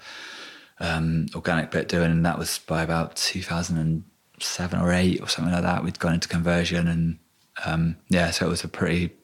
um, 0.81 1.27
organic 1.35 1.71
bit 1.71 1.89
doing, 1.89 2.11
and 2.11 2.27
that 2.27 2.39
was 2.39 2.59
by 2.59 2.83
about 2.83 3.17
2007 3.17 4.81
or 4.81 4.93
eight 4.93 5.21
or 5.21 5.29
something 5.29 5.53
like 5.53 5.63
that. 5.63 5.83
We'd 5.83 5.99
gone 5.99 6.15
into 6.15 6.29
conversion, 6.29 6.87
and 6.87 7.19
um, 7.65 7.97
yeah, 8.09 8.31
so 8.31 8.47
it 8.47 8.51
was 8.51 8.65
a 8.65 8.69
pretty. 8.69 9.15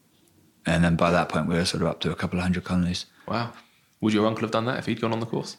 And 0.67 0.83
then 0.83 0.97
by 0.97 1.11
that 1.11 1.29
point, 1.29 1.47
we 1.47 1.57
were 1.57 1.65
sort 1.65 1.83
of 1.83 1.89
up 1.89 2.01
to 2.01 2.11
a 2.11 2.15
couple 2.15 2.39
of 2.39 2.43
hundred 2.43 2.65
colonies. 2.65 3.07
Wow. 3.29 3.53
Would 4.01 4.15
your 4.15 4.27
uncle 4.27 4.43
have 4.43 4.51
done 4.51 4.65
that 4.65 4.79
if 4.79 4.87
he'd 4.87 5.01
gone 5.01 5.13
on 5.13 5.21
the 5.21 5.27
course? 5.27 5.57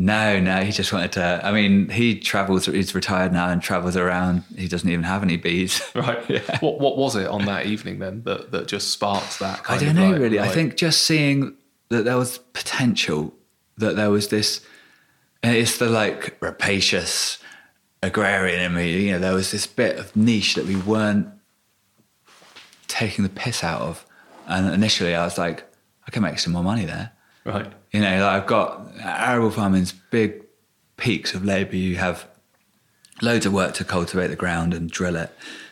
No, 0.00 0.40
no, 0.40 0.62
he 0.62 0.72
just 0.72 0.94
wanted 0.94 1.12
to. 1.12 1.42
I 1.44 1.52
mean, 1.52 1.90
he 1.90 2.18
travels. 2.18 2.64
He's 2.64 2.94
retired 2.94 3.34
now 3.34 3.50
and 3.50 3.60
travels 3.60 3.98
around. 3.98 4.44
He 4.56 4.66
doesn't 4.66 4.88
even 4.88 5.02
have 5.02 5.22
any 5.22 5.36
bees. 5.36 5.82
Right. 5.94 6.18
Yeah. 6.30 6.58
What 6.60 6.80
What 6.80 6.96
was 6.96 7.16
it 7.16 7.26
on 7.26 7.44
that 7.44 7.66
evening 7.66 7.98
then 7.98 8.22
that 8.22 8.50
that 8.52 8.66
just 8.66 8.88
sparked 8.88 9.40
that? 9.40 9.60
I 9.68 9.76
don't 9.76 9.94
know 9.94 10.12
like, 10.12 10.20
really. 10.20 10.38
Like... 10.38 10.48
I 10.48 10.54
think 10.54 10.76
just 10.76 11.02
seeing 11.02 11.54
that 11.90 12.06
there 12.06 12.16
was 12.16 12.38
potential, 12.38 13.34
that 13.76 13.96
there 13.96 14.08
was 14.10 14.28
this. 14.28 14.64
It's 15.42 15.76
the 15.76 15.90
like 15.90 16.40
rapacious 16.40 17.38
agrarian 18.02 18.60
in 18.60 18.74
me. 18.74 19.04
You 19.04 19.12
know, 19.12 19.18
there 19.18 19.34
was 19.34 19.50
this 19.50 19.66
bit 19.66 19.98
of 19.98 20.16
niche 20.16 20.54
that 20.54 20.64
we 20.64 20.76
weren't 20.76 21.28
taking 22.88 23.22
the 23.22 23.28
piss 23.28 23.62
out 23.62 23.82
of, 23.82 24.06
and 24.46 24.72
initially 24.72 25.14
I 25.14 25.24
was 25.24 25.36
like, 25.36 25.64
I 26.06 26.10
can 26.10 26.22
make 26.22 26.38
some 26.38 26.54
more 26.54 26.64
money 26.64 26.86
there. 26.86 27.12
Right. 27.44 27.72
You 27.90 28.00
know, 28.00 28.20
like 28.24 28.42
I've 28.42 28.46
got 28.46 28.92
arable 29.02 29.50
farming's 29.50 29.92
big 29.92 30.44
peaks 30.96 31.34
of 31.34 31.44
labour. 31.44 31.76
You 31.76 31.96
have 31.96 32.28
loads 33.22 33.46
of 33.46 33.52
work 33.52 33.74
to 33.74 33.84
cultivate 33.84 34.28
the 34.28 34.36
ground 34.36 34.74
and 34.74 34.90
drill 34.90 35.16
it, 35.16 35.30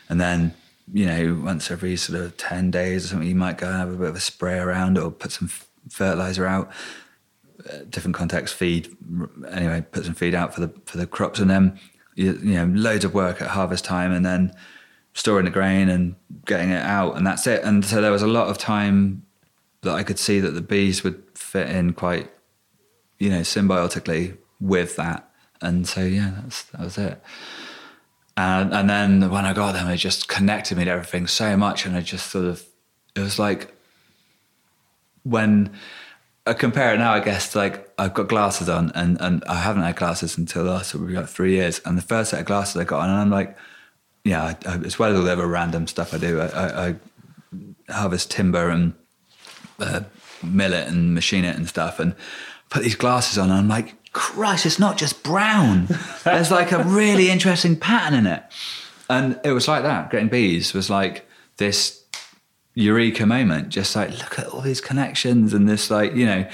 and 0.09 0.21
then 0.21 0.55
you 0.93 1.07
know 1.07 1.41
once 1.45 1.71
every 1.71 1.97
sort 1.97 2.21
of 2.21 2.37
ten 2.37 2.71
days 2.71 3.05
or 3.05 3.09
something, 3.09 3.29
you 3.29 3.35
might 3.35 3.59
go 3.59 3.69
and 3.69 3.77
have 3.77 3.93
a 3.93 3.97
bit 3.97 4.09
of 4.09 4.17
a 4.17 4.21
spray 4.21 4.59
around 4.59 4.99
or 4.99 5.11
put 5.11 5.33
some 5.33 5.51
fertilizer 5.89 6.47
out. 6.47 6.71
Uh, 7.69 7.79
different 7.91 8.15
context, 8.15 8.55
feed 8.55 8.97
anyway, 9.51 9.85
put 9.93 10.05
some 10.05 10.15
feed 10.15 10.35
out 10.35 10.55
for 10.55 10.61
the 10.61 10.73
for 10.87 10.97
the 10.97 11.07
crops, 11.07 11.39
and 11.39 11.51
then 11.51 11.79
you, 12.15 12.33
you 12.43 12.55
know 12.55 12.65
loads 12.67 13.05
of 13.05 13.13
work 13.13 13.43
at 13.43 13.49
harvest 13.49 13.85
time, 13.85 14.13
and 14.13 14.25
then 14.25 14.53
storing 15.13 15.45
the 15.45 15.51
grain 15.51 15.89
and 15.89 16.15
getting 16.47 16.71
it 16.71 16.83
out, 16.83 17.17
and 17.17 17.27
that's 17.27 17.47
it. 17.47 17.63
And 17.65 17.85
so 17.85 18.01
there 18.01 18.13
was 18.13 18.23
a 18.23 18.27
lot 18.27 18.49
of 18.49 18.57
time 18.57 19.27
that 19.83 19.95
I 19.95 20.03
could 20.03 20.19
see 20.19 20.41
that 20.41 20.53
the 20.53 20.61
bees 20.61 21.05
would 21.05 21.28
fit 21.49 21.69
in 21.69 21.93
quite, 21.93 22.31
you 23.19 23.31
know, 23.31 23.41
symbiotically 23.41 24.37
with 24.61 24.97
that. 24.97 25.29
And 25.61 25.87
so 25.89 26.03
yeah, 26.03 26.33
that's 26.43 26.63
that 26.65 26.81
was 26.81 26.99
it. 26.99 27.23
And 28.37 28.73
and 28.73 28.89
then 28.89 29.31
when 29.31 29.45
I 29.45 29.53
got 29.53 29.73
them, 29.73 29.89
it 29.89 29.97
just 29.97 30.29
connected 30.29 30.79
me 30.79 30.85
to 30.85 30.91
everything 30.91 31.27
so 31.27 31.57
much, 31.57 31.87
and 31.87 31.97
I 31.97 32.01
just 32.01 32.31
sort 32.31 32.45
of 32.45 32.65
it 33.17 33.21
was 33.21 33.39
like 33.39 33.75
when 35.25 35.71
I 36.47 36.53
compare 36.55 36.95
it 36.95 36.99
now, 36.99 37.13
I 37.13 37.21
guess 37.21 37.57
like 37.57 37.93
I've 37.99 38.15
got 38.15 38.29
glasses 38.29 38.69
on, 38.69 38.93
and 38.95 39.21
and 39.21 39.43
I 39.45 39.57
haven't 39.57 39.83
had 39.83 39.97
glasses 39.97 40.39
until 40.39 40.65
last 40.65 40.95
we 40.95 41.13
got 41.13 41.29
three 41.29 41.55
years, 41.55 41.81
and 41.85 41.99
the 41.99 42.03
first 42.03 42.31
set 42.31 42.41
of 42.41 42.47
glasses 42.47 42.77
I 42.77 42.85
got 42.85 43.01
on, 43.01 43.11
and 43.11 43.19
I'm 43.19 43.31
like, 43.31 43.59
yeah, 44.25 44.45
I, 44.45 44.57
I, 44.69 44.77
as 44.85 44.99
well 44.99 45.11
as 45.11 45.19
all 45.19 45.25
the 45.25 45.33
other 45.33 45.47
random 45.47 45.87
stuff 45.87 46.15
I 46.15 46.19
do, 46.19 46.41
I, 46.41 46.47
I, 46.47 46.89
I 46.89 46.95
harvest 47.93 48.31
timber 48.31 48.71
and 48.71 48.95
uh, 49.81 50.03
mill 50.43 50.73
it 50.73 50.89
and 50.89 51.15
machine 51.15 51.45
it 51.45 51.57
and 51.57 51.69
stuff, 51.69 51.99
and 51.99 52.15
put 52.71 52.83
these 52.83 52.97
glasses 52.97 53.39
on. 53.39 53.51
And 53.51 53.59
I'm 53.59 53.69
like, 53.69 53.95
Christ, 54.13 54.67
it's 54.67 54.79
not 54.79 54.97
just 54.97 55.23
brown. 55.23 55.89
There's 56.25 56.51
like 56.51 56.73
a 56.73 56.83
really 56.83 57.31
interesting 57.31 57.77
pattern 57.77 58.15
in 58.15 58.27
it. 58.27 58.43
And 59.09 59.41
it 59.45 59.53
was 59.53 59.69
like 59.69 59.83
that. 59.85 60.11
Getting 60.11 60.29
bees 60.29 60.75
was 60.75 60.91
like 60.91 61.27
this 61.57 62.05
eureka 62.75 63.27
moment. 63.27 63.71
Just 63.71 63.97
like, 63.97 64.11
look 64.11 64.39
at 64.39 64.47
all 64.47 64.61
these 64.61 64.81
connections 64.81 65.55
and 65.55 65.69
this, 65.69 65.91
like, 65.91 66.15
you 66.15 66.27
know, 66.27 66.49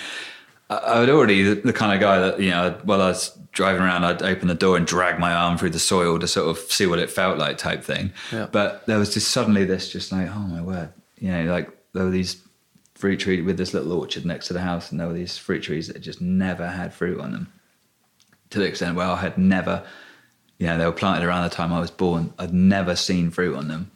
I 0.70 1.01
would 1.01 1.11
already 1.11 1.43
the, 1.43 1.55
the 1.57 1.72
kind 1.72 1.93
of 1.93 2.01
guy 2.01 2.18
that 2.18 2.41
you 2.41 2.51
know. 2.51 2.78
While 2.85 3.03
I 3.03 3.09
was 3.09 3.37
driving 3.53 3.82
around, 3.82 4.05
I'd 4.05 4.22
open 4.22 4.49
the 4.49 4.55
door 4.55 4.76
and 4.76 4.87
drag 4.87 5.18
my 5.18 5.32
arm 5.32 5.59
through 5.59 5.70
the 5.70 5.78
soil 5.78 6.18
to 6.18 6.26
sort 6.26 6.49
of 6.49 6.59
see 6.70 6.87
what 6.87 6.99
it 6.99 7.11
felt 7.11 7.39
like, 7.39 7.59
type 7.59 7.85
thing. 7.85 8.12
Yeah. 8.32 8.47
But 8.51 8.87
there 8.87 8.99
was 8.99 9.12
just 9.12 9.30
suddenly 9.30 9.64
this, 9.64 9.93
just 9.93 10.11
like, 10.11 10.28
oh 10.28 10.41
my 10.41 10.62
word, 10.62 10.93
you 11.18 11.30
know, 11.30 11.45
like 11.45 11.70
there 11.93 12.05
were 12.05 12.11
these 12.11 12.37
fruit 12.95 13.18
tree 13.18 13.42
with 13.42 13.57
this 13.57 13.74
little 13.74 13.92
orchard 13.92 14.24
next 14.24 14.47
to 14.49 14.53
the 14.53 14.61
house, 14.61 14.90
and 14.90 15.01
there 15.01 15.07
were 15.07 15.14
these 15.14 15.36
fruit 15.36 15.62
trees 15.62 15.88
that 15.88 16.01
just 16.01 16.20
never 16.20 16.68
had 16.68 16.95
fruit 16.95 17.20
on 17.20 17.32
them. 17.32 17.53
To 18.51 18.59
the 18.59 18.66
extent 18.66 18.97
where 18.97 19.07
I 19.07 19.16
had 19.16 19.36
never, 19.36 19.84
you 20.59 20.66
know, 20.66 20.78
they 20.78 20.86
were 20.86 20.92
planted 20.92 21.26
around 21.26 21.45
the 21.45 21.55
time 21.55 21.72
I 21.72 21.80
was 21.80 21.90
born. 21.90 22.32
I'd 22.38 22.55
never 22.55 22.95
seen 22.95 23.30
fruit 23.30 23.57
on 23.57 23.68
them. 23.68 23.90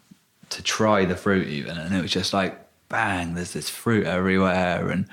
To 0.51 0.63
try 0.63 1.05
the 1.05 1.17
fruit 1.17 1.47
even, 1.47 1.77
and 1.77 1.95
it 1.95 2.03
was 2.03 2.11
just 2.11 2.33
like 2.33 2.59
bang, 2.89 3.35
there's 3.35 3.53
this 3.53 3.69
fruit 3.69 4.07
everywhere, 4.07 4.89
and 4.89 5.07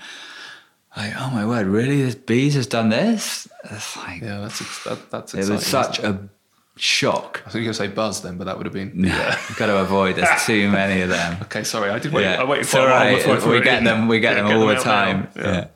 like, 0.96 1.14
oh 1.18 1.30
my 1.30 1.46
word, 1.46 1.68
really? 1.68 2.02
This 2.02 2.16
bees 2.16 2.56
has 2.56 2.68
done 2.68 2.90
this? 2.90 3.48
It's 3.66 3.98
like, 3.98 4.22
yeah, 4.22 4.40
that's 4.40 4.84
that, 4.86 5.12
that's 5.12 5.34
exciting, 5.34 5.52
it 5.52 5.56
was 5.56 5.66
such 5.66 6.00
a 6.00 6.30
shock. 6.78 7.42
I 7.44 7.48
was 7.48 7.54
going 7.54 7.66
to 7.68 7.74
say 7.74 7.88
buzz 7.88 8.22
then, 8.22 8.38
but 8.38 8.46
that 8.46 8.58
would 8.58 8.66
have 8.66 8.74
been. 8.74 9.04
Yeah, 9.04 9.40
you've 9.50 9.58
got 9.58 9.68
to 9.68 9.78
avoid. 9.78 10.16
There's 10.16 10.46
too 10.46 10.70
many 10.70 11.02
of 11.02 11.10
them. 11.10 11.38
okay, 11.44 11.64
sorry, 11.64 11.90
I 11.90 12.00
did 12.00 12.12
wait. 12.12 12.24
Yeah. 12.24 12.42
I 12.42 12.44
waited 12.44 12.68
for 12.68 12.80
right. 12.80 13.24
before 13.26 13.52
we 13.52 13.62
get 13.62 13.84
them. 13.84 14.08
We 14.08 14.20
get 14.20 14.36
yeah, 14.36 14.44
them 14.44 14.58
all 14.58 14.68
them 14.68 14.76
the 14.76 14.84
time. 14.84 15.28
Yeah. 15.36 15.68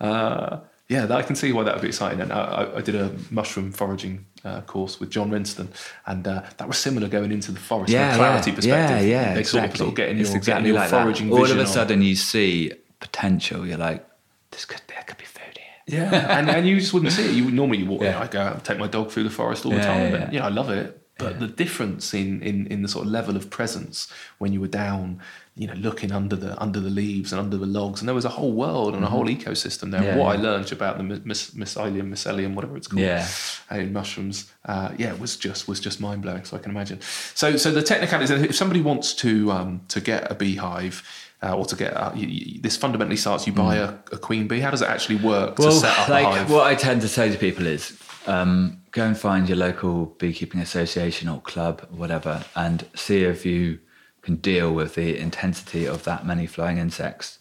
Yeah. 0.00 0.06
Uh, 0.06 0.60
yeah, 0.88 1.14
I 1.14 1.22
can 1.22 1.36
see 1.36 1.52
why 1.52 1.64
that 1.64 1.74
would 1.74 1.82
be 1.82 1.88
exciting. 1.88 2.20
And 2.20 2.32
I, 2.32 2.76
I 2.76 2.80
did 2.80 2.94
a 2.94 3.14
mushroom 3.30 3.72
foraging 3.72 4.24
uh, 4.42 4.62
course 4.62 4.98
with 4.98 5.10
John 5.10 5.30
Rinston, 5.30 5.68
and 6.06 6.26
uh, 6.26 6.42
that 6.56 6.66
was 6.66 6.78
similar 6.78 7.08
going 7.08 7.30
into 7.30 7.52
the 7.52 7.60
forest 7.60 7.92
yeah, 7.92 8.12
from 8.12 8.20
a 8.20 8.24
clarity 8.24 8.50
yeah, 8.50 8.56
perspective. 8.56 9.06
Yeah, 9.06 9.22
yeah, 9.28 9.34
they 9.34 9.40
exactly. 9.40 9.44
sort 9.44 9.64
of, 9.70 9.76
sort 9.76 9.88
of 9.90 9.94
getting 9.96 10.18
it's 10.18 10.30
your, 10.30 10.38
exactly 10.38 10.70
getting 10.70 10.74
your 10.74 10.80
like 10.80 10.90
foraging 10.90 11.28
that. 11.28 11.36
All 11.36 11.44
of 11.44 11.58
a 11.58 11.60
on. 11.60 11.66
sudden, 11.66 12.00
you 12.00 12.16
see 12.16 12.72
potential. 13.00 13.66
You're 13.66 13.76
like, 13.76 14.08
this 14.50 14.64
could 14.64 14.80
be, 14.86 14.94
there 14.94 15.04
could 15.04 15.18
be 15.18 15.26
food. 15.26 15.57
Yeah, 15.88 16.38
and, 16.38 16.48
and 16.50 16.66
you 16.68 16.78
just 16.78 16.92
wouldn't 16.92 17.12
see 17.12 17.24
it. 17.24 17.32
You 17.34 17.44
would 17.46 17.54
normally 17.54 17.78
you 17.78 17.86
walk. 17.86 18.02
Yeah. 18.02 18.20
I 18.20 18.26
go 18.26 18.40
out 18.40 18.54
and 18.54 18.64
take 18.64 18.78
my 18.78 18.86
dog 18.88 19.10
through 19.10 19.24
the 19.24 19.30
forest 19.30 19.64
all 19.64 19.72
the 19.72 19.78
Yeah, 19.78 19.84
time, 19.86 20.12
yeah, 20.12 20.16
and 20.24 20.32
yeah, 20.32 20.46
I 20.46 20.48
love 20.50 20.70
it. 20.70 21.02
But 21.18 21.40
the 21.40 21.48
difference 21.48 22.14
in, 22.14 22.40
in 22.42 22.68
in 22.68 22.82
the 22.82 22.88
sort 22.88 23.04
of 23.06 23.10
level 23.10 23.34
of 23.36 23.50
presence 23.50 24.06
when 24.38 24.52
you 24.52 24.60
were 24.60 24.68
down, 24.68 25.20
you 25.56 25.66
know, 25.66 25.74
looking 25.74 26.12
under 26.12 26.36
the 26.36 26.56
under 26.62 26.78
the 26.78 26.90
leaves 26.90 27.32
and 27.32 27.40
under 27.40 27.56
the 27.56 27.66
logs, 27.66 28.00
and 28.00 28.06
there 28.08 28.14
was 28.14 28.24
a 28.24 28.28
whole 28.28 28.52
world 28.52 28.94
and 28.94 29.02
a 29.02 29.08
whole 29.08 29.26
ecosystem 29.26 29.90
there. 29.90 30.00
Mm-hmm. 30.00 30.16
Yeah, 30.18 30.24
what. 30.24 30.38
I 30.38 30.40
learned 30.40 30.70
about 30.70 30.96
the 30.96 31.02
mys- 31.02 31.50
mycelium, 31.56 32.10
mycelium, 32.12 32.54
whatever 32.54 32.76
it's 32.76 32.86
called, 32.86 33.00
Yeah. 33.02 33.26
in 33.72 33.92
mushrooms, 33.92 34.52
uh, 34.66 34.90
yeah, 34.96 35.12
it 35.12 35.18
was 35.18 35.36
just 35.36 35.66
was 35.66 35.80
just 35.80 36.00
mind 36.00 36.22
blowing. 36.22 36.44
So 36.44 36.56
I 36.56 36.60
can 36.60 36.70
imagine. 36.70 37.00
So 37.34 37.56
so 37.56 37.72
the 37.72 37.82
technicalities. 37.82 38.30
If 38.30 38.54
somebody 38.54 38.80
wants 38.80 39.12
to 39.14 39.50
um, 39.50 39.80
to 39.88 40.00
get 40.00 40.30
a 40.30 40.36
beehive. 40.36 41.02
Uh, 41.40 41.56
or 41.56 41.64
to 41.64 41.76
get 41.76 41.96
uh, 41.96 42.10
you, 42.16 42.26
you, 42.26 42.60
this 42.60 42.76
fundamentally 42.76 43.16
starts 43.16 43.46
you 43.46 43.52
buy 43.52 43.76
a, 43.76 43.94
a 44.10 44.18
queen 44.18 44.48
bee. 44.48 44.58
How 44.58 44.72
does 44.72 44.82
it 44.82 44.88
actually 44.88 45.16
work 45.16 45.54
to. 45.54 45.62
Well, 45.62 45.72
set 45.72 45.96
up 45.96 46.08
like 46.08 46.24
a 46.26 46.30
hive? 46.30 46.50
what 46.50 46.66
I 46.66 46.74
tend 46.74 47.00
to 47.02 47.08
say 47.08 47.30
to 47.30 47.38
people 47.38 47.64
is, 47.64 47.96
um, 48.26 48.82
go 48.90 49.04
and 49.04 49.16
find 49.16 49.48
your 49.48 49.56
local 49.56 50.06
beekeeping 50.18 50.60
association 50.60 51.28
or 51.28 51.40
club, 51.40 51.86
or 51.92 51.96
whatever, 51.96 52.44
and 52.56 52.84
see 52.96 53.22
if 53.22 53.46
you 53.46 53.78
can 54.22 54.34
deal 54.36 54.74
with 54.74 54.96
the 54.96 55.16
intensity 55.16 55.86
of 55.86 56.02
that 56.04 56.26
many 56.26 56.44
flying 56.44 56.76
insects 56.76 57.38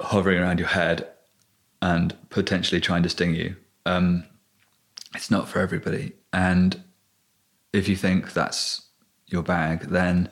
hovering 0.00 0.38
around 0.38 0.58
your 0.58 0.68
head 0.68 1.08
and 1.80 2.14
potentially 2.28 2.80
trying 2.80 3.02
to 3.02 3.08
sting 3.08 3.34
you. 3.34 3.56
Um, 3.86 4.24
it's 5.14 5.30
not 5.30 5.48
for 5.48 5.60
everybody, 5.60 6.12
and 6.30 6.82
if 7.72 7.88
you 7.88 7.96
think 7.96 8.34
that's 8.34 8.82
your 9.28 9.42
bag, 9.42 9.80
then 9.88 10.28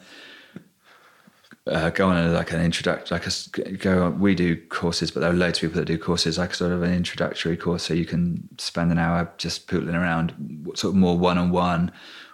uh, 1.67 1.91
go 1.91 2.09
on 2.09 2.33
like 2.35 2.53
an 2.53 2.61
introduction, 2.61 3.15
like 3.15 3.27
a, 3.27 3.71
go. 3.73 4.05
On, 4.05 4.21
we 4.21 4.35
do 4.35 4.57
courses, 4.67 5.11
but 5.11 5.21
there 5.21 5.31
are 5.31 5.35
loads 5.35 5.59
of 5.59 5.63
people 5.63 5.81
that 5.81 5.87
do 5.87 5.97
courses, 5.97 6.37
like 6.37 6.55
sort 6.55 6.73
of 6.73 6.83
an 6.83 6.93
introductory 6.93 7.57
course, 7.57 7.85
so 7.85 7.95
you 7.95 8.05
can 8.05 8.49
spend 8.59 8.93
an 8.93 8.99
hour 8.99 9.33
just 9.39 9.67
pootling 9.67 9.95
around, 9.95 10.35
sort 10.75 10.93
of 10.93 10.97
more 10.97 11.19
one 11.19 11.39
on 11.39 11.51
one 11.51 11.91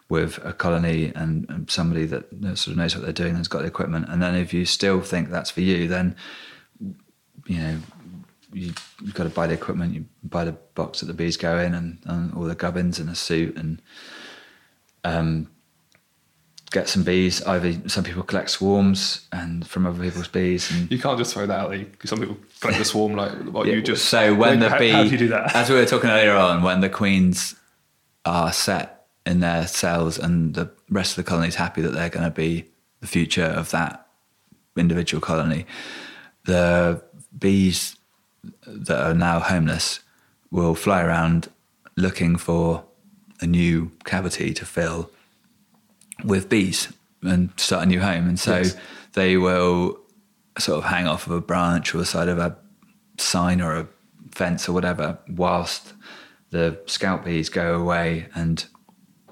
with 0.08 0.44
a 0.44 0.52
colony 0.52 1.12
and, 1.14 1.46
and, 1.48 1.70
somebody 1.70 2.04
that 2.04 2.24
sort 2.58 2.72
of 2.72 2.76
knows 2.76 2.96
what 2.96 3.04
they're 3.04 3.12
doing 3.12 3.36
and's 3.36 3.46
got 3.46 3.60
the 3.60 3.68
equipment. 3.68 4.06
And 4.08 4.20
then 4.20 4.34
if 4.34 4.52
you 4.52 4.64
still 4.64 5.00
think 5.00 5.30
that's 5.30 5.50
for 5.50 5.60
you, 5.60 5.86
then 5.86 6.16
you 7.46 7.58
know 7.58 7.78
you, 8.52 8.72
have 9.04 9.14
got 9.14 9.24
to 9.24 9.30
buy 9.30 9.46
the 9.46 9.54
equipment. 9.54 9.94
You 9.94 10.06
buy 10.24 10.44
the 10.44 10.56
box 10.74 11.00
that 11.00 11.06
the 11.06 11.14
bees 11.14 11.36
go 11.36 11.58
in, 11.58 11.74
and, 11.74 11.98
and 12.04 12.34
all 12.34 12.42
the 12.42 12.56
gubbins 12.56 12.98
and 12.98 13.08
a 13.08 13.14
suit, 13.14 13.56
and 13.56 13.80
um, 15.04 15.48
get 16.70 16.88
some 16.88 17.02
bees. 17.02 17.42
Either 17.42 17.88
some 17.88 18.04
people 18.04 18.22
collect 18.22 18.50
swarms 18.50 19.26
and 19.32 19.66
from 19.66 19.86
other 19.86 20.02
people's 20.02 20.28
bees. 20.28 20.70
And 20.70 20.90
you 20.90 20.98
can't 20.98 21.18
just 21.18 21.34
throw 21.34 21.46
that 21.46 21.58
out 21.58 21.70
there. 21.70 21.86
Some 22.04 22.20
people 22.20 22.38
collect 22.60 22.78
the 22.78 22.84
swarm 22.84 23.14
like 23.14 23.32
what 23.44 23.66
yeah, 23.66 23.74
you 23.74 23.82
just. 23.82 24.06
So 24.06 24.34
when 24.34 24.60
like, 24.60 24.72
the 24.72 24.78
bee, 24.78 24.90
how, 24.90 24.98
how 24.98 25.04
do 25.04 25.10
you 25.10 25.18
do 25.18 25.28
that? 25.28 25.54
As 25.54 25.68
we 25.68 25.76
were 25.76 25.86
talking 25.86 26.10
earlier 26.10 26.34
on, 26.34 26.62
when 26.62 26.80
the 26.80 26.88
queens 26.88 27.56
are 28.24 28.52
set 28.52 29.06
in 29.26 29.40
their 29.40 29.66
cells 29.66 30.18
and 30.18 30.54
the 30.54 30.70
rest 30.88 31.18
of 31.18 31.24
the 31.24 31.28
colony 31.28 31.48
is 31.48 31.56
happy 31.56 31.82
that 31.82 31.90
they're 31.90 32.08
going 32.08 32.24
to 32.24 32.30
be 32.30 32.66
the 33.00 33.06
future 33.06 33.44
of 33.44 33.70
that 33.70 34.06
individual 34.76 35.20
colony, 35.20 35.66
the 36.44 37.02
bees 37.36 37.96
that 38.66 39.06
are 39.06 39.14
now 39.14 39.40
homeless 39.40 40.00
will 40.50 40.74
fly 40.74 41.02
around 41.02 41.48
looking 41.96 42.36
for 42.36 42.84
a 43.40 43.46
new 43.46 43.90
cavity 44.04 44.52
to 44.54 44.64
fill 44.64 45.10
with 46.24 46.48
bees 46.48 46.92
and 47.22 47.50
start 47.56 47.84
a 47.84 47.86
new 47.86 48.00
home. 48.00 48.28
And 48.28 48.38
so 48.38 48.58
yes. 48.58 48.76
they 49.12 49.36
will 49.36 49.98
sort 50.58 50.78
of 50.78 50.84
hang 50.90 51.06
off 51.06 51.26
of 51.26 51.32
a 51.32 51.40
branch 51.40 51.94
or 51.94 51.98
the 51.98 52.06
side 52.06 52.28
of 52.28 52.38
a 52.38 52.56
sign 53.18 53.60
or 53.60 53.76
a 53.76 53.88
fence 54.32 54.68
or 54.68 54.72
whatever 54.72 55.18
whilst 55.28 55.92
the 56.50 56.78
scout 56.86 57.24
bees 57.24 57.48
go 57.48 57.80
away 57.80 58.28
and 58.34 58.66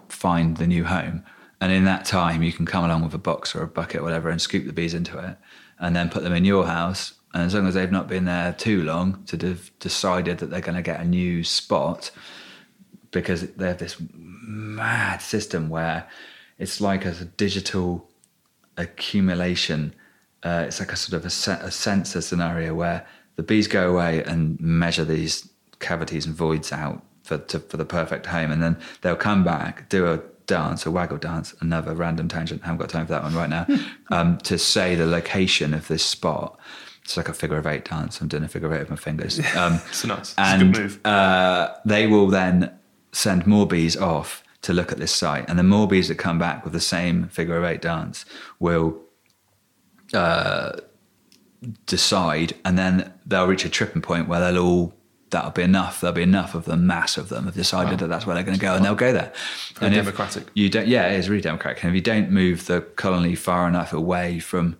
find 0.09 0.57
the 0.57 0.67
new 0.67 0.85
home. 0.85 1.25
And 1.61 1.73
in 1.73 1.85
that 1.85 2.05
time, 2.05 2.43
you 2.43 2.53
can 2.53 2.67
come 2.67 2.85
along 2.85 3.03
with 3.03 3.15
a 3.15 3.19
box 3.19 3.55
or 3.55 3.63
a 3.63 3.69
bucket 3.69 4.01
or 4.01 4.05
whatever 4.05 4.31
and 4.31 4.41
scoop 4.41 4.67
the 4.67 4.73
bees 4.73 4.95
into 4.95 5.19
it 5.19 5.37
and 5.81 5.97
then 5.97 6.09
put 6.09 6.23
them 6.23 6.33
in 6.33 6.45
your 6.45 6.67
house. 6.67 7.15
And 7.35 7.43
as 7.43 7.55
long 7.55 7.67
as 7.67 7.75
they've 7.75 7.91
not 7.91 8.09
been 8.09 8.25
there 8.25 8.53
too 8.53 8.83
long 8.83 9.23
to 9.27 9.37
have 9.47 9.71
decided 9.81 10.39
that 10.39 10.51
they're 10.51 10.61
going 10.61 10.77
to 10.77 10.83
get 10.83 11.01
a 11.01 11.05
new 11.05 11.45
spot, 11.45 12.11
because 13.11 13.51
they 13.53 13.69
have 13.69 13.79
this 13.79 13.97
mad 14.11 15.23
system 15.23 15.69
where 15.69 16.07
it's 16.59 16.81
like 16.81 17.05
a 17.05 17.13
digital 17.13 18.09
accumulation. 18.77 19.95
Uh, 20.43 20.65
it's 20.67 20.81
like 20.81 20.93
a 20.93 20.97
sort 20.97 21.15
of 21.15 21.27
a, 21.27 21.31
se- 21.31 21.61
a 21.61 21.71
sensor 21.71 22.21
scenario 22.21 22.75
where 22.75 23.07
the 23.37 23.43
bees 23.43 23.69
go 23.69 23.91
away 23.91 24.23
and 24.25 24.59
measure 24.61 25.05
these 25.05 25.49
cavities 25.79 26.27
and 26.27 26.35
voids 26.35 26.73
out 26.73 27.03
for 27.23 27.39
to, 27.39 27.61
for 27.61 27.77
the 27.77 27.85
perfect 27.85 28.27
home, 28.27 28.51
and 28.51 28.63
then 28.63 28.77
they'll 29.03 29.17
come 29.17 29.45
back, 29.45 29.89
do 29.89 30.07
a 30.07 30.21
dance, 30.47 30.87
a 30.87 30.91
waggle 30.91 31.19
dance, 31.19 31.55
another 31.61 31.95
random 31.95 32.27
tangent. 32.27 32.63
I 32.63 32.67
haven't 32.67 32.81
got 32.81 32.89
time 32.89 33.07
for 33.07 33.13
that 33.13 33.23
one 33.23 33.35
right 33.35 33.51
now. 33.51 33.67
um, 34.11 34.39
to 34.39 34.59
say 34.59 34.95
the 34.95 35.07
location 35.07 35.75
of 35.75 35.87
this 35.89 36.05
spot. 36.05 36.59
It's 37.05 37.17
like 37.17 37.29
a 37.29 37.33
figure 37.33 37.57
of 37.57 37.67
eight 37.67 37.87
dance. 37.87 38.21
I'm 38.21 38.29
doing 38.29 38.45
a 38.45 38.49
figure 38.49 38.69
of 38.69 38.75
eight 38.75 38.81
with 38.81 38.91
my 38.91 38.97
fingers. 38.97 39.41
Um, 39.57 39.81
it's 39.89 40.05
nice. 40.05 40.35
And, 40.37 40.63
it's 40.63 40.79
a 40.79 40.83
good 40.83 40.91
move. 40.91 41.07
Uh, 41.07 41.75
they 41.85 42.07
will 42.07 42.27
then 42.27 42.77
send 43.13 43.47
more 43.47 43.67
bees 43.67 43.97
off 43.97 44.43
to 44.63 44.73
look 44.73 44.91
at 44.93 44.99
this 44.99 45.15
site. 45.15 45.49
And 45.49 45.59
the 45.59 45.63
more 45.63 45.87
bees 45.87 46.09
that 46.09 46.17
come 46.17 46.39
back 46.39 46.65
with 46.65 46.73
the 46.73 46.81
same 46.81 47.29
figure 47.29 47.57
of 47.57 47.65
eight 47.65 47.81
dance 47.83 48.25
will 48.59 49.01
uh, 50.13 50.73
decide, 51.87 52.55
and 52.65 52.79
then 52.79 53.13
they'll 53.27 53.47
reach 53.47 53.65
a 53.65 53.69
tripping 53.69 54.03
point 54.03 54.29
where 54.29 54.41
they'll 54.41 54.65
all 54.65 54.95
that'll 55.31 55.51
be 55.51 55.63
enough. 55.63 56.01
There'll 56.01 56.15
be 56.15 56.23
enough 56.23 56.55
of 56.55 56.65
the 56.65 56.77
mass 56.77 57.17
of 57.17 57.29
them 57.29 57.45
have 57.45 57.55
decided 57.55 57.93
wow. 57.93 57.97
that 57.97 58.07
that's 58.09 58.27
where 58.27 58.35
they're 58.35 58.45
going 58.45 58.59
to 58.59 58.63
go, 58.63 58.75
and 58.75 58.85
they'll 58.85 58.95
go 58.95 59.13
there. 59.13 59.33
Very 59.75 59.87
and 59.87 59.95
democratic. 59.95 60.49
You 60.55 60.69
don't, 60.69 60.89
yeah, 60.89 61.09
it 61.09 61.19
is 61.19 61.29
really 61.29 61.43
democratic. 61.43 61.83
And 61.83 61.91
if 61.91 61.95
you 61.95 62.01
don't 62.01 62.31
move 62.31 62.67
the 62.67 62.81
colony 62.81 63.35
far 63.35 63.69
enough 63.69 63.93
away 63.93 64.39
from 64.39 64.77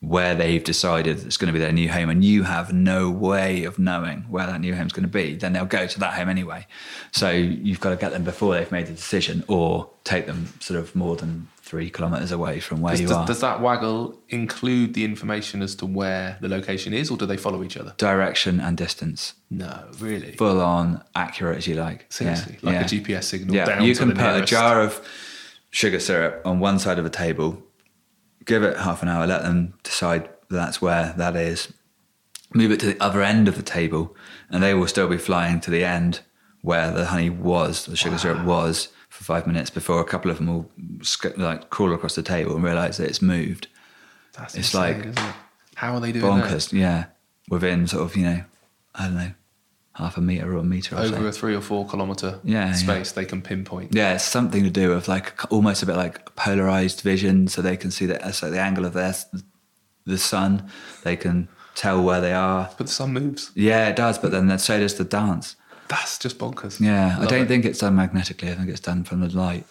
where 0.00 0.34
they've 0.34 0.62
decided 0.62 1.24
it's 1.24 1.36
going 1.36 1.48
to 1.48 1.52
be 1.52 1.58
their 1.58 1.72
new 1.72 1.90
home 1.90 2.08
and 2.08 2.24
you 2.24 2.44
have 2.44 2.72
no 2.72 3.10
way 3.10 3.64
of 3.64 3.78
knowing 3.78 4.20
where 4.28 4.46
that 4.46 4.60
new 4.60 4.74
home 4.74 4.86
is 4.86 4.92
going 4.92 5.02
to 5.02 5.08
be, 5.08 5.34
then 5.34 5.52
they'll 5.52 5.64
go 5.64 5.86
to 5.88 5.98
that 5.98 6.14
home 6.14 6.28
anyway. 6.28 6.64
So 7.10 7.30
you've 7.30 7.80
got 7.80 7.90
to 7.90 7.96
get 7.96 8.12
them 8.12 8.22
before 8.22 8.54
they've 8.54 8.70
made 8.70 8.86
the 8.86 8.92
decision 8.92 9.44
or 9.48 9.90
take 10.04 10.26
them 10.26 10.52
sort 10.60 10.78
of 10.78 10.94
more 10.94 11.16
than 11.16 11.48
three 11.56 11.90
kilometres 11.90 12.30
away 12.30 12.60
from 12.60 12.80
where 12.80 12.92
does, 12.92 13.00
you 13.00 13.08
does, 13.08 13.16
are. 13.16 13.26
Does 13.26 13.40
that 13.40 13.60
waggle 13.60 14.16
include 14.28 14.94
the 14.94 15.04
information 15.04 15.62
as 15.62 15.74
to 15.76 15.86
where 15.86 16.38
the 16.40 16.48
location 16.48 16.94
is 16.94 17.10
or 17.10 17.16
do 17.16 17.26
they 17.26 17.36
follow 17.36 17.64
each 17.64 17.76
other? 17.76 17.92
Direction 17.98 18.60
and 18.60 18.76
distance. 18.76 19.34
No, 19.50 19.84
really? 19.98 20.32
Full 20.36 20.60
on 20.60 21.02
accurate 21.16 21.58
as 21.58 21.66
you 21.66 21.74
like. 21.74 22.06
Seriously? 22.08 22.56
Yeah. 22.62 22.70
Like 22.70 22.74
yeah. 22.92 22.98
a 22.98 23.02
GPS 23.18 23.24
signal 23.24 23.54
yeah. 23.54 23.82
You 23.82 23.96
can 23.96 24.10
put 24.10 24.18
nearest. 24.18 24.44
a 24.44 24.46
jar 24.46 24.80
of 24.80 25.04
sugar 25.70 25.98
syrup 25.98 26.40
on 26.46 26.60
one 26.60 26.78
side 26.78 27.00
of 27.00 27.04
a 27.04 27.10
table 27.10 27.62
give 28.48 28.64
it 28.64 28.78
half 28.78 29.02
an 29.02 29.08
hour, 29.08 29.26
let 29.26 29.42
them 29.42 29.74
decide 29.84 30.28
that's 30.50 30.82
where 30.82 31.14
that 31.16 31.36
is. 31.36 31.72
Move 32.54 32.72
it 32.72 32.80
to 32.80 32.86
the 32.86 33.00
other 33.00 33.22
end 33.22 33.46
of 33.46 33.56
the 33.56 33.62
table, 33.62 34.16
and 34.50 34.62
they 34.62 34.74
will 34.74 34.88
still 34.88 35.06
be 35.06 35.18
flying 35.18 35.60
to 35.60 35.70
the 35.70 35.84
end 35.84 36.20
where 36.62 36.90
the 36.90 37.06
honey 37.06 37.30
was, 37.30 37.86
the 37.86 37.94
sugar 37.94 38.12
wow. 38.12 38.16
syrup 38.16 38.44
was, 38.44 38.88
for 39.08 39.24
five 39.24 39.46
minutes 39.46 39.70
before 39.70 40.00
a 40.00 40.04
couple 40.04 40.30
of 40.30 40.38
them 40.38 40.46
will 40.46 40.70
like 41.36 41.70
crawl 41.70 41.92
across 41.92 42.14
the 42.14 42.22
table 42.22 42.54
and 42.54 42.64
realize 42.64 42.96
that 42.96 43.08
it's 43.08 43.22
moved. 43.22 43.68
That's 44.36 44.54
it's 44.54 44.74
insane, 44.74 44.98
like 44.98 45.06
it? 45.06 45.34
how 45.76 45.94
are 45.94 46.00
they 46.00 46.12
doing 46.12 46.24
bonkers? 46.24 46.70
That? 46.70 46.76
Yeah, 46.76 47.04
within 47.48 47.86
sort 47.86 48.04
of 48.04 48.16
you 48.16 48.24
know, 48.24 48.44
I 48.94 49.04
don't 49.04 49.14
know, 49.14 49.32
half 49.98 50.16
a 50.16 50.20
meter 50.20 50.54
or 50.54 50.58
a 50.58 50.62
meter 50.62 50.96
over 50.96 51.08
so. 51.08 51.26
a 51.26 51.32
three 51.32 51.56
or 51.56 51.60
four 51.60 51.84
kilometer 51.84 52.38
yeah, 52.44 52.72
space 52.72 53.10
yeah. 53.10 53.14
they 53.16 53.24
can 53.24 53.42
pinpoint 53.42 53.92
yeah 53.92 54.14
it's 54.14 54.24
something 54.24 54.62
to 54.62 54.70
do 54.70 54.90
with 54.90 55.08
like 55.08 55.52
almost 55.52 55.82
a 55.82 55.86
bit 55.86 55.96
like 55.96 56.34
polarized 56.36 57.00
vision 57.00 57.48
so 57.48 57.60
they 57.60 57.76
can 57.76 57.90
see 57.90 58.06
the, 58.06 58.24
uh, 58.24 58.30
so 58.30 58.48
the 58.48 58.60
angle 58.60 58.86
of 58.86 58.92
their 58.92 59.12
the 60.06 60.16
sun 60.16 60.70
they 61.02 61.16
can 61.16 61.48
tell 61.74 62.00
where 62.00 62.20
they 62.20 62.32
are 62.32 62.70
but 62.78 62.86
the 62.86 62.92
sun 62.92 63.12
moves 63.12 63.50
yeah 63.56 63.88
it 63.88 63.96
does 63.96 64.18
but 64.18 64.30
then 64.30 64.56
so 64.58 64.78
does 64.78 64.94
the 64.94 65.04
dance 65.04 65.56
that's 65.88 66.16
just 66.16 66.38
bonkers 66.38 66.78
yeah 66.80 67.16
Love 67.16 67.26
i 67.26 67.30
don't 67.30 67.42
it. 67.42 67.48
think 67.48 67.64
it's 67.64 67.80
done 67.80 67.96
magnetically 67.96 68.50
i 68.50 68.54
think 68.54 68.68
it's 68.68 68.80
done 68.80 69.02
from 69.02 69.20
the 69.20 69.28
light 69.36 69.66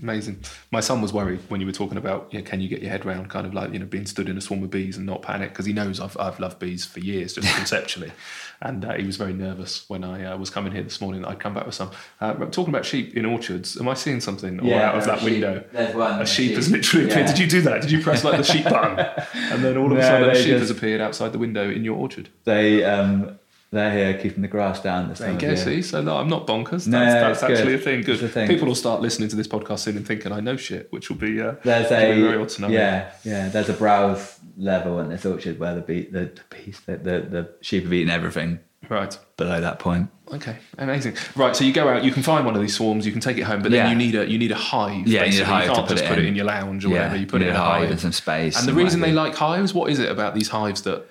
Amazing. 0.00 0.44
My 0.70 0.78
son 0.78 1.02
was 1.02 1.12
worried 1.12 1.40
when 1.48 1.60
you 1.60 1.66
were 1.66 1.72
talking 1.72 1.98
about, 1.98 2.28
you 2.30 2.38
know, 2.38 2.44
can 2.44 2.60
you 2.60 2.68
get 2.68 2.82
your 2.82 2.90
head 2.90 3.04
around 3.04 3.30
kind 3.30 3.46
of 3.46 3.52
like, 3.52 3.72
you 3.72 3.80
know, 3.80 3.86
being 3.86 4.06
stood 4.06 4.28
in 4.28 4.38
a 4.38 4.40
swarm 4.40 4.62
of 4.62 4.70
bees 4.70 4.96
and 4.96 5.04
not 5.04 5.22
panic? 5.22 5.50
Because 5.50 5.66
he 5.66 5.72
knows 5.72 5.98
I've, 5.98 6.16
I've 6.18 6.38
loved 6.38 6.60
bees 6.60 6.84
for 6.84 7.00
years, 7.00 7.32
just 7.32 7.52
conceptually. 7.56 8.12
And 8.60 8.84
uh, 8.84 8.94
he 8.94 9.04
was 9.04 9.16
very 9.16 9.32
nervous 9.32 9.88
when 9.88 10.04
I 10.04 10.24
uh, 10.24 10.36
was 10.36 10.50
coming 10.50 10.72
here 10.72 10.84
this 10.84 11.00
morning. 11.00 11.24
I'd 11.24 11.40
come 11.40 11.54
back 11.54 11.66
with 11.66 11.74
some. 11.74 11.90
Uh, 12.20 12.34
talking 12.34 12.68
about 12.68 12.86
sheep 12.86 13.16
in 13.16 13.24
orchards, 13.24 13.76
am 13.76 13.88
I 13.88 13.94
seeing 13.94 14.20
something 14.20 14.64
yeah, 14.64 14.90
out 14.90 14.98
of 14.98 15.04
that 15.06 15.18
sheep. 15.18 15.30
window? 15.30 15.64
There's 15.72 15.94
one. 15.96 16.22
A 16.22 16.26
sheep, 16.26 16.48
sheep. 16.48 16.56
has 16.56 16.70
literally 16.70 17.06
appeared. 17.06 17.26
Yeah. 17.26 17.32
Did 17.32 17.38
you 17.40 17.46
do 17.48 17.60
that? 17.62 17.82
Did 17.82 17.90
you 17.90 18.00
press 18.00 18.22
like 18.22 18.36
the 18.36 18.44
sheep 18.44 18.64
button? 18.64 19.04
And 19.50 19.64
then 19.64 19.76
all 19.76 19.86
of 19.86 19.92
no, 19.92 19.98
a 19.98 20.02
sudden 20.02 20.30
a 20.30 20.34
sheep 20.34 20.46
just, 20.46 20.60
has 20.60 20.70
appeared 20.70 21.00
outside 21.00 21.32
the 21.32 21.38
window 21.38 21.68
in 21.68 21.84
your 21.84 21.96
orchard? 21.96 22.28
They, 22.44 22.84
um, 22.84 23.38
they're 23.70 23.92
here 23.92 24.20
keeping 24.20 24.42
the 24.42 24.48
grass 24.48 24.80
down 24.80 25.08
this 25.08 25.18
there 25.18 25.28
time. 25.28 25.40
you 25.40 25.48
go, 25.48 25.54
see? 25.54 25.82
So 25.82 26.00
no, 26.00 26.16
I'm 26.16 26.28
not 26.28 26.46
bonkers. 26.46 26.84
That's, 26.84 26.86
no, 26.86 27.00
that's 27.00 27.42
actually 27.42 27.72
good. 27.72 27.74
a 27.74 27.78
thing. 27.78 28.02
Good. 28.02 28.22
A 28.22 28.28
thing. 28.28 28.48
People 28.48 28.68
will 28.68 28.74
start 28.74 29.02
listening 29.02 29.28
to 29.28 29.36
this 29.36 29.48
podcast 29.48 29.80
soon 29.80 29.96
and 29.96 30.06
thinking 30.06 30.32
I 30.32 30.40
know 30.40 30.56
shit, 30.56 30.90
which 30.92 31.10
will 31.10 31.16
be 31.16 31.40
uh, 31.40 31.56
there's 31.64 31.90
a 31.90 32.14
be 32.14 32.22
very 32.22 32.40
odd 32.40 32.48
to 32.50 32.62
know. 32.62 32.68
Yeah, 32.68 33.12
yeah. 33.24 33.48
There's 33.48 33.68
a 33.68 33.74
browse 33.74 34.38
level 34.56 35.00
in 35.00 35.08
this 35.10 35.26
orchard 35.26 35.58
where 35.58 35.74
the 35.74 35.82
bee, 35.82 36.08
the, 36.10 36.20
the 36.20 36.42
bees, 36.50 36.80
the, 36.86 36.96
the, 36.96 37.20
the 37.20 37.54
sheep 37.60 37.84
have 37.84 37.92
eaten 37.92 38.10
everything. 38.10 38.60
Right. 38.88 39.18
Below 39.36 39.60
that 39.60 39.80
point. 39.80 40.10
Okay, 40.32 40.56
amazing. 40.76 41.16
Right, 41.36 41.56
so 41.56 41.64
you 41.64 41.72
go 41.72 41.88
out, 41.88 42.04
you 42.04 42.12
can 42.12 42.22
find 42.22 42.44
one 42.44 42.54
of 42.54 42.60
these 42.60 42.74
swarms, 42.74 43.06
you 43.06 43.12
can 43.12 43.20
take 43.20 43.38
it 43.38 43.42
home, 43.42 43.62
but 43.62 43.70
then 43.70 43.86
yeah. 43.86 43.90
you 43.90 43.96
need 43.96 44.14
a 44.14 44.30
you 44.30 44.38
need 44.38 44.52
a 44.52 44.56
hive. 44.56 45.06
Yeah, 45.06 45.24
you 45.24 45.32
need 45.32 45.40
a 45.40 45.44
hive 45.44 45.68
you 45.68 45.74
can't 45.74 45.76
to 45.76 45.82
put 45.82 45.90
just 45.90 46.04
it 46.04 46.08
put 46.08 46.18
in. 46.18 46.24
it 46.24 46.28
in 46.28 46.36
your 46.36 46.44
lounge 46.44 46.84
or 46.84 46.88
yeah, 46.88 46.94
whatever. 46.94 47.16
You 47.16 47.26
put 47.26 47.40
you 47.40 47.46
it 47.46 47.50
in 47.50 47.56
a 47.56 47.58
hive, 47.58 47.80
hive 47.80 47.90
and 47.90 48.00
some 48.00 48.12
space. 48.12 48.58
And 48.58 48.68
the 48.68 48.74
reason 48.74 49.00
they 49.00 49.12
like 49.12 49.34
hives, 49.34 49.72
what 49.72 49.90
is 49.90 49.98
it 49.98 50.10
about 50.10 50.34
these 50.34 50.48
hives 50.48 50.82
that 50.82 51.06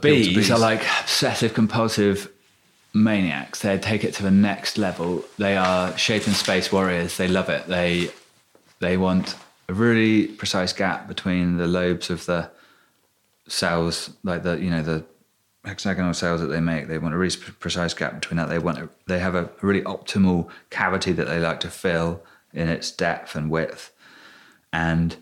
bees, 0.00 0.34
bees 0.34 0.50
are 0.50 0.58
like 0.58 0.82
obsessive 1.00 1.54
compulsive 1.54 2.30
maniacs. 2.92 3.60
They 3.60 3.78
take 3.78 4.04
it 4.04 4.14
to 4.14 4.22
the 4.22 4.30
next 4.30 4.78
level. 4.78 5.24
They 5.38 5.56
are 5.56 5.96
shape 5.98 6.26
and 6.26 6.36
space 6.36 6.72
warriors. 6.72 7.16
They 7.16 7.28
love 7.28 7.48
it. 7.48 7.66
They 7.66 8.10
they 8.80 8.96
want 8.96 9.34
a 9.68 9.74
really 9.74 10.28
precise 10.28 10.72
gap 10.72 11.08
between 11.08 11.56
the 11.56 11.66
lobes 11.66 12.10
of 12.10 12.26
the 12.26 12.50
cells, 13.48 14.10
like 14.22 14.42
the 14.42 14.58
you 14.58 14.70
know 14.70 14.82
the 14.82 15.04
hexagonal 15.64 16.14
cells 16.14 16.40
that 16.40 16.48
they 16.48 16.60
make. 16.60 16.88
They 16.88 16.98
want 16.98 17.14
a 17.14 17.18
really 17.18 17.36
precise 17.36 17.94
gap 17.94 18.14
between 18.14 18.36
that. 18.36 18.48
They 18.48 18.58
want 18.58 18.78
a, 18.78 18.88
they 19.06 19.18
have 19.18 19.34
a 19.34 19.50
really 19.60 19.82
optimal 19.82 20.48
cavity 20.70 21.12
that 21.12 21.26
they 21.26 21.40
like 21.40 21.60
to 21.60 21.70
fill 21.70 22.22
in 22.52 22.68
its 22.68 22.90
depth 22.90 23.34
and 23.34 23.50
width, 23.50 23.92
and 24.72 25.16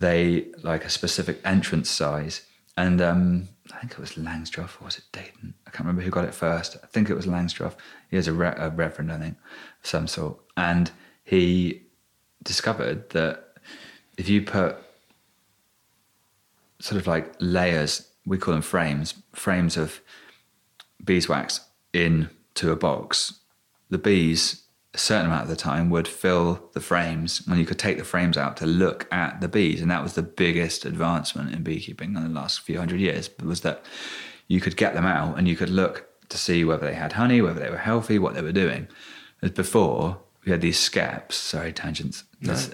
they 0.00 0.46
like 0.62 0.84
a 0.84 0.90
specific 0.90 1.40
entrance 1.44 1.88
size. 1.88 2.42
And 2.76 3.02
um, 3.02 3.48
think 3.82 3.92
it 3.92 3.98
was 3.98 4.12
Langstroth 4.12 4.80
or 4.80 4.86
was 4.86 4.96
it 4.96 5.04
Dayton? 5.12 5.54
I 5.66 5.70
can't 5.70 5.80
remember 5.80 6.02
who 6.02 6.10
got 6.10 6.24
it 6.24 6.34
first. 6.34 6.76
I 6.82 6.86
think 6.86 7.10
it 7.10 7.14
was 7.14 7.26
Langstroth. 7.26 7.74
He 8.10 8.16
was 8.16 8.28
a, 8.28 8.32
re- 8.32 8.54
a 8.56 8.70
reverend, 8.70 9.12
I 9.12 9.18
think, 9.18 9.36
of 9.82 9.90
some 9.90 10.06
sort. 10.06 10.38
And 10.56 10.90
he 11.24 11.82
discovered 12.42 13.10
that 13.10 13.54
if 14.16 14.28
you 14.28 14.42
put 14.42 14.78
sort 16.82 17.00
of 17.00 17.06
like 17.06 17.32
layers. 17.38 18.08
We 18.26 18.38
call 18.38 18.54
them 18.54 18.62
frames, 18.62 19.14
frames 19.32 19.76
of 19.76 20.00
beeswax 21.02 21.60
into 21.92 22.70
a 22.70 22.76
box. 22.76 23.40
The 23.90 23.98
bees, 23.98 24.61
a 24.94 24.98
certain 24.98 25.26
amount 25.26 25.44
of 25.44 25.48
the 25.48 25.56
time, 25.56 25.88
would 25.90 26.06
fill 26.06 26.68
the 26.72 26.80
frames, 26.80 27.42
and 27.46 27.58
you 27.58 27.64
could 27.64 27.78
take 27.78 27.96
the 27.98 28.04
frames 28.04 28.36
out 28.36 28.56
to 28.58 28.66
look 28.66 29.06
at 29.12 29.40
the 29.40 29.48
bees. 29.48 29.80
And 29.80 29.90
that 29.90 30.02
was 30.02 30.14
the 30.14 30.22
biggest 30.22 30.84
advancement 30.84 31.54
in 31.54 31.62
beekeeping 31.62 32.14
in 32.14 32.22
the 32.22 32.28
last 32.28 32.60
few 32.60 32.78
hundred 32.78 33.00
years. 33.00 33.30
Was 33.42 33.62
that 33.62 33.84
you 34.48 34.60
could 34.60 34.76
get 34.76 34.94
them 34.94 35.06
out 35.06 35.38
and 35.38 35.48
you 35.48 35.56
could 35.56 35.70
look 35.70 36.08
to 36.28 36.36
see 36.36 36.64
whether 36.64 36.86
they 36.86 36.94
had 36.94 37.12
honey, 37.12 37.40
whether 37.40 37.60
they 37.60 37.70
were 37.70 37.78
healthy, 37.78 38.18
what 38.18 38.34
they 38.34 38.42
were 38.42 38.52
doing. 38.52 38.88
As 39.40 39.50
before, 39.50 40.18
we 40.44 40.52
had 40.52 40.60
these 40.60 40.78
skeps. 40.78 41.32
Sorry, 41.32 41.72
tangents. 41.72 42.24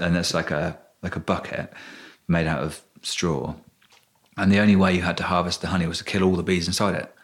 And 0.00 0.16
it's 0.16 0.34
like 0.34 0.50
a 0.50 0.78
like 1.02 1.14
a 1.16 1.20
bucket 1.20 1.72
made 2.26 2.46
out 2.46 2.62
of 2.62 2.82
straw. 3.02 3.54
And 4.36 4.50
the 4.50 4.58
only 4.58 4.76
way 4.76 4.94
you 4.94 5.02
had 5.02 5.16
to 5.18 5.24
harvest 5.24 5.60
the 5.60 5.68
honey 5.68 5.86
was 5.86 5.98
to 5.98 6.04
kill 6.04 6.22
all 6.24 6.36
the 6.36 6.42
bees 6.42 6.66
inside 6.66 6.94
it. 6.94 7.14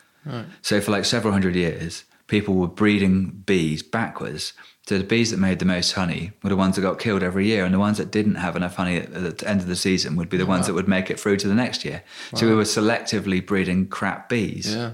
So 0.63 0.81
for 0.81 0.91
like 0.93 1.05
several 1.05 1.33
hundred 1.33 1.55
years, 1.57 2.05
people 2.29 2.55
were 2.55 2.69
breeding 2.69 3.31
bees 3.31 3.83
backwards. 3.83 4.53
So 4.87 4.99
the 4.99 5.05
bees 5.05 5.31
that 5.31 5.39
made 5.39 5.61
the 5.61 5.65
most 5.65 5.93
honey 5.93 6.33
were 6.43 6.51
the 6.51 6.57
ones 6.57 6.77
that 6.77 6.83
got 6.83 6.99
killed 6.99 7.23
every 7.23 7.47
year, 7.47 7.65
and 7.65 7.73
the 7.73 7.79
ones 7.79 7.97
that 7.97 8.11
didn't 8.11 8.35
have 8.35 8.55
enough 8.55 8.75
honey 8.75 8.99
at 8.99 9.13
the 9.39 9.49
end 9.49 9.61
of 9.61 9.67
the 9.67 9.77
season 9.77 10.15
would 10.17 10.29
be 10.29 10.37
the 10.37 10.45
ones 10.45 10.67
that 10.67 10.75
would 10.75 10.89
make 10.89 11.09
it 11.11 11.19
through 11.19 11.39
to 11.39 11.49
the 11.49 11.55
next 11.55 11.87
year. 11.87 12.03
So 12.35 12.47
we 12.47 12.55
were 12.55 12.65
selectively 12.65 13.45
breeding 13.45 13.87
crap 13.87 14.29
bees. 14.29 14.75
Yeah. 14.75 14.93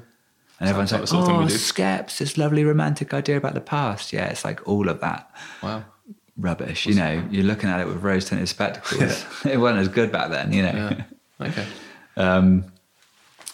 And 0.61 0.69
everyone's 0.69 0.93
like 0.93 1.09
sort 1.09 1.25
of 1.25 1.31
oh, 1.31 1.47
skeps, 1.47 2.19
this 2.19 2.37
lovely 2.39 2.65
romantic 2.65 3.13
idea 3.15 3.37
about 3.37 3.55
the 3.55 3.61
past. 3.63 4.13
Yeah, 4.13 4.27
it's 4.27 4.45
like 4.45 4.67
all 4.69 4.89
of 4.89 5.01
that 5.01 5.35
Wow. 5.63 5.85
rubbish. 6.37 6.87
You 6.87 6.95
know, 6.95 7.27
you're 7.31 7.45
looking 7.45 7.71
at 7.71 7.81
it 7.81 7.87
with 7.89 7.97
rose 8.03 8.27
tinted 8.27 8.49
spectacles. 8.49 9.25
it 9.45 9.57
wasn't 9.59 9.81
as 9.81 9.89
good 9.89 10.13
back 10.13 10.31
then, 10.31 10.53
you 10.53 10.63
know. 10.63 10.73
Yeah. 11.41 11.47
Okay. 11.49 11.67
Um, 12.17 12.65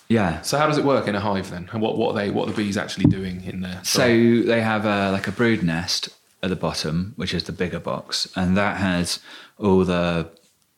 yeah. 0.08 0.40
So 0.40 0.58
how 0.58 0.66
does 0.66 0.78
it 0.78 0.84
work 0.84 1.06
in 1.06 1.14
a 1.14 1.20
hive 1.20 1.50
then? 1.50 1.68
And 1.72 1.80
what, 1.80 1.96
what 1.98 2.12
are 2.12 2.14
they 2.14 2.30
what 2.30 2.48
are 2.48 2.50
the 2.50 2.56
bees 2.56 2.76
actually 2.76 3.04
doing 3.04 3.44
in 3.44 3.60
there? 3.60 3.80
So 3.84 4.06
they 4.08 4.60
have 4.60 4.86
a, 4.86 5.12
like 5.12 5.28
a 5.28 5.30
brood 5.30 5.62
nest 5.62 6.08
at 6.42 6.50
the 6.50 6.56
bottom, 6.56 7.12
which 7.16 7.34
is 7.34 7.44
the 7.44 7.52
bigger 7.52 7.80
box, 7.80 8.28
and 8.36 8.56
that 8.56 8.76
has 8.76 9.20
all 9.58 9.84
the 9.84 10.30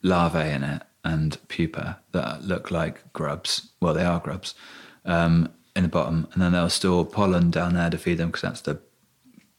larvae 0.02 0.50
in 0.50 0.62
it 0.62 0.82
and 1.04 1.38
pupa 1.48 1.98
that 2.12 2.44
look 2.44 2.70
like 2.70 3.12
grubs. 3.12 3.70
Well, 3.80 3.94
they 3.94 4.04
are 4.04 4.20
grubs 4.20 4.54
um, 5.04 5.52
in 5.74 5.82
the 5.82 5.88
bottom, 5.88 6.28
and 6.32 6.42
then 6.42 6.52
they'll 6.52 6.70
store 6.70 7.04
pollen 7.04 7.50
down 7.50 7.74
there 7.74 7.90
to 7.90 7.98
feed 7.98 8.18
them 8.18 8.28
because 8.28 8.42
that's 8.42 8.60
the 8.62 8.80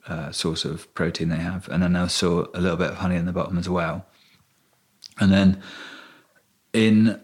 uh, 0.08 0.32
source 0.32 0.66
of 0.66 0.94
protein 0.94 1.30
they 1.30 1.38
have, 1.38 1.68
and 1.70 1.84
then 1.84 1.94
they'll 1.94 2.10
store 2.10 2.48
a 2.54 2.62
little 2.62 2.78
bit 2.78 2.92
of 2.92 2.98
honey 2.98 3.16
in 3.16 3.26
the 3.26 3.34
bottom 3.34 3.58
as 3.58 3.70
well. 3.70 4.06
And 5.20 5.32
then 5.32 5.62
in 6.74 7.20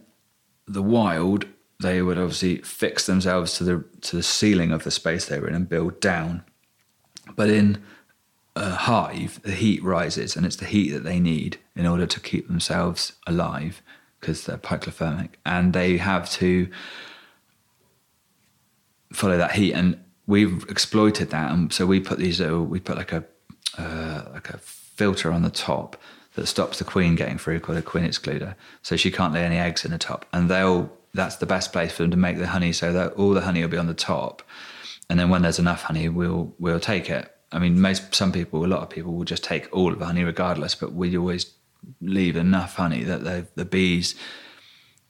the 0.67 0.81
wild, 0.81 1.45
they 1.81 2.01
would 2.01 2.17
obviously 2.17 2.57
fix 2.57 3.05
themselves 3.05 3.57
to 3.57 3.63
the 3.63 3.85
to 4.01 4.15
the 4.17 4.23
ceiling 4.23 4.71
of 4.71 4.83
the 4.83 4.91
space 4.91 5.25
they 5.25 5.39
were 5.39 5.47
in 5.47 5.55
and 5.55 5.69
build 5.69 5.99
down. 5.99 6.43
But 7.35 7.49
in 7.49 7.81
a 8.55 8.69
hive, 8.71 9.41
the 9.43 9.51
heat 9.51 9.83
rises, 9.83 10.35
and 10.35 10.45
it's 10.45 10.55
the 10.55 10.65
heat 10.65 10.91
that 10.91 11.03
they 11.03 11.19
need 11.19 11.57
in 11.75 11.85
order 11.85 12.05
to 12.05 12.19
keep 12.19 12.47
themselves 12.47 13.13
alive 13.27 13.81
because 14.19 14.45
they're 14.45 14.57
poikilothermic, 14.57 15.29
and 15.45 15.73
they 15.73 15.97
have 15.97 16.29
to 16.31 16.69
follow 19.11 19.37
that 19.37 19.51
heat. 19.51 19.73
And 19.73 19.99
we've 20.25 20.63
exploited 20.69 21.29
that, 21.31 21.51
and 21.51 21.71
so 21.73 21.85
we 21.85 21.99
put 21.99 22.17
these. 22.17 22.39
Uh, 22.39 22.61
we 22.61 22.79
put 22.79 22.97
like 22.97 23.11
a 23.11 23.23
uh, 23.77 24.23
like 24.33 24.49
a 24.49 24.57
filter 24.57 25.31
on 25.31 25.41
the 25.41 25.49
top 25.49 25.97
that 26.35 26.47
stops 26.47 26.79
the 26.79 26.85
queen 26.85 27.15
getting 27.15 27.37
through, 27.37 27.59
called 27.59 27.77
a 27.77 27.81
queen 27.81 28.05
excluder, 28.05 28.55
so 28.81 28.95
she 28.95 29.11
can't 29.11 29.33
lay 29.33 29.43
any 29.43 29.57
eggs 29.57 29.85
in 29.85 29.91
the 29.91 29.97
top. 29.97 30.25
And 30.31 30.49
they'll 30.49 30.91
that's 31.13 31.37
the 31.37 31.45
best 31.45 31.71
place 31.71 31.91
for 31.93 32.03
them 32.03 32.11
to 32.11 32.17
make 32.17 32.37
the 32.37 32.47
honey, 32.47 32.71
so 32.71 32.93
that 32.93 33.13
all 33.13 33.31
the 33.31 33.41
honey 33.41 33.61
will 33.61 33.69
be 33.69 33.77
on 33.77 33.87
the 33.87 33.93
top. 33.93 34.41
And 35.09 35.19
then 35.19 35.29
when 35.29 35.41
there's 35.41 35.59
enough 35.59 35.83
honey, 35.83 36.09
we'll 36.09 36.53
we'll 36.57 36.79
take 36.79 37.09
it. 37.09 37.34
I 37.55 37.59
mean, 37.59 37.79
most 37.79 38.13
some 38.13 38.33
people, 38.33 38.65
a 38.65 38.67
lot 38.67 38.81
of 38.81 38.89
people 38.89 39.13
will 39.13 39.23
just 39.23 39.43
take 39.43 39.73
all 39.73 39.93
of 39.93 39.99
the 39.99 40.05
honey 40.05 40.25
regardless, 40.25 40.75
but 40.75 40.91
we 40.91 41.17
always 41.17 41.53
leave 42.01 42.35
enough 42.35 42.75
honey 42.75 43.03
that 43.05 43.23
the 43.23 43.47
the 43.55 43.63
bees, 43.63 44.13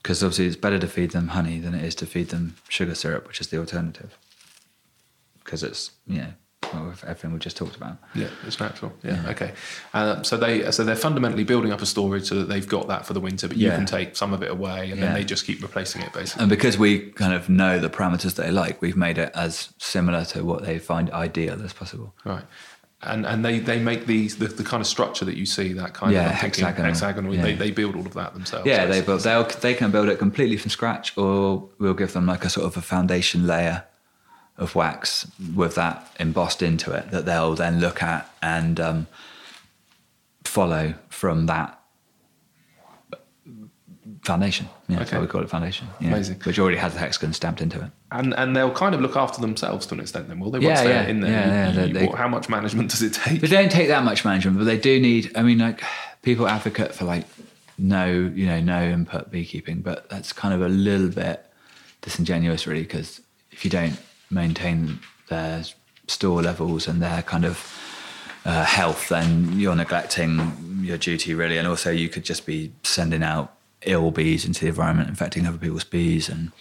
because 0.00 0.22
obviously 0.22 0.46
it's 0.46 0.54
better 0.54 0.78
to 0.78 0.86
feed 0.86 1.10
them 1.10 1.28
honey 1.28 1.58
than 1.58 1.74
it 1.74 1.84
is 1.84 1.96
to 1.96 2.06
feed 2.06 2.28
them 2.28 2.54
sugar 2.68 2.94
syrup, 2.94 3.26
which 3.26 3.40
is 3.40 3.48
the 3.48 3.58
alternative. 3.58 4.16
Because 5.42 5.64
it's 5.64 5.90
you 6.06 6.18
know 6.18 6.32
well, 6.72 6.92
everything 7.02 7.32
we 7.32 7.38
just 7.38 7.56
talked 7.56 7.76
about. 7.76 7.96
Yeah, 8.14 8.28
it's 8.46 8.58
natural. 8.60 8.92
Yeah, 9.02 9.22
okay. 9.30 9.52
Uh, 9.94 10.22
so 10.22 10.36
they 10.36 10.70
so 10.70 10.84
they're 10.84 10.96
fundamentally 10.96 11.44
building 11.44 11.72
up 11.72 11.80
a 11.80 11.86
storage 11.86 12.24
so 12.28 12.34
that 12.36 12.48
they've 12.48 12.68
got 12.68 12.88
that 12.88 13.06
for 13.06 13.12
the 13.12 13.20
winter, 13.20 13.48
but 13.48 13.56
you 13.56 13.68
Yeah. 13.68 13.76
can 13.76 13.86
take 13.86 14.16
some 14.16 14.32
of 14.32 14.42
it 14.42 14.50
away, 14.50 14.90
and 14.90 15.02
then 15.02 15.14
they 15.14 15.24
just 15.24 15.46
keep 15.46 15.62
replacing 15.62 16.02
it 16.02 16.12
basically. 16.12 16.42
And 16.42 16.50
because 16.50 16.78
we 16.78 17.10
kind 17.12 17.32
of 17.34 17.48
know 17.48 17.78
the 17.78 17.90
parameters 17.90 18.34
they 18.34 18.50
like, 18.50 18.80
we've 18.82 18.96
made 18.96 19.18
it 19.18 19.30
as 19.34 19.70
similar 19.78 20.24
to 20.26 20.44
what 20.44 20.64
they 20.64 20.78
find 20.78 21.10
ideal 21.10 21.62
as 21.62 21.72
possible. 21.72 22.14
Right. 22.24 22.44
And 23.02 23.26
and 23.26 23.44
they, 23.44 23.58
they 23.58 23.78
make 23.78 24.06
these 24.06 24.38
the, 24.38 24.46
the 24.48 24.64
kind 24.64 24.80
of 24.80 24.86
structure 24.86 25.24
that 25.26 25.36
you 25.36 25.44
see 25.46 25.74
that 25.74 25.92
kind 25.92 26.12
Yeah, 26.14 26.30
of 26.30 26.34
hexagonal. 26.34 26.86
hexagonal. 26.86 27.34
Yeah. 27.34 27.42
They, 27.42 27.54
they 27.54 27.70
build 27.70 27.94
all 27.94 28.06
of 28.06 28.14
that 28.14 28.32
themselves. 28.32 28.66
Yeah, 28.66 28.86
So 28.86 28.92
they 28.92 29.00
build, 29.02 29.20
they'll, 29.20 29.44
they 29.44 29.74
can 29.74 29.90
build 29.90 30.08
it 30.08 30.18
completely 30.18 30.56
from 30.56 30.70
scratch, 30.70 31.16
or 31.16 31.68
we'll 31.78 31.94
give 31.94 32.14
them 32.14 32.26
like 32.26 32.44
a 32.44 32.48
sort 32.50 32.66
of 32.66 32.76
a 32.76 32.80
foundation 32.80 33.46
layer 33.46 33.84
of 34.58 34.74
wax 34.74 35.30
with 35.54 35.74
that 35.74 36.10
embossed 36.18 36.62
into 36.62 36.90
it 36.92 37.10
that 37.10 37.26
they'll 37.26 37.54
then 37.54 37.78
look 37.80 38.02
at 38.02 38.30
and 38.42 38.80
um, 38.80 39.06
follow 40.44 40.94
from 41.08 41.46
that 41.46 41.78
foundation. 44.22 44.68
Yeah, 44.88 44.98
that's 44.98 45.10
Okay. 45.10 45.18
why 45.18 45.22
we 45.22 45.28
call 45.28 45.42
it 45.42 45.50
foundation. 45.50 45.88
yeah, 46.00 46.08
Amazing. 46.08 46.40
Which 46.44 46.58
already 46.58 46.76
has 46.78 46.92
the 46.94 46.98
hexagon 47.00 47.32
stamped 47.32 47.60
into 47.60 47.80
it. 47.82 47.90
and 48.12 48.34
and 48.34 48.56
they'll 48.56 48.70
kind 48.72 48.94
of 48.94 49.00
look 49.00 49.16
after 49.16 49.40
themselves 49.40 49.86
to 49.86 49.94
an 49.94 50.00
extent. 50.00 50.28
Then 50.28 50.40
will 50.40 50.50
they? 50.50 50.60
Yeah, 50.60 50.82
they're 50.82 51.02
yeah, 51.02 51.08
in 51.08 51.20
there, 51.20 51.30
yeah, 51.30 51.46
yeah, 51.46 51.68
you- 51.68 51.74
they- 51.74 51.86
you- 51.88 51.92
they- 51.94 52.06
what- 52.06 52.18
how 52.18 52.28
much 52.28 52.48
management 52.48 52.90
does 52.90 53.02
it 53.02 53.12
take? 53.14 53.40
They 53.40 53.48
don't 53.48 53.70
take 53.70 53.88
that 53.88 54.04
much 54.04 54.24
management, 54.24 54.58
but 54.58 54.64
they 54.64 54.78
do 54.78 54.98
need. 55.00 55.32
I 55.36 55.42
mean, 55.42 55.58
like 55.58 55.82
people 56.22 56.48
advocate 56.48 56.94
for 56.94 57.04
like 57.04 57.26
no, 57.78 58.06
you 58.06 58.46
know, 58.46 58.58
no 58.60 58.82
input 58.82 59.30
beekeeping, 59.30 59.82
but 59.82 60.08
that's 60.08 60.32
kind 60.32 60.54
of 60.54 60.62
a 60.62 60.68
little 60.68 61.08
bit 61.08 61.44
disingenuous, 62.00 62.66
really, 62.66 62.82
because 62.82 63.20
if 63.50 63.64
you 63.66 63.70
don't 63.70 63.98
maintain 64.30 65.00
their 65.28 65.64
store 66.08 66.42
levels 66.42 66.86
and 66.86 67.02
their 67.02 67.22
kind 67.22 67.44
of 67.44 67.72
uh, 68.44 68.64
health, 68.64 69.08
then 69.08 69.58
you're 69.58 69.74
neglecting 69.74 70.80
your 70.82 70.98
duty, 70.98 71.34
really. 71.34 71.58
And 71.58 71.66
also, 71.66 71.90
you 71.90 72.08
could 72.08 72.24
just 72.24 72.46
be 72.46 72.72
sending 72.84 73.22
out 73.22 73.52
ill 73.82 74.10
bees 74.10 74.44
into 74.44 74.60
the 74.60 74.68
environment, 74.68 75.08
infecting 75.08 75.46
other 75.46 75.58
people's 75.58 75.84
bees, 75.84 76.28
and 76.28 76.52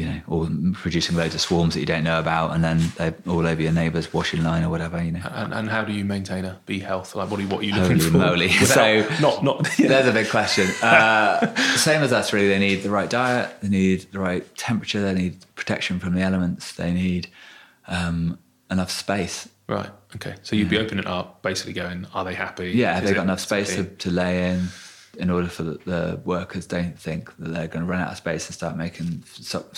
you 0.00 0.06
know, 0.06 0.20
or 0.26 0.48
producing 0.74 1.16
loads 1.16 1.34
of 1.34 1.40
swarms 1.40 1.74
that 1.74 1.80
you 1.80 1.86
don't 1.86 2.02
know 2.04 2.18
about, 2.18 2.52
and 2.54 2.64
then 2.64 2.80
they're 2.96 3.14
all 3.28 3.46
over 3.46 3.60
your 3.60 3.72
neighbour's 3.72 4.12
washing 4.12 4.42
line 4.42 4.64
or 4.64 4.70
whatever, 4.70 5.02
you 5.02 5.12
know. 5.12 5.20
and, 5.24 5.52
and 5.52 5.68
how 5.68 5.84
do 5.84 5.92
you 5.92 6.04
maintain 6.04 6.44
a 6.44 6.58
bee 6.66 6.78
health? 6.80 7.14
Like, 7.14 7.30
what 7.30 7.38
are 7.38 7.42
you, 7.42 7.48
what 7.48 7.60
are 7.60 7.64
you 7.64 7.74
looking 7.74 7.98
Holy 7.98 8.10
for? 8.10 8.18
moly. 8.18 8.48
So- 8.48 9.06
not 9.20 9.44
not 9.44 9.68
yeah. 9.78 9.88
There's 9.88 10.08
a 10.08 10.12
big 10.12 10.28
question. 10.28 10.66
Uh, 10.90 11.54
same 11.76 12.02
as 12.02 12.12
us, 12.12 12.32
really. 12.32 12.48
They 12.48 12.58
need 12.58 12.82
the 12.82 12.90
right 12.90 13.08
diet, 13.08 13.54
they 13.60 13.68
need 13.68 14.06
the 14.12 14.18
right 14.18 14.56
temperature, 14.56 15.00
they 15.00 15.14
need 15.14 15.36
protection 15.54 16.00
from 16.00 16.14
the 16.14 16.20
elements, 16.22 16.72
they 16.72 16.90
need 16.92 17.28
um, 17.86 18.38
enough 18.70 18.90
space. 18.90 19.48
right. 19.68 19.90
Okay, 20.16 20.34
so 20.42 20.56
you'd 20.56 20.68
be 20.68 20.78
opening 20.78 21.04
it 21.04 21.06
up, 21.06 21.40
basically 21.42 21.72
going, 21.72 22.06
are 22.14 22.24
they 22.24 22.34
happy? 22.34 22.70
Yeah, 22.70 22.94
have 22.94 23.04
Is 23.04 23.10
they 23.10 23.14
got 23.14 23.22
enough 23.22 23.40
space 23.40 23.76
to, 23.76 23.84
to 23.84 24.10
lay 24.10 24.50
in 24.50 24.68
in 25.18 25.30
order 25.30 25.48
for 25.48 25.62
the, 25.62 25.78
the 25.84 26.20
workers 26.24 26.66
don't 26.66 26.98
think 26.98 27.34
that 27.36 27.52
they're 27.52 27.68
going 27.68 27.84
to 27.84 27.90
run 27.90 28.00
out 28.00 28.10
of 28.10 28.16
space 28.16 28.46
and 28.46 28.54
start 28.54 28.76
making 28.76 29.22
start, 29.26 29.76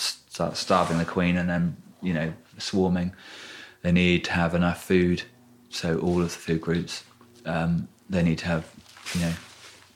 starving 0.57 0.97
the 0.97 1.05
queen 1.05 1.37
and 1.37 1.49
then 1.49 1.77
you 2.01 2.13
know 2.13 2.33
swarming. 2.57 3.13
They 3.81 3.91
need 3.91 4.23
to 4.25 4.31
have 4.31 4.55
enough 4.55 4.83
food, 4.83 5.23
so 5.69 5.99
all 5.99 6.21
of 6.21 6.25
the 6.25 6.29
food 6.29 6.61
groups 6.61 7.03
um, 7.45 7.87
they 8.09 8.23
need 8.23 8.37
to 8.39 8.45
have 8.45 8.69
you 9.13 9.21
know 9.21 9.33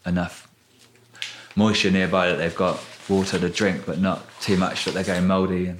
enough 0.05 0.47
moisture 1.55 1.91
nearby 1.91 2.29
that 2.29 2.37
they've 2.37 2.55
got 2.55 2.79
water 3.09 3.39
to 3.39 3.49
drink, 3.49 3.85
but 3.85 3.99
not 3.99 4.25
too 4.41 4.57
much 4.57 4.85
that 4.85 4.93
they're 4.93 5.03
going 5.03 5.27
mouldy 5.27 5.67
and 5.67 5.79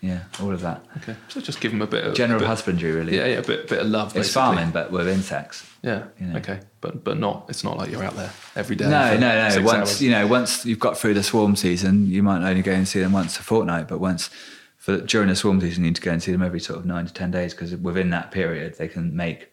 yeah, 0.00 0.24
all 0.40 0.52
of 0.52 0.60
that. 0.60 0.84
Okay, 0.98 1.16
so 1.28 1.40
just 1.40 1.60
give 1.60 1.72
them 1.72 1.82
a 1.82 1.86
bit 1.86 2.04
of 2.04 2.14
General 2.14 2.38
bit, 2.38 2.48
husbandry, 2.48 2.92
really. 2.92 3.16
Yeah, 3.16 3.26
yeah, 3.26 3.38
a 3.38 3.42
bit 3.42 3.68
bit 3.68 3.80
of 3.80 3.86
love. 3.88 4.16
It's 4.16 4.32
farming, 4.32 4.70
but 4.70 4.90
with 4.92 5.08
insects. 5.08 5.68
Yeah. 5.82 6.04
you 6.20 6.26
know. 6.26 6.38
Okay, 6.38 6.60
but 6.80 7.02
but 7.04 7.18
not. 7.18 7.46
It's 7.48 7.64
not 7.64 7.76
like 7.78 7.90
you're 7.90 8.04
out 8.04 8.14
there 8.14 8.32
every 8.56 8.76
day. 8.76 8.88
No, 8.88 9.16
no, 9.16 9.48
no. 9.48 9.62
Once 9.62 9.78
hours. 9.78 10.02
you 10.02 10.10
know, 10.10 10.26
once 10.26 10.64
you've 10.64 10.78
got 10.80 10.96
through 10.98 11.14
the 11.14 11.22
swarm 11.22 11.56
season, 11.56 12.06
you 12.06 12.22
might 12.22 12.48
only 12.48 12.62
go 12.62 12.72
and 12.72 12.86
see 12.86 13.00
them 13.00 13.12
once 13.12 13.38
a 13.38 13.42
fortnight. 13.42 13.88
But 13.88 13.98
once 13.98 14.30
for 14.76 14.98
during 14.98 15.28
the 15.28 15.36
swarm 15.36 15.60
season, 15.60 15.84
you 15.84 15.90
need 15.90 15.96
to 15.96 16.02
go 16.02 16.12
and 16.12 16.22
see 16.22 16.32
them 16.32 16.42
every 16.42 16.60
sort 16.60 16.78
of 16.78 16.86
nine 16.86 17.06
to 17.06 17.12
ten 17.12 17.30
days 17.30 17.52
because 17.54 17.74
within 17.76 18.10
that 18.10 18.30
period, 18.30 18.76
they 18.78 18.88
can 18.88 19.14
make 19.16 19.52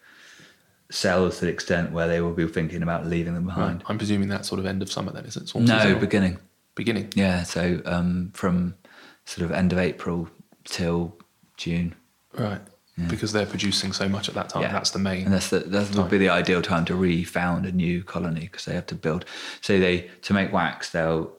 cells 0.90 1.40
to 1.40 1.46
the 1.46 1.50
extent 1.50 1.90
where 1.92 2.06
they 2.06 2.20
will 2.20 2.32
be 2.32 2.46
thinking 2.46 2.82
about 2.82 3.06
leaving 3.06 3.34
them 3.34 3.46
behind. 3.46 3.82
I'm 3.86 3.98
presuming 3.98 4.28
that 4.28 4.46
sort 4.46 4.60
of 4.60 4.66
end 4.66 4.82
of 4.82 4.90
summer 4.90 5.10
then, 5.12 5.24
is 5.24 5.36
it? 5.36 5.48
Swarm 5.48 5.64
No, 5.64 5.96
beginning. 5.96 6.38
beginning. 6.76 7.12
Yeah, 7.16 7.42
so 7.42 7.80
um, 7.84 8.30
from 8.34 8.76
sort 9.24 9.44
of 9.44 9.50
end 9.50 9.72
of 9.72 9.78
April 9.78 10.28
till 10.66 11.16
June. 11.56 11.94
Right. 12.32 12.60
Because 13.08 13.32
they're 13.32 13.46
producing 13.46 13.92
so 13.92 14.08
much 14.08 14.28
at 14.28 14.34
that 14.34 14.48
time. 14.48 14.62
Yeah. 14.62 14.72
That's 14.72 14.90
the 14.90 14.98
main. 14.98 15.26
and 15.26 15.34
that's 15.34 15.50
the, 15.50 15.58
that 15.60 15.94
would 15.94 16.10
be 16.10 16.16
the 16.16 16.30
ideal 16.30 16.62
time 16.62 16.86
to 16.86 16.94
refound 16.94 17.66
a 17.66 17.72
new 17.72 18.02
colony 18.02 18.40
because 18.40 18.64
they 18.64 18.74
have 18.74 18.86
to 18.86 18.94
build. 18.94 19.26
So 19.60 19.78
they 19.78 20.08
to 20.22 20.32
make 20.32 20.50
wax, 20.50 20.90
they'll 20.90 21.30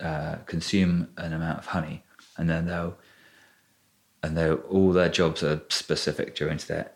uh, 0.00 0.36
consume 0.44 1.08
an 1.16 1.32
amount 1.32 1.60
of 1.60 1.66
honey, 1.66 2.04
and 2.36 2.48
then 2.48 2.66
they'll 2.66 2.98
and 4.22 4.36
they 4.36 4.50
all 4.50 4.92
their 4.92 5.08
jobs 5.08 5.42
are 5.42 5.62
specific 5.68 6.34
during 6.34 6.58
to 6.58 6.68
their 6.68 6.92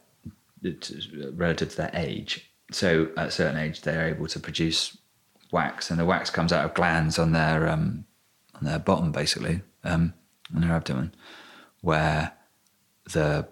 relative 1.35 1.71
to 1.71 1.77
their 1.77 1.91
age. 1.95 2.51
So 2.71 3.09
at 3.17 3.29
a 3.29 3.31
certain 3.31 3.59
age, 3.59 3.81
they're 3.83 4.09
able 4.09 4.27
to 4.29 4.41
produce 4.41 4.97
wax, 5.53 5.91
and 5.91 5.99
the 5.99 6.05
wax 6.05 6.31
comes 6.31 6.53
out 6.53 6.65
of 6.65 6.75
glands 6.75 7.19
on 7.19 7.33
their 7.33 7.69
um, 7.69 8.05
on 8.55 8.65
their 8.65 8.79
bottom, 8.79 9.13
basically, 9.13 9.63
um, 9.85 10.15
on 10.55 10.63
their 10.63 10.73
abdomen, 10.73 11.15
where 11.83 12.33
the 13.13 13.47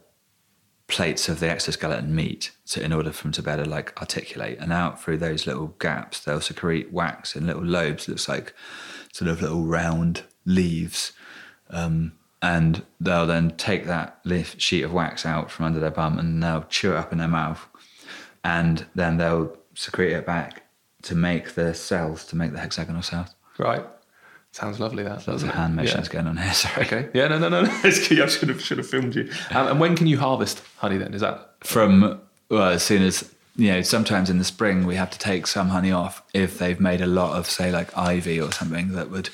plates 0.89 1.29
of 1.29 1.39
the 1.39 1.49
exoskeleton 1.49 2.15
meet. 2.15 2.51
So 2.65 2.81
in 2.81 2.93
order 2.93 3.13
for 3.13 3.25
them 3.25 3.33
to 3.33 3.43
better 3.43 3.65
like 3.65 3.97
articulate, 4.01 4.59
and 4.59 4.73
out 4.73 5.01
through 5.01 5.19
those 5.19 5.47
little 5.47 5.69
gaps, 5.79 6.21
they'll 6.21 6.41
secrete 6.41 6.93
wax 6.93 7.37
in 7.37 7.47
little 7.47 7.65
lobes. 7.65 8.09
Looks 8.09 8.29
like 8.29 8.55
sort 9.13 9.31
of 9.31 9.43
little 9.43 9.65
round 9.65 10.25
leaves. 10.45 11.13
Um, 11.69 12.13
and 12.43 12.85
they'll 13.01 13.27
then 13.27 13.51
take 13.57 13.87
that 13.87 14.21
sheet 14.59 14.83
of 14.83 14.93
wax 14.93 15.27
out 15.27 15.51
from 15.51 15.67
under 15.67 15.81
their 15.81 15.91
bum 15.91 16.19
and 16.19 16.43
they'll 16.43 16.65
chew 16.65 16.93
it 16.93 16.97
up 16.97 17.13
in 17.13 17.19
their 17.19 17.29
mouth 17.29 17.67
and 18.43 18.87
then 18.95 19.19
they'll 19.19 19.57
secrete 19.75 20.13
it 20.13 20.27
back 20.27 20.65
to 21.03 21.15
make 21.15 21.55
the 21.55 21.75
cells 21.75 22.25
to 22.27 22.37
make 22.37 22.53
the 22.53 22.59
hexagonal 22.59 23.03
cells 23.03 23.29
right 23.59 23.85
sounds 24.53 24.81
lovely 24.81 25.03
that. 25.05 25.27
Lots 25.27 25.43
of 25.43 25.51
hand 25.51 25.77
motions 25.77 26.09
yeah. 26.09 26.13
going 26.13 26.27
on 26.27 26.37
here 26.37 26.53
sorry. 26.53 26.87
Okay. 26.87 27.09
Yeah 27.15 27.29
no 27.29 27.39
no 27.39 27.49
no, 27.49 27.63
no. 27.63 27.71
I 27.85 27.91
should 27.91 28.19
have 28.49 28.61
should 28.63 28.79
have 28.79 28.89
filmed 28.89 29.15
you. 29.15 29.31
Um, 29.51 29.69
and 29.69 29.81
when 29.81 29.97
can 29.97 30.07
you 30.07 30.19
harvest 30.19 30.63
honey 30.79 30.99
then? 30.99 31.15
Is 31.15 31.21
that 31.21 31.55
from 31.61 32.21
well 32.49 32.71
as 32.71 32.83
soon 32.83 33.03
as 33.03 33.33
you 33.57 33.73
know 33.73 33.83
sometimes 33.83 34.31
in 34.31 34.39
the 34.39 34.45
spring 34.45 34.87
we 34.87 34.95
have 34.95 35.11
to 35.11 35.19
take 35.19 35.47
some 35.47 35.69
honey 35.69 35.93
off 35.93 36.23
if 36.33 36.59
they've 36.59 36.81
made 36.81 37.01
a 37.01 37.07
lot 37.07 37.37
of 37.37 37.47
say 37.47 37.71
like 37.71 37.97
ivy 37.97 38.41
or 38.41 38.53
something 38.53 38.93
that 38.93 39.11
would 39.11 39.31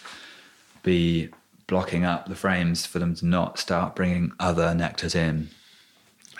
be 0.82 1.30
blocking 1.66 2.04
up 2.04 2.28
the 2.28 2.34
frames 2.34 2.86
for 2.86 2.98
them 2.98 3.14
to 3.14 3.26
not 3.26 3.58
start 3.58 3.96
bringing 3.96 4.32
other 4.38 4.68
nectars 4.68 5.14
in. 5.14 5.48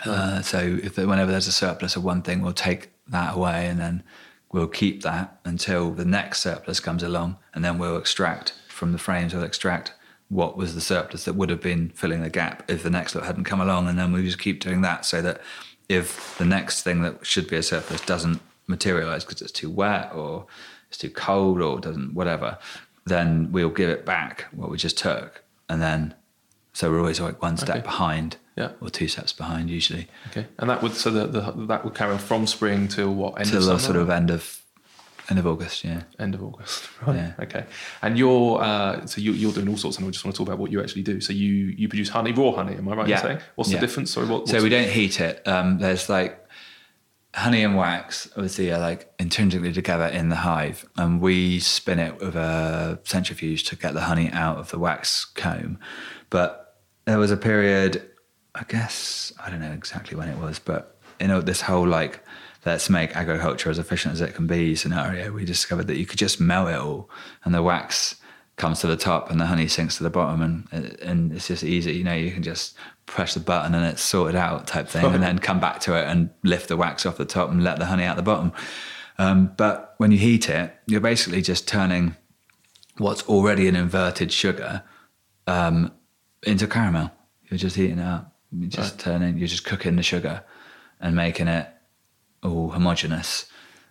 Uh, 0.05 0.41
so 0.41 0.79
if 0.81 0.97
whenever 0.97 1.31
there's 1.31 1.47
a 1.47 1.51
surplus 1.51 1.95
of 1.95 2.03
one 2.03 2.21
thing, 2.21 2.41
we'll 2.41 2.53
take 2.53 2.89
that 3.07 3.35
away 3.35 3.67
and 3.67 3.79
then 3.79 4.03
we'll 4.51 4.67
keep 4.67 5.01
that 5.03 5.39
until 5.43 5.91
the 5.91 6.05
next 6.05 6.41
surplus 6.41 6.79
comes 6.79 7.03
along, 7.03 7.37
and 7.53 7.65
then 7.65 7.77
we'll 7.77 7.97
extract 7.97 8.53
from 8.77 8.91
the 8.91 8.97
frames. 8.97 9.33
We'll 9.33 9.43
extract 9.43 9.93
what 10.29 10.57
was 10.57 10.75
the 10.75 10.81
surplus 10.81 11.25
that 11.25 11.33
would 11.33 11.49
have 11.49 11.61
been 11.61 11.89
filling 11.89 12.21
the 12.21 12.29
gap 12.29 12.69
if 12.69 12.83
the 12.83 12.89
next 12.89 13.15
lot 13.15 13.25
hadn't 13.25 13.45
come 13.45 13.61
along, 13.61 13.87
and 13.87 13.97
then 13.97 14.11
we 14.11 14.23
just 14.23 14.39
keep 14.39 14.59
doing 14.59 14.81
that 14.81 15.05
so 15.05 15.21
that 15.21 15.41
if 15.89 16.37
the 16.37 16.45
next 16.45 16.83
thing 16.83 17.01
that 17.01 17.25
should 17.25 17.47
be 17.47 17.55
a 17.55 17.63
surplus 17.63 18.01
doesn't 18.01 18.41
materialize 18.67 19.23
because 19.23 19.41
it's 19.41 19.51
too 19.51 19.69
wet 19.69 20.11
or 20.13 20.45
it's 20.89 20.97
too 20.97 21.09
cold 21.09 21.61
or 21.61 21.79
doesn't 21.79 22.13
whatever, 22.13 22.57
then 23.05 23.51
we'll 23.51 23.69
give 23.69 23.89
it 23.89 24.05
back 24.05 24.45
what 24.51 24.69
we 24.69 24.77
just 24.77 24.97
took, 24.97 25.43
and 25.69 25.81
then 25.81 26.13
so 26.73 26.91
we're 26.91 26.99
always 26.99 27.19
like 27.19 27.41
one 27.41 27.57
step 27.57 27.77
okay. 27.77 27.81
behind, 27.81 28.37
yeah, 28.55 28.71
or 28.81 28.89
two 28.89 29.07
steps 29.07 29.33
behind 29.33 29.69
usually. 29.69 30.07
Okay, 30.27 30.45
and 30.59 30.69
that 30.69 30.83
would 30.83 30.93
so 30.93 31.09
the, 31.09 31.25
the 31.25 31.51
that 31.67 31.85
would 31.85 31.95
carry 31.95 32.11
on 32.11 32.19
from 32.19 32.45
spring 32.45 32.87
till 32.87 33.13
what 33.13 33.39
end 33.39 33.49
till 33.49 33.59
of 33.59 33.65
the 33.65 33.77
sort 33.79 33.95
of 33.95 34.09
end 34.09 34.29
of 34.29 34.61
end 35.29 35.39
of 35.39 35.47
August, 35.47 35.83
yeah. 35.83 36.03
End 36.19 36.35
of 36.35 36.43
August, 36.43 36.89
right? 37.05 37.15
Yeah. 37.15 37.33
Okay, 37.39 37.65
and 38.01 38.17
you're 38.17 38.61
uh, 38.61 39.05
so 39.05 39.21
you, 39.21 39.49
are 39.49 39.53
doing 39.53 39.69
all 39.69 39.77
sorts, 39.77 39.97
and 39.97 40.07
I 40.07 40.09
just 40.09 40.23
want 40.23 40.35
to 40.35 40.37
talk 40.37 40.47
about 40.47 40.59
what 40.59 40.71
you 40.71 40.81
actually 40.81 41.03
do. 41.03 41.21
So 41.21 41.33
you 41.33 41.47
you 41.77 41.87
produce 41.87 42.09
honey, 42.09 42.31
raw 42.31 42.51
honey. 42.51 42.75
Am 42.75 42.87
I 42.87 42.95
right 42.95 43.07
yeah. 43.07 43.17
in 43.17 43.21
saying? 43.21 43.39
What's 43.55 43.71
yeah. 43.71 43.79
the 43.79 43.87
difference? 43.87 44.11
Sorry, 44.11 44.27
what? 44.27 44.47
So 44.47 44.61
we 44.61 44.69
don't 44.69 44.89
heat 44.89 45.19
it. 45.19 45.47
Um, 45.47 45.79
there's 45.79 46.09
like 46.09 46.47
honey 47.37 47.63
and 47.63 47.77
wax 47.77 48.27
obviously 48.35 48.71
are 48.71 48.79
like 48.79 49.13
intrinsically 49.19 49.71
together 49.71 50.07
in 50.07 50.29
the 50.29 50.37
hive 50.37 50.87
and 50.97 51.21
we 51.21 51.59
spin 51.59 51.99
it 51.99 52.19
with 52.19 52.35
a 52.35 52.99
centrifuge 53.03 53.63
to 53.63 53.75
get 53.75 53.93
the 53.93 54.01
honey 54.01 54.27
out 54.31 54.57
of 54.57 54.71
the 54.71 54.79
wax 54.79 55.23
comb 55.23 55.77
but 56.31 56.79
there 57.05 57.19
was 57.19 57.29
a 57.29 57.37
period 57.37 58.09
i 58.55 58.63
guess 58.63 59.31
i 59.43 59.51
don't 59.51 59.59
know 59.59 59.71
exactly 59.71 60.17
when 60.17 60.27
it 60.27 60.37
was 60.39 60.57
but 60.57 60.97
you 61.19 61.27
know 61.27 61.39
this 61.39 61.61
whole 61.61 61.85
like 61.85 62.23
let's 62.67 62.89
make 62.89 63.15
agriculture 63.15 63.69
as 63.69 63.79
efficient 63.79 64.13
as 64.13 64.19
it 64.19 64.35
can 64.35 64.45
be 64.45 64.75
scenario. 64.75 65.31
We 65.31 65.45
discovered 65.45 65.87
that 65.87 65.95
you 65.95 66.05
could 66.05 66.19
just 66.19 66.41
melt 66.41 66.67
it 66.67 66.75
all 66.75 67.09
and 67.45 67.55
the 67.55 67.63
wax 67.63 68.17
comes 68.57 68.81
to 68.81 68.87
the 68.87 68.97
top 68.97 69.31
and 69.31 69.39
the 69.39 69.45
honey 69.45 69.69
sinks 69.69 69.95
to 69.97 70.03
the 70.03 70.09
bottom 70.09 70.41
and 70.41 70.99
and 71.01 71.31
it's 71.31 71.47
just 71.47 71.63
easy. 71.63 71.93
You 71.93 72.03
know 72.03 72.13
you 72.13 72.29
can 72.29 72.43
just 72.43 72.75
press 73.05 73.35
the 73.35 73.39
button 73.39 73.73
and 73.73 73.85
it's 73.85 74.01
sorted 74.01 74.35
out 74.35 74.67
type 74.67 74.89
thing 74.89 75.05
and 75.05 75.23
then 75.27 75.39
come 75.39 75.61
back 75.61 75.79
to 75.81 75.97
it 75.97 76.09
and 76.09 76.29
lift 76.43 76.67
the 76.67 76.75
wax 76.75 77.05
off 77.05 77.15
the 77.15 77.23
top 77.23 77.49
and 77.49 77.63
let 77.63 77.79
the 77.79 77.85
honey 77.85 78.03
out 78.03 78.17
the 78.17 78.21
bottom. 78.21 78.51
Um, 79.17 79.53
but 79.55 79.95
when 79.97 80.11
you 80.11 80.17
heat 80.17 80.49
it 80.49 80.75
you're 80.87 80.99
basically 80.99 81.41
just 81.41 81.69
turning 81.69 82.17
what's 82.97 83.23
already 83.29 83.69
an 83.69 83.77
inverted 83.77 84.33
sugar 84.33 84.83
um, 85.47 85.93
into 86.43 86.67
caramel. 86.67 87.11
You're 87.49 87.59
just 87.59 87.77
heating 87.77 87.99
it 87.99 88.05
up. 88.05 88.35
You're 88.51 88.69
just 88.69 88.95
right. 88.95 88.99
turning 88.99 89.37
you're 89.37 89.47
just 89.47 89.63
cooking 89.63 89.95
the 89.95 90.03
sugar 90.03 90.43
and 90.99 91.15
making 91.15 91.47
it 91.47 91.67
all 92.43 92.69
homogenous 92.69 93.47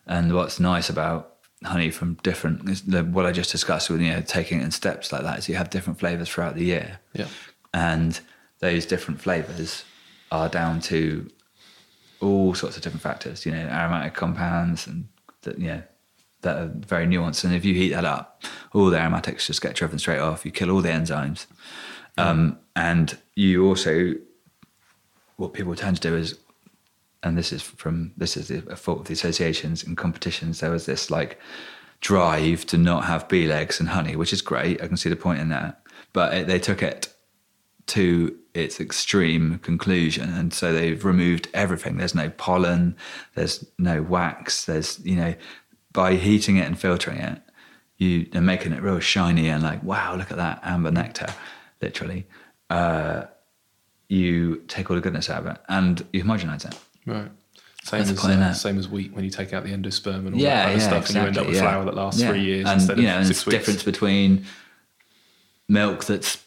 and 0.07 0.35
what's 0.35 0.61
nice 0.61 0.89
about 0.89 1.37
honey 1.65 1.91
from 1.91 2.15
different 2.23 2.85
what 3.13 3.27
I 3.27 3.33
just 3.33 3.51
discussed 3.51 3.89
with 3.91 4.01
you 4.01 4.11
know 4.11 4.21
taking 4.21 4.61
it 4.61 4.65
in 4.65 4.71
steps 4.71 5.13
like 5.13 5.23
that 5.23 5.39
is 5.39 5.49
you 5.49 5.57
have 5.57 5.71
different 5.71 5.99
flavors 5.99 6.29
throughout 6.29 6.55
the 6.55 6.65
year. 6.65 7.01
Yeah. 7.13 7.29
And 7.73 8.19
those 8.61 8.87
different 8.87 9.21
flavors 9.21 9.85
are 10.31 10.49
down 10.49 10.81
to 10.81 11.29
all 12.21 12.55
sorts 12.55 12.77
of 12.77 12.83
different 12.83 13.03
factors, 13.03 13.45
you 13.45 13.53
know, 13.53 13.59
aromatic 13.59 14.15
compounds 14.15 14.87
and 14.87 15.09
that 15.43 15.59
you 15.59 15.69
know 15.69 15.83
that 16.43 16.57
are 16.57 16.73
very 16.75 17.07
nuanced. 17.07 17.45
And 17.45 17.55
if 17.55 17.65
you 17.65 17.75
heat 17.75 17.91
that 17.91 18.05
up, 18.05 18.43
all 18.73 18.91
the 18.91 18.99
aromatics 18.99 19.47
just 19.47 19.63
get 19.63 19.75
driven 19.75 19.99
straight 19.99 20.19
off. 20.19 20.45
You 20.45 20.53
kill 20.53 20.71
all 20.71 20.83
the 20.83 20.91
enzymes. 20.91 21.47
Um, 22.19 22.59
and 22.75 23.19
you 23.35 23.67
also 23.67 24.15
what 25.37 25.53
people 25.53 25.75
tend 25.75 25.97
to 25.97 26.09
do 26.09 26.17
is 26.17 26.39
and 27.27 27.37
this 27.37 27.53
is 27.53 27.61
from 27.63 28.13
this 28.17 28.37
is 28.37 28.51
a 28.51 28.77
fault 28.77 29.01
of 29.01 29.07
the 29.07 29.13
associations 29.13 29.83
and 29.83 29.97
competitions. 29.97 30.61
There 30.61 30.71
was 30.71 30.87
this 30.87 31.11
like 31.11 31.39
drive 32.01 32.65
to 32.67 32.79
not 32.79 33.05
have 33.05 33.29
bee 33.29 33.49
legs 33.49 33.81
and 33.81 33.89
honey, 33.89 34.15
which 34.15 34.33
is 34.33 34.43
great. 34.43 34.81
I 34.81 34.87
can 34.87 34.97
see 34.97 35.09
the 35.09 35.17
point 35.17 35.41
in 35.41 35.49
that, 35.49 35.83
but 36.13 36.33
it, 36.33 36.47
they 36.47 36.61
took 36.61 36.83
it 36.83 37.13
to 37.89 38.37
its 38.55 38.81
extreme 38.81 39.59
conclusion, 39.59 40.33
and 40.33 40.55
so 40.55 40.73
they've 40.73 41.05
removed 41.05 41.49
everything. 41.53 41.97
There's 41.97 42.15
no 42.15 42.31
pollen, 42.31 42.97
there's 43.35 43.67
no 43.79 44.03
wax. 44.03 44.65
There's 44.65 45.01
you 45.05 45.17
know, 45.17 45.35
by 45.93 46.15
heating 46.15 46.57
it 46.57 46.67
and 46.67 46.79
filtering 46.79 47.19
it, 47.19 47.43
you 47.99 48.29
are 48.35 48.41
making 48.41 48.73
it 48.73 48.83
real 48.83 49.01
shiny 49.01 49.49
and 49.49 49.65
like 49.65 49.83
wow, 49.83 50.15
look 50.15 50.31
at 50.31 50.37
that 50.37 50.61
amber 50.63 50.93
nectar, 50.93 51.35
literally. 51.83 52.29
Uh, 52.71 53.25
you 54.09 54.63
take 54.69 54.89
all 54.89 54.95
the 54.95 55.03
goodness 55.03 55.29
out 55.29 55.45
of 55.45 55.47
it 55.47 55.59
and 55.69 56.07
you 56.13 56.23
homogenize 56.23 56.65
it. 56.65 56.79
Right. 57.07 57.31
Same 57.87 58.01
as, 58.01 58.25
uh, 58.25 58.53
same 58.53 58.79
as 58.79 58.89
wheat 58.89 59.13
when 59.13 59.25
you 59.25 59.31
take 59.31 59.53
out 59.53 59.63
the 59.63 59.71
endosperm 59.71 60.27
and 60.27 60.35
all 60.35 60.41
yeah, 60.41 60.57
that 60.57 60.65
kind 60.65 60.75
of 60.75 60.83
stuff, 60.83 61.03
exactly, 61.03 61.21
and 61.21 61.23
you 61.23 61.29
end 61.29 61.39
up 61.39 61.47
with 61.47 61.55
yeah. 61.55 61.63
flour 61.63 61.85
that 61.85 61.95
lasts 61.95 62.21
yeah. 62.21 62.29
three 62.31 62.43
years 62.43 62.67
and, 62.67 62.81
instead 62.81 62.99
you 62.99 63.07
know, 63.07 63.21
of 63.21 63.27
six 63.27 63.47
weeks. 63.47 63.59
difference 63.59 63.83
between 63.85 64.45
milk 65.69 66.05
that's 66.05 66.43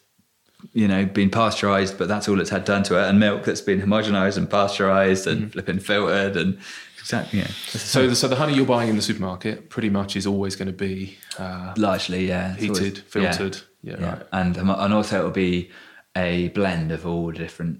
you 0.73 0.85
know 0.85 1.05
been 1.05 1.29
pasteurized, 1.29 1.97
but 1.97 2.09
that's 2.09 2.27
all 2.27 2.41
it's 2.41 2.49
had 2.49 2.65
done 2.65 2.83
to 2.83 3.01
it, 3.01 3.07
and 3.07 3.21
milk 3.21 3.45
that's 3.45 3.61
been 3.61 3.81
homogenized 3.81 4.35
and 4.35 4.49
pasteurized 4.49 5.27
and 5.27 5.45
mm. 5.45 5.51
flipping 5.53 5.79
filtered 5.79 6.35
and 6.35 6.59
exactly. 6.99 7.39
Yeah. 7.39 7.47
So, 7.47 8.09
the, 8.09 8.15
so 8.17 8.27
the 8.27 8.35
honey 8.35 8.53
you're 8.53 8.65
buying 8.65 8.89
in 8.89 8.97
the 8.97 9.01
supermarket 9.01 9.69
pretty 9.69 9.89
much 9.89 10.17
is 10.17 10.27
always 10.27 10.57
going 10.57 10.67
to 10.67 10.73
be 10.73 11.17
uh, 11.37 11.73
largely, 11.77 12.27
yeah, 12.27 12.53
heated, 12.55 13.01
always, 13.15 13.37
filtered, 13.37 13.61
yeah, 13.81 13.95
yeah, 13.97 14.09
right. 14.09 14.23
and 14.33 14.57
and 14.57 14.93
also 14.93 15.19
it'll 15.19 15.31
be 15.31 15.71
a 16.17 16.49
blend 16.49 16.91
of 16.91 17.07
all 17.07 17.31
different 17.31 17.79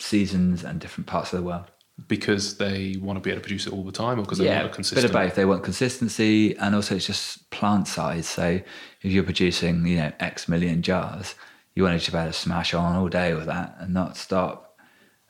seasons 0.00 0.64
and 0.64 0.80
different 0.80 1.06
parts 1.06 1.32
of 1.32 1.38
the 1.38 1.44
world 1.44 1.70
because 2.06 2.58
they 2.58 2.96
want 3.00 3.16
to 3.16 3.20
be 3.20 3.30
able 3.30 3.40
to 3.40 3.42
produce 3.42 3.66
it 3.66 3.72
all 3.72 3.82
the 3.82 3.92
time 3.92 4.18
or 4.18 4.22
because 4.22 4.38
they 4.38 4.44
yeah, 4.44 4.60
want 4.60 4.72
a 4.72 4.74
consistent 4.74 5.02
bit 5.02 5.10
of 5.10 5.12
both. 5.12 5.34
They 5.34 5.44
want 5.44 5.64
consistency 5.64 6.56
and 6.56 6.74
also 6.74 6.94
it's 6.96 7.06
just 7.06 7.50
plant 7.50 7.88
size. 7.88 8.28
So 8.28 8.60
if 9.02 9.12
you're 9.12 9.24
producing 9.24 9.86
you 9.86 9.96
know 9.96 10.12
x 10.20 10.48
million 10.48 10.82
jars 10.82 11.34
you 11.74 11.84
want 11.84 12.00
to 12.00 12.10
be 12.10 12.18
able 12.18 12.26
to 12.26 12.32
smash 12.32 12.74
on 12.74 12.96
all 12.96 13.08
day 13.08 13.34
with 13.34 13.46
that 13.46 13.76
and 13.78 13.94
not 13.94 14.16
stop 14.16 14.76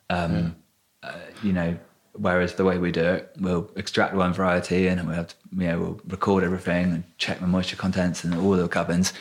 um, 0.09 0.55
yeah. 1.03 1.09
uh, 1.09 1.19
you 1.43 1.53
know 1.53 1.77
whereas 2.13 2.55
the 2.55 2.65
way 2.65 2.77
we 2.77 2.91
do 2.91 3.03
it 3.03 3.31
we'll 3.39 3.69
extract 3.75 4.15
one 4.15 4.33
variety 4.33 4.87
and 4.87 5.05
we'll 5.05 5.15
have 5.15 5.27
to, 5.27 5.35
you 5.51 5.67
know 5.67 5.79
we'll 5.79 6.01
record 6.07 6.43
everything 6.43 6.85
and 6.85 7.03
check 7.17 7.39
the 7.39 7.47
moisture 7.47 7.75
contents 7.75 8.23
and 8.23 8.33
all 8.33 8.51
the 8.51 8.67
gubbins 8.67 9.13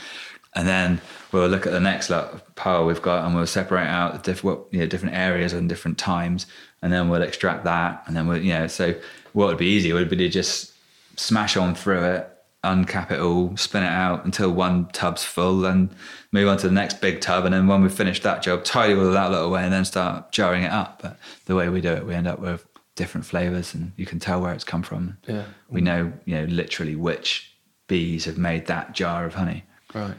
and 0.55 0.67
then 0.67 1.01
we'll 1.31 1.49
look 1.49 1.67
at 1.67 1.73
the 1.73 1.81
next 1.81 2.09
lot 2.09 2.33
of 2.33 2.55
pile 2.55 2.87
we've 2.87 3.03
got 3.03 3.27
and 3.27 3.35
we'll 3.35 3.47
separate 3.47 3.87
out 3.87 4.15
the 4.15 4.33
different 4.33 4.61
you 4.71 4.81
know, 4.81 4.87
different 4.87 5.15
areas 5.15 5.53
and 5.53 5.69
different 5.69 5.99
times 5.99 6.47
and 6.83 6.93
then 6.93 7.09
we'll 7.09 7.23
extract 7.23 7.65
that 7.65 8.03
and 8.07 8.17
then 8.17 8.27
we'll 8.27 8.41
you 8.41 8.53
know 8.53 8.67
so 8.67 8.95
what 9.33 9.49
would 9.49 9.59
be 9.59 9.67
easy 9.67 9.93
would 9.93 10.09
be 10.09 10.17
to 10.17 10.29
just 10.29 10.73
smash 11.17 11.57
on 11.57 11.75
through 11.75 12.05
it 12.05 12.31
uncap 12.65 13.11
it 13.11 13.21
all 13.21 13.57
spin 13.57 13.83
it 13.83 13.87
out 13.87 14.25
until 14.25 14.51
one 14.51 14.87
tub's 14.89 15.25
full 15.25 15.61
then 15.61 15.91
move 16.33 16.49
on 16.49 16.59
to 16.59 16.69
the 16.69 16.75
next 16.75 17.01
big 17.01 17.21
tub 17.21 17.45
and 17.45 17.55
then 17.55 17.67
when 17.67 17.83
we've 17.83 17.95
finished 17.95 18.23
that 18.23 18.43
job 18.43 18.65
tidy 18.65 18.95
all 18.95 19.07
of 19.07 19.13
that 19.13 19.31
little 19.31 19.47
away 19.47 19.63
and 19.63 19.73
then 19.73 19.85
start 19.85 20.31
jarring 20.33 20.65
it 20.65 20.73
up. 20.73 21.01
But 21.03 21.19
the 21.47 21.55
way 21.55 21.69
we 21.69 21.81
do 21.81 21.93
it 21.93 22.07
we 22.07 22.15
end 22.15 22.27
up 22.27 22.39
with 22.39 22.67
different 22.97 23.27
flavors 23.27 23.75
and 23.75 23.93
you 23.97 24.07
can 24.07 24.19
tell 24.19 24.41
where 24.41 24.53
it's 24.53 24.65
come 24.65 24.83
from. 24.83 25.19
Yeah. 25.27 25.45
We 25.69 25.81
know 25.81 26.13
you 26.25 26.35
know 26.35 26.45
literally 26.45 26.97
which 26.97 27.55
bees 27.87 28.25
have 28.27 28.39
made 28.39 28.67
that 28.67 28.93
jar 28.93 29.25
of 29.25 29.35
honey. 29.35 29.65
Right 29.95 30.17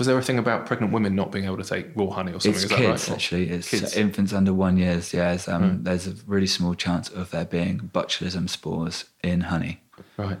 Was 0.00 0.06
there 0.06 0.16
a 0.16 0.22
thing 0.22 0.38
about 0.38 0.64
pregnant 0.64 0.94
women 0.94 1.14
not 1.14 1.30
being 1.30 1.44
able 1.44 1.58
to 1.58 1.62
take 1.62 1.88
raw 1.94 2.08
honey 2.08 2.30
or 2.32 2.40
something? 2.40 2.52
It's 2.52 2.62
Is 2.64 2.70
that 2.70 2.76
kids 2.78 3.08
right? 3.10 3.14
Actually. 3.16 3.50
It's 3.50 3.68
Kids. 3.68 3.94
infants 3.94 4.32
under 4.32 4.54
one 4.54 4.78
years. 4.78 5.12
Yeah, 5.12 5.36
um, 5.46 5.62
Hmm. 5.76 5.82
there's 5.84 6.06
a 6.06 6.14
really 6.26 6.46
small 6.46 6.74
chance 6.74 7.10
of 7.10 7.30
there 7.32 7.44
being 7.44 7.90
botulism 7.92 8.48
spores 8.48 9.04
in 9.22 9.42
honey. 9.42 9.82
Right. 10.16 10.38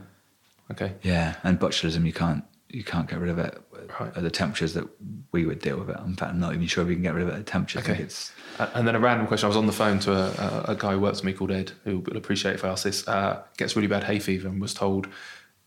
Okay. 0.70 0.94
Yeah, 1.02 1.34
and 1.44 1.60
botulism 1.60 2.06
you 2.06 2.12
can't 2.14 2.42
you 2.70 2.82
can't 2.84 3.06
get 3.10 3.18
rid 3.18 3.28
of 3.30 3.38
it 3.38 3.60
Right. 4.00 4.16
at 4.16 4.22
the 4.22 4.30
temperatures 4.30 4.72
that 4.74 4.84
we 5.32 5.44
would 5.44 5.58
deal 5.60 5.76
with 5.76 5.90
it. 5.90 5.96
In 6.06 6.14
fact, 6.16 6.30
I'm 6.32 6.40
not 6.40 6.54
even 6.54 6.66
sure 6.68 6.82
if 6.82 6.88
we 6.88 6.94
can 6.94 7.02
get 7.02 7.12
rid 7.14 7.24
of 7.24 7.28
it 7.28 7.34
at 7.34 7.44
temperatures. 7.46 7.82
Okay. 7.82 8.68
And 8.74 8.86
then 8.88 8.94
a 8.94 9.00
random 9.00 9.26
question. 9.26 9.46
I 9.46 9.48
was 9.48 9.56
on 9.58 9.66
the 9.66 9.72
phone 9.72 9.98
to 10.00 10.12
a, 10.12 10.28
a, 10.68 10.72
a 10.72 10.76
guy 10.76 10.92
who 10.92 11.00
works 11.00 11.18
with 11.18 11.24
me 11.24 11.32
called 11.34 11.50
Ed, 11.50 11.72
who 11.84 11.98
will 11.98 12.16
appreciate 12.16 12.54
if 12.54 12.64
I 12.64 12.68
ask 12.68 12.84
this. 12.84 13.06
Uh, 13.06 13.42
gets 13.58 13.74
really 13.76 13.88
bad 13.88 14.04
hay 14.04 14.20
fever 14.20 14.48
and 14.48 14.58
was 14.60 14.72
told 14.72 15.08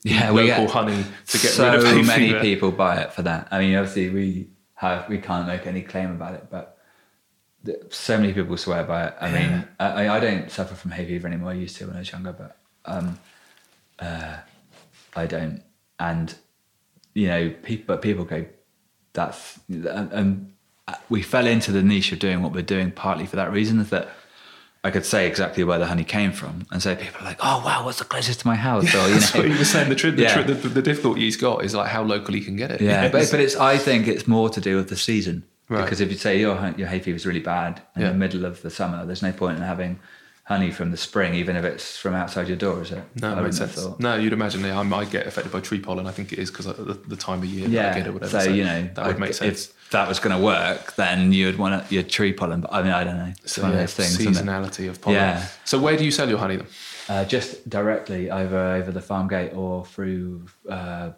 yeah, 0.04 0.30
local 0.32 0.68
honey 0.68 1.04
to 1.28 1.38
get 1.38 1.52
so 1.52 1.72
rid 1.72 2.00
of 2.00 2.06
many 2.06 2.34
people 2.42 2.72
buy 2.72 2.98
it 2.98 3.14
for 3.14 3.22
that. 3.22 3.48
I 3.52 3.60
mean, 3.60 3.76
obviously 3.76 4.10
we 4.10 4.50
have 4.76 5.08
we 5.08 5.18
can't 5.18 5.48
make 5.48 5.66
any 5.66 5.82
claim 5.82 6.12
about 6.12 6.34
it, 6.34 6.48
but 6.50 6.78
so 7.90 8.18
many 8.18 8.34
people 8.34 8.58
swear 8.58 8.84
by 8.84 9.08
it. 9.08 9.16
I 9.22 9.32
mean, 9.32 9.68
I, 9.80 10.10
I 10.10 10.20
don't 10.20 10.52
suffer 10.52 10.76
from 10.76 10.92
hay 10.92 11.06
fever 11.06 11.28
anymore. 11.28 11.52
I 11.52 11.54
used 11.54 11.78
to 11.78 11.88
when 11.88 11.96
I 11.96 12.00
was 12.00 12.12
younger, 12.12 12.34
but 12.34 12.58
um, 12.86 13.18
uh, 14.00 14.38
I 15.16 15.26
don't. 15.26 15.64
And 16.00 16.36
you 17.14 17.28
know, 17.28 17.50
people, 17.64 17.86
but 17.88 18.02
people 18.02 18.26
go, 18.26 18.46
that's 19.14 19.60
and, 19.70 20.12
and 20.12 20.54
we 21.08 21.22
fell 21.22 21.48
into 21.48 21.72
the 21.72 21.82
niche 21.82 22.12
of 22.12 22.20
doing 22.20 22.42
what 22.42 22.52
we're 22.52 22.62
doing 22.62 22.92
partly 22.92 23.26
for 23.26 23.38
that 23.38 23.52
reason 23.52 23.80
is 23.80 23.90
that. 23.92 24.10
I 24.86 24.92
could 24.92 25.06
say 25.06 25.28
exactly 25.28 25.64
where 25.64 25.80
the 25.80 25.86
honey 25.88 26.04
came 26.04 26.34
from, 26.34 26.66
and 26.72 26.82
so 26.84 26.94
people 26.96 27.22
are 27.22 27.26
like, 27.26 27.38
"Oh 27.42 27.64
wow, 27.66 27.86
what's 27.86 28.00
the 28.00 28.06
closest 28.06 28.42
to 28.42 28.48
my 28.48 28.56
house?" 28.56 28.94
Or 28.94 29.08
you 29.08 29.14
That's 29.14 29.34
know, 29.34 29.42
what 29.42 29.52
he 29.52 29.58
was 29.58 29.70
saying. 29.72 29.88
The, 29.90 29.96
tri- 29.96 30.10
the, 30.12 30.26
tri- 30.28 30.44
the, 30.44 30.54
the 30.54 30.82
difficulty 30.82 31.22
he's 31.22 31.38
got 31.38 31.64
is 31.64 31.74
like 31.74 31.88
how 31.90 32.04
local 32.04 32.34
he 32.34 32.42
can 32.42 32.58
get 32.58 32.70
it. 32.72 32.82
Yeah, 32.82 33.08
but, 33.12 33.30
but 33.32 33.40
it's. 33.40 33.56
I 33.56 33.78
think 33.78 34.08
it's 34.08 34.28
more 34.28 34.50
to 34.50 34.60
do 34.60 34.76
with 34.76 34.90
the 34.90 34.98
season 34.98 35.44
Right. 35.70 35.84
because 35.84 36.02
if 36.02 36.12
you 36.12 36.18
say 36.18 36.38
your 36.40 36.58
hay- 36.58 36.74
your 36.78 36.88
hay 36.90 37.00
fever 37.00 37.16
is 37.16 37.26
really 37.26 37.40
bad 37.40 37.82
in 37.96 38.02
Yeah. 38.02 38.10
the 38.10 38.16
middle 38.16 38.44
of 38.44 38.62
the 38.62 38.70
summer, 38.70 39.06
there's 39.06 39.24
no 39.24 39.32
point 39.32 39.56
in 39.58 39.64
having 39.64 40.00
honey 40.46 40.72
from 40.72 40.92
the 40.92 40.98
spring, 40.98 41.34
even 41.36 41.56
if 41.56 41.64
it's 41.64 41.98
from 41.98 42.14
outside 42.14 42.48
your 42.50 42.58
door, 42.58 42.82
is 42.82 42.92
it? 42.92 43.04
No, 43.22 43.38
it 43.38 43.42
makes 43.42 43.58
sense. 43.58 43.88
No, 44.00 44.16
you'd 44.16 44.34
imagine 44.34 44.62
yeah, 44.62 44.78
I 44.78 44.84
might 44.84 45.10
get 45.10 45.26
affected 45.26 45.52
by 45.54 45.62
tree 45.62 45.80
pollen. 45.80 46.06
I 46.06 46.12
think 46.12 46.34
it 46.34 46.40
is 46.40 46.52
because 46.52 46.66
of 46.66 46.78
the, 46.86 46.94
the 46.94 47.16
time 47.16 47.40
of 47.40 47.46
year 47.46 47.70
that 47.70 47.80
I 47.80 47.88
Yeah, 47.90 47.98
get 47.98 48.08
it, 48.08 48.14
whatever. 48.14 48.40
so, 48.42 48.52
you 48.52 48.64
know 48.66 48.90
that 48.96 49.06
would 49.08 49.20
make 49.20 49.34
sense. 49.34 49.68
If 49.70 49.90
that 49.92 50.08
was 50.08 50.20
going 50.20 50.38
to 50.38 50.44
work, 50.44 50.96
then 50.96 51.32
you'd 51.32 51.58
want 51.58 51.90
your 51.92 52.04
tree 52.04 52.34
pollen. 52.34 52.62
But 52.62 52.74
I 52.74 52.82
mean, 52.84 52.92
I 52.92 53.04
don't 53.06 53.18
know. 53.18 53.34
It's 53.44 53.54
So 53.54 53.62
one 53.62 53.72
yeah, 53.74 53.80
of 53.82 53.96
those 53.96 54.16
things. 54.18 54.38
seasonality 54.38 54.90
of 54.90 55.00
pollen. 55.02 55.20
Yeah. 55.20 55.46
So 55.64 55.80
where 55.80 55.96
do 55.96 56.04
you 56.04 56.12
sell 56.12 56.28
your 56.28 56.40
honey 56.40 56.58
then? 56.58 56.68
Uh, 57.10 57.26
just 57.26 57.70
directly 57.70 58.30
either 58.32 58.58
over 58.58 58.92
the 58.92 59.02
farm 59.02 59.28
gate 59.28 59.54
or 59.54 59.86
through 59.86 60.46
uh, 60.70 61.12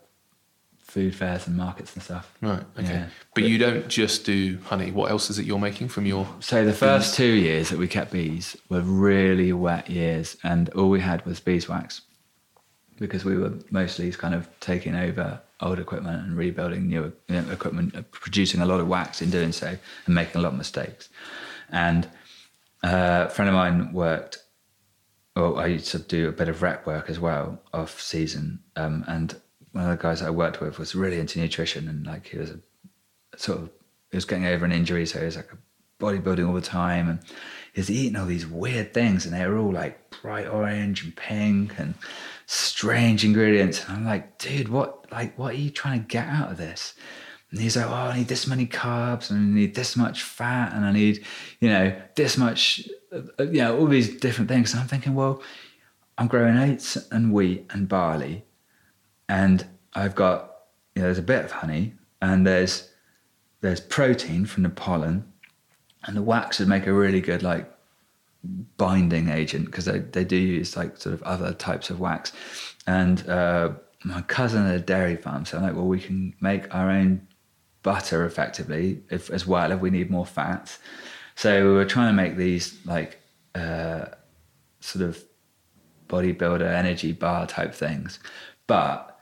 food 0.96 1.14
fairs 1.14 1.46
and 1.46 1.58
markets 1.58 1.94
and 1.94 2.02
stuff. 2.02 2.32
Right. 2.42 2.64
Okay. 2.80 2.88
Yeah. 2.88 3.08
But 3.34 3.44
you 3.44 3.58
don't 3.58 3.90
just 3.90 4.24
do 4.24 4.58
honey. 4.64 4.92
What 4.92 5.12
else 5.12 5.30
is 5.30 5.38
it 5.38 5.46
you're 5.46 5.60
making 5.60 5.90
from 5.90 6.06
your? 6.06 6.26
So 6.40 6.64
the 6.64 6.72
first 6.72 7.16
two 7.16 7.34
years 7.34 7.70
that 7.70 7.78
we 7.78 7.90
kept 7.90 8.14
bees 8.14 8.56
were 8.70 8.80
really 8.80 9.52
wet 9.52 9.90
years, 9.90 10.38
and 10.42 10.70
all 10.70 10.90
we 10.90 11.02
had 11.02 11.26
was 11.26 11.42
beeswax 11.42 12.02
because 12.98 13.26
we 13.26 13.36
were 13.36 13.52
mostly 13.72 14.10
kind 14.10 14.34
of 14.34 14.48
taking 14.62 14.96
over 14.96 15.42
old 15.60 15.80
equipment 15.80 16.26
and 16.26 16.38
rebuilding 16.38 16.88
new 16.88 17.12
equipment, 17.28 17.94
uh, 17.94 18.02
producing 18.12 18.62
a 18.62 18.66
lot 18.66 18.80
of 18.80 18.88
wax 18.88 19.22
in 19.22 19.30
doing 19.30 19.52
so, 19.52 19.78
and 20.06 20.16
making 20.16 20.40
a 20.40 20.44
lot 20.44 20.54
of 20.54 20.58
mistakes. 20.58 21.10
And 21.72 22.06
uh, 22.86 23.26
a 23.28 23.30
friend 23.30 23.50
of 23.50 23.56
mine 23.56 23.92
worked. 23.92 24.38
Well, 25.36 25.60
I 25.60 25.66
used 25.66 25.92
to 25.92 26.00
do 26.00 26.30
a 26.30 26.32
bit 26.32 26.48
of 26.48 26.62
rep 26.62 26.88
work 26.88 27.10
as 27.10 27.20
well 27.20 27.62
off 27.74 28.00
season, 28.00 28.60
um, 28.78 29.04
and 29.10 29.36
one 29.76 29.84
of 29.84 29.90
the 29.90 30.02
guys 30.02 30.22
I 30.22 30.30
worked 30.30 30.62
with 30.62 30.80
was 30.80 30.96
really 30.96 31.20
into 31.20 31.38
nutrition, 31.38 31.90
and 31.90 32.08
like 32.08 32.28
he 32.28 32.38
was 32.38 32.52
a 32.52 32.60
sort 33.36 33.60
of 33.60 33.70
he 34.10 34.16
was 34.16 34.24
getting 34.24 34.46
over 34.46 34.64
an 34.64 34.72
injury, 34.72 35.06
so 35.06 35.20
he 35.20 35.26
was 35.26 35.36
like 35.36 35.52
bodybuilding 36.00 36.48
all 36.48 36.54
the 36.54 36.62
time, 36.62 37.10
and 37.10 37.20
he 37.74 37.82
was 37.82 37.92
eating 37.92 38.16
all 38.16 38.26
these 38.26 38.48
weird 38.48 38.94
things, 38.94 39.26
and 39.26 39.36
they 39.36 39.46
were 39.46 39.58
all 39.58 39.74
like 39.74 40.22
bright 40.22 40.48
orange 40.48 41.04
and 41.04 41.14
pink 41.18 41.78
and 41.78 41.94
strange 42.46 43.26
ingredients. 43.26 43.84
And 43.84 43.98
I'm 43.98 44.06
like, 44.06 44.38
dude, 44.38 44.70
what 44.70 45.12
like 45.12 45.38
what 45.38 45.56
are 45.56 45.58
you 45.58 45.70
trying 45.72 46.00
to 46.00 46.08
get 46.08 46.30
out 46.30 46.52
of 46.52 46.58
this? 46.58 46.94
And 47.52 47.60
he's 47.60 47.76
like, 47.76 47.88
oh, 47.88 47.94
I 47.94 48.18
need 48.18 48.30
this 48.30 48.48
many 48.48 48.68
carbs, 48.68 49.30
and 49.30 49.40
I 49.40 49.60
need 49.60 49.76
this 49.76 49.98
much 49.98 50.24
fat, 50.24 50.72
and 50.74 50.86
I 50.86 50.94
need, 50.94 51.26
you 51.60 51.68
know, 51.68 51.94
this 52.16 52.38
much, 52.38 52.88
you 53.40 53.62
know, 53.62 53.78
all 53.78 53.88
these 53.88 54.18
different 54.22 54.50
things. 54.50 54.72
And 54.72 54.80
I'm 54.80 54.88
thinking, 54.88 55.16
well, 55.16 55.44
I'm 56.18 56.28
growing 56.28 56.56
oats 56.58 56.96
and 57.12 57.34
wheat 57.34 57.66
and 57.72 57.90
barley, 57.90 58.46
and 59.30 59.66
I've 59.94 60.16
got, 60.16 60.56
you 60.96 61.02
know, 61.02 61.08
there's 61.08 61.18
a 61.18 61.24
bit 61.24 61.46
of 61.46 61.52
honey, 61.52 61.94
and 62.22 62.46
there's 62.46 62.90
there's 63.62 63.80
protein 63.80 64.46
from 64.46 64.64
the 64.64 64.70
pollen, 64.70 65.32
and 66.04 66.16
the 66.16 66.22
wax 66.22 66.60
would 66.60 66.68
make 66.68 66.88
a 66.88 66.94
really 66.94 67.22
good 67.22 67.44
like 67.44 67.72
binding 68.78 69.30
agent 69.30 69.66
because 69.66 69.86
they, 69.86 70.00
they 70.00 70.24
do 70.24 70.36
use 70.36 70.78
like 70.78 70.98
sort 70.98 71.14
of 71.14 71.24
other 71.24 71.54
types 71.54 71.90
of 71.90 72.00
wax. 72.00 72.32
And 72.86 73.28
uh, 73.28 73.72
my 74.04 74.22
cousin 74.22 74.66
had 74.66 74.76
a 74.76 74.80
dairy 74.80 75.16
farm, 75.16 75.46
so 75.46 75.58
I'm 75.58 75.64
like, 75.64 75.76
well, 75.76 75.88
we 75.88 76.00
can 76.00 76.36
make 76.42 76.74
our 76.74 76.90
own 76.92 77.28
butter 77.84 78.26
effectively 78.26 79.02
if, 79.10 79.30
as 79.30 79.46
well 79.46 79.72
if 79.72 79.80
we 79.80 79.90
need 79.90 80.10
more 80.10 80.26
fats. 80.26 80.80
So 81.36 81.68
we 81.68 81.74
were 81.74 81.86
trying 81.86 82.10
to 82.10 82.14
make 82.14 82.38
these 82.38 82.80
like 82.86 83.20
uh, 83.54 84.06
sort 84.80 85.06
of 85.06 85.24
bodybuilder 86.08 86.72
energy 86.72 87.12
bar 87.12 87.48
type 87.48 87.74
things, 87.74 88.20
but 88.68 89.15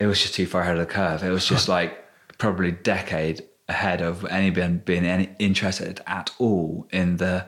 it 0.00 0.06
was 0.06 0.20
just 0.20 0.34
too 0.34 0.46
far 0.46 0.62
ahead 0.62 0.78
of 0.78 0.86
the 0.86 0.92
curve. 0.92 1.22
It 1.22 1.30
was 1.30 1.46
just 1.46 1.68
like 1.68 2.04
probably 2.38 2.68
a 2.68 2.72
decade 2.72 3.44
ahead 3.68 4.00
of 4.00 4.24
anyone 4.26 4.82
being 4.84 5.04
any 5.04 5.30
interested 5.38 6.00
at 6.06 6.30
all 6.38 6.86
in 6.90 7.16
the 7.16 7.46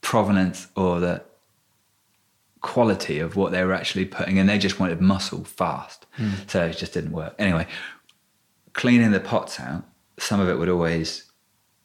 provenance 0.00 0.68
or 0.76 1.00
the 1.00 1.22
quality 2.60 3.18
of 3.20 3.36
what 3.36 3.52
they 3.52 3.64
were 3.64 3.72
actually 3.72 4.04
putting 4.04 4.36
in. 4.36 4.46
They 4.46 4.58
just 4.58 4.80
wanted 4.80 5.00
muscle 5.00 5.44
fast. 5.44 6.06
Hmm. 6.12 6.30
So 6.46 6.66
it 6.66 6.76
just 6.76 6.92
didn't 6.92 7.12
work. 7.12 7.34
Anyway, 7.38 7.66
cleaning 8.72 9.12
the 9.12 9.20
pots 9.20 9.60
out, 9.60 9.84
some 10.18 10.40
of 10.40 10.48
it 10.48 10.58
would 10.58 10.68
always, 10.68 11.30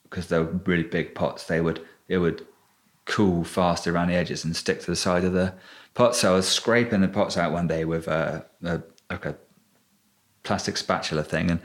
because 0.03 0.27
they 0.27 0.39
were 0.39 0.59
really 0.65 0.83
big 0.83 1.15
pots, 1.15 1.45
they 1.45 1.61
would, 1.61 1.85
it 2.07 2.17
would 2.17 2.45
cool 3.05 3.43
fast 3.43 3.87
around 3.87 4.07
the 4.07 4.15
edges 4.15 4.43
and 4.43 4.55
stick 4.55 4.79
to 4.81 4.85
the 4.85 4.95
side 4.95 5.23
of 5.23 5.33
the 5.33 5.53
pot. 5.93 6.15
So 6.15 6.33
I 6.33 6.35
was 6.35 6.47
scraping 6.47 7.01
the 7.01 7.07
pots 7.07 7.37
out 7.37 7.51
one 7.51 7.67
day 7.67 7.85
with 7.85 8.07
a, 8.07 8.45
a 8.63 8.81
like 9.09 9.25
a 9.25 9.35
plastic 10.49 10.77
spatula 10.77 11.23
thing 11.23 11.51
and 11.51 11.59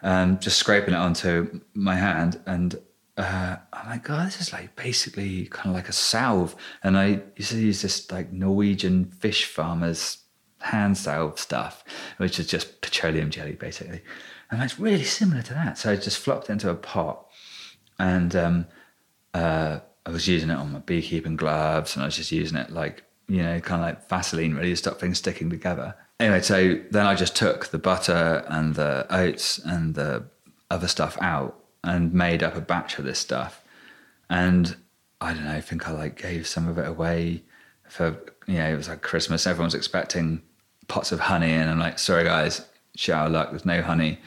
um, 0.00 0.40
just 0.40 0.58
scraping 0.58 0.92
it 0.92 0.96
onto 0.96 1.60
my 1.74 1.94
hand. 1.94 2.40
And 2.46 2.74
uh, 3.16 3.58
I'm 3.72 3.90
like, 3.90 4.02
God, 4.02 4.26
this 4.26 4.40
is 4.40 4.52
like 4.52 4.74
basically 4.74 5.46
kind 5.46 5.68
of 5.68 5.74
like 5.76 5.88
a 5.88 5.92
salve. 5.92 6.56
And 6.82 6.98
I 6.98 7.22
used 7.36 7.52
to 7.52 7.60
use 7.60 7.80
this 7.80 8.10
like 8.10 8.32
Norwegian 8.32 9.04
fish 9.04 9.44
farmers 9.44 10.24
hand 10.58 10.98
salve 10.98 11.38
stuff, 11.38 11.84
which 12.16 12.40
is 12.40 12.48
just 12.48 12.80
petroleum 12.80 13.30
jelly 13.30 13.52
basically. 13.52 14.00
And 14.50 14.60
it's 14.64 14.80
really 14.80 15.04
similar 15.04 15.42
to 15.42 15.54
that. 15.54 15.78
So 15.78 15.92
I 15.92 15.94
just 15.94 16.18
flopped 16.18 16.50
into 16.50 16.70
a 16.70 16.74
pot 16.74 17.24
and 18.00 18.34
um, 18.34 18.66
uh, 19.32 19.78
I 20.04 20.10
was 20.10 20.26
using 20.26 20.50
it 20.50 20.58
on 20.58 20.72
my 20.72 20.80
beekeeping 20.80 21.36
gloves 21.36 21.94
and 21.94 22.02
I 22.02 22.06
was 22.06 22.16
just 22.16 22.32
using 22.32 22.58
it 22.58 22.70
like, 22.70 23.04
you 23.28 23.44
know, 23.44 23.60
kind 23.60 23.80
of 23.80 23.86
like 23.86 24.08
Vaseline 24.08 24.54
really 24.54 24.70
to 24.70 24.76
stop 24.76 24.98
things 24.98 25.18
sticking 25.18 25.50
together. 25.50 25.94
Anyway, 26.20 26.40
so 26.40 26.80
then 26.90 27.06
I 27.06 27.14
just 27.14 27.36
took 27.36 27.68
the 27.68 27.78
butter 27.78 28.44
and 28.48 28.74
the 28.74 29.06
oats 29.10 29.58
and 29.58 29.94
the 29.94 30.24
other 30.70 30.88
stuff 30.88 31.16
out 31.20 31.58
and 31.84 32.12
made 32.12 32.42
up 32.42 32.56
a 32.56 32.60
batch 32.60 32.98
of 32.98 33.04
this 33.04 33.18
stuff. 33.18 33.62
And 34.28 34.76
I 35.20 35.32
don't 35.32 35.44
know, 35.44 35.52
I 35.52 35.60
think 35.60 35.88
I 35.88 35.92
like 35.92 36.20
gave 36.20 36.46
some 36.46 36.68
of 36.68 36.78
it 36.78 36.86
away 36.86 37.42
for, 37.88 38.16
you 38.46 38.54
know, 38.54 38.68
it 38.68 38.76
was 38.76 38.88
like 38.88 39.02
Christmas. 39.02 39.46
Everyone's 39.46 39.74
expecting 39.74 40.42
pots 40.88 41.12
of 41.12 41.20
honey. 41.20 41.52
And 41.52 41.70
I'm 41.70 41.78
like, 41.78 41.98
sorry 41.98 42.24
guys, 42.24 42.66
shit 42.96 43.14
out 43.14 43.30
luck, 43.30 43.50
there's 43.50 43.64
no 43.64 43.80
honey. 43.82 44.18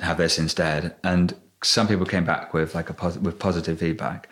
Have 0.00 0.18
this 0.18 0.38
instead. 0.38 0.94
And 1.02 1.34
some 1.62 1.88
people 1.88 2.06
came 2.06 2.24
back 2.24 2.54
with 2.54 2.74
like 2.74 2.88
a 2.90 2.94
pos- 2.94 3.18
with 3.18 3.38
positive 3.38 3.78
feedback. 3.78 4.28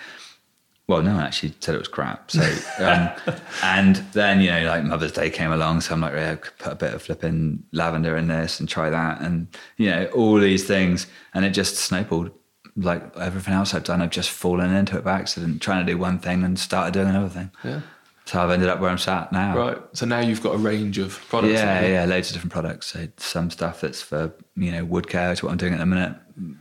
Well, 0.91 1.03
no 1.03 1.15
one 1.15 1.23
actually 1.23 1.55
said 1.61 1.77
it 1.77 1.79
was 1.79 1.87
crap. 1.87 2.33
So, 2.33 2.43
um, 2.81 3.11
and 3.63 3.95
then 4.13 4.41
you 4.41 4.51
know, 4.51 4.65
like 4.65 4.83
Mother's 4.83 5.13
Day 5.13 5.31
came 5.31 5.53
along, 5.53 5.83
so 5.83 5.95
I'm 5.95 6.01
like, 6.01 6.15
yeah, 6.15 6.33
I 6.33 6.35
could 6.35 6.59
put 6.59 6.73
a 6.73 6.75
bit 6.75 6.95
of 6.95 7.01
flipping 7.01 7.63
lavender 7.71 8.17
in 8.17 8.27
this 8.27 8.59
and 8.59 8.69
try 8.69 8.91
that, 8.91 9.21
and 9.21 9.47
you 9.77 9.89
know, 9.89 10.07
all 10.07 10.41
these 10.41 10.67
things, 10.67 11.07
and 11.33 11.45
it 11.45 11.51
just 11.51 11.77
snowballed. 11.77 12.33
Like 12.75 13.17
everything 13.17 13.55
else 13.55 13.73
I've 13.73 13.85
done, 13.85 14.03
I've 14.03 14.11
just 14.11 14.31
fallen 14.31 14.75
into 14.75 14.99
it 14.99 15.05
by 15.05 15.13
accident, 15.13 15.63
trying 15.63 15.87
to 15.87 15.93
do 15.93 15.97
one 15.97 16.19
thing 16.19 16.43
and 16.43 16.59
started 16.59 16.93
doing 16.93 17.09
another 17.09 17.29
thing. 17.29 17.53
Yeah. 17.63 17.83
So 18.25 18.43
I've 18.43 18.51
ended 18.51 18.69
up 18.69 18.81
where 18.81 18.91
I'm 18.91 18.99
sat 18.99 19.31
now. 19.31 19.57
Right. 19.57 19.79
So 19.93 20.07
now 20.07 20.19
you've 20.19 20.43
got 20.43 20.57
a 20.57 20.59
range 20.59 20.99
of 20.99 21.21
products. 21.29 21.53
Yeah, 21.53 21.87
yeah, 21.87 22.05
loads 22.05 22.31
of 22.31 22.35
different 22.35 22.53
products. 22.53 22.89
So 22.89 23.07
some 23.17 23.51
stuff 23.51 23.81
that's 23.81 24.03
for 24.03 24.33
you 24.57 24.73
know 24.73 24.85
wood 24.85 25.09
care, 25.09 25.31
is 25.31 25.41
what 25.41 25.53
I'm 25.53 25.57
doing 25.57 25.73
at 25.73 25.79
the 25.79 25.87
minute. 25.87 26.17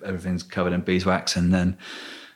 Everything's 0.05 0.43
covered 0.43 0.73
in 0.73 0.81
beeswax, 0.81 1.35
and 1.35 1.51
then 1.51 1.79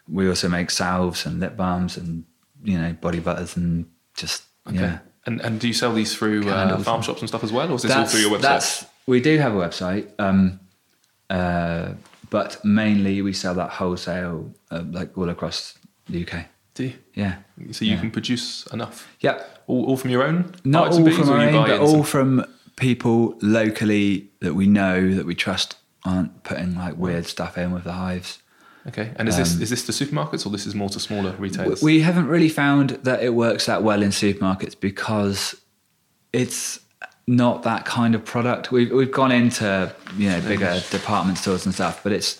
we 0.08 0.28
also 0.28 0.50
make 0.50 0.70
salves 0.72 1.26
and 1.26 1.40
lip 1.40 1.56
balms 1.58 1.98
and 1.98 2.26
you 2.64 2.78
know 2.78 2.94
body 2.94 3.20
butters 3.20 3.56
and 3.58 3.86
just 4.16 4.44
Okay. 4.68 4.78
yeah. 4.80 5.00
And 5.26 5.42
and 5.42 5.60
do 5.60 5.68
you 5.68 5.74
sell 5.74 5.94
these 5.94 6.16
through 6.16 6.50
uh, 6.50 6.78
farm 6.80 7.02
shops 7.02 7.20
and 7.22 7.28
stuff 7.30 7.44
as 7.44 7.52
well, 7.52 7.70
or 7.72 7.76
is 7.76 7.82
this 7.84 7.92
all 7.92 8.06
through 8.06 8.22
your 8.22 8.32
website? 8.32 8.42
That's 8.42 8.86
we 9.08 9.22
do 9.22 9.38
have 9.40 9.54
a 9.56 9.58
website. 9.58 10.08
Um, 10.20 10.60
Uh, 11.30 11.94
but 12.30 12.64
mainly 12.64 13.22
we 13.22 13.34
sell 13.34 13.56
that 13.56 13.70
wholesale, 13.70 14.54
uh, 14.72 14.84
like 14.92 15.18
all 15.18 15.30
across 15.30 15.78
the 16.10 16.22
UK. 16.26 16.46
Do 16.76 16.84
you? 16.84 16.94
Yeah. 17.14 17.36
So 17.72 17.86
you 17.86 17.92
Yeah. 17.94 18.00
can 18.02 18.12
produce 18.12 18.66
enough? 18.74 19.08
Yeah. 19.20 19.40
All, 19.68 19.86
all 19.86 19.98
from 19.98 20.10
your 20.12 20.24
own? 20.24 20.54
Not 20.64 20.92
all 20.92 21.04
bees, 21.04 21.18
from 21.18 21.30
our 21.30 21.40
own, 21.40 21.54
but 21.54 21.70
in 21.70 21.88
some- 21.88 21.98
all 21.98 22.04
from 22.04 22.46
people 22.76 23.38
locally 23.42 24.30
that 24.42 24.54
we 24.56 24.66
know 24.68 25.14
that 25.16 25.26
we 25.26 25.36
trust 25.36 25.78
aren't 26.04 26.44
putting 26.44 26.76
like 26.76 26.98
weird 26.98 27.26
stuff 27.26 27.58
in 27.58 27.72
with 27.72 27.84
the 27.86 27.94
hives. 27.94 28.40
Okay. 28.88 29.12
And 29.16 29.30
is 29.30 29.38
this 29.38 29.60
is 29.60 29.70
this 29.70 29.86
to 29.86 29.92
supermarkets 29.92 30.46
or 30.46 30.50
this 30.50 30.66
is 30.66 30.76
more 30.76 30.90
to 30.90 31.00
smaller 31.00 31.32
retailers? 31.40 31.82
Um, 31.82 31.86
We 31.86 32.02
haven't 32.02 32.28
really 32.28 32.50
found 32.50 32.92
that 33.04 33.24
it 33.24 33.34
works 33.34 33.66
that 33.68 33.82
well 33.84 34.02
in 34.04 34.10
supermarkets 34.10 34.78
because 34.80 35.56
it's 36.34 36.80
not 37.28 37.64
that 37.64 37.86
kind 37.86 38.16
of 38.16 38.26
product. 38.26 38.72
We've 38.72 38.92
we've 38.92 39.12
gone 39.12 39.32
into 39.32 39.94
you 40.18 40.30
know 40.30 40.42
bigger 40.42 40.82
department 40.92 41.38
stores 41.38 41.66
and 41.66 41.74
stuff, 41.74 42.04
but 42.04 42.12
it's 42.12 42.40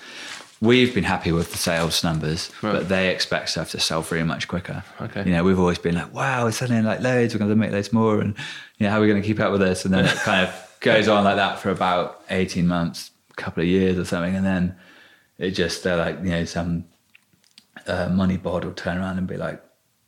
we've 0.60 0.94
been 0.94 1.04
happy 1.06 1.32
with 1.32 1.52
the 1.52 1.58
sales 1.58 2.04
numbers, 2.04 2.50
Right. 2.62 2.74
but 2.74 2.90
they 2.90 3.10
expect 3.10 3.50
stuff 3.50 3.72
to 3.72 3.80
sell 3.80 4.02
through 4.02 4.26
much 4.26 4.48
quicker. 4.48 4.84
Okay. 5.02 5.24
you 5.26 5.32
know 5.32 5.44
we've 5.44 5.60
always 5.60 5.78
been 5.80 5.96
like, 5.96 6.14
wow, 6.14 6.44
we're 6.46 6.52
selling 6.52 6.84
like 6.84 7.00
loads, 7.02 7.34
we're 7.34 7.40
going 7.40 7.50
to 7.50 7.56
make 7.56 7.72
loads 7.72 7.94
more, 7.94 8.20
and 8.20 8.36
you 8.78 8.86
know 8.86 8.90
how 8.92 8.98
are 8.98 9.02
we 9.02 9.08
going 9.08 9.22
to 9.22 9.26
keep 9.28 9.40
up 9.40 9.52
with 9.52 9.62
this? 9.62 9.86
And 9.86 9.94
then 9.94 10.06
it 10.06 10.16
kind 10.18 10.46
of 10.48 10.78
goes 10.82 11.08
on 11.08 11.24
like 11.24 11.38
that 11.38 11.60
for 11.60 11.70
about 11.70 12.22
eighteen 12.30 12.68
months, 12.68 13.12
a 13.32 13.36
couple 13.36 13.62
of 13.64 13.68
years 13.70 13.98
or 13.98 14.04
something, 14.04 14.36
and 14.36 14.46
then 14.46 14.76
it 15.44 15.52
just 15.52 15.84
they're 15.84 15.98
like 15.98 16.20
you 16.24 16.32
know 16.32 16.46
some 16.46 16.86
uh, 17.88 18.10
money 18.10 18.38
board 18.38 18.64
will 18.64 18.74
turn 18.74 18.98
around 18.98 19.18
and 19.18 19.28
be 19.28 19.38
like, 19.38 19.62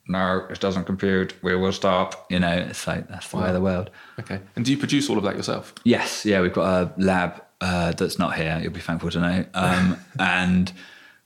no, 0.07 0.45
it 0.49 0.59
doesn't 0.59 0.85
compute. 0.85 1.33
We 1.43 1.55
will 1.55 1.71
stop. 1.71 2.25
You 2.29 2.39
know, 2.39 2.51
it's 2.51 2.87
like 2.87 3.07
that's 3.07 3.29
the 3.29 3.37
way 3.37 3.47
of 3.47 3.53
the 3.53 3.61
world. 3.61 3.89
okay. 4.19 4.39
And 4.55 4.63
do 4.63 4.71
you 4.71 4.77
produce 4.77 5.09
all 5.09 5.17
of 5.17 5.23
that 5.23 5.35
yourself? 5.35 5.73
Yes, 5.83 6.25
yeah, 6.25 6.41
we've 6.41 6.53
got 6.53 6.67
a 6.67 7.01
lab 7.01 7.43
uh, 7.61 7.91
that's 7.91 8.17
not 8.19 8.35
here. 8.35 8.59
You'll 8.61 8.71
be 8.71 8.79
thankful 8.79 9.09
to 9.11 9.19
know, 9.19 9.45
um, 9.53 9.97
and 10.19 10.71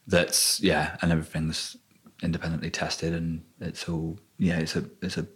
that's 0.07 0.59
yeah, 0.59 0.97
and 1.01 1.11
everything's 1.11 1.77
independently 2.23 2.71
tested, 2.71 3.13
and 3.13 3.43
it's 3.59 3.87
all 3.87 4.19
yeah, 4.37 4.57
it's 4.57 4.75
a 4.75 4.85
it's 5.01 5.17
a 5.17 5.27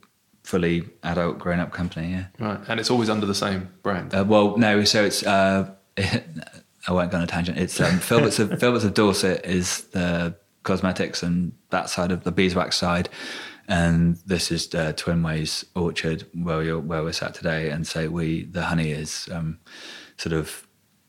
fully 0.43 0.89
adult 1.03 1.39
grown 1.39 1.59
up 1.59 1.71
company. 1.71 2.11
Yeah. 2.11 2.25
Right. 2.39 2.59
And 2.67 2.79
it's 2.79 2.89
always 2.89 3.09
under 3.09 3.25
the 3.25 3.35
same 3.35 3.69
brand. 3.81 4.13
Uh, 4.13 4.25
well, 4.27 4.57
no, 4.57 4.83
so 4.83 5.03
it's 5.03 5.23
uh, 5.23 5.73
I 6.87 6.91
won't 6.91 7.11
go 7.11 7.17
on 7.17 7.23
a 7.23 7.27
tangent. 7.27 7.57
It's 7.57 7.79
um, 7.79 7.99
Filberts 7.99 8.39
of 8.39 8.49
Filberts 8.51 8.83
of 8.83 8.93
Dorset 8.93 9.45
is 9.45 9.81
the 9.85 10.35
cosmetics 10.63 11.23
and 11.23 11.53
that 11.69 11.89
side 11.89 12.11
of 12.11 12.23
the 12.23 12.31
beeswax 12.31 12.75
side, 12.77 13.09
and 13.67 14.17
this 14.25 14.51
is 14.51 14.73
uh, 14.75 14.93
Twinways 14.93 15.63
Orchard 15.75 16.25
where 16.33 16.63
you're, 16.63 16.79
where 16.79 17.03
we're 17.03 17.13
sat 17.13 17.33
today. 17.33 17.69
And 17.69 17.85
so 17.87 18.09
we 18.09 18.43
the 18.45 18.63
honey 18.63 18.91
is 18.91 19.29
um, 19.31 19.59
sort 20.17 20.33
of 20.33 20.67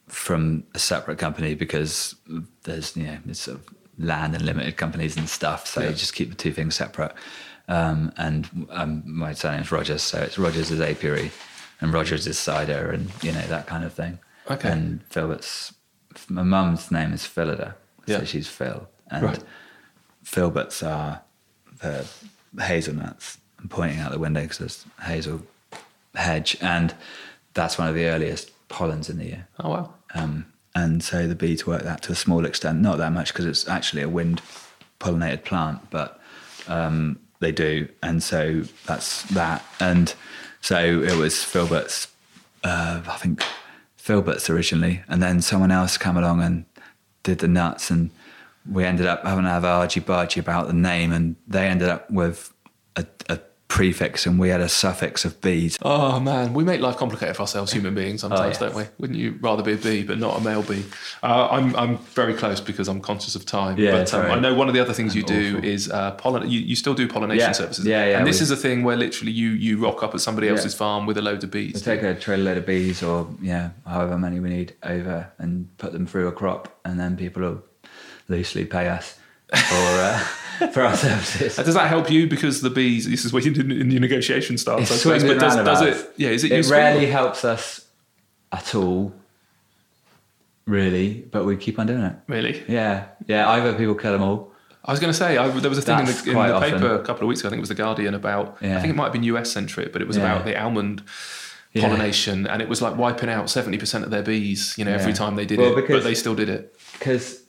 from 0.08 0.64
a 0.74 0.78
separate 0.78 1.18
company 1.18 1.54
because 1.54 2.14
there's 2.62 2.96
you 2.96 3.04
know 3.04 3.18
it's 3.28 3.40
sort 3.40 3.58
of 3.58 3.68
land 3.98 4.34
and 4.34 4.44
limited 4.44 4.76
companies 4.76 5.16
and 5.16 5.28
stuff. 5.28 5.66
So 5.66 5.80
Yeah. 5.80 5.88
you 5.90 5.94
just 5.94 6.14
keep 6.14 6.30
the 6.30 6.36
two 6.36 6.52
things 6.52 6.74
separate. 6.74 7.14
Um, 7.66 8.12
and 8.18 8.66
um, 8.70 9.02
my 9.06 9.32
surname's 9.32 9.72
Rogers, 9.72 10.02
so 10.02 10.20
it's 10.20 10.38
Rogers 10.38 10.70
is 10.70 10.80
apiary, 10.82 11.30
and 11.80 11.92
Rogers 11.94 12.26
is 12.26 12.38
cider, 12.38 12.90
and 12.90 13.10
you 13.22 13.32
know 13.32 13.40
that 13.48 13.66
kind 13.66 13.84
of 13.84 13.92
thing. 13.94 14.18
Okay. 14.50 14.70
And 14.70 15.02
Filbert's 15.10 15.74
my 16.28 16.42
mum's 16.42 16.90
name 16.92 17.12
is 17.12 17.24
Phillida, 17.26 17.74
Yeah. 18.06 18.18
so 18.20 18.24
she's 18.24 18.46
Phil, 18.48 18.88
and 19.10 19.24
Right. 19.24 19.44
Filberts 20.24 20.86
are 20.86 21.22
the 21.80 22.06
hazelnuts. 22.62 23.38
I'm 23.58 23.68
pointing 23.68 23.98
out 23.98 24.12
the 24.12 24.18
window 24.18 24.42
because 24.42 24.58
there's 24.58 24.84
hazel 25.02 25.42
hedge, 26.14 26.56
and 26.60 26.94
that's 27.54 27.78
one 27.78 27.88
of 27.88 27.94
the 27.94 28.06
earliest 28.06 28.50
pollens 28.68 29.08
in 29.10 29.18
the 29.18 29.24
year. 29.24 29.48
Oh 29.60 29.70
wow. 29.70 29.94
Um, 30.14 30.46
and 30.74 31.02
so 31.02 31.26
the 31.26 31.34
bees 31.34 31.66
work 31.66 31.82
that 31.82 32.02
to 32.02 32.12
a 32.12 32.16
small 32.16 32.44
extent, 32.44 32.80
not 32.80 32.98
that 32.98 33.12
much 33.12 33.32
because 33.32 33.46
it's 33.46 33.66
actually 33.68 34.02
a 34.02 34.08
wind 34.08 34.40
pollinated 35.00 35.44
plant, 35.44 35.80
but 35.90 36.20
um, 36.68 37.18
they 37.40 37.52
do. 37.52 37.88
And 38.02 38.22
so 38.22 38.62
that's 38.86 39.22
that. 39.30 39.64
And 39.80 40.14
so 40.60 40.76
it 41.02 41.16
was 41.16 41.42
Filbert's, 41.42 42.08
uh, 42.64 43.02
I 43.06 43.16
think 43.16 43.44
Filbert's 44.04 44.50
originally, 44.50 45.02
and 45.08 45.22
then 45.22 45.40
someone 45.40 45.70
else 45.70 45.96
came 45.96 46.18
along 46.18 46.42
and 46.42 46.66
did 47.22 47.38
the 47.38 47.48
nuts, 47.48 47.90
and 47.90 48.10
we 48.70 48.84
ended 48.84 49.06
up 49.06 49.24
having 49.24 49.44
to 49.44 49.50
have 49.50 49.64
a 49.64 49.68
argy 49.68 50.02
bargy 50.02 50.38
about 50.38 50.66
the 50.66 50.74
name, 50.74 51.10
and 51.10 51.36
they 51.48 51.66
ended 51.66 51.88
up 51.88 52.10
with 52.10 52.52
a, 52.96 53.06
a 53.30 53.40
prefix, 53.68 54.26
and 54.26 54.38
we 54.38 54.50
had 54.50 54.60
a 54.60 54.68
suffix 54.68 55.24
of 55.24 55.40
bees. 55.40 55.76
Oh 55.82 56.20
man, 56.20 56.52
we 56.54 56.64
make 56.64 56.80
life 56.80 56.96
complicated 56.96 57.34
for 57.34 57.42
ourselves, 57.42 57.72
human 57.72 57.94
beings, 57.94 58.20
sometimes, 58.20 58.56
Oh, 58.58 58.66
don't 58.66 58.74
we? 58.76 58.84
Wouldn't 58.98 59.18
you 59.18 59.38
rather 59.40 59.62
be 59.62 59.72
a 59.72 59.76
bee, 59.76 60.02
but 60.04 60.18
not 60.18 60.38
a 60.38 60.40
male 60.40 60.62
bee? 60.62 60.84
Uh, 61.22 61.48
I'm 61.50 61.74
I'm 61.74 61.98
very 61.98 62.34
close 62.34 62.60
because 62.60 62.88
I'm 62.88 63.00
conscious 63.00 63.34
of 63.34 63.46
time. 63.46 63.78
Yeah, 63.78 63.92
but 63.92 64.14
um. 64.14 64.30
I 64.30 64.38
know 64.38 64.54
one 64.54 64.68
of 64.68 64.74
the 64.74 64.80
other 64.80 64.92
things 64.92 65.16
you 65.16 65.22
do 65.22 65.56
awful. 65.56 65.64
is 65.68 65.90
uh, 65.90 66.12
pollen. 66.12 66.48
You, 66.48 66.60
you 66.60 66.76
still 66.76 66.94
do 66.94 67.08
pollination 67.08 67.40
Yeah, 67.48 67.52
services. 67.52 67.86
yeah, 67.86 68.04
yeah, 68.06 68.18
And 68.18 68.26
this 68.26 68.40
we- 68.40 68.44
is 68.44 68.50
a 68.50 68.56
thing 68.56 68.84
where 68.84 68.96
literally 68.96 69.32
you 69.32 69.50
you 69.50 69.78
rock 69.78 70.02
up 70.02 70.14
at 70.14 70.20
somebody 70.20 70.46
Yeah. 70.46 70.52
else's 70.52 70.74
farm 70.74 71.06
with 71.06 71.16
a 71.16 71.22
load 71.22 71.42
of 71.42 71.52
We 71.54 71.72
bees. 71.72 71.82
take 71.82 72.02
a 72.02 72.14
trailer 72.14 72.44
load 72.44 72.58
of 72.58 72.66
bees 72.66 73.02
or 73.02 73.28
yeah, 73.40 73.70
however 73.86 74.18
many 74.18 74.40
we 74.40 74.50
need 74.50 74.74
over 74.82 75.32
and 75.38 75.76
put 75.78 75.92
them 75.92 76.06
through 76.06 76.28
a 76.28 76.32
crop 76.32 76.78
and 76.84 77.00
then 77.00 77.16
people 77.16 77.42
will 77.42 77.64
loosely 78.28 78.64
pay 78.64 78.88
us 78.88 79.18
for 79.54 79.74
uh, 79.74 80.18
for 80.72 80.82
our 80.82 80.96
services. 80.96 81.58
Uh, 81.58 81.62
Does 81.62 81.74
that 81.74 81.88
help 81.88 82.10
you 82.10 82.26
because 82.28 82.60
the 82.60 82.70
bees? 82.70 83.08
This 83.08 83.24
is 83.24 83.32
where 83.32 83.42
you 83.42 83.52
in, 83.60 83.70
in 83.72 83.90
your 83.90 84.00
negotiation 84.00 84.56
starts. 84.58 84.90
I 84.90 84.94
It 84.94 84.98
suppose. 84.98 85.20
swings 85.20 85.24
But 85.24 85.40
does, 85.40 85.56
does 85.56 85.82
it? 85.82 86.12
Yeah, 86.16 86.30
is 86.30 86.44
it, 86.44 86.52
It 86.52 86.68
rarely 86.70 87.06
helps 87.06 87.44
us 87.44 87.86
at 88.52 88.74
all, 88.74 89.12
really, 90.66 91.26
but 91.30 91.44
we 91.44 91.56
keep 91.56 91.78
on 91.78 91.86
doing 91.86 92.02
it. 92.02 92.14
Really? 92.28 92.62
Yeah, 92.68 93.06
yeah. 93.26 93.48
Either 93.50 93.74
people 93.74 93.94
kill 93.94 94.12
them 94.12 94.22
all. 94.22 94.52
I 94.84 94.90
was 94.90 95.00
going 95.00 95.12
to 95.12 95.16
say 95.18 95.38
I, 95.38 95.48
there 95.48 95.70
was 95.70 95.78
a 95.78 95.82
thing 95.82 95.98
in 96.00 96.04
the, 96.04 96.22
in 96.26 96.34
the 96.34 96.54
often. 96.54 96.72
paper 96.72 96.94
a 96.94 97.02
couple 97.02 97.22
of 97.22 97.28
weeks 97.28 97.40
ago. 97.40 97.48
I 97.48 97.50
think 97.50 97.58
it 97.58 97.62
was 97.62 97.70
the 97.70 97.74
Guardian 97.74 98.14
about. 98.14 98.58
I 98.62 98.80
think 98.80 98.90
it 98.92 98.96
might 98.96 99.04
have 99.04 99.12
been 99.14 99.22
US 99.24 99.50
centric, 99.50 99.92
but 99.92 100.02
it 100.02 100.08
was 100.08 100.16
Yeah. 100.16 100.24
about 100.32 100.44
the 100.44 100.60
almond 100.60 101.02
Yeah. 101.72 101.82
pollination, 101.88 102.46
and 102.46 102.60
it 102.60 102.68
was 102.68 102.82
like 102.82 102.96
wiping 102.96 103.30
out 103.30 103.48
seventy 103.50 103.78
percent 103.78 104.04
of 104.04 104.10
their 104.10 104.22
bees. 104.22 104.74
You 104.76 104.84
know, 104.84 104.92
every 104.92 105.12
time 105.14 105.36
they 105.36 105.46
did 105.46 105.58
Well, 105.58 105.76
it, 105.78 105.88
but 105.88 106.04
they 106.04 106.14
still 106.14 106.34
did 106.34 106.48
it. 106.50 106.76
Because 106.92 107.40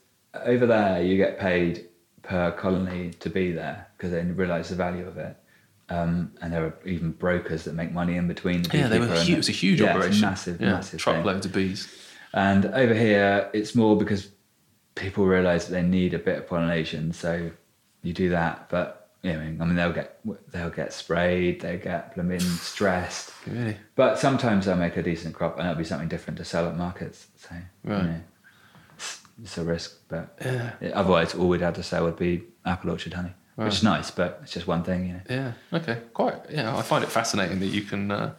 over 0.43 0.65
there, 0.65 1.01
you 1.01 1.17
get 1.17 1.39
paid 1.39 1.87
per 2.23 2.51
colony 2.51 3.11
to 3.19 3.29
be 3.29 3.51
there 3.51 3.87
because 3.97 4.11
they 4.11 4.21
realise 4.23 4.69
the 4.69 4.75
value 4.75 5.07
of 5.07 5.17
it. 5.17 5.35
Um, 5.89 6.31
and 6.41 6.51
there 6.51 6.65
are 6.65 6.75
even 6.85 7.11
brokers 7.11 7.65
that 7.65 7.75
make 7.75 7.91
money 7.91 8.15
in 8.15 8.27
between. 8.27 8.63
The 8.63 8.77
Yeah, 8.77 8.87
they 8.87 8.99
were 8.99 9.05
huge. 9.07 9.29
It 9.29 9.37
was 9.37 9.49
a 9.49 9.53
huge 9.53 9.81
yeah, 9.81 9.95
operation. 9.95 10.21
massive, 10.21 10.59
yeah, 10.59 10.71
massive 10.71 10.99
truckloads 10.99 11.45
of 11.45 11.53
bees. 11.53 11.87
And 12.33 12.65
over 12.65 12.93
here, 12.93 13.49
it's 13.53 13.75
more 13.75 13.95
because 13.95 14.29
people 14.95 15.25
realise 15.25 15.65
that 15.65 15.71
they 15.73 15.83
need 15.83 16.13
a 16.13 16.19
bit 16.19 16.39
of 16.39 16.47
pollination, 16.47 17.13
so 17.13 17.51
you 18.01 18.13
do 18.13 18.29
that. 18.29 18.67
But 18.69 19.11
you 19.21 19.33
know, 19.33 19.39
I 19.39 19.43
mean, 19.65 19.75
they'll 19.75 19.93
get 19.93 20.19
they'll 20.51 20.69
get 20.71 20.91
sprayed, 20.91 21.61
they 21.61 21.77
get 21.77 22.15
blooming 22.15 22.39
stressed. 22.39 23.31
Really? 23.45 23.77
But 23.95 24.17
sometimes 24.17 24.65
they'll 24.65 24.75
make 24.77 24.97
a 24.97 25.03
decent 25.03 25.35
crop, 25.35 25.57
and 25.59 25.67
it'll 25.67 25.77
be 25.77 25.83
something 25.83 26.07
different 26.09 26.37
to 26.39 26.45
sell 26.45 26.67
at 26.67 26.75
markets. 26.77 27.27
So 27.37 27.55
Right. 27.83 27.97
you 28.01 28.07
know, 28.07 28.21
it's, 29.43 29.57
a 29.57 29.63
risk, 29.63 29.97
but 30.07 30.37
Yeah. 30.43 30.71
otherwise, 30.93 31.33
all 31.35 31.47
we'd 31.47 31.61
have 31.61 31.75
to 31.75 31.83
sell 31.83 32.03
would 32.05 32.17
be 32.17 32.43
apple 32.65 32.89
orchard 32.91 33.13
honey, 33.13 33.33
Right. 33.57 33.65
which 33.65 33.75
is 33.75 33.83
nice, 33.83 34.11
but 34.11 34.39
it's 34.43 34.53
just 34.53 34.67
one 34.67 34.83
thing, 34.83 35.07
you 35.07 35.13
know. 35.13 35.21
Yeah. 35.29 35.51
Okay. 35.79 35.99
Quite. 36.13 36.35
Yeah, 36.49 36.75
I 36.77 36.81
find 36.81 37.03
it 37.03 37.09
fascinating 37.11 37.59
that 37.59 37.67
you 37.67 37.81
can 37.83 38.11
uh, 38.11 38.31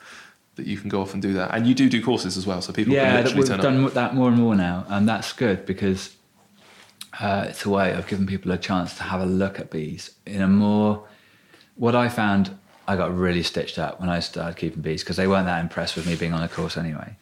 that 0.56 0.66
you 0.66 0.78
can 0.78 0.89
go 0.89 1.02
off 1.02 1.12
and 1.12 1.20
do 1.20 1.35
that, 1.35 1.55
and 1.55 1.66
you 1.66 1.74
do 1.74 1.89
do 1.89 2.02
courses 2.02 2.36
as 2.39 2.47
well, 2.47 2.62
so 2.62 2.73
people 2.73 2.94
yeah, 2.94 3.23
we've 3.35 3.47
turn 3.47 3.60
up. 3.60 3.62
done 3.62 3.85
that 3.93 4.14
more 4.14 4.28
and 4.28 4.39
more 4.39 4.55
now, 4.56 4.86
and 4.89 5.06
that's 5.06 5.32
good 5.35 5.66
because 5.66 6.16
uh, 7.20 7.47
it's 7.48 7.64
a 7.64 7.70
way 7.70 7.93
of 7.93 8.06
giving 8.06 8.27
people 8.27 8.51
a 8.52 8.59
chance 8.59 8.94
to 8.97 9.02
have 9.02 9.20
a 9.20 9.27
look 9.27 9.59
at 9.60 9.70
bees 9.70 10.10
in 10.27 10.40
a 10.43 10.48
more. 10.48 11.06
What 11.74 11.94
I 11.94 12.09
found, 12.09 12.56
I 12.89 12.97
got 12.97 13.14
really 13.14 13.43
stitched 13.43 13.78
up 13.78 14.01
when 14.01 14.09
I 14.09 14.20
started 14.20 14.56
keeping 14.56 14.81
bees 14.82 15.02
because 15.02 15.16
they 15.18 15.27
weren't 15.27 15.47
that 15.47 15.60
impressed 15.60 15.94
with 15.97 16.06
me 16.06 16.16
being 16.16 16.32
on 16.32 16.43
a 16.43 16.48
course 16.48 16.77
anyway. 16.78 17.16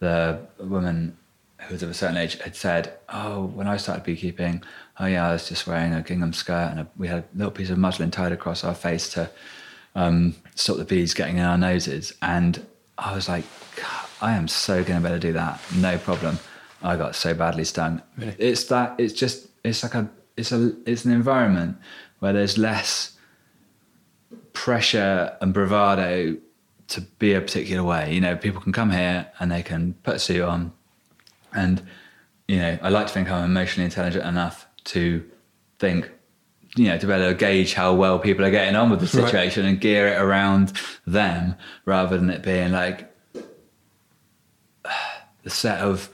The 0.00 0.40
woman 0.58 1.16
who 1.62 1.74
was 1.74 1.82
of 1.82 1.90
a 1.90 1.94
certain 1.94 2.16
age 2.16 2.40
had 2.40 2.56
said, 2.56 2.92
"Oh, 3.08 3.46
when 3.46 3.66
I 3.66 3.76
started 3.76 4.04
beekeeping, 4.04 4.62
oh 4.98 5.06
yeah, 5.06 5.28
I 5.28 5.32
was 5.32 5.48
just 5.48 5.66
wearing 5.66 5.92
a 5.92 6.02
gingham 6.02 6.32
skirt 6.32 6.68
and 6.70 6.80
a, 6.80 6.86
we 6.96 7.08
had 7.08 7.18
a 7.18 7.24
little 7.36 7.52
piece 7.52 7.70
of 7.70 7.78
muslin 7.78 8.10
tied 8.10 8.32
across 8.32 8.64
our 8.64 8.74
face 8.74 9.08
to 9.10 9.30
um, 9.94 10.34
stop 10.54 10.76
the 10.76 10.84
bees 10.84 11.14
getting 11.14 11.38
in 11.38 11.44
our 11.44 11.58
noses." 11.58 12.12
And 12.22 12.66
I 12.98 13.14
was 13.14 13.28
like, 13.28 13.44
I 14.20 14.32
am 14.32 14.48
so 14.48 14.84
going 14.84 15.00
to 15.02 15.08
be 15.08 15.12
able 15.12 15.20
to 15.20 15.26
do 15.28 15.32
that, 15.32 15.60
no 15.76 15.96
problem. 15.98 16.38
I 16.82 16.96
got 16.96 17.14
so 17.14 17.34
badly 17.34 17.64
stung. 17.64 18.02
Really? 18.16 18.34
It's 18.38 18.64
that. 18.64 18.98
It's 18.98 19.12
just. 19.12 19.48
It's 19.64 19.82
like 19.82 19.94
a. 19.94 20.08
It's 20.36 20.52
a. 20.52 20.74
It's 20.86 21.04
an 21.04 21.12
environment 21.12 21.76
where 22.20 22.32
there's 22.32 22.56
less 22.56 23.16
pressure 24.52 25.36
and 25.40 25.52
bravado 25.52 26.36
to 26.88 27.00
be 27.00 27.34
a 27.34 27.40
particular 27.40 27.82
way. 27.82 28.12
You 28.12 28.20
know, 28.20 28.36
people 28.36 28.60
can 28.60 28.72
come 28.72 28.90
here 28.90 29.30
and 29.38 29.50
they 29.50 29.62
can 29.62 29.94
put 30.02 30.16
a 30.16 30.18
suit 30.18 30.42
on, 30.42 30.72
and 31.54 31.82
you 32.48 32.56
know, 32.58 32.78
I 32.82 32.88
like 32.88 33.06
to 33.06 33.12
think 33.12 33.30
I'm 33.30 33.44
emotionally 33.44 33.84
intelligent 33.84 34.24
enough 34.26 34.66
to 34.84 35.24
think, 35.78 36.10
you 36.76 36.86
know, 36.88 36.98
to 36.98 37.06
be 37.06 37.12
able 37.12 37.28
to 37.28 37.34
gauge 37.34 37.74
how 37.74 37.94
well 37.94 38.18
people 38.18 38.44
are 38.44 38.50
getting 38.50 38.74
on 38.74 38.90
with 38.90 38.98
the 39.00 39.06
Right. 39.18 39.26
situation 39.26 39.64
and 39.66 39.80
gear 39.80 40.08
it 40.08 40.20
around 40.20 40.72
them 41.06 41.54
rather 41.84 42.18
than 42.18 42.28
it 42.28 42.42
being 42.42 42.72
like 42.72 43.08
the 45.44 45.50
set 45.50 45.78
of 45.80 46.08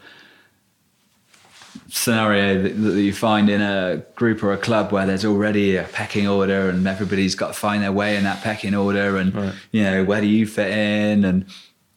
scenario 1.88 2.62
that, 2.62 2.68
that 2.74 3.00
you 3.00 3.12
find 3.12 3.48
in 3.48 3.60
a 3.62 4.04
group 4.16 4.42
or 4.42 4.52
a 4.52 4.58
club 4.58 4.92
where 4.92 5.06
there's 5.06 5.24
already 5.24 5.76
a 5.76 5.84
pecking 5.84 6.26
order 6.28 6.68
and 6.68 6.86
everybody's 6.86 7.34
got 7.34 7.48
to 7.48 7.52
find 7.54 7.82
their 7.82 7.92
way 7.92 8.16
in 8.16 8.24
that 8.24 8.42
pecking 8.42 8.74
order 8.74 9.16
and 9.16 9.34
Right. 9.34 9.54
you 9.72 9.82
know 9.82 10.04
where 10.04 10.20
do 10.20 10.26
you 10.26 10.46
fit 10.46 10.70
in 10.70 11.24
and 11.24 11.46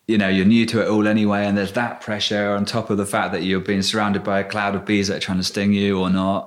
you 0.09 0.17
know 0.17 0.27
you're 0.35 0.45
new 0.55 0.65
to 0.65 0.81
it 0.81 0.87
all 0.87 1.07
anyway 1.07 1.45
and 1.47 1.57
there's 1.57 1.73
that 1.73 2.01
pressure 2.01 2.45
on 2.57 2.65
top 2.65 2.89
of 2.89 2.97
the 2.97 3.05
fact 3.05 3.31
that 3.33 3.43
you're 3.43 3.59
being 3.71 3.81
surrounded 3.83 4.23
by 4.23 4.39
a 4.39 4.43
cloud 4.53 4.73
of 4.77 4.83
bees 4.85 5.07
that 5.07 5.17
are 5.17 5.25
trying 5.27 5.37
to 5.37 5.43
sting 5.43 5.71
you 5.73 5.99
or 6.03 6.09
not 6.09 6.41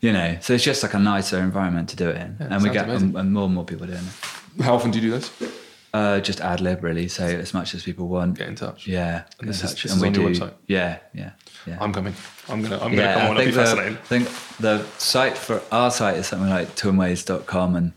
you 0.00 0.12
know 0.12 0.36
so 0.40 0.52
it's 0.54 0.64
just 0.64 0.82
like 0.82 0.94
a 0.94 0.98
nicer 0.98 1.38
environment 1.38 1.88
to 1.88 1.96
do 1.96 2.08
it 2.08 2.16
in 2.16 2.36
and 2.40 2.62
we 2.62 2.70
get 2.70 2.88
and, 2.88 3.16
and 3.16 3.32
more 3.32 3.44
and 3.44 3.54
more 3.54 3.64
people 3.64 3.86
doing 3.86 3.98
it 4.10 4.62
How 4.64 4.74
often 4.74 4.90
do 4.90 4.98
you 4.98 5.04
do 5.08 5.10
this? 5.18 5.30
uh, 5.94 6.20
just 6.20 6.40
ad 6.40 6.60
lib 6.60 6.82
really 6.82 7.08
so 7.08 7.24
as 7.24 7.54
much 7.54 7.74
as 7.74 7.82
people 7.84 8.06
want 8.08 8.36
Get 8.38 8.48
in 8.48 8.56
touch. 8.56 8.86
yeah 8.88 9.22
And 9.40 9.48
this 9.48 9.60
in 9.60 9.66
is- 9.66 9.70
touch. 9.72 9.82
this 9.84 9.92
and 9.92 9.98
is 9.98 10.02
we 10.02 10.08
on 10.08 10.12
do 10.14 10.20
your 10.22 10.30
website? 10.30 10.54
yeah 10.66 10.98
yeah 11.14 11.30
yeah 11.66 11.78
I'm 11.80 11.92
coming. 11.92 12.14
I'm 12.48 12.62
gonna. 12.62 12.78
I'm 12.84 12.94
gonna 12.94 13.12
come 13.14 13.22
I 13.22 13.28
on. 13.28 13.36
It'll 13.38 13.44
be 13.46 13.52
think, 13.52 13.76
the, 13.76 13.90
I 13.90 13.94
think 14.12 14.28
the 14.66 14.84
site 14.98 15.36
for 15.36 15.60
our 15.72 15.90
site 15.90 16.16
is 16.16 16.26
something 16.28 16.48
like 16.48 16.68
twinways.com 16.76 17.74
and 17.76 17.92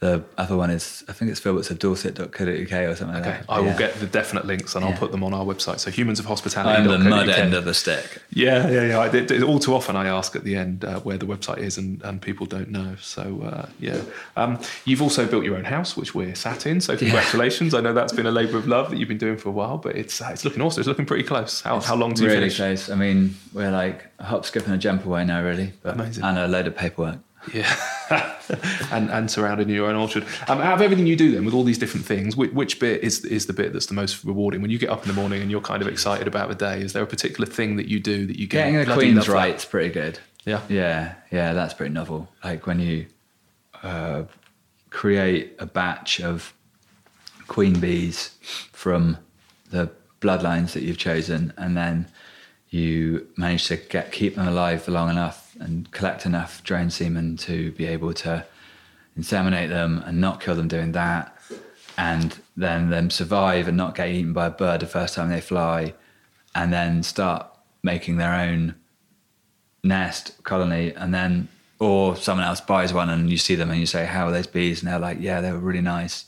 the 0.00 0.24
other 0.38 0.56
one 0.56 0.70
is, 0.70 1.04
I 1.08 1.12
think 1.12 1.30
it's 1.30 1.40
Filberts 1.40 1.70
of 1.70 1.78
Dorset.co.uk 1.78 2.72
or 2.72 2.96
something 2.96 3.14
like 3.14 3.26
Okay, 3.26 3.38
that. 3.38 3.44
I 3.50 3.60
will 3.60 3.66
Yeah. 3.68 3.78
get 3.78 4.00
the 4.00 4.06
definite 4.06 4.46
links 4.46 4.74
and 4.74 4.82
I'll 4.84 4.92
Yeah. 4.92 4.98
put 4.98 5.12
them 5.12 5.22
on 5.22 5.34
our 5.34 5.44
website. 5.44 5.78
So 5.78 5.90
humans 5.90 6.18
of 6.18 6.24
hospitality. 6.24 6.78
I'm 6.82 6.88
the 6.88 6.98
mud 6.98 7.28
end 7.28 7.52
of 7.52 7.66
the 7.66 7.74
stick. 7.74 8.22
Yeah, 8.32 8.68
yeah, 8.70 8.84
yeah. 8.86 8.98
I 9.00 9.08
did, 9.10 9.42
all 9.42 9.58
too 9.58 9.74
often 9.74 9.96
I 9.96 10.08
ask 10.08 10.34
at 10.34 10.42
the 10.44 10.56
end 10.56 10.84
uh, 10.86 11.00
where 11.00 11.18
the 11.18 11.26
website 11.26 11.58
is, 11.58 11.76
and, 11.76 12.00
and 12.02 12.20
people 12.22 12.46
don't 12.46 12.70
know. 12.70 12.96
So 13.00 13.42
uh, 13.44 13.66
yeah, 13.78 13.98
um, 14.36 14.58
you've 14.86 15.02
also 15.02 15.26
built 15.26 15.44
your 15.44 15.56
own 15.56 15.64
house, 15.64 15.96
which 15.98 16.14
we're 16.14 16.34
sat 16.34 16.66
in. 16.66 16.80
So 16.80 16.96
congratulations! 16.96 17.74
I 17.74 17.80
know 17.82 17.92
that's 17.92 18.12
been 18.14 18.26
a 18.26 18.30
labour 18.30 18.56
of 18.56 18.66
love 18.66 18.90
that 18.90 18.96
you've 18.98 19.08
been 19.08 19.18
doing 19.18 19.36
for 19.36 19.50
a 19.50 19.52
while, 19.52 19.76
but 19.76 19.96
it's 19.96 20.20
uh, 20.22 20.30
it's 20.32 20.44
looking 20.46 20.62
awesome. 20.62 20.80
It's 20.80 20.88
looking 20.88 21.04
pretty 21.06 21.24
close. 21.24 21.60
How, 21.60 21.78
how 21.80 21.94
long 21.94 22.14
do 22.14 22.22
you 22.22 22.28
really 22.28 22.48
finish? 22.48 22.56
close. 22.56 22.90
I 22.90 22.94
mean, 22.96 23.36
we're 23.52 23.70
like 23.70 24.06
a 24.18 24.24
hop, 24.24 24.46
skip, 24.46 24.64
and 24.64 24.74
a 24.74 24.78
jump 24.78 25.04
away 25.04 25.24
now, 25.26 25.42
really. 25.42 25.74
But, 25.82 25.94
Amazing. 25.96 26.24
And 26.24 26.38
a 26.38 26.48
load 26.48 26.66
of 26.66 26.74
paperwork. 26.76 27.18
Yeah, 27.52 27.74
and 28.92 29.10
and 29.10 29.30
surrounded 29.30 29.68
in 29.68 29.74
your 29.74 29.88
own 29.88 29.96
orchard. 29.96 30.24
Um, 30.46 30.60
out 30.60 30.74
of 30.74 30.82
everything 30.82 31.06
you 31.06 31.16
do, 31.16 31.32
then 31.32 31.44
with 31.44 31.54
all 31.54 31.64
these 31.64 31.78
different 31.78 32.04
things, 32.04 32.36
which, 32.36 32.52
which 32.52 32.78
bit 32.78 33.02
is 33.02 33.24
is 33.24 33.46
the 33.46 33.52
bit 33.52 33.72
that's 33.72 33.86
the 33.86 33.94
most 33.94 34.24
rewarding? 34.24 34.60
When 34.60 34.70
you 34.70 34.78
get 34.78 34.90
up 34.90 35.02
in 35.02 35.08
the 35.08 35.14
morning 35.14 35.40
and 35.40 35.50
you're 35.50 35.60
kind 35.60 35.80
of 35.80 35.88
excited 35.88 36.28
about 36.28 36.48
the 36.48 36.54
day, 36.54 36.80
is 36.80 36.92
there 36.92 37.02
a 37.02 37.06
particular 37.06 37.46
thing 37.46 37.76
that 37.76 37.88
you 37.88 37.98
do 37.98 38.26
that 38.26 38.38
you 38.38 38.46
get 38.46 38.70
Getting 38.70 38.88
the 38.88 38.94
Queen's 38.94 39.28
right's 39.28 39.64
pretty 39.64 39.88
good. 39.88 40.18
Yeah. 40.44 40.62
Yeah, 40.68 41.14
yeah, 41.30 41.52
that's 41.52 41.74
pretty 41.74 41.92
novel. 41.92 42.28
Like 42.42 42.66
when 42.66 42.80
you 42.80 43.06
uh, 43.82 44.24
create 44.90 45.54
a 45.58 45.66
batch 45.66 46.20
of 46.20 46.52
queen 47.46 47.78
bees 47.80 48.30
from 48.72 49.18
the 49.70 49.90
bloodlines 50.20 50.72
that 50.72 50.82
you've 50.82 50.98
chosen, 50.98 51.52
and 51.56 51.76
then 51.76 52.06
you 52.68 53.26
manage 53.36 53.66
to 53.68 53.76
get 53.76 54.12
keep 54.12 54.36
them 54.36 54.46
alive 54.46 54.82
for 54.82 54.92
long 54.92 55.10
enough 55.10 55.39
and 55.60 55.90
collect 55.92 56.26
enough 56.26 56.64
drone 56.64 56.90
semen 56.90 57.36
to 57.36 57.70
be 57.72 57.86
able 57.86 58.12
to 58.14 58.44
inseminate 59.18 59.68
them 59.68 60.02
and 60.06 60.20
not 60.20 60.40
kill 60.40 60.54
them 60.54 60.68
doing 60.68 60.92
that, 60.92 61.36
and 61.96 62.40
then 62.56 62.90
them 62.90 63.10
survive 63.10 63.68
and 63.68 63.76
not 63.76 63.94
get 63.94 64.08
eaten 64.08 64.32
by 64.32 64.46
a 64.46 64.50
bird 64.50 64.80
the 64.80 64.86
first 64.86 65.14
time 65.14 65.28
they 65.28 65.40
fly, 65.40 65.94
and 66.54 66.72
then 66.72 67.02
start 67.02 67.46
making 67.82 68.16
their 68.16 68.32
own 68.32 68.74
nest 69.82 70.42
colony 70.42 70.92
and 70.94 71.14
then 71.14 71.48
or 71.78 72.14
someone 72.14 72.46
else 72.46 72.60
buys 72.60 72.92
one 72.92 73.08
and 73.08 73.30
you 73.30 73.38
see 73.38 73.54
them 73.54 73.70
and 73.70 73.80
you 73.80 73.86
say 73.86 74.04
how 74.04 74.26
are 74.26 74.30
those 74.30 74.46
bees 74.46 74.82
and 74.82 74.90
they're 74.90 74.98
like 74.98 75.16
yeah 75.20 75.40
they 75.40 75.50
were 75.50 75.58
really 75.58 75.80
nice 75.80 76.26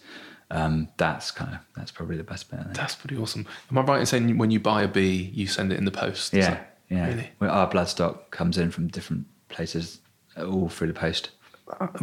um, 0.51 0.89
that's 0.99 1.31
kind 1.31 1.55
of 1.55 1.61
that's 1.75 1.91
probably 1.91 2.17
the 2.17 2.25
best 2.25 2.51
bit 2.51 2.61
That's 2.75 2.95
pretty 2.95 3.17
awesome. 3.17 3.47
Am 3.71 3.79
I 3.79 3.83
right 3.83 4.01
in 4.01 4.07
saying 4.07 4.37
when 4.37 4.51
you 4.51 4.61
buy 4.61 4.83
a 4.83 4.89
bee, 4.89 5.31
you 5.33 5.47
send 5.47 5.73
it 5.73 5.79
in 5.79 5.87
the 5.87 5.91
post? 5.91 6.35
Yeah 6.35 6.63
yeah 6.93 7.07
Really? 7.09 7.29
Well, 7.41 7.51
our 7.51 7.69
bloodstock 7.71 8.31
comes 8.31 8.57
in 8.59 8.71
from 8.71 8.89
different 8.89 9.27
places 9.49 10.01
uh, 10.37 10.45
all 10.45 10.69
through 10.69 10.89
the 10.93 10.95
post 11.07 11.31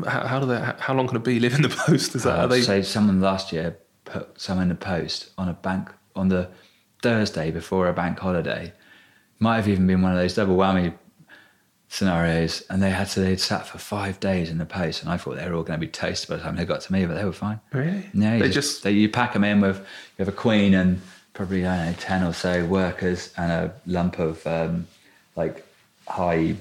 How, 0.07 0.21
how 0.31 0.39
do 0.39 0.45
they? 0.45 0.59
How 0.85 0.93
long 0.97 1.07
can 1.07 1.17
a 1.17 1.19
bee 1.19 1.39
live 1.39 1.53
in 1.53 1.61
the 1.61 1.69
post? 1.87 2.15
Is 2.15 2.23
that 2.23 2.39
are 2.39 2.43
uh, 2.43 2.47
they? 2.47 2.61
so 2.61 2.81
someone 2.81 3.21
last 3.21 3.51
year 3.53 3.77
put 4.05 4.39
some 4.39 4.59
in 4.63 4.69
the 4.69 4.75
post 4.93 5.29
on 5.37 5.47
a 5.49 5.53
bank 5.53 5.89
on 6.15 6.29
the 6.29 6.49
Thursday 7.03 7.51
before 7.51 7.87
a 7.87 7.93
bank 7.93 8.17
holiday 8.19 8.73
might 9.39 9.57
have 9.57 9.67
even 9.67 9.85
been 9.87 10.01
one 10.01 10.11
of 10.11 10.17
those 10.17 10.33
double 10.33 10.57
whammy 10.57 10.93
scenarios 11.91 12.61
and 12.69 12.83
they 12.83 12.89
had 12.91 13.07
to 13.07 13.19
they'd 13.19 13.39
sat 13.39 13.65
for 13.67 13.79
five 13.79 14.19
days 14.19 14.49
in 14.51 14.59
the 14.59 14.65
post 14.65 15.01
and 15.01 15.11
I 15.11 15.17
thought 15.17 15.37
they 15.37 15.47
were 15.49 15.55
all 15.55 15.63
going 15.63 15.79
to 15.79 15.85
be 15.85 15.91
toast 15.91 16.27
by 16.29 16.35
the 16.35 16.43
time 16.43 16.55
they 16.55 16.65
got 16.65 16.81
to 16.81 16.93
me 16.93 17.05
but 17.05 17.15
they 17.15 17.23
were 17.25 17.31
fine 17.33 17.59
Really? 17.73 18.07
Yeah, 18.13 18.37
They 18.37 18.47
just, 18.49 18.53
just- 18.53 18.83
they, 18.83 18.91
you 18.91 19.09
pack 19.09 19.33
them 19.33 19.43
in 19.43 19.59
with 19.59 19.77
you 19.79 20.25
have 20.25 20.27
a 20.27 20.31
queen 20.31 20.73
and 20.75 21.01
probably 21.33 21.65
I 21.65 21.77
don't 21.77 21.85
know 21.87 21.97
ten 21.99 22.23
or 22.23 22.33
so 22.33 22.65
workers 22.65 23.33
and 23.37 23.51
a 23.51 23.73
lump 23.85 24.19
of 24.19 24.45
um, 24.47 24.87
like 25.35 25.65
high 26.07 26.55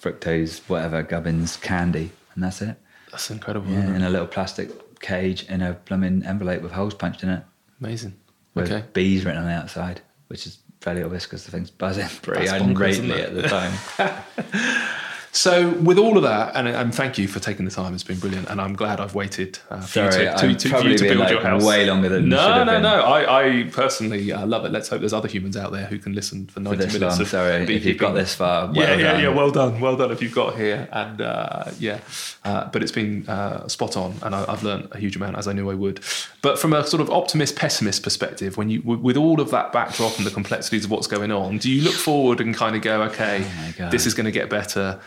fructose 0.00 0.60
whatever 0.68 1.02
gubbins 1.02 1.56
candy 1.56 2.10
and 2.34 2.42
that's 2.44 2.60
it. 2.62 2.76
That's 3.10 3.30
incredible. 3.30 3.70
Yeah, 3.70 3.94
in 3.94 4.02
a 4.02 4.10
little 4.10 4.26
plastic 4.26 4.70
cage 5.00 5.44
in 5.48 5.62
a 5.62 5.72
blooming 5.72 6.24
envelope 6.24 6.62
with 6.62 6.72
holes 6.72 6.94
punched 6.94 7.22
in 7.22 7.28
it 7.28 7.42
Amazing. 7.80 8.14
with 8.54 8.70
Okay. 8.70 8.84
bees 8.92 9.24
written 9.24 9.42
on 9.42 9.48
the 9.48 9.54
outside, 9.54 10.00
which 10.28 10.46
is 10.46 10.58
fairly 10.80 11.02
obvious 11.02 11.24
because 11.24 11.44
the 11.44 11.50
thing's 11.50 11.70
buzzing 11.70 12.08
pretty 12.22 12.46
That's 12.46 12.62
bonkers, 12.62 12.88
isn't 12.88 13.10
unratedly 13.10 13.18
it? 13.20 13.28
at 13.28 13.34
the 13.34 13.42
time. 13.48 13.72
So 15.34 15.70
with 15.70 15.96
all 15.96 16.18
of 16.18 16.22
that, 16.24 16.54
and, 16.54 16.68
and 16.68 16.94
thank 16.94 17.16
you 17.16 17.26
for 17.26 17.40
taking 17.40 17.64
the 17.64 17.70
time. 17.70 17.94
It's 17.94 18.02
been 18.02 18.18
brilliant, 18.18 18.50
and 18.50 18.60
I'm 18.60 18.74
glad 18.74 19.00
I've 19.00 19.14
waited 19.14 19.58
uh, 19.70 19.80
for 19.80 20.10
Sorry, 20.10 20.26
you 20.26 20.30
to, 20.30 20.36
to, 20.36 20.54
to, 20.54 20.68
for 20.68 20.86
you 20.86 20.98
to 20.98 21.04
build 21.04 21.18
like, 21.20 21.30
your 21.30 21.40
house. 21.40 21.64
way 21.64 21.86
longer 21.86 22.10
than 22.10 22.28
no, 22.28 22.36
have 22.36 22.66
no, 22.66 22.72
been. 22.74 22.82
no. 22.82 23.00
I, 23.00 23.48
I 23.48 23.62
personally 23.72 24.30
uh, 24.30 24.44
love 24.46 24.66
it. 24.66 24.72
Let's 24.72 24.90
hope 24.90 25.00
there's 25.00 25.14
other 25.14 25.28
humans 25.28 25.56
out 25.56 25.72
there 25.72 25.86
who 25.86 25.98
can 25.98 26.12
listen 26.12 26.48
for 26.48 26.60
90 26.60 26.76
For 26.76 26.86
minutes. 26.98 27.00
long, 27.00 27.20
of 27.22 27.28
sorry, 27.28 27.74
if 27.74 27.82
you've 27.86 27.96
got 27.96 28.12
this 28.12 28.34
far, 28.34 28.66
well 28.66 28.74
yeah, 28.74 28.94
yeah, 28.94 29.12
done. 29.12 29.22
yeah. 29.22 29.28
Well 29.30 29.50
done, 29.50 29.80
well 29.80 29.96
done. 29.96 30.10
If 30.10 30.20
you've 30.20 30.34
got 30.34 30.54
here, 30.54 30.86
and 30.92 31.22
uh, 31.22 31.64
yeah, 31.78 32.00
uh, 32.44 32.68
but 32.68 32.82
it's 32.82 32.92
been 32.92 33.26
uh, 33.26 33.66
spot 33.68 33.96
on, 33.96 34.14
and 34.20 34.34
I, 34.34 34.44
I've 34.46 34.62
learned 34.62 34.88
a 34.92 34.98
huge 34.98 35.16
amount 35.16 35.38
as 35.38 35.48
I 35.48 35.54
knew 35.54 35.70
I 35.70 35.74
would. 35.74 36.00
But 36.42 36.58
from 36.58 36.74
a 36.74 36.86
sort 36.86 37.00
of 37.00 37.08
optimist 37.08 37.56
pessimist 37.56 38.02
perspective, 38.02 38.58
when 38.58 38.68
you 38.68 38.82
with 38.82 39.16
all 39.16 39.40
of 39.40 39.50
that 39.52 39.72
backdrop 39.72 40.18
and 40.18 40.26
the 40.26 40.30
complexities 40.30 40.84
of 40.84 40.90
what's 40.90 41.06
going 41.06 41.32
on, 41.32 41.56
do 41.56 41.70
you 41.70 41.80
look 41.82 41.94
forward 41.94 42.38
and 42.42 42.54
kind 42.54 42.76
of 42.76 42.82
go, 42.82 43.00
okay, 43.04 43.46
Oh 43.80 43.88
this 43.88 44.04
is 44.04 44.12
going 44.12 44.26
to 44.26 44.30
get 44.32 44.50
better. 44.50 45.00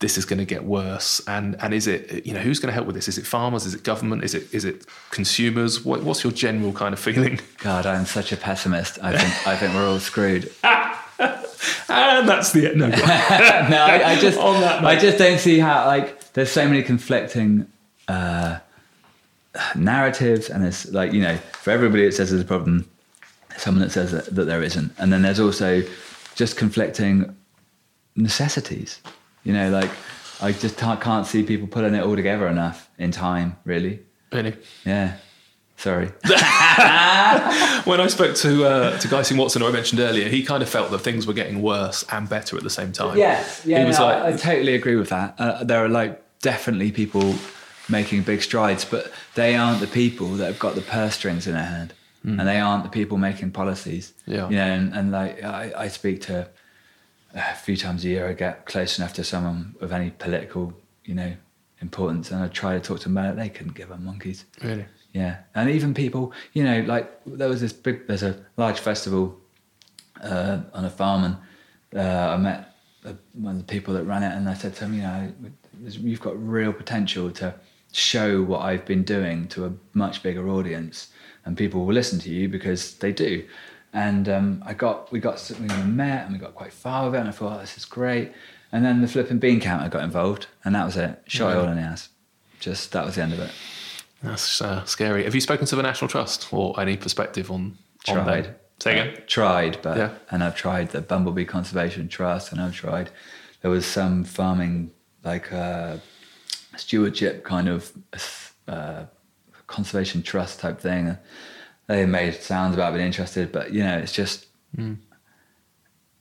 This 0.00 0.16
is 0.18 0.24
going 0.24 0.38
to 0.38 0.44
get 0.44 0.64
worse, 0.64 1.20
and 1.28 1.56
and 1.60 1.74
is 1.74 1.86
it 1.86 2.26
you 2.26 2.32
know 2.32 2.40
who's 2.40 2.58
going 2.58 2.68
to 2.68 2.74
help 2.74 2.86
with 2.86 2.96
this? 2.96 3.06
Is 3.06 3.18
it 3.18 3.26
farmers? 3.26 3.66
Is 3.66 3.74
it 3.74 3.84
government? 3.84 4.24
Is 4.24 4.34
it 4.34 4.52
is 4.52 4.64
it 4.64 4.86
consumers? 5.10 5.84
What, 5.84 6.02
what's 6.02 6.24
your 6.24 6.32
general 6.32 6.72
kind 6.72 6.94
of 6.94 6.98
feeling? 6.98 7.38
God, 7.58 7.84
I'm 7.84 8.06
such 8.06 8.32
a 8.32 8.36
pessimist. 8.36 8.98
I 9.02 9.16
think 9.16 9.46
I 9.46 9.56
think 9.56 9.74
we're 9.74 9.86
all 9.86 10.00
screwed. 10.00 10.50
And 11.90 12.28
that's 12.28 12.52
the 12.52 12.72
no. 12.74 12.88
no, 12.88 12.96
I, 12.96 14.12
I 14.12 14.18
just 14.18 14.38
that 14.38 14.84
I 14.84 14.96
just 14.96 15.18
don't 15.18 15.38
see 15.38 15.58
how 15.58 15.86
like 15.86 16.32
there's 16.32 16.50
so 16.50 16.66
many 16.66 16.82
conflicting 16.82 17.66
uh, 18.08 18.58
narratives, 19.74 20.48
and 20.50 20.62
there's 20.64 20.90
like 20.92 21.12
you 21.12 21.22
know 21.22 21.36
for 21.36 21.70
everybody 21.70 22.04
it 22.04 22.12
says 22.12 22.30
there's 22.30 22.42
a 22.42 22.46
problem, 22.46 22.88
someone 23.56 23.82
that 23.82 23.90
says 23.90 24.12
that, 24.12 24.34
that 24.34 24.44
there 24.44 24.62
isn't, 24.62 24.92
and 24.98 25.12
then 25.12 25.22
there's 25.22 25.40
also 25.40 25.82
just 26.34 26.56
conflicting 26.56 27.34
necessities. 28.16 29.00
You 29.44 29.52
know, 29.52 29.70
like 29.70 29.90
I 30.40 30.52
just 30.52 30.76
can't, 30.76 31.00
can't 31.00 31.26
see 31.26 31.42
people 31.42 31.66
putting 31.66 31.94
it 31.94 32.02
all 32.02 32.16
together 32.16 32.46
enough 32.48 32.90
in 32.98 33.10
time. 33.10 33.56
Really, 33.64 34.00
really. 34.32 34.56
yeah. 34.84 35.16
Sorry. 35.76 36.10
When 37.84 38.00
I 38.00 38.08
spoke 38.08 38.36
to 38.36 38.64
uh, 38.66 38.98
to 38.98 39.08
Guy 39.08 39.22
Singh 39.22 39.38
Watson, 39.38 39.62
who 39.62 39.68
I 39.68 39.72
mentioned 39.72 40.00
earlier, 40.00 40.28
he 40.28 40.42
kind 40.42 40.62
of 40.62 40.68
felt 40.68 40.90
that 40.90 40.98
things 40.98 41.26
were 41.26 41.32
getting 41.32 41.62
worse 41.62 42.04
and 42.10 42.28
better 42.28 42.56
at 42.58 42.62
the 42.62 42.70
same 42.70 42.92
time. 42.92 43.16
Yes, 43.16 43.62
yeah, 43.64 43.80
he 43.80 43.84
was 43.86 43.98
no, 43.98 44.04
like, 44.04 44.22
I, 44.22 44.28
I 44.28 44.32
totally 44.36 44.74
agree 44.74 44.96
with 44.96 45.08
that. 45.08 45.34
Uh, 45.38 45.64
there 45.64 45.82
are 45.82 45.88
like 45.88 46.22
definitely 46.40 46.92
people 46.92 47.34
making 47.88 48.22
big 48.22 48.42
strides, 48.42 48.84
but 48.84 49.10
they 49.34 49.56
aren't 49.56 49.80
the 49.80 49.86
people 49.86 50.28
that 50.32 50.46
have 50.46 50.58
got 50.58 50.74
the 50.74 50.82
purse 50.82 51.14
strings 51.14 51.46
in 51.46 51.54
their 51.54 51.64
hand, 51.64 51.94
and 52.22 52.40
they 52.46 52.60
aren't 52.60 52.84
the 52.84 52.90
people 52.90 53.16
making 53.16 53.50
policies. 53.50 54.12
Yeah. 54.26 54.48
you 54.50 54.56
know, 54.56 54.66
and, 54.66 54.94
and 54.94 55.10
like 55.10 55.42
I, 55.42 55.72
I 55.74 55.88
speak 55.88 56.20
to 56.22 56.48
a 57.34 57.54
few 57.54 57.76
times 57.76 58.04
a 58.04 58.08
year, 58.08 58.28
I 58.28 58.32
get 58.32 58.66
close 58.66 58.98
enough 58.98 59.14
to 59.14 59.24
someone 59.24 59.74
of 59.80 59.92
any 59.92 60.10
political, 60.10 60.72
you 61.04 61.14
know, 61.14 61.34
importance, 61.80 62.30
and 62.30 62.42
I 62.42 62.48
try 62.48 62.74
to 62.74 62.80
talk 62.80 62.98
to 63.00 63.04
them 63.04 63.16
about 63.16 63.32
it. 63.32 63.36
They 63.36 63.48
couldn't 63.48 63.74
give 63.74 63.90
a 63.90 63.96
monkeys. 63.96 64.44
really, 64.62 64.86
Yeah, 65.12 65.38
and 65.54 65.70
even 65.70 65.94
people, 65.94 66.32
you 66.52 66.64
know, 66.64 66.80
like 66.82 67.10
there 67.26 67.48
was 67.48 67.60
this 67.60 67.72
big, 67.72 68.06
there's 68.06 68.22
a 68.22 68.44
large 68.56 68.80
festival 68.80 69.38
uh, 70.22 70.60
on 70.74 70.84
a 70.84 70.90
farm, 70.90 71.24
and 71.24 71.36
uh, 71.98 72.34
I 72.34 72.36
met 72.36 72.74
uh, 73.04 73.14
one 73.32 73.56
of 73.56 73.66
the 73.66 73.72
people 73.72 73.94
that 73.94 74.04
ran 74.04 74.22
it, 74.22 74.34
and 74.34 74.48
I 74.48 74.54
said 74.54 74.74
to 74.76 74.84
him, 74.84 74.94
you 74.94 75.02
know, 75.02 75.32
you've 75.82 76.20
got 76.20 76.40
real 76.46 76.72
potential 76.72 77.30
to 77.32 77.54
show 77.92 78.42
what 78.42 78.60
I've 78.60 78.84
been 78.84 79.02
doing 79.02 79.48
to 79.48 79.66
a 79.66 79.72
much 79.94 80.22
bigger 80.22 80.48
audience, 80.48 81.08
and 81.44 81.56
people 81.56 81.86
will 81.86 81.94
listen 81.94 82.18
to 82.20 82.30
you 82.30 82.48
because 82.48 82.96
they 82.96 83.12
do. 83.12 83.46
And 83.92 84.28
um, 84.28 84.62
I 84.64 84.72
got, 84.74 85.10
we 85.10 85.18
got, 85.18 85.50
we 85.60 85.66
met, 85.66 86.24
and 86.24 86.32
we 86.32 86.38
got 86.38 86.54
quite 86.54 86.72
far 86.72 87.06
with 87.06 87.14
it, 87.16 87.18
and 87.18 87.28
I 87.28 87.32
thought, 87.32 87.56
oh, 87.56 87.60
this 87.60 87.76
is 87.76 87.84
great. 87.84 88.32
And 88.72 88.84
then 88.84 89.00
the 89.00 89.08
flipping 89.08 89.38
bean 89.40 89.58
counter 89.60 89.88
got 89.88 90.04
involved, 90.04 90.46
and 90.64 90.74
that 90.76 90.84
was 90.84 90.96
it. 90.96 91.20
Shot 91.26 91.52
it 91.52 91.58
all 91.58 91.68
in 91.68 91.76
the 91.76 91.82
ass. 91.82 92.08
Just 92.60 92.92
that 92.92 93.04
was 93.04 93.16
the 93.16 93.22
end 93.22 93.32
of 93.32 93.40
it. 93.40 93.50
that's 94.22 94.60
uh, 94.62 94.84
scary. 94.84 95.24
Have 95.24 95.34
you 95.34 95.40
spoken 95.40 95.66
to 95.66 95.74
the 95.76 95.82
National 95.82 96.08
Trust 96.08 96.52
or 96.52 96.78
any 96.80 96.96
perspective 96.96 97.50
on 97.50 97.78
on 98.06 98.14
Tried. 98.24 98.44
them? 98.44 98.54
Say 98.78 98.98
Uh, 98.98 99.02
again? 99.04 99.22
tried, 99.26 99.78
but 99.82 99.96
Yeah. 99.96 100.10
and 100.30 100.44
I've 100.44 100.54
tried 100.56 100.90
the 100.90 101.00
Bumblebee 101.00 101.44
Conservation 101.46 102.08
Trust, 102.08 102.52
and 102.52 102.60
I've 102.60 102.74
tried. 102.74 103.10
There 103.62 103.70
was 103.70 103.84
some 103.86 104.22
farming 104.24 104.92
like 105.24 105.52
uh, 105.52 105.96
stewardship 106.76 107.44
kind 107.44 107.68
of 107.68 107.92
uh, 108.68 109.04
conservation 109.66 110.22
trust 110.22 110.60
type 110.60 110.80
thing. 110.80 111.16
They 111.90 112.06
made 112.06 112.34
sounds 112.36 112.74
about 112.74 112.94
being 112.94 113.04
interested, 113.04 113.50
but 113.50 113.72
you 113.72 113.82
know, 113.82 113.98
it's 113.98 114.12
just 114.12 114.46
hmm. 114.76 114.94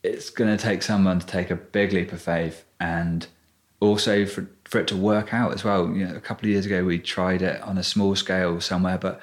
it's 0.02 0.32
going 0.32 0.50
to 0.50 0.62
take 0.62 0.82
someone 0.82 1.20
to 1.20 1.28
take 1.28 1.52
a 1.52 1.56
big 1.56 1.94
leap 1.94 2.12
of 2.12 2.20
faith 2.20 2.66
and 2.80 3.28
also 3.80 4.26
for, 4.26 4.50
for 4.66 4.80
it 4.80 4.88
to 4.88 4.98
work 4.98 5.32
out 5.32 5.54
as 5.54 5.64
well. 5.64 5.88
You 5.94 6.08
know, 6.08 6.16
a 6.16 6.22
couple 6.22 6.48
of 6.48 6.50
years 6.50 6.66
ago, 6.66 6.84
we 6.84 6.98
tried 6.98 7.44
it 7.44 7.62
on 7.62 7.78
a 7.78 7.84
small 7.84 8.16
scale 8.16 8.60
somewhere, 8.60 8.98
but 8.98 9.22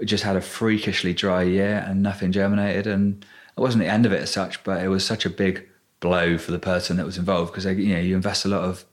we 0.00 0.06
just 0.06 0.24
had 0.24 0.34
a 0.34 0.40
freakishly 0.40 1.14
dry 1.14 1.44
year 1.44 1.84
and 1.86 2.02
nothing 2.02 2.32
germinated. 2.32 2.88
And 2.88 3.24
it 3.56 3.60
wasn't 3.60 3.84
the 3.84 3.88
end 3.88 4.06
of 4.06 4.12
it 4.12 4.22
as 4.22 4.30
such, 4.32 4.64
but 4.64 4.82
it 4.82 4.88
was 4.88 5.06
such 5.06 5.24
a 5.24 5.30
big 5.30 5.68
blow 6.00 6.36
for 6.36 6.50
the 6.50 6.58
person 6.58 6.96
that 6.96 7.06
was 7.06 7.16
involved 7.16 7.52
because 7.52 7.64
you 7.64 7.94
know 7.94 8.00
you 8.00 8.16
invest 8.16 8.44
a 8.44 8.48
lot 8.48 8.64
of 8.64 8.84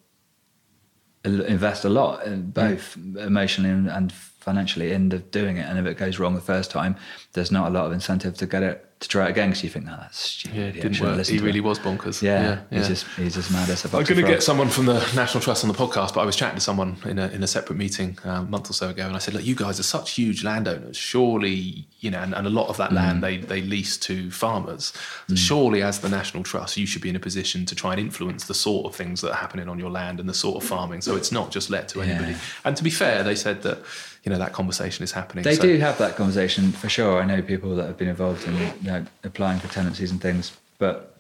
invest 1.26 1.86
a 1.86 1.90
lot 1.90 2.24
in 2.24 2.44
hmm. 2.44 2.50
both 2.52 2.96
emotionally 3.18 3.72
and, 3.72 3.90
and 3.90 4.14
financially 4.44 4.92
end 4.94 5.12
the 5.12 5.20
doing 5.20 5.58
it 5.58 5.66
and 5.68 5.80
if 5.80 5.86
it 5.86 5.98
goes 5.98 6.20
wrong 6.20 6.36
the 6.36 6.42
first 6.42 6.70
time 6.70 6.96
there's 7.34 7.52
not 7.52 7.68
a 7.70 7.74
lot 7.74 7.86
of 7.86 7.92
incentive 7.92 8.36
to 8.38 8.46
get 8.46 8.62
it 8.64 8.86
to 9.00 9.10
try 9.10 9.26
it 9.28 9.32
again 9.32 9.50
because 9.50 9.64
you 9.66 9.70
think 9.70 9.84
no 9.86 9.98
that's 9.98 10.18
stupid 10.18 10.56
Yeah, 10.58 10.72
didn't 10.84 11.00
work. 11.02 11.26
He 11.28 11.38
really 11.40 11.58
it." 11.60 11.64
was 11.64 11.78
bonkers. 11.80 12.22
yeah, 12.22 12.60
yeah. 12.72 12.78
he's 12.78 12.88
just 12.88 13.06
he's 13.18 13.34
just 13.34 13.52
mad 13.52 13.70
as 13.70 13.84
a 13.84 13.88
I'm 13.98 14.04
going 14.06 14.22
to 14.22 14.28
get 14.28 14.42
someone 14.44 14.70
from 14.70 14.86
the 14.86 15.00
National 15.14 15.42
Trust 15.42 15.66
on 15.66 15.68
the 15.70 15.76
podcast, 15.78 16.14
but 16.14 16.22
I 16.22 16.26
was 16.26 16.38
chatting 16.38 16.56
to 16.56 16.62
someone 16.62 16.96
in 17.06 17.20
a, 17.20 17.28
in 17.30 17.44
a 17.44 17.48
separate 17.48 17.76
meeting 17.76 18.18
uh, 18.26 18.30
a 18.30 18.44
month 18.44 18.70
or 18.70 18.74
so 18.74 18.88
ago, 18.90 19.06
and 19.06 19.14
I 19.14 19.20
said, 19.20 19.34
"Look, 19.34 19.44
you 19.46 19.56
guys 19.56 19.78
are 19.78 19.84
such 19.84 20.12
huge 20.12 20.46
landowners. 20.46 20.96
Surely, 20.96 21.86
you 22.00 22.12
know, 22.12 22.20
and, 22.20 22.34
and 22.34 22.48
a 22.48 22.50
lot 22.50 22.68
of 22.70 22.78
that 22.78 22.92
Mm. 22.92 22.96
land 22.96 23.24
they 23.24 23.38
they 23.40 23.62
lease 23.62 23.98
to 23.98 24.32
farmers. 24.32 24.94
So 25.28 25.36
Surely, 25.36 25.82
as 25.82 26.00
the 26.00 26.10
National 26.10 26.44
Trust, 26.44 26.78
you 26.78 26.86
should 26.86 27.02
be 27.02 27.10
in 27.10 27.16
a 27.18 27.20
position 27.30 27.66
to 27.66 27.76
try 27.76 27.92
and 27.92 28.00
influence 28.00 28.46
the 28.48 28.54
sort 28.54 28.86
of 28.86 28.96
things 28.96 29.20
that 29.22 29.32
are 29.32 29.42
happening 29.46 29.68
on 29.68 29.80
your 29.80 29.90
land 29.92 30.20
and 30.22 30.30
the 30.30 30.34
sort 30.34 30.64
of 30.64 30.70
farming. 30.70 31.02
So 31.02 31.16
it's 31.18 31.32
not 31.32 31.52
just 31.52 31.70
let 31.70 31.90
to 31.90 32.02
anybody. 32.02 32.32
Yeah. 32.34 32.38
And 32.66 32.78
to 32.78 32.84
be 32.84 32.90
fair, 32.90 33.24
they 33.24 33.36
said 33.36 33.64
that 33.64 33.80
you 34.24 34.32
know 34.32 34.38
that 34.38 34.54
conversation 34.54 35.04
is 35.04 35.12
happening. 35.12 35.44
They 35.44 35.56
So- 35.56 35.62
do 35.64 35.78
have 35.80 35.98
that 35.98 36.16
conversation 36.16 36.72
for 36.72 36.90
sure. 36.90 37.22
I 37.22 37.26
know 37.26 37.42
people 37.42 37.76
that 37.76 37.86
have 37.88 37.98
been 37.98 38.08
involved 38.08 38.48
in 38.48 38.56
you 38.58 38.74
know, 38.84 39.06
applying 39.24 39.60
for 39.60 39.68
tenancies 39.68 40.12
and 40.12 40.22
things, 40.22 40.52
but 40.80 41.18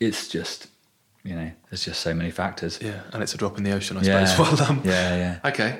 it's 0.00 0.28
just 0.28 0.68
you 1.24 1.34
know 1.34 1.50
there's 1.70 1.84
just 1.84 2.00
so 2.00 2.14
many 2.14 2.30
factors. 2.30 2.78
Yeah, 2.82 3.00
and 3.12 3.22
it's 3.22 3.34
a 3.34 3.36
drop 3.36 3.56
in 3.58 3.64
the 3.64 3.72
ocean, 3.72 3.96
I 3.96 4.02
Yeah. 4.02 4.24
suppose. 4.24 4.48
Well 4.58 4.66
done. 4.68 4.78
Um, 4.78 4.82
yeah, 4.84 5.16
yeah. 5.42 5.48
Okay. 5.50 5.78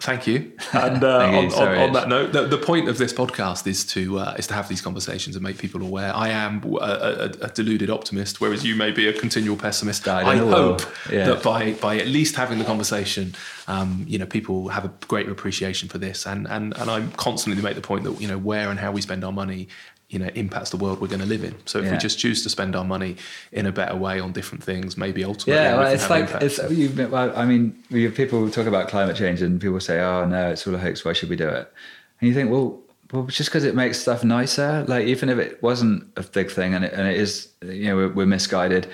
Thank 0.00 0.26
you. 0.26 0.52
And 0.72 1.02
uh, 1.04 1.18
Thank 1.20 1.36
on, 1.36 1.44
on, 1.46 1.50
Sorry, 1.50 1.76
on 1.78 1.90
it's- 1.90 1.94
that 1.94 2.08
note, 2.08 2.32
the, 2.32 2.46
the 2.46 2.58
point 2.58 2.88
of 2.88 2.96
this 2.98 3.12
podcast 3.12 3.66
is 3.66 3.84
to 3.86 4.18
uh, 4.18 4.34
is 4.38 4.46
to 4.46 4.54
have 4.54 4.68
these 4.68 4.80
conversations 4.80 5.36
and 5.36 5.42
make 5.42 5.58
people 5.58 5.82
aware. 5.82 6.14
I 6.14 6.28
am 6.28 6.62
a, 6.64 6.76
a, 6.76 7.24
a 7.42 7.48
deluded 7.50 7.90
optimist, 7.90 8.40
whereas 8.40 8.64
you 8.64 8.74
may 8.76 8.90
be 8.92 9.08
a 9.08 9.12
continual 9.12 9.56
pessimist. 9.56 10.06
I 10.08 10.22
I, 10.22 10.36
hope 10.36 10.82
Yeah. 11.10 11.26
that 11.26 11.42
by 11.42 11.72
by 11.74 11.98
at 11.98 12.06
least 12.06 12.36
having 12.36 12.58
the 12.58 12.64
conversation, 12.64 13.34
um, 13.68 14.04
you 14.08 14.18
know, 14.18 14.26
people 14.26 14.68
have 14.68 14.84
a 14.84 14.92
greater 15.08 15.30
appreciation 15.32 15.88
for 15.88 15.98
this. 15.98 16.26
And 16.26 16.46
and 16.48 16.76
and 16.78 16.90
I 16.90 17.06
constantly 17.16 17.60
make 17.62 17.74
the 17.74 17.80
point 17.82 18.04
that 18.04 18.20
you 18.20 18.28
know 18.28 18.38
where 18.38 18.70
and 18.70 18.78
how 18.80 18.92
we 18.92 19.00
spend 19.02 19.24
our 19.24 19.32
money. 19.32 19.68
You 20.10 20.18
know, 20.18 20.28
impacts 20.34 20.70
the 20.70 20.76
world 20.76 21.00
we're 21.00 21.06
going 21.06 21.20
to 21.20 21.26
live 21.26 21.44
in. 21.44 21.54
So 21.66 21.78
if 21.78 21.90
we 21.90 21.96
just 21.96 22.18
choose 22.18 22.42
to 22.42 22.50
spend 22.50 22.74
our 22.74 22.84
money 22.84 23.16
in 23.52 23.64
a 23.66 23.72
better 23.72 23.96
way 23.96 24.18
on 24.18 24.32
different 24.32 24.62
things, 24.62 24.96
maybe 24.96 25.24
ultimately, 25.24 25.62
Yeah, 25.62 25.76
well, 25.78 25.86
it's 25.92 26.10
like 26.10 26.28
it's. 26.42 26.58
You've 26.68 26.96
been, 26.96 27.12
well, 27.12 27.32
I 27.36 27.44
mean, 27.44 27.80
people 28.14 28.50
talk 28.50 28.66
about 28.66 28.88
climate 28.88 29.16
change, 29.16 29.40
and 29.40 29.60
people 29.60 29.78
say, 29.80 30.00
"Oh 30.00 30.26
no, 30.26 30.50
it's 30.50 30.66
all 30.66 30.74
a 30.74 30.78
hoax. 30.78 31.04
Why 31.04 31.12
should 31.12 31.30
we 31.30 31.36
do 31.36 31.48
it?" 31.48 31.72
And 32.20 32.28
you 32.28 32.34
think, 32.34 32.50
well, 32.50 32.80
well, 33.12 33.24
just 33.26 33.50
because 33.50 33.64
it 33.64 33.74
makes 33.74 33.98
stuff 34.00 34.22
nicer. 34.22 34.84
Like 34.86 35.06
even 35.06 35.28
if 35.28 35.38
it 35.38 35.62
wasn't 35.62 36.04
a 36.16 36.22
big 36.22 36.50
thing, 36.50 36.74
and 36.74 36.84
it, 36.84 36.92
and 36.92 37.08
it 37.08 37.16
is, 37.16 37.48
you 37.62 37.86
know, 37.86 37.96
we're, 37.96 38.08
we're 38.08 38.26
misguided. 38.26 38.88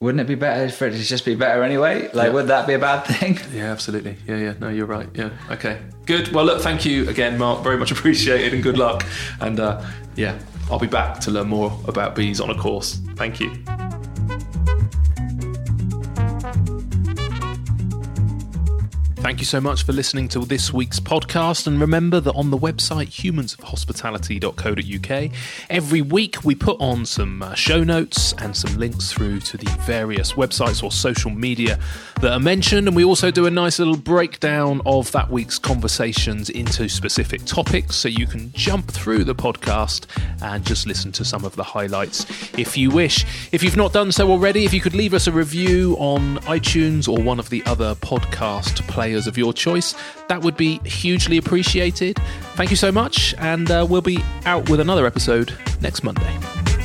Wouldn't 0.00 0.20
it 0.20 0.28
be 0.28 0.36
better 0.36 0.70
for 0.70 0.86
it 0.86 0.92
to 0.92 0.98
just 1.02 1.24
be 1.24 1.34
better 1.34 1.64
anyway? 1.64 2.08
Like, 2.12 2.28
Yeah. 2.28 2.32
would 2.32 2.46
that 2.48 2.68
be 2.68 2.74
a 2.74 2.78
bad 2.78 3.00
thing? 3.04 3.36
Yeah, 3.52 3.72
absolutely. 3.72 4.16
Yeah, 4.28 4.36
yeah. 4.36 4.54
No, 4.60 4.68
you're 4.68 4.86
right. 4.86 5.08
Yeah. 5.12 5.30
Okay. 5.50 5.80
Good. 6.06 6.28
Well, 6.32 6.44
look, 6.44 6.62
thank 6.62 6.84
you 6.84 7.08
again, 7.08 7.36
Mark. 7.36 7.64
Very 7.64 7.76
much 7.76 7.90
appreciated 7.96 8.54
and 8.54 8.62
good 8.62 8.78
luck. 8.78 9.04
And 9.40 9.58
uh, 9.58 9.82
yeah, 10.14 10.38
I'll 10.70 10.78
be 10.78 10.86
back 10.86 11.18
to 11.20 11.32
learn 11.32 11.48
more 11.48 11.76
about 11.88 12.14
bees 12.14 12.40
on 12.40 12.48
a 12.50 12.54
course. 12.54 13.00
Thank 13.16 13.40
you. 13.40 13.50
Thank 19.20 19.40
you 19.40 19.46
so 19.46 19.60
much 19.60 19.82
for 19.82 19.92
listening 19.92 20.28
to 20.28 20.44
this 20.46 20.72
week's 20.72 21.00
podcast. 21.00 21.66
And 21.66 21.80
remember 21.80 22.20
that 22.20 22.34
on 22.34 22.50
the 22.50 22.56
website 22.56 23.08
humansofhospitality.co.uk, 23.08 25.32
every 25.68 26.02
week 26.02 26.44
we 26.44 26.54
put 26.54 26.80
on 26.80 27.04
some 27.04 27.42
uh, 27.42 27.54
show 27.54 27.82
notes 27.82 28.32
and 28.34 28.56
some 28.56 28.78
links 28.78 29.12
through 29.12 29.40
to 29.40 29.56
the 29.56 29.68
various 29.80 30.34
websites 30.34 30.84
or 30.84 30.92
social 30.92 31.32
media 31.32 31.80
that 32.20 32.32
are 32.32 32.40
mentioned. 32.40 32.86
And 32.86 32.94
we 32.96 33.04
also 33.04 33.32
do 33.32 33.46
a 33.46 33.50
nice 33.50 33.80
little 33.80 33.96
breakdown 33.96 34.80
of 34.86 35.10
that 35.12 35.30
week's 35.30 35.58
conversations 35.58 36.48
into 36.48 36.88
specific 36.88 37.44
topics. 37.44 37.96
So 37.96 38.08
you 38.08 38.26
can 38.26 38.52
jump 38.52 38.90
through 38.90 39.24
the 39.24 39.34
podcast 39.34 40.06
and 40.42 40.64
just 40.64 40.86
listen 40.86 41.10
to 41.12 41.24
some 41.24 41.44
of 41.44 41.56
the 41.56 41.64
highlights 41.64 42.24
if 42.56 42.78
you 42.78 42.90
wish. 42.90 43.26
If 43.52 43.62
you've 43.64 43.76
not 43.76 43.92
done 43.92 44.12
so 44.12 44.30
already, 44.30 44.64
if 44.64 44.72
you 44.72 44.80
could 44.80 44.94
leave 44.94 45.12
us 45.12 45.26
a 45.26 45.32
review 45.32 45.96
on 45.98 46.38
iTunes 46.42 47.08
or 47.08 47.20
one 47.20 47.40
of 47.40 47.50
the 47.50 47.64
other 47.66 47.96
podcast 47.96 48.86
players 49.08 49.26
of 49.26 49.38
your 49.38 49.54
choice, 49.54 49.94
that 50.28 50.42
would 50.42 50.56
be 50.56 50.78
hugely 50.80 51.38
appreciated. 51.38 52.18
Thank 52.56 52.68
you 52.68 52.76
so 52.76 52.92
much, 52.92 53.34
and 53.38 53.70
uh, 53.70 53.86
we'll 53.88 54.02
be 54.02 54.22
out 54.44 54.68
with 54.68 54.80
another 54.80 55.06
episode 55.06 55.50
next 55.80 56.04
Monday. 56.04 56.77